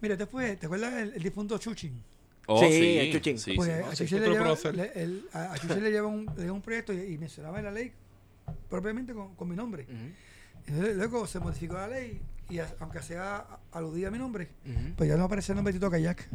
Mira, 0.00 0.16
te, 0.16 0.26
fue, 0.26 0.56
¿te 0.56 0.66
acuerdas 0.66 0.94
el, 0.94 1.12
el 1.14 1.22
difunto 1.22 1.58
Chuchin? 1.58 2.02
Oh, 2.46 2.60
Sí, 2.60 2.66
sí, 2.72 2.98
el 2.98 3.12
chuchín. 3.12 3.38
sí, 3.38 3.54
Pues 3.54 3.68
sí. 3.68 3.74
a 3.90 3.94
Chuchin 3.94 4.20
le 4.20 4.28
lleva, 4.28 4.40
prócer. 4.44 4.74
le- 4.76 4.92
el- 5.02 5.24
a, 5.32 5.52
a 5.52 5.58
Chuchin 5.58 5.82
le 5.82 5.90
lleva 5.90 6.08
un, 6.08 6.26
le 6.36 6.42
lleva 6.42 6.52
un 6.52 6.60
proyecto 6.62 6.92
y, 6.92 7.14
y 7.14 7.18
mencionaba 7.18 7.58
en 7.58 7.64
la 7.64 7.70
ley 7.70 7.92
propiamente 8.68 9.14
con, 9.14 9.34
con 9.34 9.48
mi 9.48 9.56
nombre. 9.56 9.86
Entonces, 10.66 10.96
luego 10.96 11.26
se 11.26 11.40
modificó 11.40 11.74
la 11.74 11.88
ley 11.88 12.20
y 12.50 12.58
a- 12.58 12.74
aunque 12.80 13.00
sea 13.02 13.44
aludida 13.72 14.08
a 14.08 14.10
mi 14.10 14.18
nombre, 14.18 14.48
pues 14.96 15.08
ya 15.08 15.16
no 15.16 15.24
aparece 15.24 15.52
el 15.52 15.56
nombre 15.56 15.72
de 15.72 15.78
Tito 15.78 15.90
Kayak. 15.90 16.28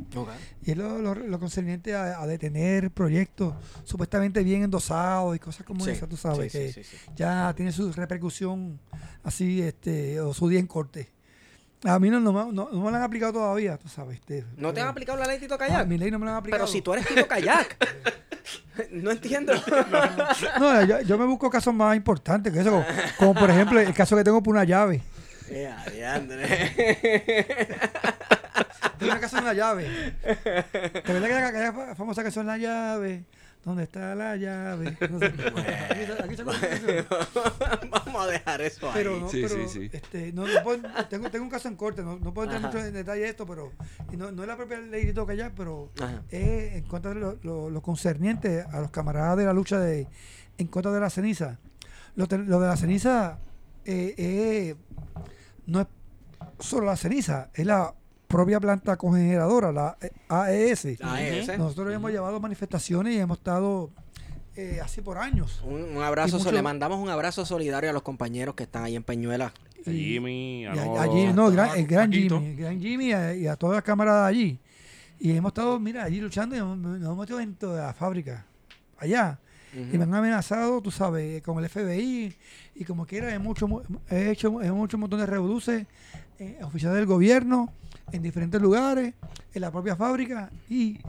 Y 0.64 0.72
es 0.72 0.78
lo, 0.78 1.00
lo, 1.00 1.14
lo 1.16 1.40
concerniente 1.40 1.96
a, 1.96 2.20
a 2.22 2.28
detener 2.28 2.92
proyectos 2.92 3.54
supuestamente 3.84 4.44
bien 4.44 4.64
endosados 4.64 5.36
y 5.36 5.40
cosas 5.40 5.66
como 5.66 5.84
Sí, 5.86 5.92
esa, 5.92 6.08
tú 6.08 6.18
sabes, 6.18 6.52
sí, 6.52 6.58
que 6.58 6.84
sí, 6.84 6.98
ya 7.16 7.54
tiene 7.56 7.72
su 7.72 7.92
repercusión 7.94 8.80
así, 9.24 9.62
este, 9.62 10.20
o 10.22 10.34
su 10.34 10.48
día 10.50 10.60
en 10.60 10.68
corte. 10.68 11.10
A 11.86 11.98
mí 11.98 12.10
no, 12.10 12.20
no, 12.20 12.34
me- 12.34 12.52
no, 12.52 12.70
no 12.72 12.82
me 12.84 12.92
la 12.92 12.98
han 12.98 13.04
aplicado 13.04 13.34
todavía, 13.34 13.78
tú 13.78 13.88
sabes. 13.88 14.20
Este, 14.20 14.42
¿No 14.58 14.74
te 14.74 14.82
han 14.82 14.86
pero- 14.86 14.90
aplicado 14.90 15.18
la 15.20 15.28
ley 15.28 15.40
Tito 15.40 15.54
Ah, 15.56 15.58
Kayak? 15.60 15.88
mi 15.88 15.98
ley 15.98 16.12
no 16.12 16.20
me 16.20 16.26
la 16.26 16.32
han 16.34 16.38
aplicado. 16.40 16.64
Pero 16.66 16.72
si 16.72 16.82
tú 16.82 16.92
eres 16.94 17.08
Tito 17.08 17.26
Kayak. 17.28 17.78
no 18.92 19.12
entiendo. 19.12 19.54
No, 20.60 20.84
yo, 20.86 21.02
yo 21.02 21.18
me 21.18 21.26
busco 21.26 21.50
casos 21.50 21.74
más 21.74 21.96
importantes 21.96 22.52
que 22.52 22.60
eso, 22.60 22.72
como, 22.72 22.86
como 23.18 23.34
por 23.40 23.50
ejemplo 23.50 23.80
el 23.80 23.94
caso 23.94 24.16
que 24.18 24.24
tengo 24.24 24.42
por 24.44 24.54
una 24.56 24.64
llave. 24.64 25.02
Ya, 25.52 25.86
diandre. 25.92 26.48
Tengo 28.98 29.12
una 29.12 29.20
casa 29.22 29.38
de 29.38 29.44
una 29.44 29.54
llave. 29.54 29.88
¿Te 30.24 31.14
verdad 31.14 31.28
que 31.28 31.34
hay 31.34 31.44
aquella 31.44 31.74
fa- 31.74 31.96
famosa 31.96 32.22
canción 32.24 32.46
La 32.46 32.58
llave? 32.58 33.24
¿Dónde 33.64 33.84
está 33.84 34.16
la 34.16 34.36
llave? 34.38 34.98
No 35.10 35.20
sé. 35.20 35.26
Aquí, 36.24 36.36
canción. 36.36 36.48
Vamos 37.90 38.24
a 38.24 38.28
dejar 38.28 38.62
eso 38.62 38.88
ahí. 38.88 38.94
Pero, 38.94 39.20
no, 39.20 39.30
Sí, 39.30 39.42
pero 39.42 39.56
sí, 39.56 39.68
sí. 39.68 39.90
Este, 39.92 40.32
no, 40.34 40.48
no 40.48 40.64
puedo- 40.64 40.82
tengo, 41.10 41.30
tengo 41.30 41.44
un 41.46 41.52
caso 41.52 41.68
en 41.68 41.76
corte, 41.76 42.02
no, 42.02 42.18
no 42.20 42.34
puedo 42.34 42.46
entrar 42.46 42.60
Ajá. 42.64 42.68
mucho 42.68 42.86
en 42.86 42.94
detalle 42.94 43.22
de 43.24 43.30
esto, 43.30 43.46
pero 43.46 43.72
y 44.12 44.18
no, 44.18 44.32
no 44.32 44.44
es 44.44 44.48
la 44.48 44.56
propia 44.56 44.78
ley 44.80 45.06
de 45.06 45.14
toca 45.14 45.34
ya, 45.34 45.52
pero 45.56 45.92
es 46.30 46.74
en 46.76 46.84
contra 46.84 47.14
de 47.14 47.20
lo, 47.20 47.38
lo- 47.44 47.70
lo 47.70 47.82
concerniente 47.82 48.64
a 48.72 48.80
los 48.80 48.92
camaradas 48.92 49.38
de 49.38 49.46
la 49.46 49.54
lucha 49.54 49.80
de 49.80 50.08
en 50.58 50.68
contra 50.68 50.92
de 50.92 51.00
la 51.00 51.10
ceniza. 51.10 51.58
Lo, 52.16 52.28
te- 52.28 52.38
lo 52.38 52.60
de 52.62 52.68
la 52.68 52.78
ceniza 52.78 53.40
eh, 53.86 54.14
eh, 54.18 54.76
no 55.70 55.82
es 55.82 55.88
solo 56.60 56.86
la 56.88 56.96
ceniza, 56.98 57.50
es 57.54 57.66
la 57.66 57.94
propia 58.28 58.60
planta 58.60 58.96
cogeneradora, 58.98 59.72
la 59.72 59.98
AES. 60.30 60.86
Ese. 60.86 61.58
Nosotros 61.58 61.94
hemos 61.94 62.12
llevado 62.12 62.40
manifestaciones 62.40 63.16
y 63.16 63.20
hemos 63.20 63.38
estado 63.40 63.90
eh, 64.56 64.80
así 64.84 65.02
por 65.02 65.18
años. 65.18 65.62
Un, 65.66 65.98
un 65.98 66.04
abrazo, 66.04 66.38
mucho- 66.38 66.52
le 66.52 66.62
mandamos 66.62 67.00
un 67.00 67.10
abrazo 67.10 67.46
solidario 67.46 67.90
a 67.90 67.94
los 67.94 68.04
compañeros 68.04 68.56
que 68.56 68.64
están 68.64 68.84
ahí 68.84 68.96
en 68.96 69.04
Peñuela. 69.04 69.54
A 69.86 69.90
Jimmy, 69.92 70.66
a 70.66 70.76
Y 70.76 70.80
a- 71.28 71.34
no, 71.34 71.48
el 71.48 71.54
gran, 71.56 71.78
el 71.78 71.88
gran 71.88 72.10
Paquito. 72.10 72.40
Jimmy, 72.40 72.50
el 72.52 72.58
gran 72.58 72.80
Jimmy 72.82 73.06
y 73.08 73.14
a, 73.14 73.34
y 73.36 73.48
a 73.48 73.56
todas 73.56 73.76
las 73.76 73.84
camaradas 73.84 74.28
allí. 74.28 74.60
Y 75.20 75.32
hemos 75.32 75.50
estado, 75.52 75.80
mira, 75.80 76.04
allí 76.04 76.20
luchando 76.22 76.56
y 76.56 76.60
nos, 76.60 76.78
nos 76.78 77.02
hemos 77.02 77.18
metido 77.18 77.40
dentro 77.40 77.74
de 77.74 77.82
la 77.82 77.94
fábrica, 77.94 78.46
allá. 78.98 79.40
Y 79.74 79.98
me 79.98 80.04
han 80.04 80.14
amenazado, 80.14 80.82
tú 80.82 80.90
sabes, 80.92 81.42
con 81.44 81.64
el 81.64 81.70
FBI 81.70 82.36
y 82.76 82.86
como 82.86 83.06
quiera, 83.06 83.34
he, 83.34 83.40
mucho, 83.40 83.68
mu- 83.68 83.82
he 84.10 84.32
hecho, 84.32 84.62
he 84.62 84.66
hecho 84.68 84.98
un 84.98 85.02
montón 85.02 85.20
de 85.20 85.26
revoluces, 85.26 85.86
eh, 86.40 86.58
oficiales 86.64 86.98
del 86.98 87.06
gobierno, 87.06 87.72
en 88.12 88.22
diferentes 88.24 88.60
lugares, 88.62 89.14
en 89.54 89.62
la 89.62 89.72
propia 89.72 89.96
fábrica 89.96 90.50
y 90.70 91.00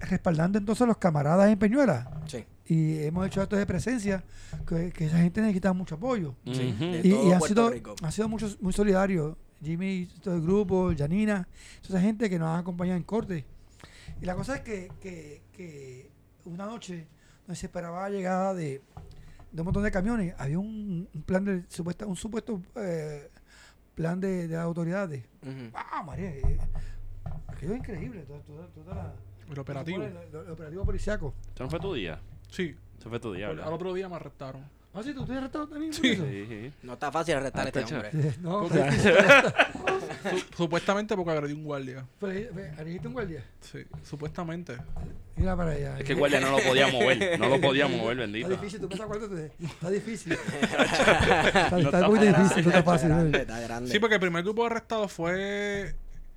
respaldando 0.00 0.58
entonces 0.58 0.82
a 0.82 0.86
los 0.86 0.96
camaradas 0.96 1.50
en 1.50 1.58
Peñuela. 1.58 2.10
Sí. 2.26 2.44
Y 2.66 2.98
hemos 3.04 3.26
hecho 3.26 3.42
actos 3.42 3.58
de 3.58 3.66
presencia, 3.66 4.24
que, 4.66 4.90
que 4.92 5.06
esa 5.06 5.18
gente 5.18 5.40
necesita 5.40 5.72
mucho 5.72 5.96
apoyo. 5.96 6.34
Sí, 6.46 6.74
Ujú. 6.74 6.84
de 6.84 7.00
Y, 7.04 7.28
y 7.28 7.32
han 7.32 7.40
sido, 7.42 7.72
han 8.02 8.12
sido 8.12 8.28
muchos, 8.28 8.60
muy 8.60 8.72
solidarios. 8.72 9.36
Jimmy, 9.62 10.08
todo 10.20 10.34
el 10.34 10.42
grupo, 10.42 10.90
Janina, 10.96 11.46
toda 11.82 11.98
esa 12.00 12.04
gente 12.06 12.28
que 12.28 12.36
nos 12.38 12.48
ha 12.48 12.58
acompañado 12.58 12.96
en 12.96 13.04
corte. 13.04 13.44
Y 14.20 14.24
la 14.24 14.34
cosa 14.34 14.56
es 14.56 14.62
que, 14.62 14.90
que, 15.00 15.42
que 15.52 16.10
una 16.46 16.66
noche 16.66 17.06
donde 17.52 17.60
se 17.60 17.66
esperaba 17.66 18.08
la 18.08 18.08
llegada 18.16 18.54
de, 18.54 18.80
de 19.52 19.60
un 19.60 19.64
montón 19.66 19.82
de 19.82 19.90
camiones, 19.90 20.34
había 20.38 20.58
un, 20.58 21.06
un 21.12 21.22
plan 21.22 21.44
de 21.44 21.64
supuesta, 21.68 22.06
un 22.06 22.16
supuesto 22.16 22.62
eh, 22.76 23.28
plan 23.94 24.18
de, 24.20 24.48
de 24.48 24.56
las 24.56 24.64
autoridades. 24.64 25.22
Ujú. 25.42 25.70
¡Ah, 25.74 26.02
María! 26.02 26.30
eh, 26.30 26.58
aquello 27.48 27.74
es 27.74 27.78
increíble. 27.80 28.22
Toda, 28.22 28.40
toda- 28.40 28.66
toda 28.68 28.94
la- 28.94 29.14
El 29.50 29.58
operativo. 29.58 30.02
El, 30.02 30.16
el- 30.16 30.34
el 30.46 30.50
operativo 30.50 30.84
policiaco. 30.86 31.34
¿Eso 31.54 31.64
no 31.64 31.68
fue 31.70 31.78
tu 31.78 31.92
día? 31.92 32.20
Sí. 32.48 32.74
Eso 32.98 33.10
fue 33.10 33.20
tu 33.20 33.34
día, 33.34 33.48
Al 33.50 33.60
otro 33.72 33.92
día 33.92 34.08
me 34.08 34.16
arrestaron. 34.16 34.64
Ah, 34.94 35.02
sí, 35.02 35.14
tú 35.14 35.24
te 35.24 35.32
has 35.32 35.38
arrestado 35.38 35.66
también. 35.68 35.92
Sí. 35.92 36.70
No 36.82 36.92
está 36.92 37.10
fácil 37.10 37.36
arrestar 37.36 37.64
a 37.64 37.68
este 37.70 37.94
hombre. 37.94 38.10
No, 38.42 38.68
supuestamente 40.56 41.16
porque 41.16 41.30
agredí 41.30 41.54
un 41.54 41.64
guardia. 41.64 42.04
pero, 42.20 42.32
¿elegiste 42.78 43.08
un 43.08 43.14
guardia? 43.14 43.42
Sí, 43.60 43.78
supuestamente. 44.02 44.76
Mira 45.36 45.56
para 45.56 45.70
allá. 45.70 45.98
Es 45.98 46.04
que 46.04 46.12
el 46.12 46.18
guardia 46.18 46.40
no 46.40 46.50
lo 46.50 46.62
podía 46.62 46.88
mover. 46.88 47.40
No 47.40 47.48
lo 47.48 47.60
podía 47.60 47.88
mover, 47.88 48.18
Está 48.18 48.20
bendito. 48.20 48.48
difícil, 48.50 48.80
tú 48.80 48.88
me 48.96 49.02
acuerdas 49.02 49.30
Está 49.60 49.90
difícil. 49.90 50.32
está, 50.62 50.82
está 50.82 51.78
está 51.78 52.08
muy 52.08 52.18
difícil, 52.18 52.64
no 52.64 52.70
está 52.70 52.82
fácil. 52.82 53.10
Está 53.10 53.16
¿no? 53.16 53.16
grande, 53.22 53.38
está 53.40 53.60
grande. 53.60 53.90
Sí, 53.90 53.98
porque 53.98 54.16
el 54.16 54.20
primer 54.20 54.42
grupo 54.42 54.62
de 54.62 54.66
arrestados 54.66 55.10
fue 55.10 55.94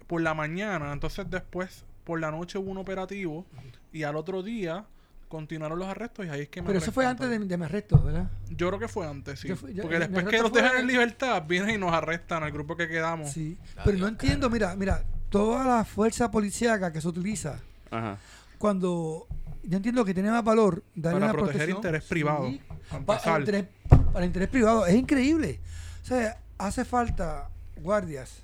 por 0.08 0.22
la 0.22 0.34
mañana, 0.34 0.94
entonces 0.94 1.30
después 1.30 1.84
por 2.06 2.22
la 2.22 2.32
noche 2.32 2.58
hubo 2.58 2.72
un 2.72 2.78
operativo 2.78 3.46
y 3.92 4.04
al 4.04 4.16
otro 4.16 4.44
día 4.44 4.86
continuaron 5.28 5.80
los 5.80 5.88
arrestos 5.88 6.26
y 6.26 6.30
ahí 6.30 6.42
es 6.42 6.50
que 6.50 6.62
me 6.62 6.68
Pero 6.68 6.80
eso 6.80 6.92
fue 6.92 7.06
antes 7.06 7.30
de, 7.30 7.40
de 7.40 7.58
mi 7.58 7.66
arresto, 7.66 8.02
¿verdad? 8.02 8.30
Yo 8.50 8.68
creo 8.68 8.80
que 8.80 8.88
fue 8.88 9.08
antes, 9.08 9.40
sí. 9.40 9.48
Yo 9.48 9.56
fui- 9.56 9.74
ya- 9.74 9.82
porque 9.84 10.00
después 10.00 10.26
que 10.26 10.40
los 10.42 10.54
dejan 10.54 10.78
en 10.78 10.88
libertad, 10.88 11.44
vienen 11.48 11.76
y 11.76 11.78
nos 11.78 11.92
arrestan 11.94 12.44
al 12.44 12.52
grupo 12.52 12.76
que 12.78 12.88
quedamos. 12.88 13.32
Sí. 13.32 13.58
Pero 13.84 13.98
no 13.98 14.08
entiendo, 14.08 14.50
mira, 14.50 14.76
mira, 14.76 15.04
toda 15.30 15.64
la 15.66 15.84
fuerza 15.86 16.30
policíaca 16.32 16.92
que 16.94 17.02
se 17.02 17.08
utiliza 17.08 17.60
Ajá. 17.92 18.18
cuando 18.58 19.28
yo 19.64 19.78
entiendo 19.78 20.06
que 20.06 20.14
tiene 20.14 20.30
más 20.32 20.44
valor 20.44 20.84
darle 20.96 21.20
Para 21.20 21.32
una 21.32 21.34
proteger 21.34 21.54
protección, 21.70 21.78
interés 21.78 22.04
privado, 22.04 22.48
sí, 22.50 22.62
para 23.06 23.40
interés- 23.40 23.68
para 24.14 24.26
interés 24.26 24.48
privado. 24.50 24.86
Es 24.86 24.96
increíble. 24.96 25.60
O 26.04 26.06
sea, 26.06 26.38
hace 26.60 26.86
falta 26.86 27.50
guardias. 27.78 28.44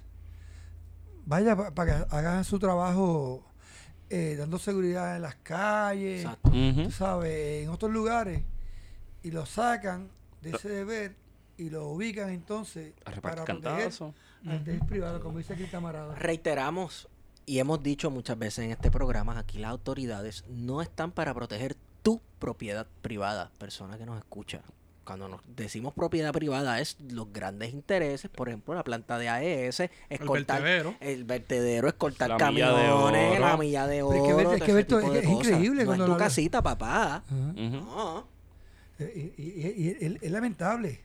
Vaya 1.26 1.56
para 1.56 2.08
que 2.10 2.16
hagan 2.16 2.44
su 2.44 2.58
trabajo 2.60 3.46
eh, 4.12 4.36
dando 4.38 4.60
seguridad 4.60 5.16
en 5.16 5.22
las 5.22 5.36
calles, 5.36 6.24
Exacto. 6.24 6.52
Tú 6.52 6.92
sabes, 6.92 7.64
en 7.64 7.70
otros 7.70 7.92
lugares, 7.92 8.44
y 9.24 9.32
lo 9.32 9.46
sacan 9.46 10.10
de 10.42 10.52
ese 10.52 10.70
deber 10.70 11.16
y 11.58 11.70
lo 11.70 11.88
ubican 11.90 12.30
entonces 12.30 12.94
A 13.06 13.12
para 13.22 13.46
proteger 13.46 13.62
cantazo. 13.84 14.14
al 14.46 14.56
interés 14.56 14.84
privado, 14.86 15.22
como 15.22 15.38
dice 15.38 15.54
aquí 15.54 15.64
el 15.64 15.70
camarada. 15.70 16.16
Reiteramos 16.16 17.08
y 17.46 17.60
hemos 17.60 17.82
dicho 17.82 18.12
muchas 18.12 18.38
veces 18.38 18.66
en 18.66 18.72
este 18.72 18.92
programa, 18.92 19.38
aquí 19.38 19.60
las 19.60 19.72
autoridades 19.72 20.44
no 20.50 20.82
están 20.82 21.12
para 21.12 21.34
proteger 21.34 21.76
tu 22.02 22.22
propiedad 22.40 22.88
privada, 23.02 23.52
persona 23.60 23.98
que 23.98 24.06
nos 24.06 24.18
escucha. 24.18 24.62
Cuando 25.04 25.28
nos 25.28 25.42
decimos 25.48 25.94
propiedad 25.94 26.32
privada 26.32 26.80
es 26.80 26.96
los 27.12 27.34
grandes 27.34 27.74
intereses, 27.74 28.30
por 28.30 28.50
ejemplo, 28.50 28.76
la 28.76 28.84
planta 28.84 29.18
de 29.18 29.30
AES, 29.30 29.90
escoltar 30.10 30.62
vertedero. 30.62 30.96
el 31.00 31.24
vertedero, 31.24 31.88
escoltar 31.88 32.30
La 32.30 32.36
milla 32.52 32.68
de 32.70 32.74
camiones, 32.88 33.32
oro. 33.34 33.40
la 33.40 33.58
milla 33.58 33.88
de 33.88 33.96
Pero 33.98 34.14
es 34.14 34.22
que 34.22 34.34
oro, 34.34 34.38
ver- 34.38 34.58
es 34.58 34.64
que 34.64 35.20
es 35.20 35.26
increíble 35.30 35.82
No 35.84 35.86
cuando 35.88 36.06
es 36.06 36.12
tu 36.12 36.18
casita, 36.18 36.62
papá. 36.62 37.24
No. 37.30 38.28
Eh, 39.00 39.34
Y, 39.38 39.42
y- 39.44 39.68
y- 39.68 39.86
y 40.00 40.06
es, 40.06 40.22
es 40.22 40.32
lamentable. 40.32 41.02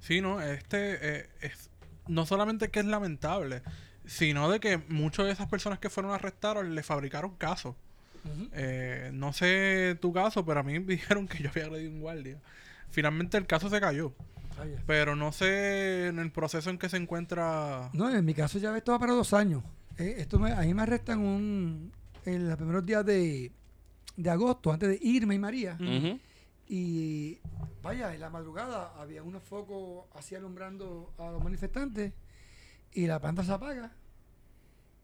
Sí, 0.00 0.20
no, 0.20 0.40
este 0.40 1.18
eh, 1.20 1.28
es 1.40 1.70
no 2.08 2.26
solamente 2.26 2.70
que 2.70 2.80
es 2.80 2.86
lamentable, 2.86 3.62
sino 4.04 4.50
de 4.50 4.58
que 4.58 4.78
muchas 4.88 5.26
de 5.26 5.32
esas 5.32 5.48
personas 5.48 5.78
que 5.78 5.88
fueron 5.90 6.12
arrestadas 6.12 6.64
le 6.66 6.82
fabricaron 6.82 7.36
casos. 7.36 7.76
Eh, 8.52 9.10
no 9.12 9.32
sé 9.32 9.98
tu 10.00 10.12
caso, 10.12 10.44
pero 10.44 10.60
a 10.60 10.62
mí 10.62 10.78
me 10.78 10.86
dijeron 10.94 11.26
que 11.26 11.42
yo 11.42 11.50
había 11.50 11.66
agredido 11.66 11.92
un 11.92 12.00
guardia. 12.00 12.40
Finalmente 12.90 13.36
el 13.38 13.46
caso 13.46 13.70
se 13.70 13.80
cayó, 13.80 14.12
pero 14.86 15.16
no 15.16 15.32
sé 15.32 16.08
en 16.08 16.18
el 16.18 16.30
proceso 16.30 16.70
en 16.70 16.78
que 16.78 16.88
se 16.88 16.98
encuentra. 16.98 17.90
No, 17.94 18.14
en 18.14 18.24
mi 18.24 18.34
caso 18.34 18.58
ya 18.58 18.76
esto 18.76 18.92
va 18.92 18.98
para 18.98 19.14
dos 19.14 19.32
años. 19.32 19.62
Eh, 19.98 20.16
esto 20.18 20.38
me, 20.38 20.52
a 20.52 20.60
mí 20.60 20.74
me 20.74 20.82
arrestan 20.82 21.20
un, 21.20 21.92
en 22.24 22.48
los 22.48 22.56
primeros 22.56 22.84
días 22.84 23.04
de, 23.04 23.50
de 24.16 24.30
agosto, 24.30 24.72
antes 24.72 24.88
de 24.88 24.98
irme 25.00 25.34
y 25.34 25.38
María. 25.38 25.78
Y 26.68 27.38
vaya, 27.82 28.14
en 28.14 28.20
la 28.20 28.30
madrugada 28.30 28.92
había 28.98 29.22
unos 29.22 29.42
focos 29.42 30.06
así 30.14 30.34
alumbrando 30.34 31.12
a 31.18 31.30
los 31.30 31.42
manifestantes 31.42 32.12
y 32.92 33.06
la 33.06 33.20
planta 33.20 33.42
se 33.42 33.52
apaga 33.52 33.92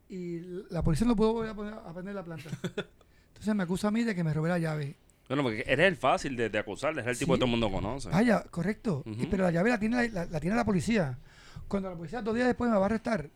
y 0.09 0.41
la 0.71 0.83
policía 0.83 1.07
no 1.07 1.16
pudo 1.16 1.35
volver 1.35 1.51
a, 1.51 1.55
poner, 1.55 1.75
a 1.75 1.93
prender 1.93 2.14
la 2.14 2.25
planta. 2.25 2.51
Entonces 3.39 3.55
me 3.55 3.62
acusa 3.62 3.89
a 3.89 3.91
mí 3.91 4.03
de 4.05 4.14
que 4.14 4.24
me 4.24 4.34
robé 4.34 4.49
la 4.49 4.59
llave. 4.59 4.97
Bueno, 5.28 5.43
porque 5.43 5.62
eres 5.66 5.86
el 5.86 5.97
fácil 5.97 6.36
de, 6.36 6.49
de 6.51 6.59
acusar, 6.59 6.93
eres 6.95 7.07
el 7.07 7.18
tipo 7.18 7.32
que 7.34 7.39
todo 7.39 7.45
el 7.47 7.51
mundo 7.53 7.70
conoce. 7.70 8.09
Vaya, 8.09 8.43
correcto. 8.51 9.03
Y- 9.07 9.26
Pero 9.26 9.45
la 9.45 9.51
llave 9.51 9.70
la 9.70 9.78
tiene 9.78 9.97
la, 10.09 10.24
la- 10.24 10.26
la 10.26 10.41
tiene 10.41 10.57
la 10.57 10.64
policía. 10.64 11.18
Cuando 11.68 11.91
la 11.91 11.97
policía 11.97 12.22
dos 12.22 12.34
días 12.34 12.47
después 12.49 12.70
me 12.70 12.76
va 12.76 12.82
a 12.82 12.86
arrestar, 12.86 13.28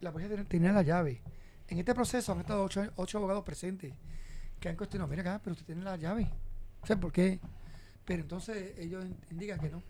la 0.00 0.12
policía 0.12 0.34
tiene- 0.34 0.48
tenía 0.48 0.72
la 0.72 0.82
llave. 0.82 1.22
En 1.68 1.78
este 1.78 1.94
proceso 1.94 2.32
han 2.32 2.40
estado 2.40 2.64
ocho, 2.64 2.84
ocho 2.96 3.18
abogados 3.18 3.44
presentes 3.44 3.92
que 4.60 4.68
han 4.68 4.76
cuestionado, 4.76 5.08
mira 5.08 5.22
acá, 5.22 5.40
pero 5.42 5.52
usted 5.54 5.66
tiene 5.66 5.82
la 5.82 5.96
llave. 5.96 6.28
O 6.82 6.86
sea, 6.86 6.98
¿por 6.98 7.12
qué? 7.12 7.40
Pero 8.04 8.22
entonces 8.22 8.74
ellos 8.78 9.04
in- 9.04 9.16
indican 9.30 9.58
que 9.60 9.70
no. 9.70 9.82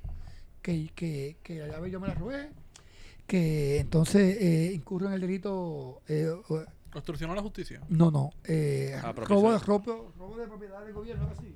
Que, 0.62 0.90
que, 0.94 1.36
que 1.42 1.58
la 1.60 1.68
llave 1.68 1.90
yo 1.90 2.00
me 2.00 2.08
la 2.08 2.14
robé. 2.14 2.50
Que 3.26 3.78
entonces 3.80 4.36
eh, 4.40 4.72
incurro 4.74 5.06
en 5.08 5.14
el 5.14 5.20
delito... 5.20 6.00
eh, 6.08 6.30
o- 6.96 6.98
Obstrucción 6.98 7.30
a 7.30 7.34
la 7.34 7.42
justicia. 7.42 7.80
no, 7.88 8.10
no. 8.10 8.30
Eh, 8.44 8.98
Ah, 9.02 9.12
robo, 9.12 9.52
de, 9.52 9.58
robo, 9.58 10.12
robo 10.18 10.36
de 10.36 10.46
propiedad 10.46 10.84
del 10.84 10.94
gobierno, 10.94 11.22
algo 11.28 11.36
así. 11.38 11.54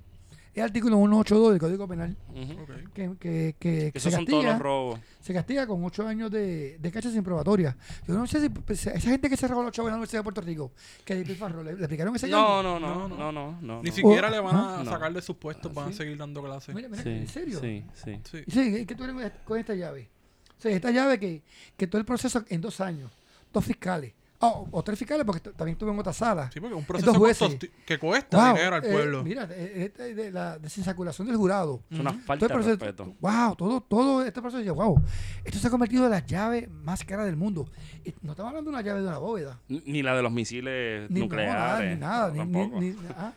Es 0.53 0.65
artículo 0.65 0.97
182 0.97 1.51
del 1.53 1.61
Código 1.61 1.87
Penal 1.87 2.17
Ujú. 2.29 2.63
Ok. 2.63 2.71
que, 2.93 3.11
que, 3.21 3.57
que, 3.61 3.91
que 3.93 4.01
se 4.01 4.09
Esos 4.09 4.15
son 4.15 4.27
todos 4.27 4.43
castiga, 4.45 4.53
los 4.55 4.63
robos. 4.63 5.01
se 5.21 5.33
castiga 5.33 5.65
con 5.65 5.85
ocho 5.85 6.05
años 6.09 6.29
de, 6.29 6.77
de 6.79 6.91
cárcel 6.91 7.13
sin 7.13 7.23
probatoria. 7.23 7.77
Yo 8.09 8.15
no 8.15 8.27
sé 8.27 8.41
si 8.41 8.49
pues, 8.49 8.85
esa 8.85 8.99
gente 9.11 9.31
que 9.31 9.37
se 9.37 9.47
robó 9.47 9.63
los 9.63 9.71
chavos 9.71 9.91
en 9.91 9.93
la 9.93 9.97
Universidad 9.99 10.21
de 10.21 10.25
Puerto 10.25 10.41
Rico, 10.41 10.73
que 11.05 11.15
de 11.15 11.25
Pifarro, 11.25 11.63
¿le, 11.63 11.77
le 11.77 11.85
aplicaron 11.85 12.17
ese 12.17 12.27
No, 12.27 12.65
no, 12.65 12.81
no, 12.81 13.07
No, 13.09 13.17
no, 13.17 13.31
no. 13.33 13.59
no. 13.63 13.83
Ni 13.83 13.91
no. 13.91 13.95
siquiera 13.95 14.27
Oh, 14.27 14.31
le 14.33 14.41
van 14.41 14.57
a 14.57 14.81
ah, 14.81 14.85
sacar 14.85 15.13
de 15.13 15.23
sus 15.23 15.37
puestos, 15.37 15.73
van 15.73 15.87
¿sí? 15.91 15.95
a 15.95 15.97
seguir 15.99 16.17
dando 16.19 16.43
clases. 16.43 16.75
Mira, 16.75 16.89
mira, 16.89 17.03
Sí, 17.05 17.09
¿en 17.11 17.29
serio? 17.29 17.61
sí, 17.61 17.85
sí. 17.95 18.21
Sí. 18.29 18.45
Sí, 18.49 18.87
¿qué 18.87 18.95
tú 18.97 19.05
eres 19.05 19.33
con 19.45 19.57
esta 19.57 19.75
llave? 19.75 20.11
O 20.59 20.61
sea, 20.61 20.73
esta 20.73 20.91
llave 20.91 21.21
que, 21.21 21.43
que 21.77 21.87
todo 21.87 22.01
el 22.01 22.05
proceso 22.05 22.45
en 22.49 22.61
dos 22.61 22.81
años, 22.81 23.13
dos 23.53 23.65
fiscales, 23.65 24.15
ah, 24.41 24.47
o, 24.49 24.69
o 24.71 24.83
tres 24.83 24.99
fiscales 24.99 25.25
porque 25.25 25.41
también 25.51 25.75
estuve 25.75 25.93
en 25.93 25.99
otra 25.99 26.13
sala. 26.13 26.51
Sí, 26.53 26.61
porque 26.61 26.75
un 26.75 26.85
proceso 26.85 27.15
jueces. 27.15 27.59
que 27.87 27.99
cuesta 27.99 28.37
Wow, 28.39 28.55
dinero 28.57 28.77
al 28.77 28.85
eh, 28.85 28.93
pueblo. 28.93 29.23
mira, 29.25 29.49
eh, 29.51 29.93
eh, 29.99 30.15
de 30.15 30.31
la 30.33 30.59
desinsaculación 30.59 31.27
del 31.27 31.37
jurado. 31.37 31.83
Es 31.91 31.99
una 31.99 32.13
falta 32.13 32.47
Todo 32.49 32.59
el 32.59 32.65
de 32.67 32.77
proceso- 32.77 32.85
respeto. 32.87 33.15
Wow, 33.21 33.57
todo, 33.57 33.81
todo 33.83 34.25
este 34.25 34.41
proceso, 34.41 34.63
yo, 34.63 34.75
wow, 34.75 35.01
esto 35.45 35.59
se 35.59 35.67
ha 35.67 35.71
convertido 35.71 36.05
en 36.07 36.11
la 36.11 36.25
llave 36.27 36.69
más 36.69 37.05
cara 37.05 37.25
del 37.25 37.37
mundo. 37.37 37.69
Y 38.05 38.15
no 38.23 38.33
estamos 38.33 38.49
hablando 38.51 38.71
de 38.71 38.77
una 38.77 38.83
llave 38.83 39.01
de 39.03 39.07
una 39.09 39.19
bóveda. 39.19 39.59
Ni 39.69 40.03
la 40.03 40.15
de 40.17 40.23
los 40.23 40.33
misiles 40.33 41.11
Ni 41.11 41.21
nucleares. 41.21 41.55
nada, 41.55 41.81
ni 41.83 41.97
nada. 42.01 42.31
ni- 42.31 42.39
tampoco. 42.39 42.81
ni- 42.81 42.91
ni- 42.91 42.97
ah, 43.17 43.33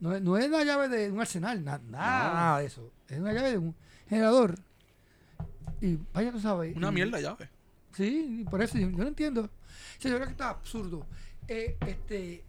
no, 0.00 0.14
es- 0.14 0.22
no 0.22 0.36
es 0.36 0.48
la 0.50 0.62
llave 0.62 0.88
de 0.88 1.10
un 1.10 1.20
arsenal, 1.20 1.64
na- 1.64 1.80
nada, 1.90 2.28
No. 2.28 2.34
nada 2.34 2.58
de 2.60 2.66
eso. 2.66 2.90
Es 3.08 3.18
una 3.18 3.32
llave 3.32 3.50
de 3.52 3.58
un 3.58 3.74
generador. 4.08 4.54
Y 5.80 5.98
vaya, 6.14 6.32
tú 6.32 6.40
sabes. 6.40 6.74
Una 6.76 6.88
y- 6.88 6.92
mierda 6.92 7.20
llave. 7.20 7.48
Sí, 7.92 8.44
por 8.50 8.62
eso 8.62 8.78
yo, 8.78 8.88
yo 8.90 8.98
no 8.98 9.08
entiendo. 9.08 9.48
Sea, 9.98 10.10
yo 10.10 10.16
creo 10.16 10.26
que 10.26 10.32
está 10.32 10.50
absurdo. 10.50 11.06
Eh, 11.48 11.76
este, 11.86 12.44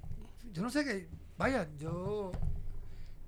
yo 0.54 0.62
no 0.62 0.70
sé 0.70 0.84
qué. 0.84 1.08
Vaya, 1.38 1.68
yo 1.78 2.32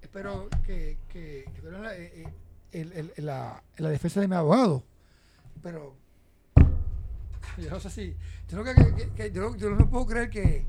espero 0.02 0.50
que, 0.66 0.98
que, 1.10 1.46
creo 1.60 1.76
en 1.76 1.84
la, 1.84 1.96
eh, 1.96 2.28
eh, 2.72 3.14
la, 3.18 3.64
la 3.78 3.90
defensa 3.90 4.20
de 4.20 4.28
mi 4.28 4.36
abogado. 4.36 4.84
Pero 5.62 5.96
yo 7.58 7.70
no 7.70 7.80
sé 7.80 7.90
si. 7.90 8.16
Yo 8.48 8.62
creo 8.64 8.76
que, 8.96 9.10
que- 9.16 9.32
yo 9.32 9.56
yo 9.56 9.70
no 9.72 9.90
puedo 9.90 10.06
creer 10.06 10.30
que. 10.30 10.66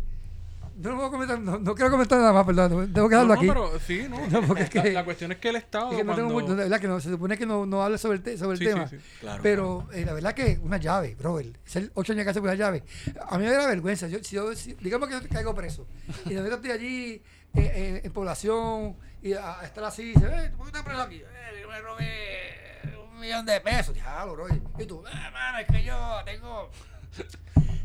No 0.80 0.96
puedo 0.96 1.10
comentar, 1.10 1.38
no, 1.40 1.58
no 1.58 1.74
quiero 1.74 1.90
comentar 1.90 2.18
nada 2.18 2.32
más, 2.32 2.46
perdón. 2.46 2.92
Tengo 2.92 3.08
que 3.08 3.14
dejarlo 3.14 3.34
no, 3.34 3.40
aquí. 3.40 3.48
pero 3.48 3.78
sí, 3.80 4.06
¿no? 4.08 4.26
No, 4.30 4.42
porque 4.46 4.62
es 4.62 4.74
la, 4.74 4.82
que- 4.82 4.92
la 4.92 5.04
cuestión 5.04 5.32
es 5.32 5.38
que 5.38 5.48
el 5.50 5.56
Estado 5.56 5.90
Es 5.92 5.98
que 5.98 6.04
no 6.04 6.14
tengo 6.14 6.28
cuando... 6.32 6.48
mucho- 6.48 6.56
de 6.56 6.62
verdad 6.64 6.80
que 6.80 6.88
no, 6.88 7.00
se 7.00 7.10
supone 7.10 7.36
que 7.36 7.44
no, 7.46 7.66
no 7.66 7.82
hable 7.82 7.98
sobre 7.98 8.16
el, 8.16 8.22
te- 8.22 8.38
sobre 8.38 8.52
el 8.54 8.58
Sí, 8.58 8.64
tema. 8.64 8.88
sí, 8.88 8.96
sí. 8.98 9.04
Claro. 9.20 9.42
Pero 9.42 9.88
eh, 9.92 10.04
la 10.06 10.12
verdad 10.14 10.32
que 10.34 10.58
una 10.62 10.78
llave, 10.78 11.14
bro, 11.18 11.38
el, 11.38 11.56
ser 11.64 11.90
ocho 11.94 12.12
años 12.12 12.24
que 12.24 12.30
hace 12.30 12.40
con 12.40 12.48
una 12.48 12.56
llave. 12.56 12.82
A 13.28 13.36
mí 13.38 13.44
me 13.44 13.52
da 13.52 13.66
vergüenza. 13.66 14.08
Yo, 14.08 14.18
si 14.22 14.36
yo, 14.36 14.54
si- 14.54 14.74
digamos 14.74 15.08
que 15.08 15.14
yo 15.20 15.28
caigo 15.28 15.54
preso 15.54 15.86
y 16.24 16.34
de 16.34 16.48
estoy 16.48 16.70
allí 16.70 17.12
eh, 17.12 17.22
eh, 17.54 18.00
en 18.04 18.12
población 18.12 18.96
y 19.22 19.34
a, 19.34 19.60
a 19.60 19.64
estar 19.66 19.84
así, 19.84 20.14
dice, 20.14 20.24
eh, 20.26 20.50
¿por 20.56 20.62
qué 20.66 20.68
estás 20.78 20.82
preso 20.82 21.02
aquí? 21.02 21.16
Eh, 21.16 21.60
yo 21.60 21.68
me 21.68 21.78
robé 21.80 22.08
un 23.12 23.20
millón 23.20 23.44
de 23.44 23.60
pesos. 23.60 23.92
Diablo, 23.94 24.32
bro. 24.34 24.46
Y 24.78 24.86
tú, 24.86 25.04
eh, 25.06 25.30
mano, 25.32 25.58
es 25.58 25.66
que 25.66 25.84
yo 25.84 26.16
tengo 26.24 26.70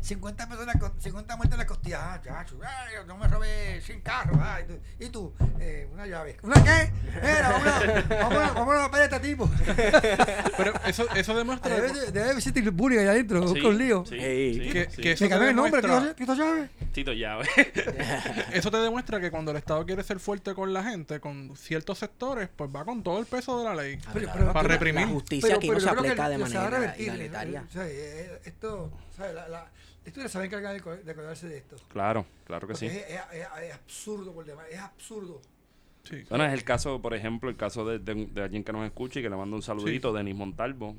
50 0.06 0.48
personas, 0.48 0.76
con- 0.78 1.00
50 1.00 1.36
muertes 1.36 1.54
en 1.54 1.58
la 1.58 1.66
costilla. 1.66 2.12
Ah, 2.14 2.20
chacho, 2.22 2.58
ah, 2.64 2.84
yo 2.94 3.04
no 3.04 3.16
me 3.18 3.26
robé 3.26 3.80
100 3.80 4.00
carros. 4.02 4.36
Ah, 4.40 4.60
y 4.60 4.66
tú, 4.66 4.78
y 5.00 5.08
tú, 5.08 5.34
eh, 5.58 5.88
una 5.92 6.06
llave. 6.06 6.36
¿Una 6.42 6.54
qué? 6.62 6.92
Una, 7.20 8.04
vámonos, 8.22 8.54
vámonos 8.54 8.82
a 8.84 8.90
pedir 8.90 9.02
a 9.02 9.16
este 9.16 9.20
tipo. 9.28 9.50
Pero 10.56 10.72
eso, 10.86 11.06
eso 11.14 11.36
demuestra... 11.36 11.74
Debe, 11.74 12.10
debe 12.12 12.30
existir 12.32 12.70
bullying 12.70 12.98
allá 13.00 13.10
adentro, 13.10 13.48
Sí, 13.48 13.60
un 13.60 13.78
lío. 13.78 14.04
sí, 14.06 14.16
sí, 14.18 14.70
Que- 14.70 14.88
sí. 14.90 15.02
que 15.02 15.12
eso 15.12 15.24
Me 15.24 15.28
te 15.28 15.30
cambian 15.34 15.50
el 15.50 15.56
nombre, 15.56 15.82
demuestra- 15.82 16.14
¿qué 16.14 16.22
hizo 16.22 16.34
llave? 16.34 16.70
Tito 16.92 17.12
llave. 17.12 17.46
Eso 18.52 18.70
te 18.70 18.76
demuestra 18.78 19.20
que 19.20 19.30
cuando 19.30 19.50
el 19.50 19.56
Estado 19.58 19.84
quiere 19.84 20.02
ser 20.02 20.18
fuerte 20.18 20.54
con 20.54 20.72
la 20.72 20.82
gente, 20.82 21.20
con 21.20 21.54
ciertos 21.56 21.98
sectores, 21.98 22.48
pues 22.54 22.70
va 22.74 22.84
con 22.84 23.02
todo 23.02 23.18
el 23.18 23.26
peso 23.26 23.58
de 23.58 23.64
la 23.64 23.74
ley. 23.74 23.98
Ah, 24.06 24.10
Pero- 24.14 24.30
pero- 24.32 24.52
Para 24.52 24.68
reprimir. 24.68 25.02
La 25.06 25.12
justicia 25.12 25.56
aquí 25.56 25.68
no 25.68 25.80
se 25.80 25.88
aplica 25.90 26.28
de 26.28 26.38
manera 26.38 26.70
revertir, 26.70 27.02
igualitaria. 27.06 27.64
O 27.68 27.72
sea, 27.72 27.86
eh, 27.86 28.40
esto, 28.44 28.84
o 28.84 29.16
sea, 29.16 29.32
la, 29.32 29.48
la, 29.48 29.66
esto 30.06 30.26
se 30.28 30.38
va 30.38 30.42
a 30.42 30.46
encargar 30.46 30.72
de, 30.74 30.80
co- 30.80 30.96
de 30.96 31.10
acordarse 31.10 31.48
de 31.48 31.58
esto. 31.58 31.76
Claro, 31.88 32.24
claro 32.46 32.66
que 32.66 32.72
Porque 32.74 32.88
sí. 32.90 32.96
es, 32.96 33.04
es- 33.10 33.20
es- 33.32 33.64
es 33.68 33.74
absurdo 33.74 34.32
por 34.32 34.44
demás, 34.44 34.66
es 34.70 34.78
absurdo. 34.78 35.40
Sí. 36.04 36.22
Bueno, 36.28 36.44
es 36.44 36.52
el 36.52 36.62
caso, 36.64 37.02
por 37.02 37.14
ejemplo, 37.14 37.50
el 37.50 37.56
caso 37.56 37.84
de, 37.84 37.98
de- 37.98 38.26
de 38.26 38.42
alguien 38.42 38.62
que 38.64 38.72
nos 38.72 38.84
escucha 38.86 39.18
y 39.18 39.22
que 39.22 39.28
le 39.30 39.36
mando 39.36 39.56
un 39.56 39.62
saludito, 39.62 40.12
Denis 40.12 40.36
Montalvo, 40.36 40.94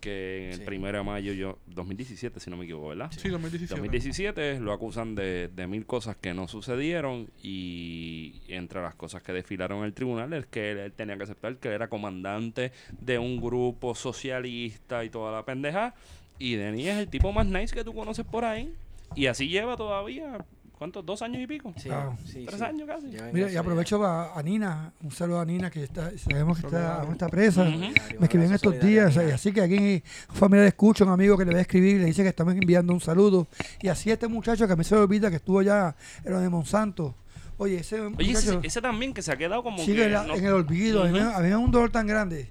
que 0.00 0.46
en 0.46 0.50
el 0.54 0.58
Sí. 0.58 0.64
primero 0.64 0.98
de 0.98 1.04
mayo, 1.04 1.32
yo 1.32 1.60
2017, 1.68 2.40
si 2.40 2.50
no 2.50 2.56
me 2.56 2.64
equivoco, 2.64 2.88
¿verdad? 2.88 3.08
Sí, 3.16 3.28
2017. 3.28 3.76
2017 3.80 4.58
lo 4.58 4.72
acusan 4.72 5.14
de, 5.14 5.46
de 5.46 5.66
mil 5.68 5.86
cosas 5.86 6.16
que 6.16 6.34
no 6.34 6.48
sucedieron 6.48 7.28
y 7.40 8.42
entre 8.48 8.82
las 8.82 8.96
cosas 8.96 9.22
que 9.22 9.32
desfilaron 9.32 9.78
en 9.78 9.84
el 9.84 9.94
tribunal 9.94 10.32
es 10.32 10.46
que 10.46 10.72
él, 10.72 10.78
él 10.78 10.92
tenía 10.92 11.16
que 11.16 11.22
aceptar 11.22 11.56
que 11.58 11.68
él 11.68 11.74
era 11.74 11.88
comandante 11.88 12.72
de 13.00 13.20
un 13.20 13.40
grupo 13.40 13.94
socialista 13.94 15.04
y 15.04 15.10
toda 15.10 15.30
la 15.30 15.44
pendeja 15.44 15.94
y 16.38 16.54
Denis 16.56 16.86
es 16.88 16.96
el 16.98 17.08
tipo 17.08 17.32
más 17.32 17.46
nice 17.46 17.74
que 17.74 17.84
tú 17.84 17.94
conoces 17.94 18.24
por 18.24 18.44
ahí 18.44 18.74
y 19.14 19.26
así 19.26 19.48
lleva 19.48 19.76
todavía, 19.76 20.44
¿cuántos? 20.78 21.04
¿Dos 21.06 21.22
años 21.22 21.40
y 21.42 21.46
pico? 21.46 21.72
Sí, 21.76 21.88
Wow. 21.88 22.16
sí, 22.24 22.44
¿Tres 22.46 22.58
sí. 22.58 22.64
años 22.64 22.88
casi? 22.88 23.06
Mira, 23.32 23.52
y 23.52 23.56
aprovecho 23.56 24.02
a, 24.04 24.36
a 24.38 24.42
Nina, 24.42 24.92
un 25.02 25.10
saludo 25.12 25.40
a 25.40 25.44
Nina 25.44 25.70
que 25.70 25.84
está, 25.84 26.10
sabemos 26.18 26.58
que 26.58 26.66
está, 26.66 27.06
está 27.10 27.28
presa. 27.28 27.64
Me 27.64 27.92
escribían 28.22 28.52
estos 28.54 28.80
días, 28.80 29.14
y 29.16 29.30
así 29.30 29.52
que 29.52 29.60
aquí 29.60 30.02
un 30.30 30.34
familiar 30.36 30.66
escucha, 30.66 31.04
un 31.04 31.10
amigo 31.10 31.36
que 31.38 31.44
le 31.44 31.50
voy 31.52 31.58
a 31.58 31.62
escribir, 31.62 32.00
le 32.00 32.06
dice 32.06 32.22
que 32.22 32.30
estamos 32.30 32.54
enviando 32.54 32.92
un 32.92 33.00
saludo. 33.00 33.46
Y 33.80 33.88
así 33.88 34.10
este 34.10 34.26
muchacho 34.28 34.66
que 34.66 34.72
a 34.72 34.76
mí 34.76 34.82
se 34.84 34.94
me 34.94 35.02
olvida 35.02 35.30
que 35.30 35.36
estuvo 35.36 35.62
ya 35.62 35.94
en 36.24 36.32
lo 36.32 36.40
de 36.40 36.48
Monsanto. 36.48 37.14
Oye, 37.58 37.76
ese 37.76 38.00
Oye, 38.00 38.32
ese, 38.32 38.46
muchacho 38.54 38.60
ese 38.66 38.80
también 38.80 39.12
que 39.14 39.22
se 39.22 39.30
ha 39.30 39.36
quedado 39.36 39.62
como 39.62 39.78
sigue 39.78 39.98
que 39.98 40.04
en, 40.06 40.12
la- 40.14 40.24
no- 40.24 40.34
en 40.34 40.44
el 40.44 40.52
olvido. 40.52 41.04
a, 41.04 41.08
mí, 41.08 41.18
a 41.18 41.36
mí 41.36 41.42
me 41.44 41.50
da 41.50 41.58
un 41.58 41.70
dolor 41.70 41.90
tan 41.92 42.06
grande. 42.08 42.48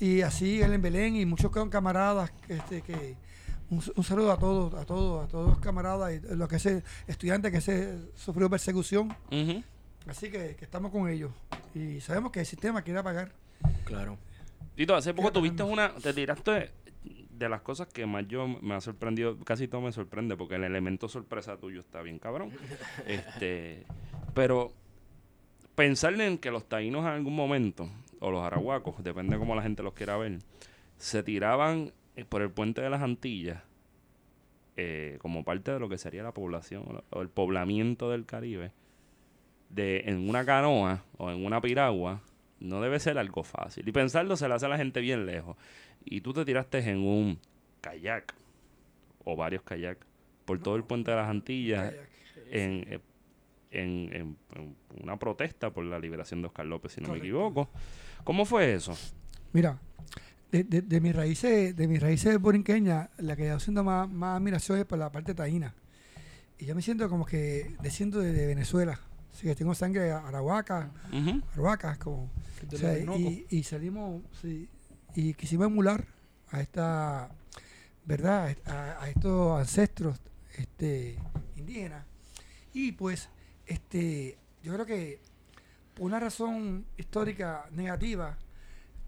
Y 0.00 0.22
así 0.22 0.62
él 0.62 0.72
en 0.72 0.82
Belén 0.82 1.16
y 1.16 1.26
muchos 1.26 1.50
camaradas 1.70 2.32
este, 2.48 2.82
que 2.82 3.16
un, 3.70 3.82
un 3.96 4.04
saludo 4.04 4.32
a 4.32 4.38
todos, 4.38 4.74
a 4.74 4.84
todos, 4.84 5.24
a 5.24 5.28
todos 5.28 5.48
los 5.50 5.58
camaradas 5.58 6.12
y 6.14 6.36
los 6.36 6.48
que 6.48 6.58
se 6.58 6.82
estudiantes 7.06 7.52
que 7.52 7.60
se 7.60 7.98
sufrió 8.14 8.48
persecución. 8.48 9.14
Así 10.06 10.30
que, 10.30 10.56
que 10.56 10.64
estamos 10.64 10.90
con 10.90 11.08
ellos. 11.08 11.32
Y 11.74 12.00
sabemos 12.00 12.32
que 12.32 12.40
el 12.40 12.46
sistema 12.46 12.82
quiere 12.82 13.02
pagar. 13.02 13.32
Claro. 13.84 14.16
Tito, 14.74 14.94
hace 14.94 15.12
poco 15.12 15.32
tuviste 15.32 15.62
una, 15.62 15.92
te 15.94 16.14
tiraste 16.14 16.70
de 17.30 17.48
las 17.48 17.62
cosas 17.62 17.88
que 17.88 18.04
más 18.06 18.26
yo 18.26 18.48
me 18.48 18.74
ha 18.74 18.80
sorprendido, 18.80 19.38
casi 19.40 19.68
todo 19.68 19.80
me 19.80 19.92
sorprende, 19.92 20.36
porque 20.36 20.56
el 20.56 20.64
elemento 20.64 21.08
sorpresa 21.08 21.56
tuyo 21.56 21.80
está 21.80 22.02
bien 22.02 22.18
cabrón. 22.18 22.52
este, 23.06 23.84
Pero 24.34 24.72
pensar 25.74 26.20
en 26.20 26.38
que 26.38 26.50
los 26.50 26.68
taínos 26.68 27.02
en 27.02 27.10
algún 27.10 27.36
momento, 27.36 27.88
o 28.20 28.30
los 28.30 28.42
arahuacos, 28.42 29.02
depende 29.02 29.34
de 29.34 29.38
cómo 29.38 29.54
la 29.54 29.62
gente 29.62 29.82
los 29.82 29.94
quiera 29.94 30.16
ver, 30.16 30.38
se 30.96 31.22
tiraban 31.22 31.92
eh, 32.16 32.24
por 32.24 32.42
el 32.42 32.50
puente 32.50 32.80
de 32.80 32.90
las 32.90 33.02
Antillas 33.02 33.62
eh, 34.76 35.18
como 35.20 35.44
parte 35.44 35.72
de 35.72 35.80
lo 35.80 35.88
que 35.88 35.98
sería 35.98 36.22
la 36.22 36.32
población 36.32 37.02
o 37.10 37.20
el 37.20 37.28
poblamiento 37.28 38.10
del 38.10 38.26
Caribe, 38.26 38.72
de 39.70 40.04
en 40.06 40.28
una 40.28 40.44
canoa 40.44 41.04
o 41.16 41.30
en 41.30 41.44
una 41.44 41.60
piragua, 41.60 42.20
no 42.60 42.80
debe 42.80 43.00
ser 43.00 43.18
algo 43.18 43.42
fácil. 43.42 43.88
Y 43.88 43.92
pensarlo 43.92 44.36
se 44.36 44.48
le 44.48 44.54
hace 44.54 44.66
a 44.66 44.68
la 44.68 44.76
gente 44.76 45.00
bien 45.00 45.26
lejos. 45.26 45.56
Y 46.04 46.20
tú 46.20 46.32
te 46.32 46.44
tiraste 46.44 46.78
en 46.78 46.98
un 46.98 47.38
kayak 47.80 48.34
o 49.24 49.36
varios 49.36 49.62
kayaks 49.62 50.06
por 50.44 50.60
todo 50.60 50.76
el 50.76 50.84
puente 50.84 51.10
de 51.10 51.16
las 51.16 51.28
Antillas 51.28 51.92
eh, 52.50 53.00
en, 53.70 54.12
en, 54.12 54.76
una 55.02 55.18
protesta 55.18 55.70
por 55.70 55.84
la 55.84 55.98
liberación 55.98 56.40
de 56.42 56.48
Oscar 56.48 56.66
López, 56.66 56.92
si 56.92 57.00
no 57.00 57.10
me 57.10 57.18
equivoco. 57.18 57.68
¿Cómo 58.24 58.44
fue 58.44 58.74
eso? 58.74 58.96
Mira, 59.52 59.78
de, 60.50 60.64
de, 60.64 60.82
de 60.82 61.00
mis 61.00 61.14
raíces, 61.14 61.74
de 61.76 61.88
mis 61.88 62.00
raíces 62.00 62.38
borinqueñas, 62.40 63.08
la 63.18 63.36
que 63.36 63.48
yo 63.48 63.60
siento 63.60 63.84
más, 63.84 64.08
más 64.10 64.36
admiración 64.36 64.78
es 64.78 64.84
por 64.84 64.98
la 64.98 65.10
parte 65.10 65.34
taína. 65.34 65.74
Y 66.58 66.66
yo 66.66 66.74
me 66.74 66.82
siento 66.82 67.08
como 67.08 67.24
que 67.24 67.76
desciendo 67.80 68.18
de, 68.20 68.46
Venezuela. 68.46 68.98
Así 69.32 69.46
que 69.46 69.54
tengo 69.54 69.74
sangre 69.74 70.10
arahuaca, 70.10 70.90
uh 71.12 71.98
como. 72.00 72.30
y, 73.16 73.46
y, 73.50 73.62
salimos, 73.62 74.22
sí, 74.42 74.68
y 75.14 75.34
quisimos 75.34 75.66
emular 75.66 76.04
a 76.50 76.60
esta, 76.60 77.30
¿verdad? 78.04 78.56
A, 78.66 79.08
estos 79.08 79.60
ancestros 79.60 80.20
este, 80.56 81.16
indígenas. 81.56 82.04
Y 82.72 82.92
pues, 82.92 83.28
este, 83.68 84.38
yo 84.62 84.74
creo 84.74 84.86
que 84.86 85.20
por 85.94 86.06
una 86.06 86.18
razón 86.18 86.86
histórica 86.96 87.66
negativa, 87.70 88.36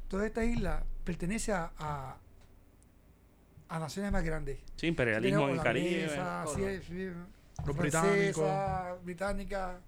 toda 0.08 0.26
esta 0.26 0.44
isla 0.44 0.84
pertenece 1.04 1.52
a, 1.52 1.72
a, 1.78 2.18
naciones 3.78 4.12
más 4.12 4.22
grandes. 4.22 4.58
Sí, 4.76 4.88
imperialismo 4.88 5.48
en 5.48 5.54
el 5.54 5.62
Caribe. 5.62 6.10
los 7.66 7.76
británicos. 7.76 8.50
británica, 9.04 9.80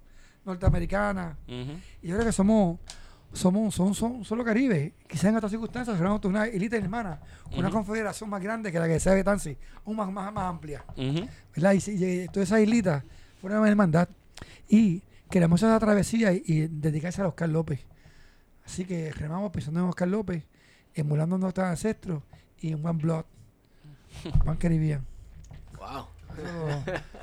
norteamericana. 0.44 1.36
Y 1.46 2.08
yo 2.08 2.14
creo 2.14 2.26
que 2.26 2.32
somos 2.32 2.78
somos 3.32 3.74
son, 3.74 3.94
son, 3.94 4.24
solo 4.24 4.44
Caribe. 4.44 4.94
Quizás 5.08 5.24
en 5.24 5.36
otras 5.36 5.50
circunstancias 5.50 5.96
seremos 5.96 6.24
una 6.24 6.46
élite 6.46 6.76
hermana, 6.76 7.20
una 7.56 7.70
confederación 7.70 8.30
más 8.30 8.42
grande 8.42 8.70
que 8.70 8.78
la 8.78 8.86
que 8.86 9.00
sea 9.00 9.14
de 9.14 9.24
Tansi, 9.24 9.56
aún 9.84 9.96
más, 9.96 10.10
más, 10.10 10.32
más 10.32 10.44
amplia. 10.44 10.84
¿Verdad? 11.54 11.72
Y, 11.72 11.90
y, 11.90 12.28
todas 12.28 12.48
esas 12.48 12.60
islitas 12.60 13.02
fueron 13.40 13.60
una 13.60 13.68
hermandad. 13.68 14.08
Y 14.72 15.02
queremos 15.28 15.62
hacer 15.62 15.74
la 15.74 15.78
travesía 15.78 16.32
y, 16.32 16.42
y 16.46 16.66
dedicarse 16.66 17.20
a 17.20 17.28
Oscar 17.28 17.50
López. 17.50 17.84
Así 18.64 18.86
que 18.86 19.12
remamos 19.12 19.52
pensando 19.52 19.80
en 19.80 19.86
Oscar 19.86 20.08
López 20.08 20.46
emulando 20.94 21.36
a 21.36 21.38
nuestros 21.38 21.66
ancestros 21.66 22.22
y 22.58 22.72
en 22.72 22.84
One 22.84 22.98
Blood, 22.98 23.24
One 24.46 24.56
Caribbean. 24.58 25.06
Wow. 25.78 26.06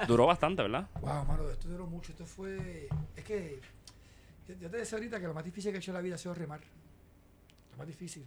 duró 0.08 0.28
bastante, 0.28 0.62
¿verdad? 0.62 0.88
Wow, 1.02 1.26
mano, 1.26 1.50
esto 1.50 1.68
duró 1.68 1.88
mucho. 1.88 2.12
Esto 2.12 2.28
fue. 2.28 2.88
Es 3.16 3.24
que. 3.24 3.60
Yo 4.48 4.70
te 4.70 4.78
decía 4.78 5.00
ahorita 5.00 5.20
que 5.20 5.26
lo 5.26 5.34
más 5.34 5.44
difícil 5.44 5.72
que 5.72 5.78
he 5.78 5.80
hecho 5.80 5.90
en 5.90 5.96
la 5.96 6.02
vida 6.02 6.16
ha 6.16 6.18
sido 6.20 6.36
remar. 6.36 6.60
Lo 7.72 7.78
más 7.80 7.88
difícil. 7.88 8.24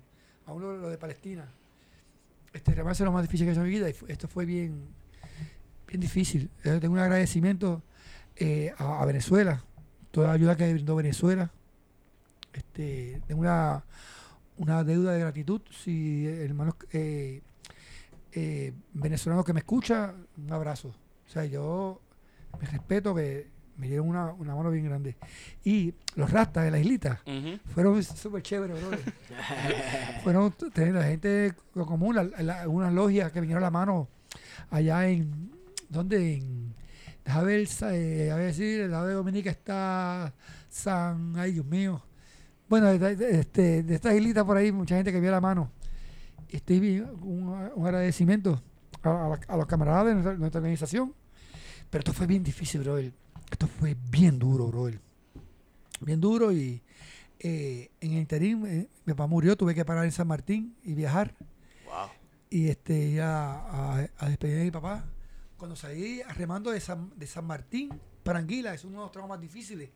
Aún 0.46 0.62
lo, 0.62 0.88
de 0.88 0.98
Palestina. 0.98 1.48
Este 2.52 2.74
remar 2.74 2.92
es 2.92 3.00
lo 3.00 3.12
más 3.12 3.22
difícil 3.22 3.46
que 3.46 3.50
he 3.50 3.52
hecho 3.52 3.62
en 3.62 3.68
mi 3.68 3.74
vida. 3.74 3.88
Y 3.88 3.94
esto 4.08 4.26
fue 4.26 4.44
bien. 4.46 4.88
Bien 5.86 6.00
difícil. 6.00 6.50
Yo 6.64 6.80
tengo 6.80 6.94
un 6.94 7.00
agradecimiento 7.00 7.82
eh, 8.36 8.72
a, 8.78 9.02
a, 9.02 9.06
Venezuela. 9.06 9.64
Toda 10.10 10.28
la 10.28 10.32
ayuda 10.34 10.56
que 10.56 10.72
brindó 10.72 10.96
Venezuela. 10.96 11.50
Este, 12.52 13.20
tengo 13.26 13.40
una 13.40 13.84
una 14.62 14.84
deuda 14.84 15.12
de 15.12 15.20
gratitud. 15.20 15.60
Si 15.70 16.26
hermanos 16.26 16.76
eh, 16.92 17.42
eh, 18.32 18.72
venezolano 18.92 19.44
que 19.44 19.52
me 19.52 19.60
escucha, 19.60 20.14
un 20.36 20.52
abrazo. 20.52 20.88
O 21.26 21.30
sea, 21.30 21.44
yo 21.44 22.00
me 22.60 22.66
respeto 22.68 23.14
que 23.14 23.50
me 23.76 23.88
dieron 23.88 24.08
una, 24.08 24.32
una 24.32 24.54
mano 24.54 24.70
bien 24.70 24.84
grande. 24.84 25.16
Y 25.64 25.94
los 26.14 26.30
rastas 26.30 26.64
de 26.64 26.70
la 26.70 26.78
islita 26.78 27.22
fueron 27.74 28.02
súper 28.04 28.42
chéveres, 28.42 28.78
bro. 28.80 28.98
fueron 30.22 30.54
la 30.76 31.04
gente 31.04 31.54
común, 31.72 32.16
la, 32.38 32.68
unas 32.68 32.92
logias 32.92 33.32
que 33.32 33.40
vinieron 33.40 33.62
a 33.62 33.66
la 33.66 33.70
mano 33.70 34.08
allá 34.70 35.08
en. 35.08 35.50
¿Dónde? 35.88 36.34
En. 36.34 36.81
Déjame 37.24 37.44
ver, 37.44 37.68
eh, 37.92 38.30
a 38.30 38.36
ver 38.36 38.46
decir, 38.46 38.80
el 38.80 38.90
lado 38.90 39.06
de 39.06 39.14
Dominica 39.14 39.50
está 39.50 40.34
San. 40.68 41.34
Ay, 41.36 41.52
Dios 41.52 41.66
mío. 41.66 42.02
Bueno, 42.68 42.86
de, 42.86 43.40
este, 43.40 43.82
de 43.82 43.94
estas 43.94 44.14
islitas 44.14 44.44
por 44.44 44.56
ahí, 44.56 44.72
mucha 44.72 44.96
gente 44.96 45.12
que 45.12 45.20
vio 45.20 45.30
la 45.30 45.40
mano. 45.40 45.70
Estoy 46.48 47.00
un, 47.00 47.70
un 47.74 47.86
agradecimiento 47.86 48.62
a, 49.02 49.56
los 49.56 49.66
camaradas 49.66 50.06
de 50.06 50.14
nuestra, 50.38 50.60
organización. 50.60 51.14
Pero 51.90 52.00
esto 52.00 52.12
fue 52.12 52.26
bien 52.26 52.42
difícil, 52.42 52.82
bro. 52.82 52.98
Esto 52.98 53.66
fue 53.66 53.96
bien 54.10 54.38
duro, 54.38 54.68
bro. 54.68 54.90
Bien 56.00 56.20
duro 56.20 56.52
y 56.52 56.82
eh, 57.38 57.90
en 58.00 58.12
el 58.12 58.18
interín 58.18 58.66
eh, 58.66 58.88
mi 59.04 59.12
papá 59.12 59.26
murió, 59.26 59.56
tuve 59.56 59.74
que 59.74 59.84
parar 59.84 60.04
en 60.04 60.12
San 60.12 60.26
Martín 60.26 60.74
y 60.82 60.94
viajar. 60.94 61.34
Wow. 61.86 62.08
Y 62.50 62.68
este, 62.68 63.12
ya 63.12 63.98
a, 64.18 64.28
despedir 64.28 64.60
a 64.60 64.64
mi 64.64 64.70
papá. 64.70 65.04
Cuando 65.62 65.76
salí 65.76 66.20
remando 66.34 66.72
de 66.72 66.80
San, 66.80 67.16
de 67.16 67.24
San 67.24 67.44
Martín 67.44 67.88
para 68.24 68.40
Anguila, 68.40 68.74
es 68.74 68.84
uno 68.84 68.98
de 68.98 69.04
los 69.04 69.12
tramos 69.12 69.28
más 69.28 69.40
difíciles. 69.40 69.90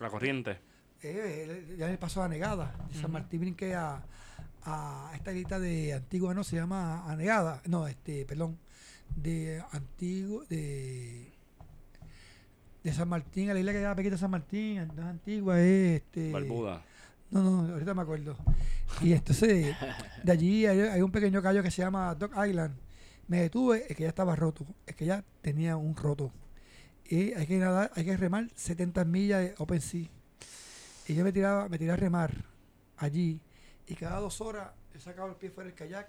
La 0.00 0.10
corriente 0.10 0.58
eh, 1.02 1.76
ya 1.78 1.88
le 1.88 1.96
pasó 1.96 2.22
a 2.22 2.28
Negada. 2.28 2.76
De 2.92 3.00
San 3.00 3.10
Martín 3.10 3.40
brinqué 3.40 3.74
a, 3.74 4.02
a 4.64 5.10
esta 5.14 5.32
islita 5.32 5.58
de 5.58 5.94
Antigua, 5.94 6.34
no 6.34 6.44
se 6.44 6.56
llama 6.56 7.10
Anegada, 7.10 7.62
no, 7.64 7.88
este, 7.88 8.26
perdón, 8.26 8.58
de 9.16 9.64
Antiguo, 9.72 10.44
de 10.50 11.32
de 12.84 12.92
San 12.92 13.08
Martín, 13.08 13.48
a 13.48 13.54
la 13.54 13.60
isla 13.60 13.72
que 13.72 13.78
queda 13.78 13.94
pequeña 13.94 14.18
San 14.18 14.30
Martín, 14.30 14.88
no 14.94 15.00
es 15.04 15.08
Antigua, 15.08 15.58
es 15.58 16.02
este. 16.02 16.32
Barbuda. 16.32 16.82
No, 17.30 17.42
no, 17.42 17.72
ahorita 17.72 17.94
me 17.94 18.02
acuerdo. 18.02 18.36
Y 19.00 19.14
entonces, 19.14 19.74
de 20.22 20.32
allí 20.32 20.66
hay, 20.66 21.00
un 21.00 21.10
pequeño 21.10 21.40
callo 21.40 21.62
que 21.62 21.70
se 21.70 21.80
llama 21.80 22.14
Dog 22.14 22.32
Island. 22.46 22.87
Me 23.28 23.42
detuve, 23.42 23.84
es 23.88 23.96
que 23.96 24.02
ya 24.02 24.08
estaba 24.08 24.34
roto, 24.34 24.66
es 24.86 24.96
que 24.96 25.04
ya 25.04 25.24
tenía 25.42 25.76
un 25.76 25.94
roto. 25.94 26.32
Y 27.04 27.32
hay 27.34 27.46
que 27.46 27.58
nadar, 27.58 27.90
hay 27.94 28.04
que 28.04 28.16
remar 28.16 28.48
70 28.54 29.04
millas 29.04 29.40
de 29.40 29.54
Open 29.58 29.80
Sea. 29.80 30.08
Y 31.06 31.14
yo 31.14 31.24
me 31.24 31.32
tiraba, 31.32 31.68
me 31.68 31.78
tiraba 31.78 31.94
a 31.94 32.00
remar 32.00 32.34
allí. 32.96 33.40
Y 33.86 33.94
cada 33.94 34.20
dos 34.20 34.40
horas 34.40 34.70
he 34.94 34.98
sacado 34.98 35.28
el 35.28 35.36
pie 35.36 35.50
fuera 35.50 35.68
del 35.68 35.76
kayak, 35.76 36.08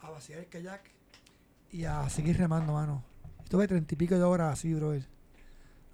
a 0.00 0.10
vaciar 0.10 0.40
el 0.40 0.46
kayak 0.46 0.96
y 1.72 1.84
a 1.84 2.08
seguir 2.08 2.36
remando, 2.38 2.72
mano. 2.72 3.02
Estuve 3.42 3.68
treinta 3.68 3.94
y 3.94 3.96
pico 3.96 4.14
de 4.14 4.22
horas 4.22 4.52
así, 4.52 4.72
bro. 4.74 4.94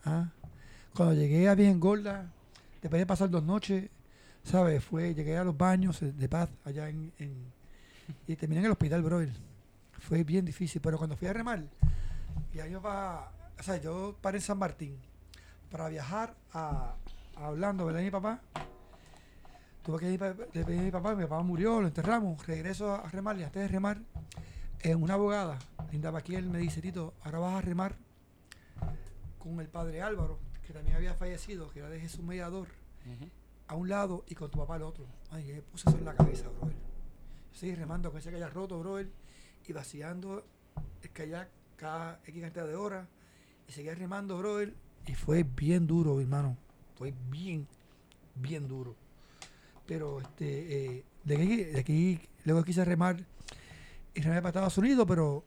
¿Ah? 0.05 0.31
Cuando 0.95 1.15
llegué 1.15 1.49
a 1.49 1.55
Bien 1.55 1.81
Gorda, 1.81 2.31
después 2.81 3.01
de 3.01 3.07
pasar 3.07 3.31
dos 3.31 3.43
noches, 3.43 3.89
¿sabes? 4.45 4.85
Fue, 4.85 5.15
llegué 5.15 5.37
a 5.37 5.45
los 5.45 5.57
baños 5.57 6.01
de 6.01 6.29
paz 6.29 6.51
allá 6.65 6.89
en, 6.89 7.13
y 8.27 8.37
terminé 8.37 8.61
en 8.61 8.67
el 8.67 8.73
hospital, 8.73 9.03
bro. 9.03 9.23
Fue 10.03 10.25
bien 10.25 10.45
difícil, 10.45 10.81
pero 10.81 10.99
cuando 10.99 11.17
fui 11.17 11.29
a 11.29 11.33
remar, 11.33 11.65
y 12.53 12.59
ahí 12.59 12.75
va, 12.75 13.33
o 13.59 13.63
sea, 13.63 13.77
yo 13.77 14.17
paré 14.21 14.39
en 14.39 14.43
San 14.43 14.59
Martín 14.59 14.99
para 15.71 15.89
viajar 15.89 16.35
a, 16.53 16.97
hablando, 17.37 17.87
¿verdad? 17.87 18.03
Mi 18.03 18.11
papá. 18.11 18.41
Tuve 19.83 19.99
que 19.99 20.13
ir 20.13 20.23
a 20.23 20.35
mi 20.83 20.91
papá, 20.91 21.15
mi 21.15 21.23
papá 21.23 21.43
murió, 21.43 21.81
lo 21.81 21.87
enterramos, 21.87 22.47
regreso 22.47 22.95
a 22.95 23.09
remar 23.11 23.39
y 23.39 23.45
antes 23.45 23.63
de 23.63 23.69
remar, 23.69 24.01
en 24.81 25.03
una 25.03 25.15
abogada, 25.15 25.59
Linda 25.93 26.13
él 26.29 26.51
me 26.51 26.59
dice, 26.59 26.81
Tito, 26.81 27.15
ahora 27.23 27.39
vas 27.39 27.55
a 27.55 27.61
remar 27.61 27.97
con 29.39 29.61
el 29.61 29.69
padre 29.69 30.03
Álvaro, 30.03 30.39
que 30.67 30.73
también 30.73 30.97
había 30.97 31.15
fallecido, 31.15 31.71
que 31.71 31.81
era 31.81 31.89
de 31.89 32.01
Jesús 32.01 32.25
Mediador, 32.25 32.69
a 33.69 33.75
un 33.75 33.89
lado 33.89 34.25
y 34.29 34.35
con 34.35 34.51
tu 34.51 34.59
papá 34.59 34.77
al 34.77 34.83
otro. 34.83 35.07
Ay, 35.31 35.53
me 35.53 35.63
puse 35.63 35.89
eso 35.89 35.99
en 35.99 36.05
la 36.05 36.15
cabeza, 36.15 36.49
brother. 36.49 36.77
Seguí 37.53 37.75
remando 37.75 38.11
con 38.11 38.19
ese 38.19 38.31
kayak 38.31 38.53
roto, 38.53 38.79
brother, 38.79 39.09
y 39.67 39.73
vaciando 39.73 40.45
el 41.03 41.11
kayak 41.11 41.49
cada 41.77 42.21
X 42.27 42.41
cantidad 42.41 42.67
de 42.67 42.77
horas, 42.77 43.09
y 43.69 43.73
seguía 43.73 43.95
remando, 43.95 44.39
brother, 44.39 44.75
y 45.07 45.15
fue 45.15 45.43
bien 45.43 45.87
duro, 45.87 46.21
hermano 46.21 46.57
fue 47.03 47.13
bien, 47.31 47.67
bien 48.37 48.69
duro. 48.69 48.95
Pero 49.87 50.21
este, 50.21 50.99
eh, 50.99 51.05
de, 51.25 51.35
aquí, 51.35 51.57
de 51.57 51.81
aquí 51.81 52.21
luego 52.45 52.63
quise 52.63 52.85
remar 52.85 53.17
y 54.15 54.21
remar 54.21 54.43
para 54.43 54.51
Estados 54.51 54.79
Unidos, 54.79 55.05
pero 55.09 55.45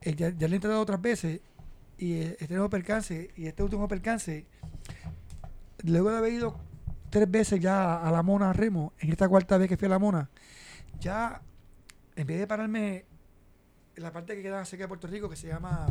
eh, 0.00 0.14
ya, 0.14 0.30
le 0.30 0.46
he 0.46 0.54
entrado 0.54 0.80
otras 0.80 1.02
veces 1.02 1.42
y 1.98 2.14
eh, 2.14 2.36
este 2.40 2.54
nuevo 2.54 2.70
percance 2.70 3.30
y 3.36 3.46
este 3.46 3.62
último 3.62 3.86
percance, 3.86 4.46
luego 5.82 6.10
de 6.10 6.16
haber 6.16 6.32
ido 6.32 6.58
tres 7.10 7.30
veces 7.30 7.60
ya 7.60 8.00
a 8.00 8.10
la 8.10 8.22
Mona 8.22 8.48
a 8.48 8.52
remo, 8.54 8.94
en 8.98 9.10
esta 9.10 9.28
cuarta 9.28 9.58
vez 9.58 9.68
que 9.68 9.76
fui 9.76 9.84
a 9.84 9.90
la 9.90 9.98
Mona, 9.98 10.30
ya 11.00 11.42
en 12.16 12.26
vez 12.26 12.38
de 12.38 12.46
pararme 12.46 13.04
la 13.96 14.12
parte 14.12 14.34
que 14.34 14.42
queda 14.42 14.64
cerca 14.64 14.84
de 14.84 14.88
Puerto 14.88 15.06
Rico, 15.06 15.28
que 15.28 15.36
se 15.36 15.48
llama 15.48 15.86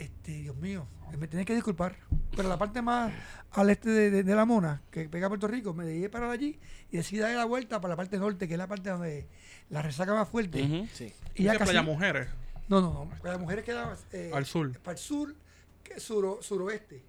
este, 0.00 0.32
Dios 0.32 0.56
mío, 0.56 0.86
me 1.18 1.28
tenés 1.28 1.46
que 1.46 1.54
disculpar. 1.54 1.96
Pero 2.34 2.48
la 2.48 2.58
parte 2.58 2.80
más 2.80 3.12
al 3.52 3.70
este 3.70 3.90
de, 3.90 4.22
de, 4.22 4.34
la 4.34 4.44
Mona, 4.44 4.82
que 4.90 5.08
pega 5.08 5.26
a 5.26 5.28
Puerto 5.28 5.46
Rico, 5.46 5.74
me 5.74 5.84
dejé 5.84 6.08
parar 6.08 6.30
allí 6.30 6.58
y 6.90 6.96
decidí 6.96 7.20
dar 7.20 7.34
la 7.34 7.44
vuelta 7.44 7.80
para 7.80 7.92
la 7.92 7.96
parte 7.96 8.18
norte, 8.18 8.48
que 8.48 8.54
es 8.54 8.58
la 8.58 8.66
parte 8.66 8.90
donde 8.90 9.26
la 9.68 9.82
resaca 9.82 10.14
más 10.14 10.28
fuerte. 10.28 10.88
sí. 10.92 11.12
Y 11.34 11.44
ya 11.44 11.52
casi, 11.52 11.64
Playa 11.64 11.82
Mujeres? 11.82 12.28
No, 12.68 12.80
no, 12.80 12.92
no. 12.92 13.10
Playa 13.20 13.38
Mujeres 13.38 13.64
queda 13.64 13.96
eh, 14.12 14.30
al 14.32 14.46
sur. 14.46 14.72
Para 14.78 14.92
el 14.92 14.98
sur, 14.98 15.34
que 15.82 15.94
es 15.94 16.02
suroeste. 16.02 17.02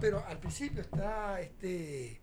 Pero 0.00 0.24
al 0.26 0.38
principio 0.38 0.80
está 0.82 1.40
este, 1.40 2.20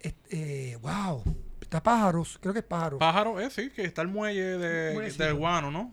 este 0.00 0.76
wow, 0.80 1.22
está 1.60 1.82
pájaros, 1.82 2.38
creo 2.40 2.52
que 2.52 2.60
es 2.60 2.64
pájaros. 2.64 2.98
Pájaros, 2.98 3.42
eh, 3.42 3.50
sí, 3.50 3.70
que 3.70 3.84
está 3.84 4.02
el 4.02 4.08
muelle 4.08 4.58
de, 4.58 5.10
del 5.10 5.34
guano, 5.34 5.70
¿no? 5.70 5.92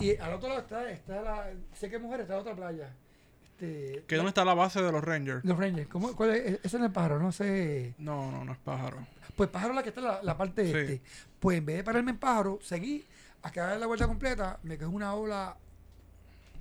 Y 0.00 0.16
al 0.16 0.32
otro 0.32 0.48
lado 0.48 0.60
está, 0.60 0.90
está 0.90 1.20
la, 1.20 1.50
sé 1.74 1.90
que 1.90 1.98
mujer 1.98 2.20
está 2.20 2.38
otra 2.38 2.54
playa. 2.54 2.90
Este, 3.60 4.04
¿Que 4.06 4.16
dónde 4.16 4.30
está 4.30 4.44
la 4.44 4.54
base 4.54 4.80
de 4.80 4.90
los 4.90 5.04
Rangers? 5.04 5.44
Los 5.44 5.58
Rangers, 5.58 5.88
¿cómo, 5.88 6.16
cuál 6.16 6.30
es? 6.30 6.60
Ese 6.64 6.78
no 6.78 6.86
es 6.86 6.92
pájaro, 6.92 7.18
no 7.18 7.30
sé. 7.30 7.94
No, 7.98 8.30
no, 8.30 8.44
no 8.44 8.52
es 8.52 8.58
pájaro. 8.58 9.06
Pues 9.36 9.50
pájaro 9.50 9.72
es 9.72 9.76
la 9.76 9.82
que 9.82 9.90
está 9.90 10.00
la, 10.00 10.22
la 10.22 10.36
parte 10.36 10.62
de 10.62 10.80
este. 10.80 11.00
Pues 11.38 11.58
en 11.58 11.66
vez 11.66 11.76
de 11.76 11.84
pararme 11.84 12.12
en 12.12 12.18
pájaro, 12.18 12.58
seguí 12.62 13.04
a 13.42 13.50
dar 13.50 13.78
la 13.78 13.86
vuelta 13.86 14.06
completa, 14.06 14.58
me 14.62 14.78
quedó 14.78 14.90
una 14.90 15.14
ola 15.14 15.56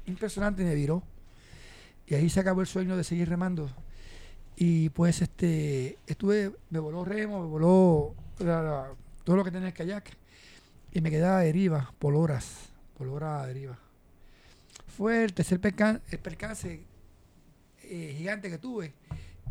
impresionante 0.05 0.61
y 0.61 0.65
me 0.65 0.75
viró. 0.75 1.01
Y 2.07 2.15
ahí 2.15 2.29
se 2.29 2.39
acabó 2.39 2.61
el 2.61 2.67
sueño 2.67 2.97
de 2.97 3.03
seguir 3.03 3.29
remando. 3.29 3.69
Y 4.55 4.89
pues 4.89 5.21
este 5.21 5.97
estuve, 6.05 6.51
me 6.69 6.79
voló 6.79 7.05
remo, 7.05 7.41
me 7.41 7.47
voló 7.47 8.15
todo 9.23 9.35
lo 9.35 9.43
que 9.43 9.51
tenía 9.51 9.67
el 9.67 9.73
kayak. 9.73 10.17
Y 10.91 11.01
me 11.01 11.11
quedaba 11.11 11.39
deriva 11.39 11.93
por 11.99 12.15
horas 12.15 12.68
por 12.99 13.23
a 13.23 13.47
deriva. 13.47 13.79
Fue 14.97 15.23
el 15.23 15.33
tercer 15.33 15.61
percance, 15.61 16.83
eh, 17.83 18.15
gigante 18.17 18.49
que 18.49 18.57
tuve. 18.57 18.93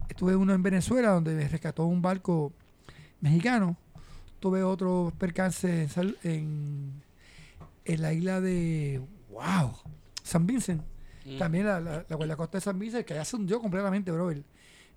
Estuve 0.07 0.37
uno 0.37 0.53
en 0.53 0.63
Venezuela 0.63 1.11
donde 1.11 1.35
me 1.35 1.49
rescató 1.49 1.87
un 1.87 2.03
barco 2.03 2.53
mexicano. 3.23 3.77
Tuve 4.39 4.63
otro 4.63 5.13
percance 5.19 5.89
en, 6.23 7.03
en, 7.85 8.03
la 8.03 8.13
isla 8.13 8.43
de 8.43 9.01
wow, 9.31 9.75
San 10.23 10.47
Vincent. 10.47 10.83
Mm. 11.25 11.39
También 11.39 11.67
la, 11.67 11.81
la, 11.81 12.05
la, 12.07 12.37
costa 12.37 12.59
de 12.59 12.63
San 12.63 12.79
Vincent, 12.79 13.07
que 13.07 13.15
ya 13.15 13.25
se 13.25 13.35
hundió 13.35 13.61
completamente, 13.61 14.11
brother. 14.11 14.45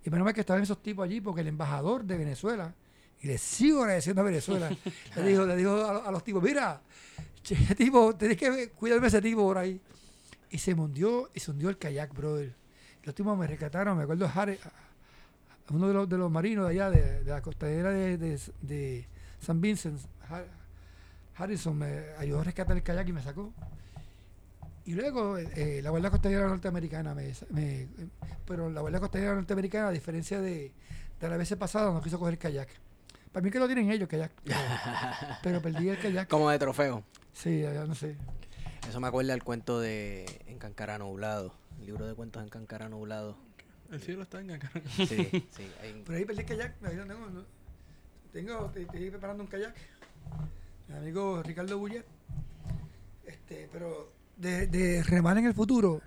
Y 0.04 0.10
menos 0.10 0.26
mal 0.26 0.34
que 0.34 0.42
estaban 0.42 0.62
esos 0.62 0.84
tipos 0.84 1.06
allí, 1.06 1.22
porque 1.22 1.42
el 1.42 1.48
embajador 1.48 2.04
de 2.04 2.18
Venezuela, 2.18 2.76
y 3.22 3.28
le 3.28 3.38
sigo 3.38 3.84
agradeciendo 3.84 4.22
a 4.22 4.26
Venezuela, 4.26 4.70
le 5.16 5.24
dijo, 5.24 5.46
le 5.46 5.56
dijo 5.56 5.86
a, 5.86 6.12
los 6.12 6.24
tipos, 6.24 6.44
mira, 6.44 6.82
che, 7.44 7.56
tipo, 7.76 8.16
tenés 8.16 8.38
que 8.38 8.70
cuidarme 8.72 9.08
ese 9.08 9.22
tipo 9.22 9.42
por 9.42 9.58
ahí. 9.58 9.80
Y 10.50 10.58
se 10.58 10.74
hundió, 10.74 11.30
y 11.34 11.40
se 11.40 11.52
hundió 11.52 11.70
el 11.70 11.78
kayak, 11.78 12.14
brother. 12.14 12.54
Los 13.04 13.16
tipos 13.16 13.38
me 13.38 13.48
rescataron, 13.48 13.98
me 13.98 14.04
acuerdo 14.04 14.30
Harry, 14.34 14.60
uno 15.70 15.88
de 15.88 15.94
los, 15.94 16.10
de 16.10 16.18
los 16.18 16.30
marinos 16.30 16.66
de 16.68 16.72
allá, 16.72 16.90
de, 16.90 17.24
la 17.24 17.42
costadera 17.42 17.92
de, 17.92 18.18
de, 18.18 19.08
San 19.40 19.60
Vincent, 19.62 20.00
Harrison, 21.36 21.78
me 21.78 22.02
ayudó 22.20 22.42
a 22.42 22.44
rescatar 22.44 22.76
el 22.76 22.84
kayak 22.84 23.08
y 23.08 23.14
me 23.14 23.24
sacó. 23.24 23.54
Y 24.86 24.94
luego 24.94 25.38
eh, 25.38 25.80
la 25.84 25.90
Guardia 25.90 26.10
Costera 26.10 26.48
Norteamericana, 26.48 27.14
me, 27.14 27.32
me, 27.52 27.88
pero 28.46 28.70
la 28.70 28.82
Guardia 28.82 29.00
Costera 29.00 29.36
Norteamericana, 29.36 29.88
a 29.88 29.92
diferencia 29.92 30.42
de, 30.42 30.74
de 31.20 31.30
la 31.30 31.38
vez 31.38 31.56
pasada, 31.56 31.92
no 31.92 32.02
quiso 32.02 32.20
coger 32.20 32.34
el 32.34 32.40
kayak. 32.40 32.70
Para 33.32 33.44
mí 33.44 33.52
que 33.52 33.60
lo 33.60 33.68
tienen 33.68 33.90
ellos, 33.90 34.10
kayak. 34.10 34.32
Pero, 35.44 35.62
perdí 35.62 35.90
el 35.90 36.00
kayak. 36.00 36.28
Como 36.28 36.50
de 36.50 36.60
trofeo. 36.60 37.04
Sí, 37.34 37.62
ya 37.62 37.86
no 37.86 37.96
sé. 37.96 38.18
Eso 38.88 39.00
me 39.00 39.08
acuerda 39.08 39.34
el 39.34 39.44
cuento 39.44 39.80
de 39.80 40.26
En 40.48 40.58
Cancara 40.60 40.98
Nublado. 40.98 41.54
El 41.80 41.88
libro 41.88 42.06
de 42.06 42.14
cuentos 42.14 42.44
en 42.44 42.50
Cancara 42.50 42.90
Nublado. 42.90 43.38
El 43.92 44.02
cielo 44.02 44.24
está 44.24 44.40
en 44.42 44.48
Cancara. 44.48 44.82
Sí, 44.96 45.06
sí. 45.06 45.72
Pero 46.06 46.18
ahí 46.18 46.26
perdí 46.26 46.42
el 46.42 46.46
kayak. 46.46 46.76
tengo, 46.80 47.46
tengo 48.32 48.72
estoy 48.76 49.10
preparando 49.10 49.44
un 49.44 49.50
kayak. 49.50 49.76
Mi 50.88 50.96
amigo 50.96 51.42
Ricardo 51.44 51.78
Bullet. 51.78 52.06
Este, 53.26 53.70
pero 53.72 54.12
de, 54.36 54.68
de 54.68 55.04
remar 55.04 55.38
en 55.38 55.46
el 55.46 55.54
futuro, 55.54 56.02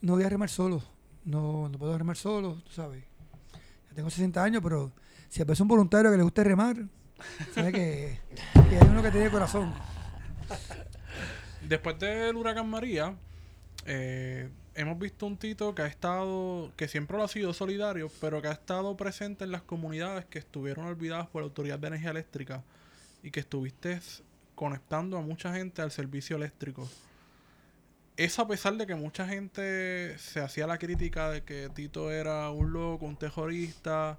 no 0.00 0.14
voy 0.14 0.24
a 0.24 0.28
remar 0.28 0.48
solo. 0.48 0.82
No, 1.24 1.68
no 1.68 1.78
puedo 1.78 1.98
remar 1.98 2.16
solo, 2.16 2.54
tú 2.64 2.72
sabes. 2.72 3.04
Ya 3.90 3.94
tengo 3.94 4.08
60 4.08 4.42
años, 4.42 4.62
pero 4.62 4.92
si 5.28 5.42
es 5.42 5.60
un 5.60 5.68
voluntario 5.68 6.10
que 6.10 6.16
le 6.16 6.22
guste 6.22 6.42
remar, 6.42 6.76
sabe 7.54 7.72
que, 7.72 8.18
hay 8.54 8.88
uno 8.88 9.02
que 9.02 9.10
tiene 9.10 9.30
corazón. 9.30 9.72
Después 11.68 11.98
del 11.98 12.36
huracán 12.36 12.68
María, 12.68 13.14
eh, 13.86 14.48
hemos 14.74 14.98
visto 14.98 15.26
un 15.26 15.36
Tito 15.36 15.74
que 15.74 15.82
ha 15.82 15.86
estado, 15.86 16.72
que 16.76 16.88
siempre 16.88 17.16
lo 17.16 17.24
ha 17.24 17.28
sido 17.28 17.52
solidario, 17.52 18.10
pero 18.20 18.40
que 18.40 18.48
ha 18.48 18.52
estado 18.52 18.96
presente 18.96 19.44
en 19.44 19.52
las 19.52 19.62
comunidades 19.62 20.24
que 20.26 20.38
estuvieron 20.38 20.86
olvidadas 20.86 21.26
por 21.28 21.42
la 21.42 21.46
Autoridad 21.46 21.78
de 21.78 21.88
Energía 21.88 22.10
Eléctrica 22.10 22.62
y 23.22 23.30
que 23.30 23.40
estuviste 23.40 24.00
conectando 24.54 25.16
a 25.18 25.22
mucha 25.22 25.54
gente 25.54 25.82
al 25.82 25.90
servicio 25.90 26.36
eléctrico. 26.36 26.88
Eso 28.16 28.42
a 28.42 28.48
pesar 28.48 28.76
de 28.76 28.86
que 28.86 28.96
mucha 28.96 29.28
gente 29.28 30.18
se 30.18 30.40
hacía 30.40 30.66
la 30.66 30.78
crítica 30.78 31.30
de 31.30 31.44
que 31.44 31.70
Tito 31.72 32.10
era 32.10 32.50
un 32.50 32.72
loco, 32.72 33.06
un 33.06 33.16
terrorista, 33.16 34.18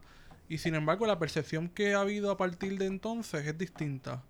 y 0.49 0.57
sin 0.57 0.73
embargo, 0.73 1.05
la 1.05 1.19
percepción 1.19 1.69
que 1.69 1.93
ha 1.93 2.01
habido 2.01 2.31
a 2.31 2.37
partir 2.37 2.77
de 2.79 2.87
entonces 2.87 3.45
es 3.45 3.57
distinta. 3.57 4.23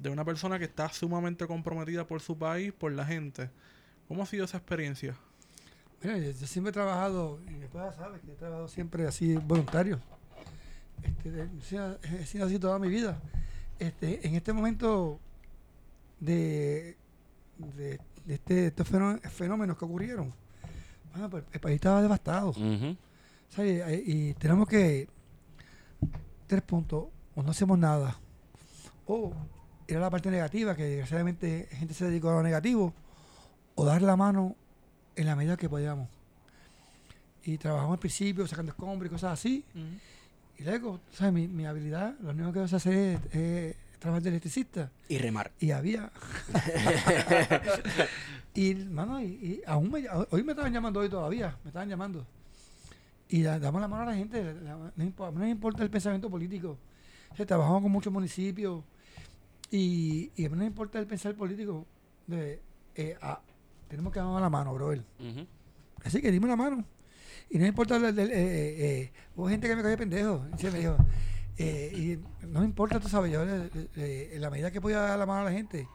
De 0.00 0.08
una 0.08 0.24
persona 0.24 0.58
que 0.58 0.64
está 0.64 0.88
sumamente 0.88 1.46
comprometida 1.46 2.06
por 2.06 2.20
su 2.20 2.36
país, 2.36 2.72
por 2.72 2.90
la 2.90 3.04
gente. 3.04 3.50
¿Cómo 4.08 4.22
ha 4.22 4.26
sido 4.26 4.44
esa 4.44 4.56
experiencia? 4.56 5.14
Mira, 6.02 6.18
yo, 6.18 6.32
siempre 6.32 6.70
he 6.70 6.72
trabajado, 6.72 7.38
y 7.46 7.52
mi 7.52 7.64
esposa 7.64 7.92
sabe 7.92 8.18
que 8.20 8.32
he 8.32 8.34
trabajado 8.34 8.66
siempre 8.66 9.06
así 9.06 9.36
voluntario. 9.36 10.00
Este, 11.02 11.48
he 12.18 12.26
sido 12.26 12.46
así 12.46 12.58
toda 12.58 12.78
mi 12.78 12.88
vida. 12.88 13.20
Este, 13.78 14.26
en 14.26 14.34
este 14.34 14.52
momento 14.52 15.20
de, 16.18 16.96
de, 17.58 18.00
este, 18.26 18.66
estos 18.66 18.88
fenómenos 18.88 19.76
que 19.76 19.84
ocurrieron, 19.84 20.32
bueno, 21.12 21.30
pues 21.30 21.44
el 21.52 21.60
país 21.60 21.76
estaba 21.76 22.02
devastado. 22.02 22.54
y 23.56 24.34
tenemos 24.34 24.68
que 24.68 25.08
tres 26.46 26.62
puntos, 26.62 27.06
o 27.34 27.42
no 27.42 27.50
hacemos 27.50 27.78
nada, 27.78 28.16
o 29.06 29.32
era 29.92 30.00
la 30.00 30.10
parte 30.10 30.30
negativa, 30.30 30.74
que 30.74 30.84
desgraciadamente 30.84 31.68
la 31.70 31.78
gente 31.78 31.94
se 31.94 32.06
dedicó 32.06 32.30
a 32.30 32.34
lo 32.34 32.42
negativo, 32.42 32.92
o 33.74 33.84
dar 33.84 34.02
la 34.02 34.16
mano 34.16 34.56
en 35.16 35.26
la 35.26 35.36
medida 35.36 35.56
que 35.56 35.68
podíamos. 35.68 36.08
Y 37.44 37.58
trabajamos 37.58 37.94
al 37.94 37.98
principio 37.98 38.46
sacando 38.46 38.70
escombros 38.70 39.10
y 39.10 39.12
cosas 39.12 39.32
así. 39.32 39.64
Y 40.58 40.62
luego, 40.62 41.00
¿sabes? 41.12 41.32
Mi, 41.32 41.48
mi, 41.48 41.66
habilidad, 41.66 42.14
lo 42.20 42.30
único 42.30 42.52
que 42.52 42.60
vas 42.60 42.72
a 42.74 42.76
hacer 42.76 43.18
es, 43.32 43.74
trabajar 43.98 44.22
de 44.22 44.28
electricista. 44.28 44.90
Y 45.08 45.18
remar. 45.18 45.50
Y 45.58 45.70
había. 45.70 46.10
y, 48.54 48.74
mano, 48.74 49.22
y, 49.22 49.62
aún 49.66 49.90
me, 49.90 50.04
hoy 50.30 50.42
me 50.42 50.52
estaban 50.52 50.72
llamando 50.72 51.00
hoy 51.00 51.08
todavía, 51.08 51.56
me 51.64 51.68
estaban 51.68 51.88
llamando 51.88 52.26
y 53.30 53.42
damos 53.42 53.80
la 53.80 53.88
mano 53.88 54.02
a 54.02 54.06
la 54.06 54.14
gente. 54.14 54.54
No, 54.96 55.04
importa, 55.04 55.38
no 55.38 55.46
importa 55.46 55.82
el 55.82 55.90
pensamiento 55.90 56.28
político. 56.28 56.76
trabajamos 57.46 57.82
con 57.82 57.92
muchos 57.92 58.12
municipios 58.12 58.82
y, 59.70 60.30
y 60.36 60.48
no 60.48 60.64
importa 60.64 60.98
el 60.98 61.06
pensar 61.06 61.34
político. 61.34 61.86
De, 62.26 62.60
eh, 62.94 63.16
tenemos 63.88 64.12
que 64.12 64.18
darnos 64.18 64.40
la 64.40 64.50
mano, 64.50 64.74
bro. 64.74 64.94
Así 66.04 66.20
que 66.20 66.30
dime 66.30 66.48
la 66.48 66.56
mano. 66.56 66.84
Y 67.48 67.58
no 67.58 67.66
importa, 67.66 67.96
el, 67.96 68.18
eh, 68.18 68.26
eh, 68.30 69.12
hubo 69.34 69.48
gente 69.48 69.68
que 69.68 69.76
me 69.76 69.82
cogió 69.82 69.96
pendejo. 69.96 70.46
Y 70.58 70.64
me 70.66 70.78
dijo, 70.78 70.96
y 71.58 72.18
no 72.46 72.60
me 72.60 72.66
importa, 72.66 73.00
tú 73.00 73.08
sabes, 73.08 73.32
yo 73.32 73.42
en 73.42 74.40
la 74.40 74.50
medida 74.50 74.70
que 74.70 74.80
podía 74.80 75.00
dar 75.00 75.18
la 75.18 75.26
mano 75.26 75.42
a 75.42 75.44
la 75.44 75.52
gente, 75.52 75.86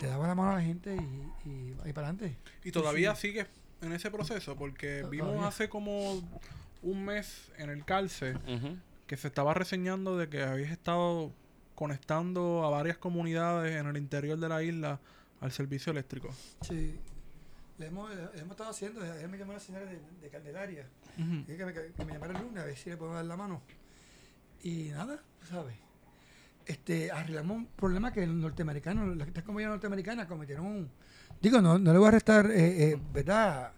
le 0.00 0.08
daba 0.08 0.26
la 0.26 0.34
mano 0.34 0.52
a 0.52 0.54
la 0.54 0.62
gente 0.62 0.96
y, 0.96 1.48
y, 1.48 1.92
para 1.92 2.08
adelante. 2.08 2.36
¿Y 2.64 2.72
todavía 2.72 3.14
sigues 3.14 3.46
en 3.82 3.92
ese 3.92 4.10
proceso? 4.10 4.56
Porque 4.56 5.04
vimos 5.10 5.44
hace 5.44 5.68
como 5.68 6.22
un 6.82 7.04
mes 7.04 7.50
en 7.58 7.70
el 7.70 7.84
calce 7.84 8.34
que 9.06 9.16
se 9.16 9.28
estaba 9.28 9.54
reseñando 9.54 10.16
de 10.16 10.28
que 10.28 10.42
habías 10.42 10.70
estado 10.70 11.32
conectando 11.78 12.64
a 12.64 12.70
varias 12.70 12.98
comunidades 12.98 13.76
en 13.76 13.86
el 13.86 13.96
interior 13.96 14.36
de 14.36 14.48
la 14.48 14.64
isla 14.64 14.98
al 15.40 15.52
servicio 15.52 15.92
eléctrico. 15.92 16.28
Sí. 16.62 16.98
Le 17.78 17.86
hemos, 17.86 18.10
hemos 18.34 18.50
estado 18.50 18.70
haciendo, 18.70 19.04
él 19.04 19.28
me 19.28 19.38
llamó 19.38 19.52
la 19.52 19.60
señora 19.60 19.84
de, 19.84 20.00
de 20.20 20.28
Candelaria, 20.28 20.88
que, 21.14 21.64
me, 21.64 21.72
que, 21.72 22.04
me, 22.04 22.12
llamara 22.12 22.36
el 22.36 22.44
lunes 22.44 22.64
a 22.64 22.66
ver 22.66 22.76
si 22.76 22.90
le 22.90 22.96
podemos 22.96 23.18
dar 23.18 23.26
la 23.26 23.36
mano. 23.36 23.62
Y 24.64 24.88
nada, 24.88 25.22
¿sabes? 25.48 25.76
Este, 26.66 27.12
arreglamos 27.12 27.58
un 27.58 27.66
problema 27.66 28.12
que 28.12 28.24
el 28.24 28.40
norteamericano, 28.40 29.14
las 29.14 29.44
comunidades 29.44 29.74
norteamericanas 29.74 30.26
cometieron 30.26 30.66
un, 30.66 30.90
Digo, 31.40 31.60
no, 31.60 31.78
no 31.78 31.92
le 31.92 31.98
voy 32.00 32.08
a 32.08 32.10
restar, 32.10 32.50
eh, 32.50 32.90
eh, 32.90 33.00
¿verdad? 33.12 33.70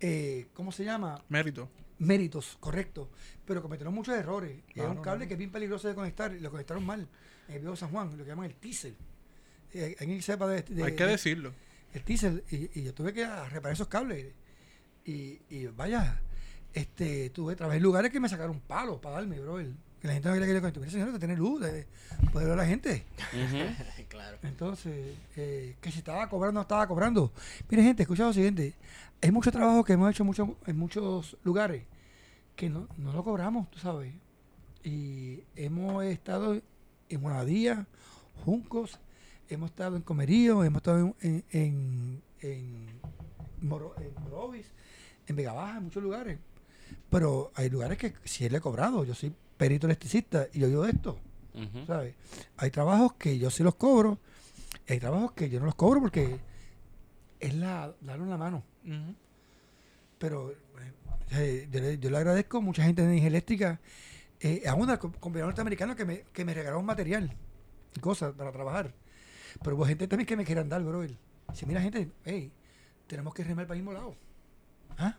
Eh, 0.00 0.46
¿Cómo 0.54 0.72
se 0.72 0.82
llama? 0.82 1.22
Mérito. 1.28 1.68
Méritos, 1.98 2.56
correcto. 2.60 3.08
Pero 3.44 3.62
cometieron 3.62 3.94
muchos 3.94 4.14
errores. 4.14 4.58
y 4.74 4.80
un 4.80 5.02
cable 5.02 5.26
que 5.26 5.34
es 5.34 5.38
bien 5.38 5.50
peligroso 5.50 5.88
de 5.88 5.94
conectar 5.94 6.32
y 6.34 6.40
lo 6.40 6.50
conectaron 6.50 6.84
mal 6.84 7.08
en 7.48 7.54
el 7.54 7.60
viejo 7.60 7.76
San 7.76 7.90
Juan, 7.90 8.16
lo 8.16 8.24
que 8.24 8.30
llaman 8.30 8.46
el 8.46 8.54
teaser. 8.54 8.94
Eh, 9.72 9.96
alguien 10.00 10.22
sepa 10.22 10.46
de, 10.46 10.84
Hay 10.84 10.94
que 10.94 11.04
decirlo. 11.04 11.52
El 11.92 12.02
teaser. 12.02 12.44
Y, 12.50 12.82
yo 12.82 12.94
tuve 12.94 13.12
que 13.12 13.24
reparar 13.26 13.72
esos 13.72 13.88
cables. 13.88 14.32
Y, 15.04 15.40
y 15.48 15.66
vaya, 15.66 16.20
este, 16.74 17.30
tuve, 17.30 17.56
trabajé 17.56 17.78
en 17.78 17.82
lugares 17.82 18.12
que 18.12 18.20
me 18.20 18.28
sacaron 18.28 18.60
palos 18.60 19.00
para 19.00 19.16
darme, 19.16 19.40
bro. 19.40 19.58
Que 20.00 20.06
la 20.06 20.14
gente 20.14 20.28
no 20.28 20.34
quería 20.34 20.46
que 20.46 20.54
le 20.54 20.80
Mira, 20.80 20.90
señor, 20.90 21.12
que 21.12 21.18
tiene 21.18 21.36
luz, 21.36 21.60
de 21.60 21.86
poder 22.32 22.48
ver 22.48 22.58
a 22.58 22.62
la 22.62 22.68
gente. 22.68 23.04
claro. 24.08 24.38
Entonces, 24.42 25.16
eh, 25.34 25.74
que 25.80 25.90
si 25.90 25.98
estaba 25.98 26.28
cobrando, 26.28 26.58
no 26.58 26.62
estaba 26.62 26.86
cobrando. 26.86 27.32
Mire, 27.68 27.82
gente, 27.82 28.02
escucha 28.04 28.24
lo 28.24 28.32
siguiente. 28.32 28.74
Hay 29.20 29.32
mucho 29.32 29.50
trabajo 29.50 29.84
que 29.84 29.94
hemos 29.94 30.10
hecho 30.10 30.24
mucho, 30.24 30.56
en 30.66 30.78
muchos 30.78 31.36
lugares 31.42 31.84
que 32.54 32.68
no, 32.70 32.88
no 32.96 33.12
lo 33.12 33.24
cobramos, 33.24 33.70
tú 33.70 33.78
sabes. 33.78 34.12
Y 34.82 35.42
hemos 35.56 36.04
estado 36.04 36.60
en 37.08 37.20
Monadía, 37.20 37.86
Juncos, 38.44 39.00
hemos 39.48 39.70
estado 39.70 39.96
en 39.96 40.02
Comerío, 40.02 40.64
hemos 40.64 40.78
estado 40.78 41.14
en, 41.20 41.44
en, 41.50 42.22
en, 42.40 43.00
Morovis, 43.60 44.66
en 45.26 45.36
Vega 45.36 45.52
Baja, 45.52 45.78
en 45.78 45.84
muchos 45.84 46.02
lugares. 46.02 46.38
Pero 47.10 47.52
hay 47.54 47.70
lugares 47.70 47.98
que 47.98 48.14
sí 48.24 48.48
le 48.48 48.58
he 48.58 48.60
cobrado. 48.60 49.04
Yo 49.04 49.14
soy 49.14 49.32
perito 49.56 49.86
electricista 49.86 50.46
y 50.52 50.60
yo 50.60 50.68
digo 50.68 50.84
esto. 50.84 51.18
¿sabes? 51.86 52.14
Hay 52.56 52.70
trabajos 52.70 53.14
que 53.14 53.38
yo 53.38 53.50
sí 53.50 53.62
los 53.62 53.74
cobro 53.74 54.18
y 54.86 54.92
hay 54.92 55.00
trabajos 55.00 55.32
que 55.32 55.50
yo 55.50 55.58
no 55.58 55.66
los 55.66 55.74
cobro 55.74 56.00
porque 56.00 56.38
es 57.40 57.54
la 57.54 57.92
darle 58.00 58.24
una 58.24 58.36
mano. 58.36 58.62
Pero 60.18 60.52
eh, 61.32 61.68
yo, 62.00 62.10
le, 62.10 62.16
agradezco 62.16 62.58
a 62.58 62.60
mucha 62.60 62.82
gente 62.82 63.02
de 63.02 63.08
energía 63.08 63.28
eléctrica, 63.28 63.80
eh, 64.40 64.62
a 64.66 64.74
una 64.74 64.98
compañera 64.98 65.46
norteamericana 65.46 65.94
que 65.94 66.04
me, 66.04 66.22
que 66.32 66.44
me 66.44 66.54
regaló 66.54 66.82
material 66.82 67.34
y 67.94 68.00
cosas 68.00 68.32
para 68.34 68.52
trabajar. 68.52 68.94
Pero 69.62 69.76
hubo 69.76 69.84
gente 69.84 70.06
también 70.06 70.26
que 70.26 70.36
me 70.36 70.44
quiere 70.44 70.64
dar, 70.64 70.82
bro. 70.82 71.06
Si 71.54 71.66
mira, 71.66 71.80
gente, 71.80 72.10
hey, 72.24 72.52
tenemos 73.06 73.34
que 73.34 73.44
remar 73.44 73.66
para 73.66 73.78
el 73.78 73.82
mismo 73.82 73.92
lado. 73.92 74.14
¿Ah? 74.96 75.16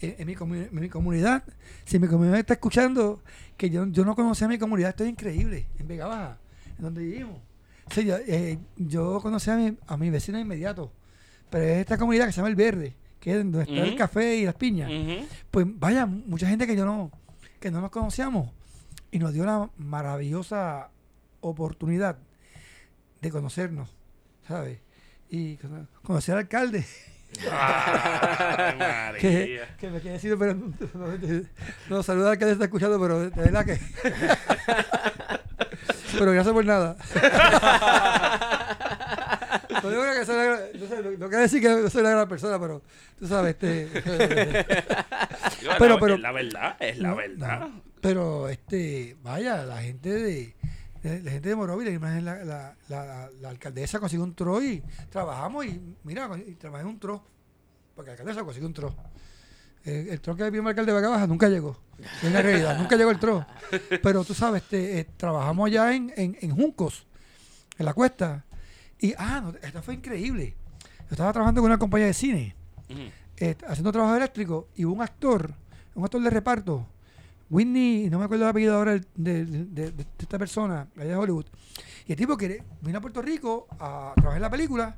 En, 0.00 0.26
mi 0.26 0.34
mi 0.70 0.88
comunidad, 0.88 1.44
si 1.84 1.98
mi 1.98 2.08
comunidad 2.08 2.38
está 2.38 2.54
escuchando, 2.54 3.22
que 3.58 3.68
yo, 3.68 3.86
yo 3.86 4.04
no 4.04 4.14
conocía 4.14 4.46
a 4.46 4.50
mi 4.50 4.58
comunidad, 4.58 4.90
esto 4.90 5.04
es 5.04 5.10
increíble, 5.10 5.66
en 5.78 5.88
Vega 5.88 6.06
Baja, 6.06 6.38
en 6.78 6.84
donde 6.84 7.02
vivimos. 7.02 7.38
yo, 7.94 8.16
eh, 8.16 8.58
yo 8.76 9.20
conocí 9.20 9.50
a 9.50 9.56
mi, 9.56 9.76
a 9.86 9.96
mi 9.98 10.08
vecino 10.08 10.38
inmediato, 10.38 10.90
pero 11.52 11.64
es 11.66 11.78
esta 11.80 11.98
comunidad 11.98 12.24
que 12.24 12.32
se 12.32 12.38
llama 12.38 12.48
El 12.48 12.56
Verde, 12.56 12.96
que 13.20 13.32
es 13.32 13.36
donde 13.36 13.60
está 13.60 13.74
el 13.74 13.94
café 13.94 14.36
y 14.36 14.46
las 14.46 14.54
piñas. 14.54 14.90
Pues 15.50 15.66
vaya, 15.68 16.06
mucha 16.06 16.48
gente 16.48 16.66
que 16.66 16.74
yo 16.74 16.86
no, 16.86 17.10
que 17.60 17.70
no 17.70 17.82
nos 17.82 17.90
conocíamos 17.90 18.48
y 19.10 19.18
nos 19.18 19.34
dio 19.34 19.44
la 19.44 19.68
maravillosa 19.76 20.88
oportunidad 21.42 22.16
de 23.20 23.30
conocernos, 23.30 23.94
¿sabes? 24.48 24.78
Y 25.28 25.58
conocer 26.02 26.36
al 26.36 26.40
alcalde. 26.40 26.86
que, 29.20 29.60
que, 29.78 29.90
me 29.90 30.00
quedé 30.00 30.12
decir, 30.12 30.34
pero 30.38 30.54
no, 31.90 32.02
saluda 32.02 32.28
al 32.28 32.32
alcalde 32.32 32.54
está 32.54 32.64
escuchando, 32.64 32.98
pero 32.98 33.20
de 33.20 33.28
verdad 33.28 33.66
que. 33.66 33.78
pero 36.18 36.32
gracias 36.32 36.54
por 36.54 36.64
nada. 36.64 36.96
No, 39.82 39.90
digo 39.90 40.02
que 40.02 40.24
soy 40.24 40.36
no, 40.78 40.86
sé, 40.86 41.02
no, 41.02 41.28
quiero 41.28 41.42
decir 41.42 41.60
que 41.60 41.90
soy 41.90 42.00
una 42.00 42.10
gran 42.10 42.28
persona, 42.28 42.58
pero 42.58 42.82
tú 43.18 43.26
sabes, 43.26 43.50
este. 43.50 43.88
pero, 45.78 45.98
pero, 45.98 46.18
la 46.18 46.32
verdad, 46.32 46.76
es 46.80 46.98
la 46.98 47.14
verdad. 47.14 47.68
pero, 48.00 48.48
este, 48.48 49.16
vaya, 49.22 49.64
la 49.64 49.82
gente 49.82 50.10
de 50.10 50.54
la 51.02 51.30
gente 51.32 51.48
de 51.48 51.56
Morovia, 51.56 51.90
la, 51.98 52.44
la, 52.44 52.76
la, 52.88 53.30
la, 53.40 53.48
alcaldesa 53.48 53.98
consiguió 53.98 54.24
un 54.24 54.34
tro 54.34 54.62
y 54.62 54.82
trabajamos 55.10 55.66
y 55.66 55.96
mira, 56.04 56.30
y 56.46 56.54
trabajé 56.54 56.82
en 56.82 56.88
un 56.88 57.00
tro. 57.00 57.24
Porque 57.94 58.10
la 58.10 58.12
alcaldesa 58.12 58.44
consiguió 58.44 58.68
un 58.68 58.74
tro. 58.74 58.94
El, 59.84 60.08
el 60.10 60.20
tro 60.20 60.36
que 60.36 60.44
el 60.44 60.66
alcalde 60.66 60.92
de 60.92 60.92
Vaca 60.92 61.08
Baja 61.08 61.26
nunca 61.26 61.48
llegó. 61.48 61.76
En 62.22 62.32
la 62.32 62.40
realidad, 62.40 62.78
nunca 62.78 62.96
llegó 62.96 63.10
el 63.10 63.18
tro. 63.18 63.44
Pero 64.02 64.24
tú 64.24 64.32
sabes, 64.32 64.62
este, 64.62 65.00
eh, 65.00 65.08
trabajamos 65.16 65.66
allá 65.66 65.92
en, 65.92 66.12
en, 66.16 66.38
en, 66.40 66.50
Juncos, 66.54 67.04
en 67.78 67.86
la 67.86 67.94
cuesta. 67.94 68.44
Y, 69.02 69.14
ah, 69.18 69.52
esto 69.62 69.82
fue 69.82 69.94
increíble. 69.94 70.54
Yo 71.00 71.10
estaba 71.10 71.32
trabajando 71.32 71.60
con 71.60 71.70
una 71.70 71.78
compañía 71.78 72.06
de 72.06 72.14
cine, 72.14 72.54
eh, 73.36 73.56
haciendo 73.66 73.90
trabajo 73.90 74.14
eléctrico, 74.14 74.68
y 74.76 74.84
hubo 74.84 74.94
un 74.94 75.02
actor, 75.02 75.52
un 75.96 76.04
actor 76.04 76.22
de 76.22 76.30
reparto, 76.30 76.86
Whitney, 77.50 78.08
no 78.08 78.18
me 78.18 78.24
acuerdo 78.24 78.44
el 78.44 78.50
apellido 78.50 78.76
ahora 78.76 79.00
de, 79.16 79.92
esta 80.18 80.38
persona, 80.38 80.86
allá 80.96 81.10
de 81.10 81.16
Hollywood. 81.16 81.46
Y 82.06 82.12
el 82.12 82.16
tipo 82.16 82.36
que 82.36 82.62
vino 82.80 82.96
a 82.96 83.00
Puerto 83.00 83.20
Rico 83.20 83.66
a 83.72 84.12
trabajar 84.14 84.36
en 84.36 84.42
la 84.42 84.50
película. 84.50 84.96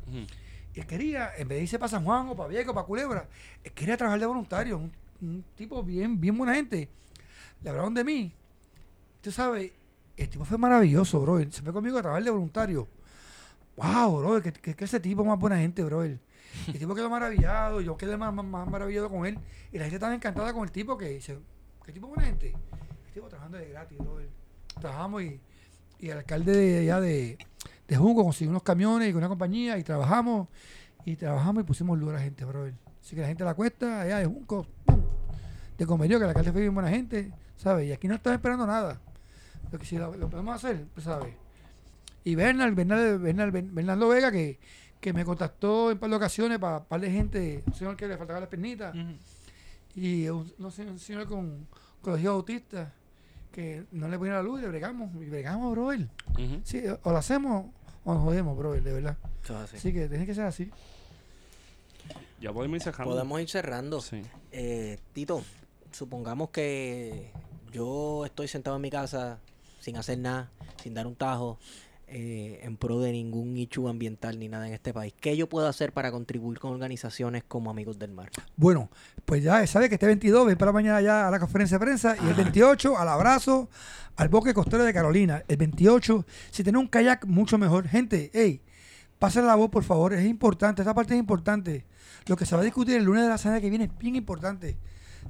Y 0.72 0.80
él 0.80 0.86
quería, 0.86 1.30
en 1.36 1.48
vez 1.48 1.58
de 1.58 1.62
irse 1.62 1.78
para 1.78 1.88
San 1.88 2.04
Juan 2.04 2.28
o 2.28 2.36
para 2.36 2.48
Viejo, 2.48 2.74
para 2.74 2.86
Culebra, 2.86 3.26
él 3.64 3.72
quería 3.72 3.96
trabajar 3.96 4.20
de 4.20 4.26
voluntario. 4.26 4.88
Un, 5.20 5.44
tipo 5.56 5.82
bien, 5.82 6.20
bien 6.20 6.36
buena 6.36 6.54
gente. 6.54 6.88
Le 7.62 7.70
hablaron 7.70 7.94
de 7.94 8.04
mí. 8.04 8.32
Tú 9.20 9.32
sabes, 9.32 9.72
el 10.16 10.28
tipo 10.28 10.44
fue 10.44 10.58
maravilloso, 10.58 11.20
bro. 11.20 11.40
Se 11.50 11.62
fue 11.62 11.72
conmigo 11.72 11.98
a 11.98 12.02
trabajar 12.02 12.22
de 12.22 12.30
voluntario. 12.30 12.86
Wow, 13.76 14.18
bro, 14.18 14.42
que, 14.42 14.52
que, 14.52 14.84
ese 14.84 15.00
tipo 15.00 15.24
más 15.24 15.38
buena 15.38 15.58
gente, 15.58 15.82
bro. 15.82 16.04
El, 16.04 16.20
tipo 16.78 16.94
quedó 16.94 17.10
maravillado, 17.10 17.80
yo 17.80 17.96
quedé 17.96 18.16
más, 18.16 18.32
más, 18.32 18.44
más, 18.44 18.68
maravillado 18.68 19.10
con 19.10 19.26
él. 19.26 19.38
Y 19.72 19.78
la 19.78 19.84
gente 19.84 19.96
estaba 19.96 20.14
encantada 20.14 20.52
con 20.52 20.62
el 20.64 20.70
tipo 20.70 20.96
que 20.96 21.08
dice, 21.08 21.38
¿Qué 21.84 21.92
tipo 21.92 22.08
buena 22.08 22.24
gente? 22.24 22.54
Estuvo 23.06 23.28
trabajando 23.28 23.58
de 23.58 23.68
gratis. 23.68 23.98
Trabajamos 24.80 25.22
y, 25.22 25.40
y 25.98 26.08
el 26.08 26.18
alcalde 26.18 26.56
de 26.56 26.78
allá 26.78 27.00
de, 27.00 27.38
de 27.86 27.96
Junco 27.96 28.24
consiguió 28.24 28.50
unos 28.50 28.62
camiones 28.62 29.08
y 29.08 29.12
con 29.12 29.18
una 29.18 29.28
compañía 29.28 29.76
y 29.76 29.84
trabajamos 29.84 30.48
y 31.04 31.16
trabajamos 31.16 31.62
y 31.62 31.66
pusimos 31.66 31.98
luz 31.98 32.10
a 32.10 32.14
la 32.14 32.20
gente, 32.20 32.44
bro. 32.46 32.64
Así 33.00 33.14
que 33.14 33.20
la 33.20 33.28
gente 33.28 33.44
la 33.44 33.52
cuesta, 33.52 34.00
allá 34.00 34.18
de 34.18 34.26
Junco, 34.26 34.66
de 35.76 35.86
Comerío, 35.86 36.18
que 36.18 36.24
el 36.24 36.30
alcalde 36.30 36.52
fue 36.52 36.62
bien 36.62 36.72
buena 36.72 36.88
gente, 36.88 37.30
¿sabes? 37.56 37.86
Y 37.86 37.92
aquí 37.92 38.08
no 38.08 38.14
están 38.14 38.32
esperando 38.32 38.66
nada. 38.66 38.98
Lo 39.70 39.78
que 39.78 39.84
si 39.84 39.98
lo, 39.98 40.10
podemos 40.30 40.54
hacer, 40.54 40.86
pues, 40.94 41.04
¿sabes? 41.04 41.34
Y 42.24 42.34
Bernal, 42.34 42.74
Bernal, 42.74 43.18
Bernal, 43.18 43.50
Bernardo 43.50 44.08
Vega, 44.08 44.32
que, 44.32 44.58
que 45.00 45.12
me 45.12 45.24
contactó 45.24 45.90
en 45.90 45.98
par 45.98 46.10
de 46.10 46.16
ocasiones 46.16 46.58
para 46.58 46.82
par 46.82 47.00
de 47.00 47.10
gente, 47.10 47.62
un 47.66 47.74
señor 47.74 47.96
que 47.96 48.08
le 48.08 48.16
faltaba 48.16 48.40
las 48.40 48.48
pernitas. 48.48 48.94
Y 49.94 50.28
un, 50.28 50.52
no 50.58 50.70
sé, 50.70 50.82
un 50.82 50.98
señor 50.98 51.26
con 51.28 51.66
colegio 52.00 52.32
autista 52.32 52.92
que 53.52 53.84
no 53.92 54.08
le 54.08 54.18
ponía 54.18 54.34
la 54.34 54.42
luz 54.42 54.60
y 54.60 54.62
le 54.62 54.68
bregamos. 54.68 55.14
Y 55.14 55.26
bregamos, 55.26 55.70
bro. 55.72 55.90
sí, 56.64 56.82
o 57.02 57.12
lo 57.12 57.16
hacemos 57.16 57.66
o 58.04 58.14
nos 58.14 58.22
jodemos, 58.22 58.56
bro, 58.56 58.72
de 58.72 58.80
verdad. 58.80 59.16
Así. 59.62 59.92
que 59.92 60.08
tiene 60.08 60.26
que 60.26 60.34
ser 60.34 60.44
así. 60.44 60.70
Ya 62.40 62.52
podemos 62.52 62.76
ir 62.76 62.82
cerrando. 62.82 63.12
Podemos 63.12 63.40
ir 63.40 63.48
cerrando. 63.48 64.04
Eh, 64.52 64.98
Tito, 65.12 65.42
supongamos 65.92 66.50
que 66.50 67.30
yo 67.72 68.24
estoy 68.26 68.48
sentado 68.48 68.76
en 68.76 68.82
mi 68.82 68.90
casa 68.90 69.38
sin 69.80 69.96
hacer 69.96 70.18
nada, 70.18 70.50
sin 70.82 70.94
dar 70.94 71.06
un 71.06 71.14
tajo, 71.14 71.58
eh, 72.16 72.60
en 72.62 72.76
pro 72.76 73.00
de 73.00 73.10
ningún 73.10 73.56
issue 73.56 73.88
ambiental 73.88 74.38
ni 74.38 74.48
nada 74.48 74.68
en 74.68 74.72
este 74.72 74.94
país. 74.94 75.12
¿Qué 75.20 75.36
yo 75.36 75.48
puedo 75.48 75.66
hacer 75.66 75.92
para 75.92 76.12
contribuir 76.12 76.60
con 76.60 76.70
organizaciones 76.70 77.42
como 77.42 77.70
Amigos 77.70 77.98
del 77.98 78.12
Mar? 78.12 78.30
Bueno, 78.54 78.88
pues 79.24 79.42
ya 79.42 79.66
sabe 79.66 79.88
que 79.88 79.96
este 79.96 80.06
22 80.06 80.46
ven 80.46 80.56
para 80.56 80.70
mañana 80.70 81.00
ya 81.00 81.26
a 81.26 81.30
la 81.32 81.40
conferencia 81.40 81.76
de 81.76 81.84
prensa 81.84 82.16
y 82.24 82.28
el 82.28 82.34
28 82.34 82.96
al 82.96 83.08
abrazo 83.08 83.68
al 84.14 84.28
bosque 84.28 84.54
costero 84.54 84.84
de 84.84 84.94
Carolina. 84.94 85.42
El 85.48 85.56
28, 85.56 86.24
si 86.52 86.62
tiene 86.62 86.78
un 86.78 86.86
kayak, 86.86 87.26
mucho 87.26 87.58
mejor. 87.58 87.88
Gente, 87.88 88.30
hey, 88.32 88.62
pasen 89.18 89.44
la 89.48 89.56
voz, 89.56 89.70
por 89.70 89.82
favor. 89.82 90.12
Es 90.12 90.24
importante, 90.24 90.82
esta 90.82 90.94
parte 90.94 91.14
es 91.14 91.18
importante. 91.18 91.84
Lo 92.26 92.36
que 92.36 92.46
se 92.46 92.54
va 92.54 92.60
a 92.60 92.64
discutir 92.64 92.94
el 92.94 93.02
lunes 93.02 93.24
de 93.24 93.28
la 93.28 93.38
semana 93.38 93.60
que 93.60 93.70
viene 93.70 93.86
es 93.86 93.98
bien 93.98 94.14
importante. 94.14 94.78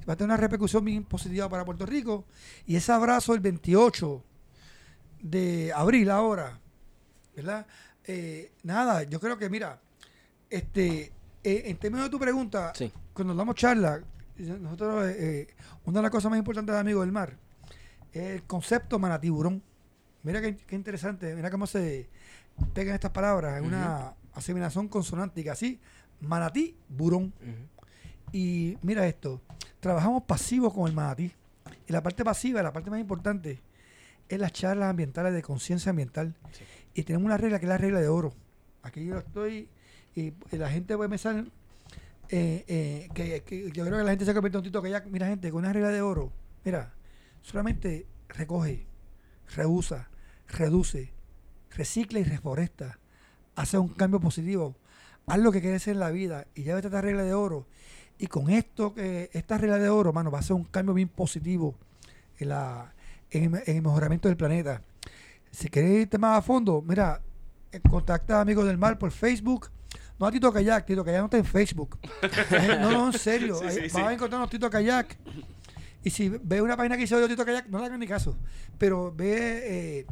Va 0.07 0.13
a 0.13 0.15
tener 0.17 0.29
una 0.29 0.37
repercusión 0.37 0.85
bien 0.85 1.03
positiva 1.03 1.49
para 1.49 1.65
Puerto 1.65 1.87
Rico. 1.87 2.25
Y 2.67 2.75
ese 2.75 2.91
abrazo 2.91 3.33
el 3.33 3.39
28 3.39 4.23
de 5.23 5.73
abril 5.73 6.11
ahora 6.11 6.61
¿verdad? 7.35 7.65
Eh, 8.05 8.51
nada, 8.63 9.03
yo 9.03 9.19
creo 9.19 9.37
que, 9.37 9.49
mira, 9.49 9.79
este, 10.49 11.11
eh, 11.43 11.63
en 11.65 11.77
términos 11.77 12.07
de 12.07 12.11
tu 12.11 12.19
pregunta, 12.19 12.73
cuando 13.13 13.33
damos 13.33 13.55
charla, 13.55 14.01
nosotros, 14.37 15.07
eh, 15.09 15.47
una 15.85 15.99
de 15.99 16.03
las 16.03 16.11
cosas 16.11 16.29
más 16.29 16.37
importantes 16.37 16.73
de 16.73 16.79
Amigos 16.79 17.03
del 17.03 17.11
Mar 17.11 17.37
es 18.11 18.23
el 18.23 18.43
concepto 18.43 18.99
manatiburón. 18.99 19.61
Mira 20.23 20.41
qué, 20.41 20.57
interesante, 20.75 21.35
mira 21.35 21.51
cómo 21.51 21.67
se 21.67 22.09
pegan 22.73 22.95
estas 22.95 23.11
palabras, 23.11 23.59
en 23.59 23.65
una 23.65 24.13
asimilación 24.33 24.87
consonántica, 24.87 25.51
así, 25.51 25.79
manatí, 26.21 26.75
burón. 26.89 27.33
Y 28.31 28.77
mira 28.81 29.07
esto, 29.07 29.41
trabajamos 29.79 30.23
pasivos 30.23 30.73
con 30.73 30.87
el 30.87 30.93
manatí. 30.93 31.31
Y 31.87 31.93
la 31.93 32.01
parte 32.01 32.23
pasiva, 32.23 32.63
la 32.63 32.73
parte 32.73 32.89
más 32.89 32.99
importante, 32.99 33.61
es 34.27 34.39
las 34.39 34.51
charlas 34.51 34.89
ambientales 34.89 35.33
de 35.33 35.41
conciencia 35.41 35.91
ambiental. 35.91 36.33
Y 36.95 37.03
tenemos 37.03 37.25
una 37.25 37.37
regla 37.37 37.59
que 37.59 37.65
es 37.65 37.69
la 37.69 37.77
regla 37.77 38.01
de 38.01 38.07
oro. 38.07 38.33
Aquí 38.81 39.05
yo 39.05 39.19
estoy 39.19 39.69
y, 40.15 40.33
la 40.51 40.69
gente 40.69 40.95
puede 40.95 41.09
pensar 41.09 41.45
eh, 42.29 42.63
eh, 42.67 43.09
que, 43.13 43.71
yo 43.71 43.85
creo 43.85 43.97
que 43.97 44.03
la 44.03 44.11
gente 44.11 44.25
se 44.25 44.31
en 44.31 44.55
un 44.55 44.63
tito 44.63 44.81
que 44.81 44.89
ya, 44.89 45.03
mira 45.11 45.27
gente, 45.27 45.51
con 45.51 45.59
una 45.59 45.73
regla 45.73 45.89
de 45.89 46.01
oro, 46.01 46.31
mira, 46.63 46.93
solamente 47.41 48.07
recoge, 48.29 48.87
reusa, 49.55 50.09
reduce, 50.47 51.11
recicla 51.69 52.19
y 52.19 52.23
reforesta, 52.23 52.97
hace 53.55 53.77
un 53.77 53.89
cambio 53.89 54.19
positivo, 54.19 54.75
haz 55.27 55.39
lo 55.39 55.51
que 55.51 55.61
quieres 55.61 55.87
en 55.87 55.99
la 55.99 56.11
vida 56.11 56.47
y 56.55 56.63
llévate 56.63 56.87
esta 56.87 57.01
regla 57.01 57.23
de 57.23 57.33
oro. 57.33 57.67
Y 58.17 58.27
con 58.27 58.49
esto, 58.49 58.93
que 58.93 59.29
esta 59.33 59.57
regla 59.57 59.77
de 59.77 59.89
oro, 59.89 60.13
mano, 60.13 60.31
va 60.31 60.39
a 60.39 60.43
ser 60.43 60.55
un 60.55 60.63
cambio 60.63 60.93
bien 60.93 61.09
positivo 61.09 61.75
en, 62.37 62.49
la, 62.49 62.93
en, 63.29 63.61
el 63.65 63.81
mejoramiento 63.81 64.29
del 64.29 64.37
planeta. 64.37 64.81
Si 65.55 65.69
quieres 65.69 66.01
irte 66.01 66.17
más 66.17 66.37
a 66.37 66.41
fondo, 66.41 66.83
mira, 66.85 67.21
eh, 67.71 67.79
contacta 67.89 68.39
a 68.39 68.41
Amigos 68.41 68.65
del 68.65 68.77
Mar 68.77 68.99
por 68.99 69.09
Facebook. 69.09 69.69
No 70.19 70.25
a 70.25 70.31
Tito 70.31 70.51
Kayak, 70.51 70.85
Tito 70.85 71.03
Kayak 71.03 71.19
no 71.21 71.25
está 71.25 71.37
en 71.37 71.45
Facebook. 71.45 71.97
no, 72.81 72.91
no, 72.91 73.07
en 73.07 73.17
serio. 73.17 73.61
vas 73.61 73.95
a 73.95 74.13
encontrarnos 74.13 74.49
Tito 74.49 74.69
Kayak. 74.69 75.17
Y 76.03 76.09
si 76.09 76.27
ves 76.27 76.59
una 76.59 76.75
página 76.75 76.97
que 76.97 77.03
hizo 77.03 77.17
yo 77.17 77.27
Tito 77.29 77.45
Kayak, 77.45 77.67
no 77.69 77.79
le 77.79 77.85
hagas 77.85 77.97
ni 77.97 78.05
caso. 78.05 78.35
Pero 78.77 79.13
ve 79.15 79.99
eh, 79.99 80.05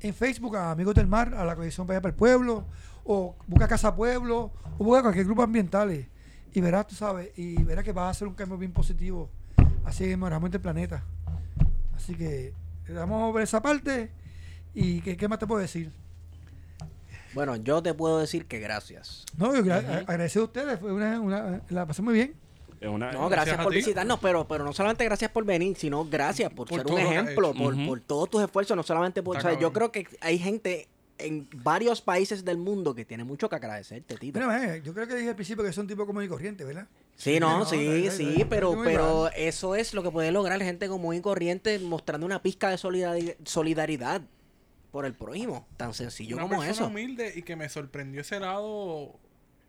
en 0.00 0.14
Facebook 0.14 0.56
a 0.56 0.70
Amigos 0.70 0.94
del 0.94 1.08
Mar, 1.08 1.34
a 1.34 1.44
la 1.44 1.56
Coalición 1.56 1.84
Vaya 1.88 2.00
para 2.00 2.10
el 2.10 2.16
Pueblo, 2.16 2.64
o 3.02 3.34
busca 3.48 3.66
Casa 3.66 3.92
Pueblo, 3.92 4.52
o 4.78 4.84
busca 4.84 5.02
cualquier 5.02 5.26
grupo 5.26 5.42
ambientales. 5.42 6.06
Y 6.54 6.60
verás, 6.60 6.86
tú 6.86 6.94
sabes, 6.94 7.36
y 7.36 7.60
verás 7.64 7.84
que 7.84 7.92
va 7.92 8.08
a 8.08 8.14
ser 8.14 8.28
un 8.28 8.34
cambio 8.34 8.56
bien 8.56 8.72
positivo. 8.72 9.30
Así 9.84 10.04
mejoramos 10.16 10.54
el 10.54 10.60
planeta. 10.60 11.02
Así 11.96 12.14
que 12.14 12.54
vamos 12.94 13.30
a 13.30 13.34
ver 13.34 13.42
esa 13.42 13.60
parte. 13.60 14.12
¿Y 14.76 15.00
qué, 15.00 15.16
qué 15.16 15.26
más 15.26 15.38
te 15.38 15.46
puedo 15.46 15.60
decir? 15.60 15.90
Bueno, 17.32 17.56
yo 17.56 17.82
te 17.82 17.94
puedo 17.94 18.18
decir 18.18 18.44
que 18.44 18.58
gracias. 18.58 19.24
No, 19.38 19.54
yo 19.54 19.74
agradecido 19.74 20.44
a 20.44 20.46
ustedes. 20.46 20.78
Fue 20.78 20.92
una, 20.92 21.62
la 21.70 21.86
pasé 21.86 22.02
muy 22.02 22.12
bien. 22.12 22.34
no, 22.82 23.28
gracias, 23.30 23.56
por 23.62 23.72
visitarnos, 23.72 24.20
pero, 24.20 24.46
pero 24.46 24.64
no 24.64 24.74
solamente 24.74 25.04
gracias 25.06 25.30
por 25.30 25.46
venir, 25.46 25.76
sino 25.78 26.04
gracias 26.04 26.52
por, 26.52 26.68
ser 26.68 26.86
un 26.86 26.98
ejemplo, 26.98 27.54
por, 27.54 27.74
por, 27.86 28.00
todos 28.00 28.30
tus 28.30 28.42
esfuerzos, 28.42 28.76
no 28.76 28.82
solamente 28.82 29.22
por... 29.22 29.38
yo 29.58 29.72
creo 29.72 29.90
que 29.90 30.06
hay 30.20 30.38
gente 30.38 30.88
en 31.18 31.48
varios 31.54 32.02
países 32.02 32.44
del 32.44 32.58
mundo 32.58 32.94
que 32.94 33.06
tiene 33.06 33.24
mucho 33.24 33.48
que 33.48 33.56
agradecerte, 33.56 34.16
Tito. 34.16 34.40
Eh, 34.52 34.82
yo 34.84 34.92
creo 34.92 35.06
que 35.06 35.14
dije 35.14 35.30
al 35.30 35.36
principio 35.36 35.64
que 35.64 35.70
es 35.70 35.78
un 35.78 35.86
tipo 35.86 36.06
común 36.06 36.24
y 36.24 36.28
corriente, 36.28 36.64
¿verdad? 36.64 36.86
Sí, 37.16 37.40
no, 37.40 37.64
sí, 37.64 38.10
sí, 38.10 38.44
pero, 38.48 38.76
pero 38.84 39.30
eso 39.34 39.74
es 39.74 39.94
lo 39.94 40.02
que 40.02 40.10
puede 40.10 40.30
lograr 40.32 40.60
gente 40.62 40.86
común 40.86 41.14
y 41.14 41.22
corriente 41.22 41.78
mostrando 41.78 42.26
una 42.26 42.42
pizca 42.42 42.68
de 42.68 42.76
solidaridad 43.44 44.22
por 44.96 45.04
el 45.04 45.12
prójimo. 45.12 45.68
Tan 45.76 45.92
sencillo 45.92 46.38
como 46.38 46.62
eso. 46.62 46.86
humilde 46.86 47.30
y 47.36 47.42
que 47.42 47.54
me 47.54 47.68
sorprendió 47.68 48.22
ese 48.22 48.40
lado 48.40 49.20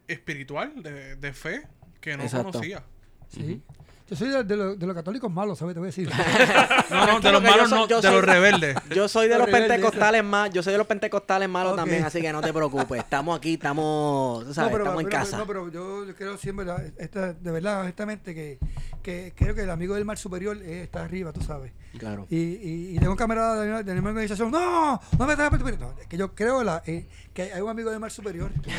espiritual, 0.08 0.82
de, 0.82 1.34
fe, 1.34 1.68
que 2.00 2.16
no 2.16 2.24
conocía. 2.30 2.86
Sí. 3.28 3.62
Yo 4.10 4.16
soy 4.16 4.30
de, 4.30 4.44
de, 4.46 4.86
los 4.86 4.96
católicos 4.96 5.30
malos, 5.30 5.60
¿sabes? 5.60 5.74
Te 5.74 5.80
voy 5.80 5.88
a 5.88 5.90
decir. 5.90 6.10
no, 6.90 7.08
no, 7.08 7.20
de 7.20 7.32
los 7.32 7.44
malos 7.44 7.70
no, 7.70 7.88
de 7.88 8.12
los 8.12 8.24
rebeldes. 8.24 8.78
Yo 8.96 9.10
soy 9.10 9.28
de 9.28 9.38
los, 9.38 9.50
pentecostales 9.50 10.24
más, 10.24 10.50
yo 10.50 10.64
soy 10.64 10.72
de 10.72 10.78
los 10.78 10.88
pentecostales 10.88 11.50
malos 11.50 11.76
también, 11.76 12.06
así 12.06 12.22
que 12.22 12.32
no 12.32 12.42
te 12.42 12.54
preocupes. 12.54 13.00
Estamos 13.00 13.38
aquí, 13.38 13.56
estamos, 13.56 14.46
¿sabes? 14.56 14.78
estamos 14.78 15.04
en 15.04 15.10
casa. 15.10 15.38
No, 15.38 15.46
pero 15.46 15.70
yo 15.70 16.06
creo 16.18 16.38
siempre, 16.38 16.66
esta, 16.98 17.34
de 17.34 17.52
verdad, 17.52 17.82
honestamente, 17.82 18.34
que, 18.34 18.60
que 19.04 19.34
creo 19.36 19.54
que 19.54 19.64
el 19.64 19.70
amigo 19.70 19.96
del 19.96 20.06
mar 20.06 20.18
superior 20.18 20.58
está 20.58 21.04
arriba, 21.04 21.34
tú 21.34 21.42
sabes. 21.42 21.74
Claro. 21.98 22.28
Y, 22.30 22.38
y, 22.38 22.96
y 22.96 23.00
tengo 23.00 23.12
un 23.12 23.18
camarada 23.18 23.62
de, 23.62 23.84
de, 23.84 24.02
mi 24.02 24.08
organización, 24.08 24.52
no, 24.52 25.02
no 25.18 25.26
me 25.26 25.36
traes 25.36 25.52
no, 25.80 25.94
es 26.00 26.08
que 26.08 26.18
yo 26.18 26.34
creo 26.34 26.64
la, 26.64 26.82
eh, 26.86 27.08
que 27.34 27.54
hay 27.54 27.62
un 27.62 27.70
amigo 27.70 27.90
del 27.90 28.00
mar 28.00 28.12
superior, 28.12 28.52
que, 28.62 28.72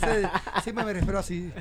¿sabes? 0.00 0.28
siempre 0.64 0.84
me 0.84 0.92
refiero 0.94 1.18
así. 1.18 1.52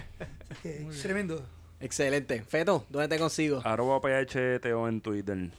Tremendo. 1.02 1.44
Excelente. 1.84 2.42
Feto, 2.44 2.86
¿dónde 2.90 3.10
te 3.10 3.20
consigo? 3.20 3.62
Arroba 3.66 4.00
PHTO 4.00 4.88
en 4.88 5.02
Twitter. 5.02 5.50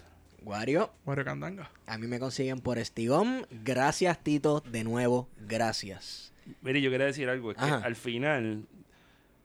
Wario. 0.43 0.91
Wario 1.05 1.23
Candanga. 1.23 1.71
A 1.87 1.99
mí 1.99 2.07
me 2.07 2.19
consiguen 2.19 2.61
por 2.61 2.79
Estigón. 2.79 3.47
Gracias, 3.63 4.19
Tito. 4.25 4.61
De 4.61 4.85
nuevo, 4.85 5.29
gracias. 5.47 6.33
Mire, 6.63 6.81
yo 6.81 6.91
quería 6.91 7.07
decir 7.07 7.29
algo. 7.29 7.51
Es 7.51 7.59
que 7.59 7.65
al 7.65 7.95
final, 7.95 8.65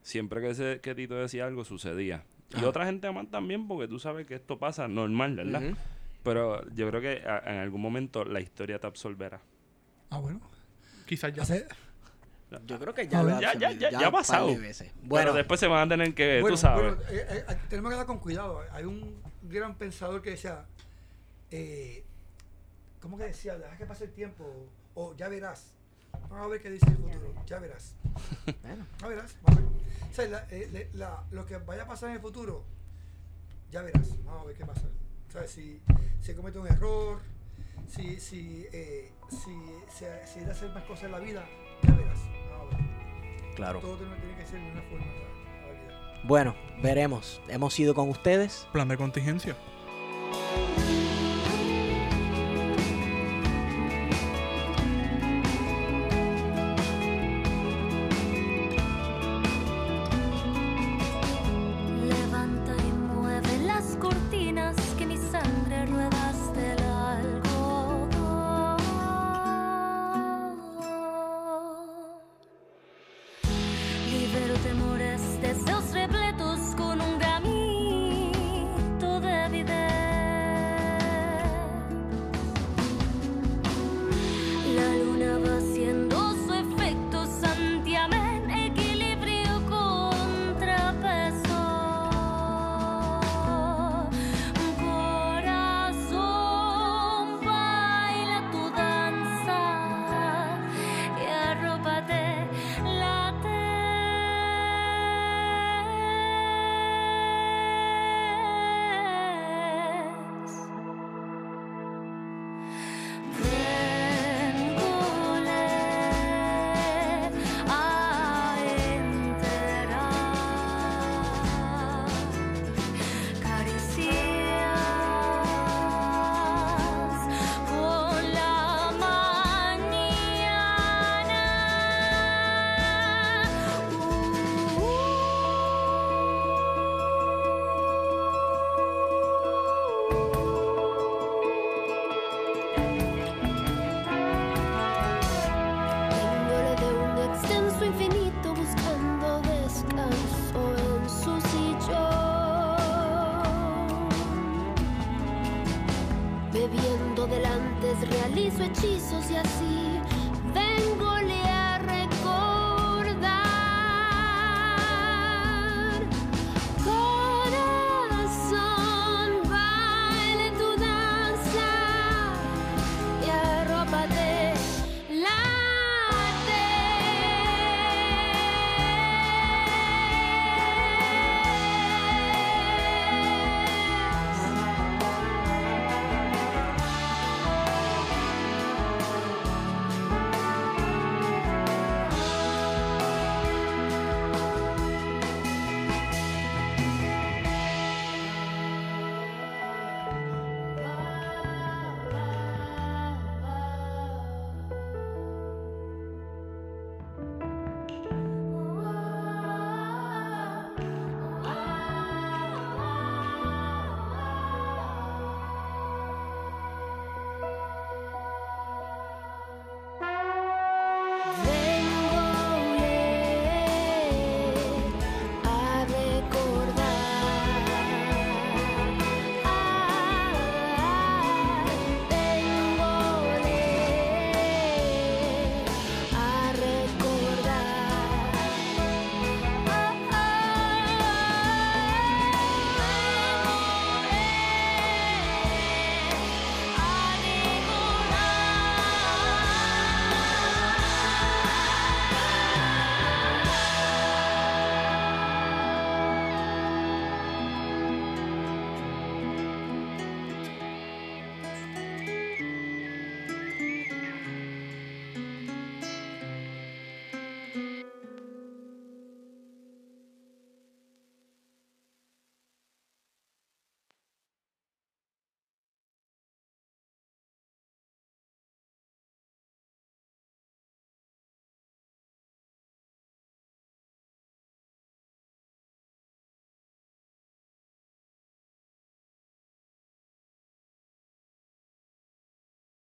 siempre 0.04 0.42
que, 0.42 0.80
que 0.82 0.96
Tito 0.96 1.16
decía 1.16 1.46
algo, 1.46 1.66
sucedía. 1.66 2.24
Y 2.58 2.64
otra 2.64 2.86
gente 2.86 3.12
más 3.12 3.30
también, 3.30 3.68
porque 3.68 3.90
tú 3.90 4.00
sabes 4.00 4.26
que 4.26 4.36
esto 4.36 4.58
pasa 4.58 4.88
normal, 4.88 5.36
¿verdad? 5.36 5.62
Pero 6.24 6.66
yo 6.76 6.90
creo 6.90 7.02
que 7.02 7.18
en 7.18 7.58
algún 7.58 7.82
momento 7.82 8.24
la 8.24 8.40
historia 8.40 8.80
te 8.80 8.88
absolverá. 8.88 9.42
Ah, 10.10 10.20
bueno. 10.20 10.40
Quizás 11.06 11.34
ya. 11.34 11.44
Yo 12.66 12.80
creo 12.80 12.94
que 12.94 13.08
ya, 13.08 13.22
lo 13.22 13.40
ya, 13.40 13.54
ya, 13.54 13.72
ya, 13.72 13.92
ya, 13.92 14.08
ha 14.08 14.12
pasado. 14.12 14.48
Veces. 14.58 14.92
Bueno, 15.04 15.26
Pero 15.26 15.34
después 15.34 15.60
se 15.60 15.68
van 15.68 15.86
a 15.86 15.90
tener 15.90 16.16
que, 16.16 16.44
tú 16.48 16.58
sabes. 16.58 16.96
Bueno, 16.96 17.12
eh, 17.12 17.46
eh, 17.48 17.58
tenemos 17.70 17.92
que 17.92 17.98
dar 17.98 18.06
con 18.08 18.18
cuidado. 18.18 18.62
Hay 18.72 18.86
un 18.86 19.22
gran 19.44 19.76
pensador 19.76 20.22
que 20.22 20.32
decía, 20.32 20.66
eh, 21.52 22.04
¿cómo 23.00 23.18
que 23.18 23.26
decía? 23.26 23.58
Deja 23.58 23.78
que 23.78 23.86
pase 23.86 24.06
el 24.06 24.12
tiempo 24.12 24.46
o 24.96 25.16
ya 25.16 25.30
verás. 25.30 25.76
Vamos 26.12 26.46
a 26.46 26.48
ver 26.48 26.62
qué 26.62 26.72
dice 26.72 26.88
el 26.88 26.98
futuro. 26.98 27.34
Ya 27.46 27.60
verás. 27.60 27.96
bueno. 28.64 28.86
Ya 29.00 29.08
verás. 29.08 29.36
Vamos 29.44 29.60
a 29.60 29.62
ver. 29.62 29.70
O 30.10 30.14
sea, 30.14 30.28
la, 30.28 30.48
eh, 30.50 30.90
la, 30.94 31.24
lo 31.32 31.46
que 31.46 31.58
vaya 31.58 31.84
a 31.84 31.88
pasar 31.88 32.10
en 32.10 32.16
el 32.16 32.22
futuro, 32.22 32.64
ya 33.72 33.84
verás. 33.84 34.10
Vamos 34.26 34.42
a 34.42 34.46
ver 34.46 34.56
qué 34.56 34.66
pasa. 34.66 34.88
O 35.28 35.32
sea, 35.32 35.48
si 35.48 35.82
se 36.20 36.36
comete 36.36 36.58
un 36.58 36.68
error, 36.68 37.20
si, 37.88 38.20
si, 38.20 38.66
eh, 38.72 39.12
si, 39.30 39.38
si, 39.38 40.06
si, 40.26 40.40
si 40.40 40.50
hacer 40.50 40.70
más 40.72 40.84
cosas 40.86 41.06
en 41.06 41.12
la 41.12 41.20
vida, 41.20 41.46
ya 41.84 41.94
verás. 41.94 42.20
Claro. 43.56 43.80
Todo 43.80 43.98
tiene 43.98 44.36
que 44.38 44.46
ser 44.46 44.62
de 44.62 44.72
una 44.72 44.82
forma 44.84 45.06
Bueno, 46.24 46.56
veremos. 46.82 47.42
Hemos 47.48 47.80
ido 47.80 47.94
con 47.94 48.10
ustedes. 48.10 48.68
Plan 48.72 48.88
de 48.88 48.98
contingencia. 48.98 49.56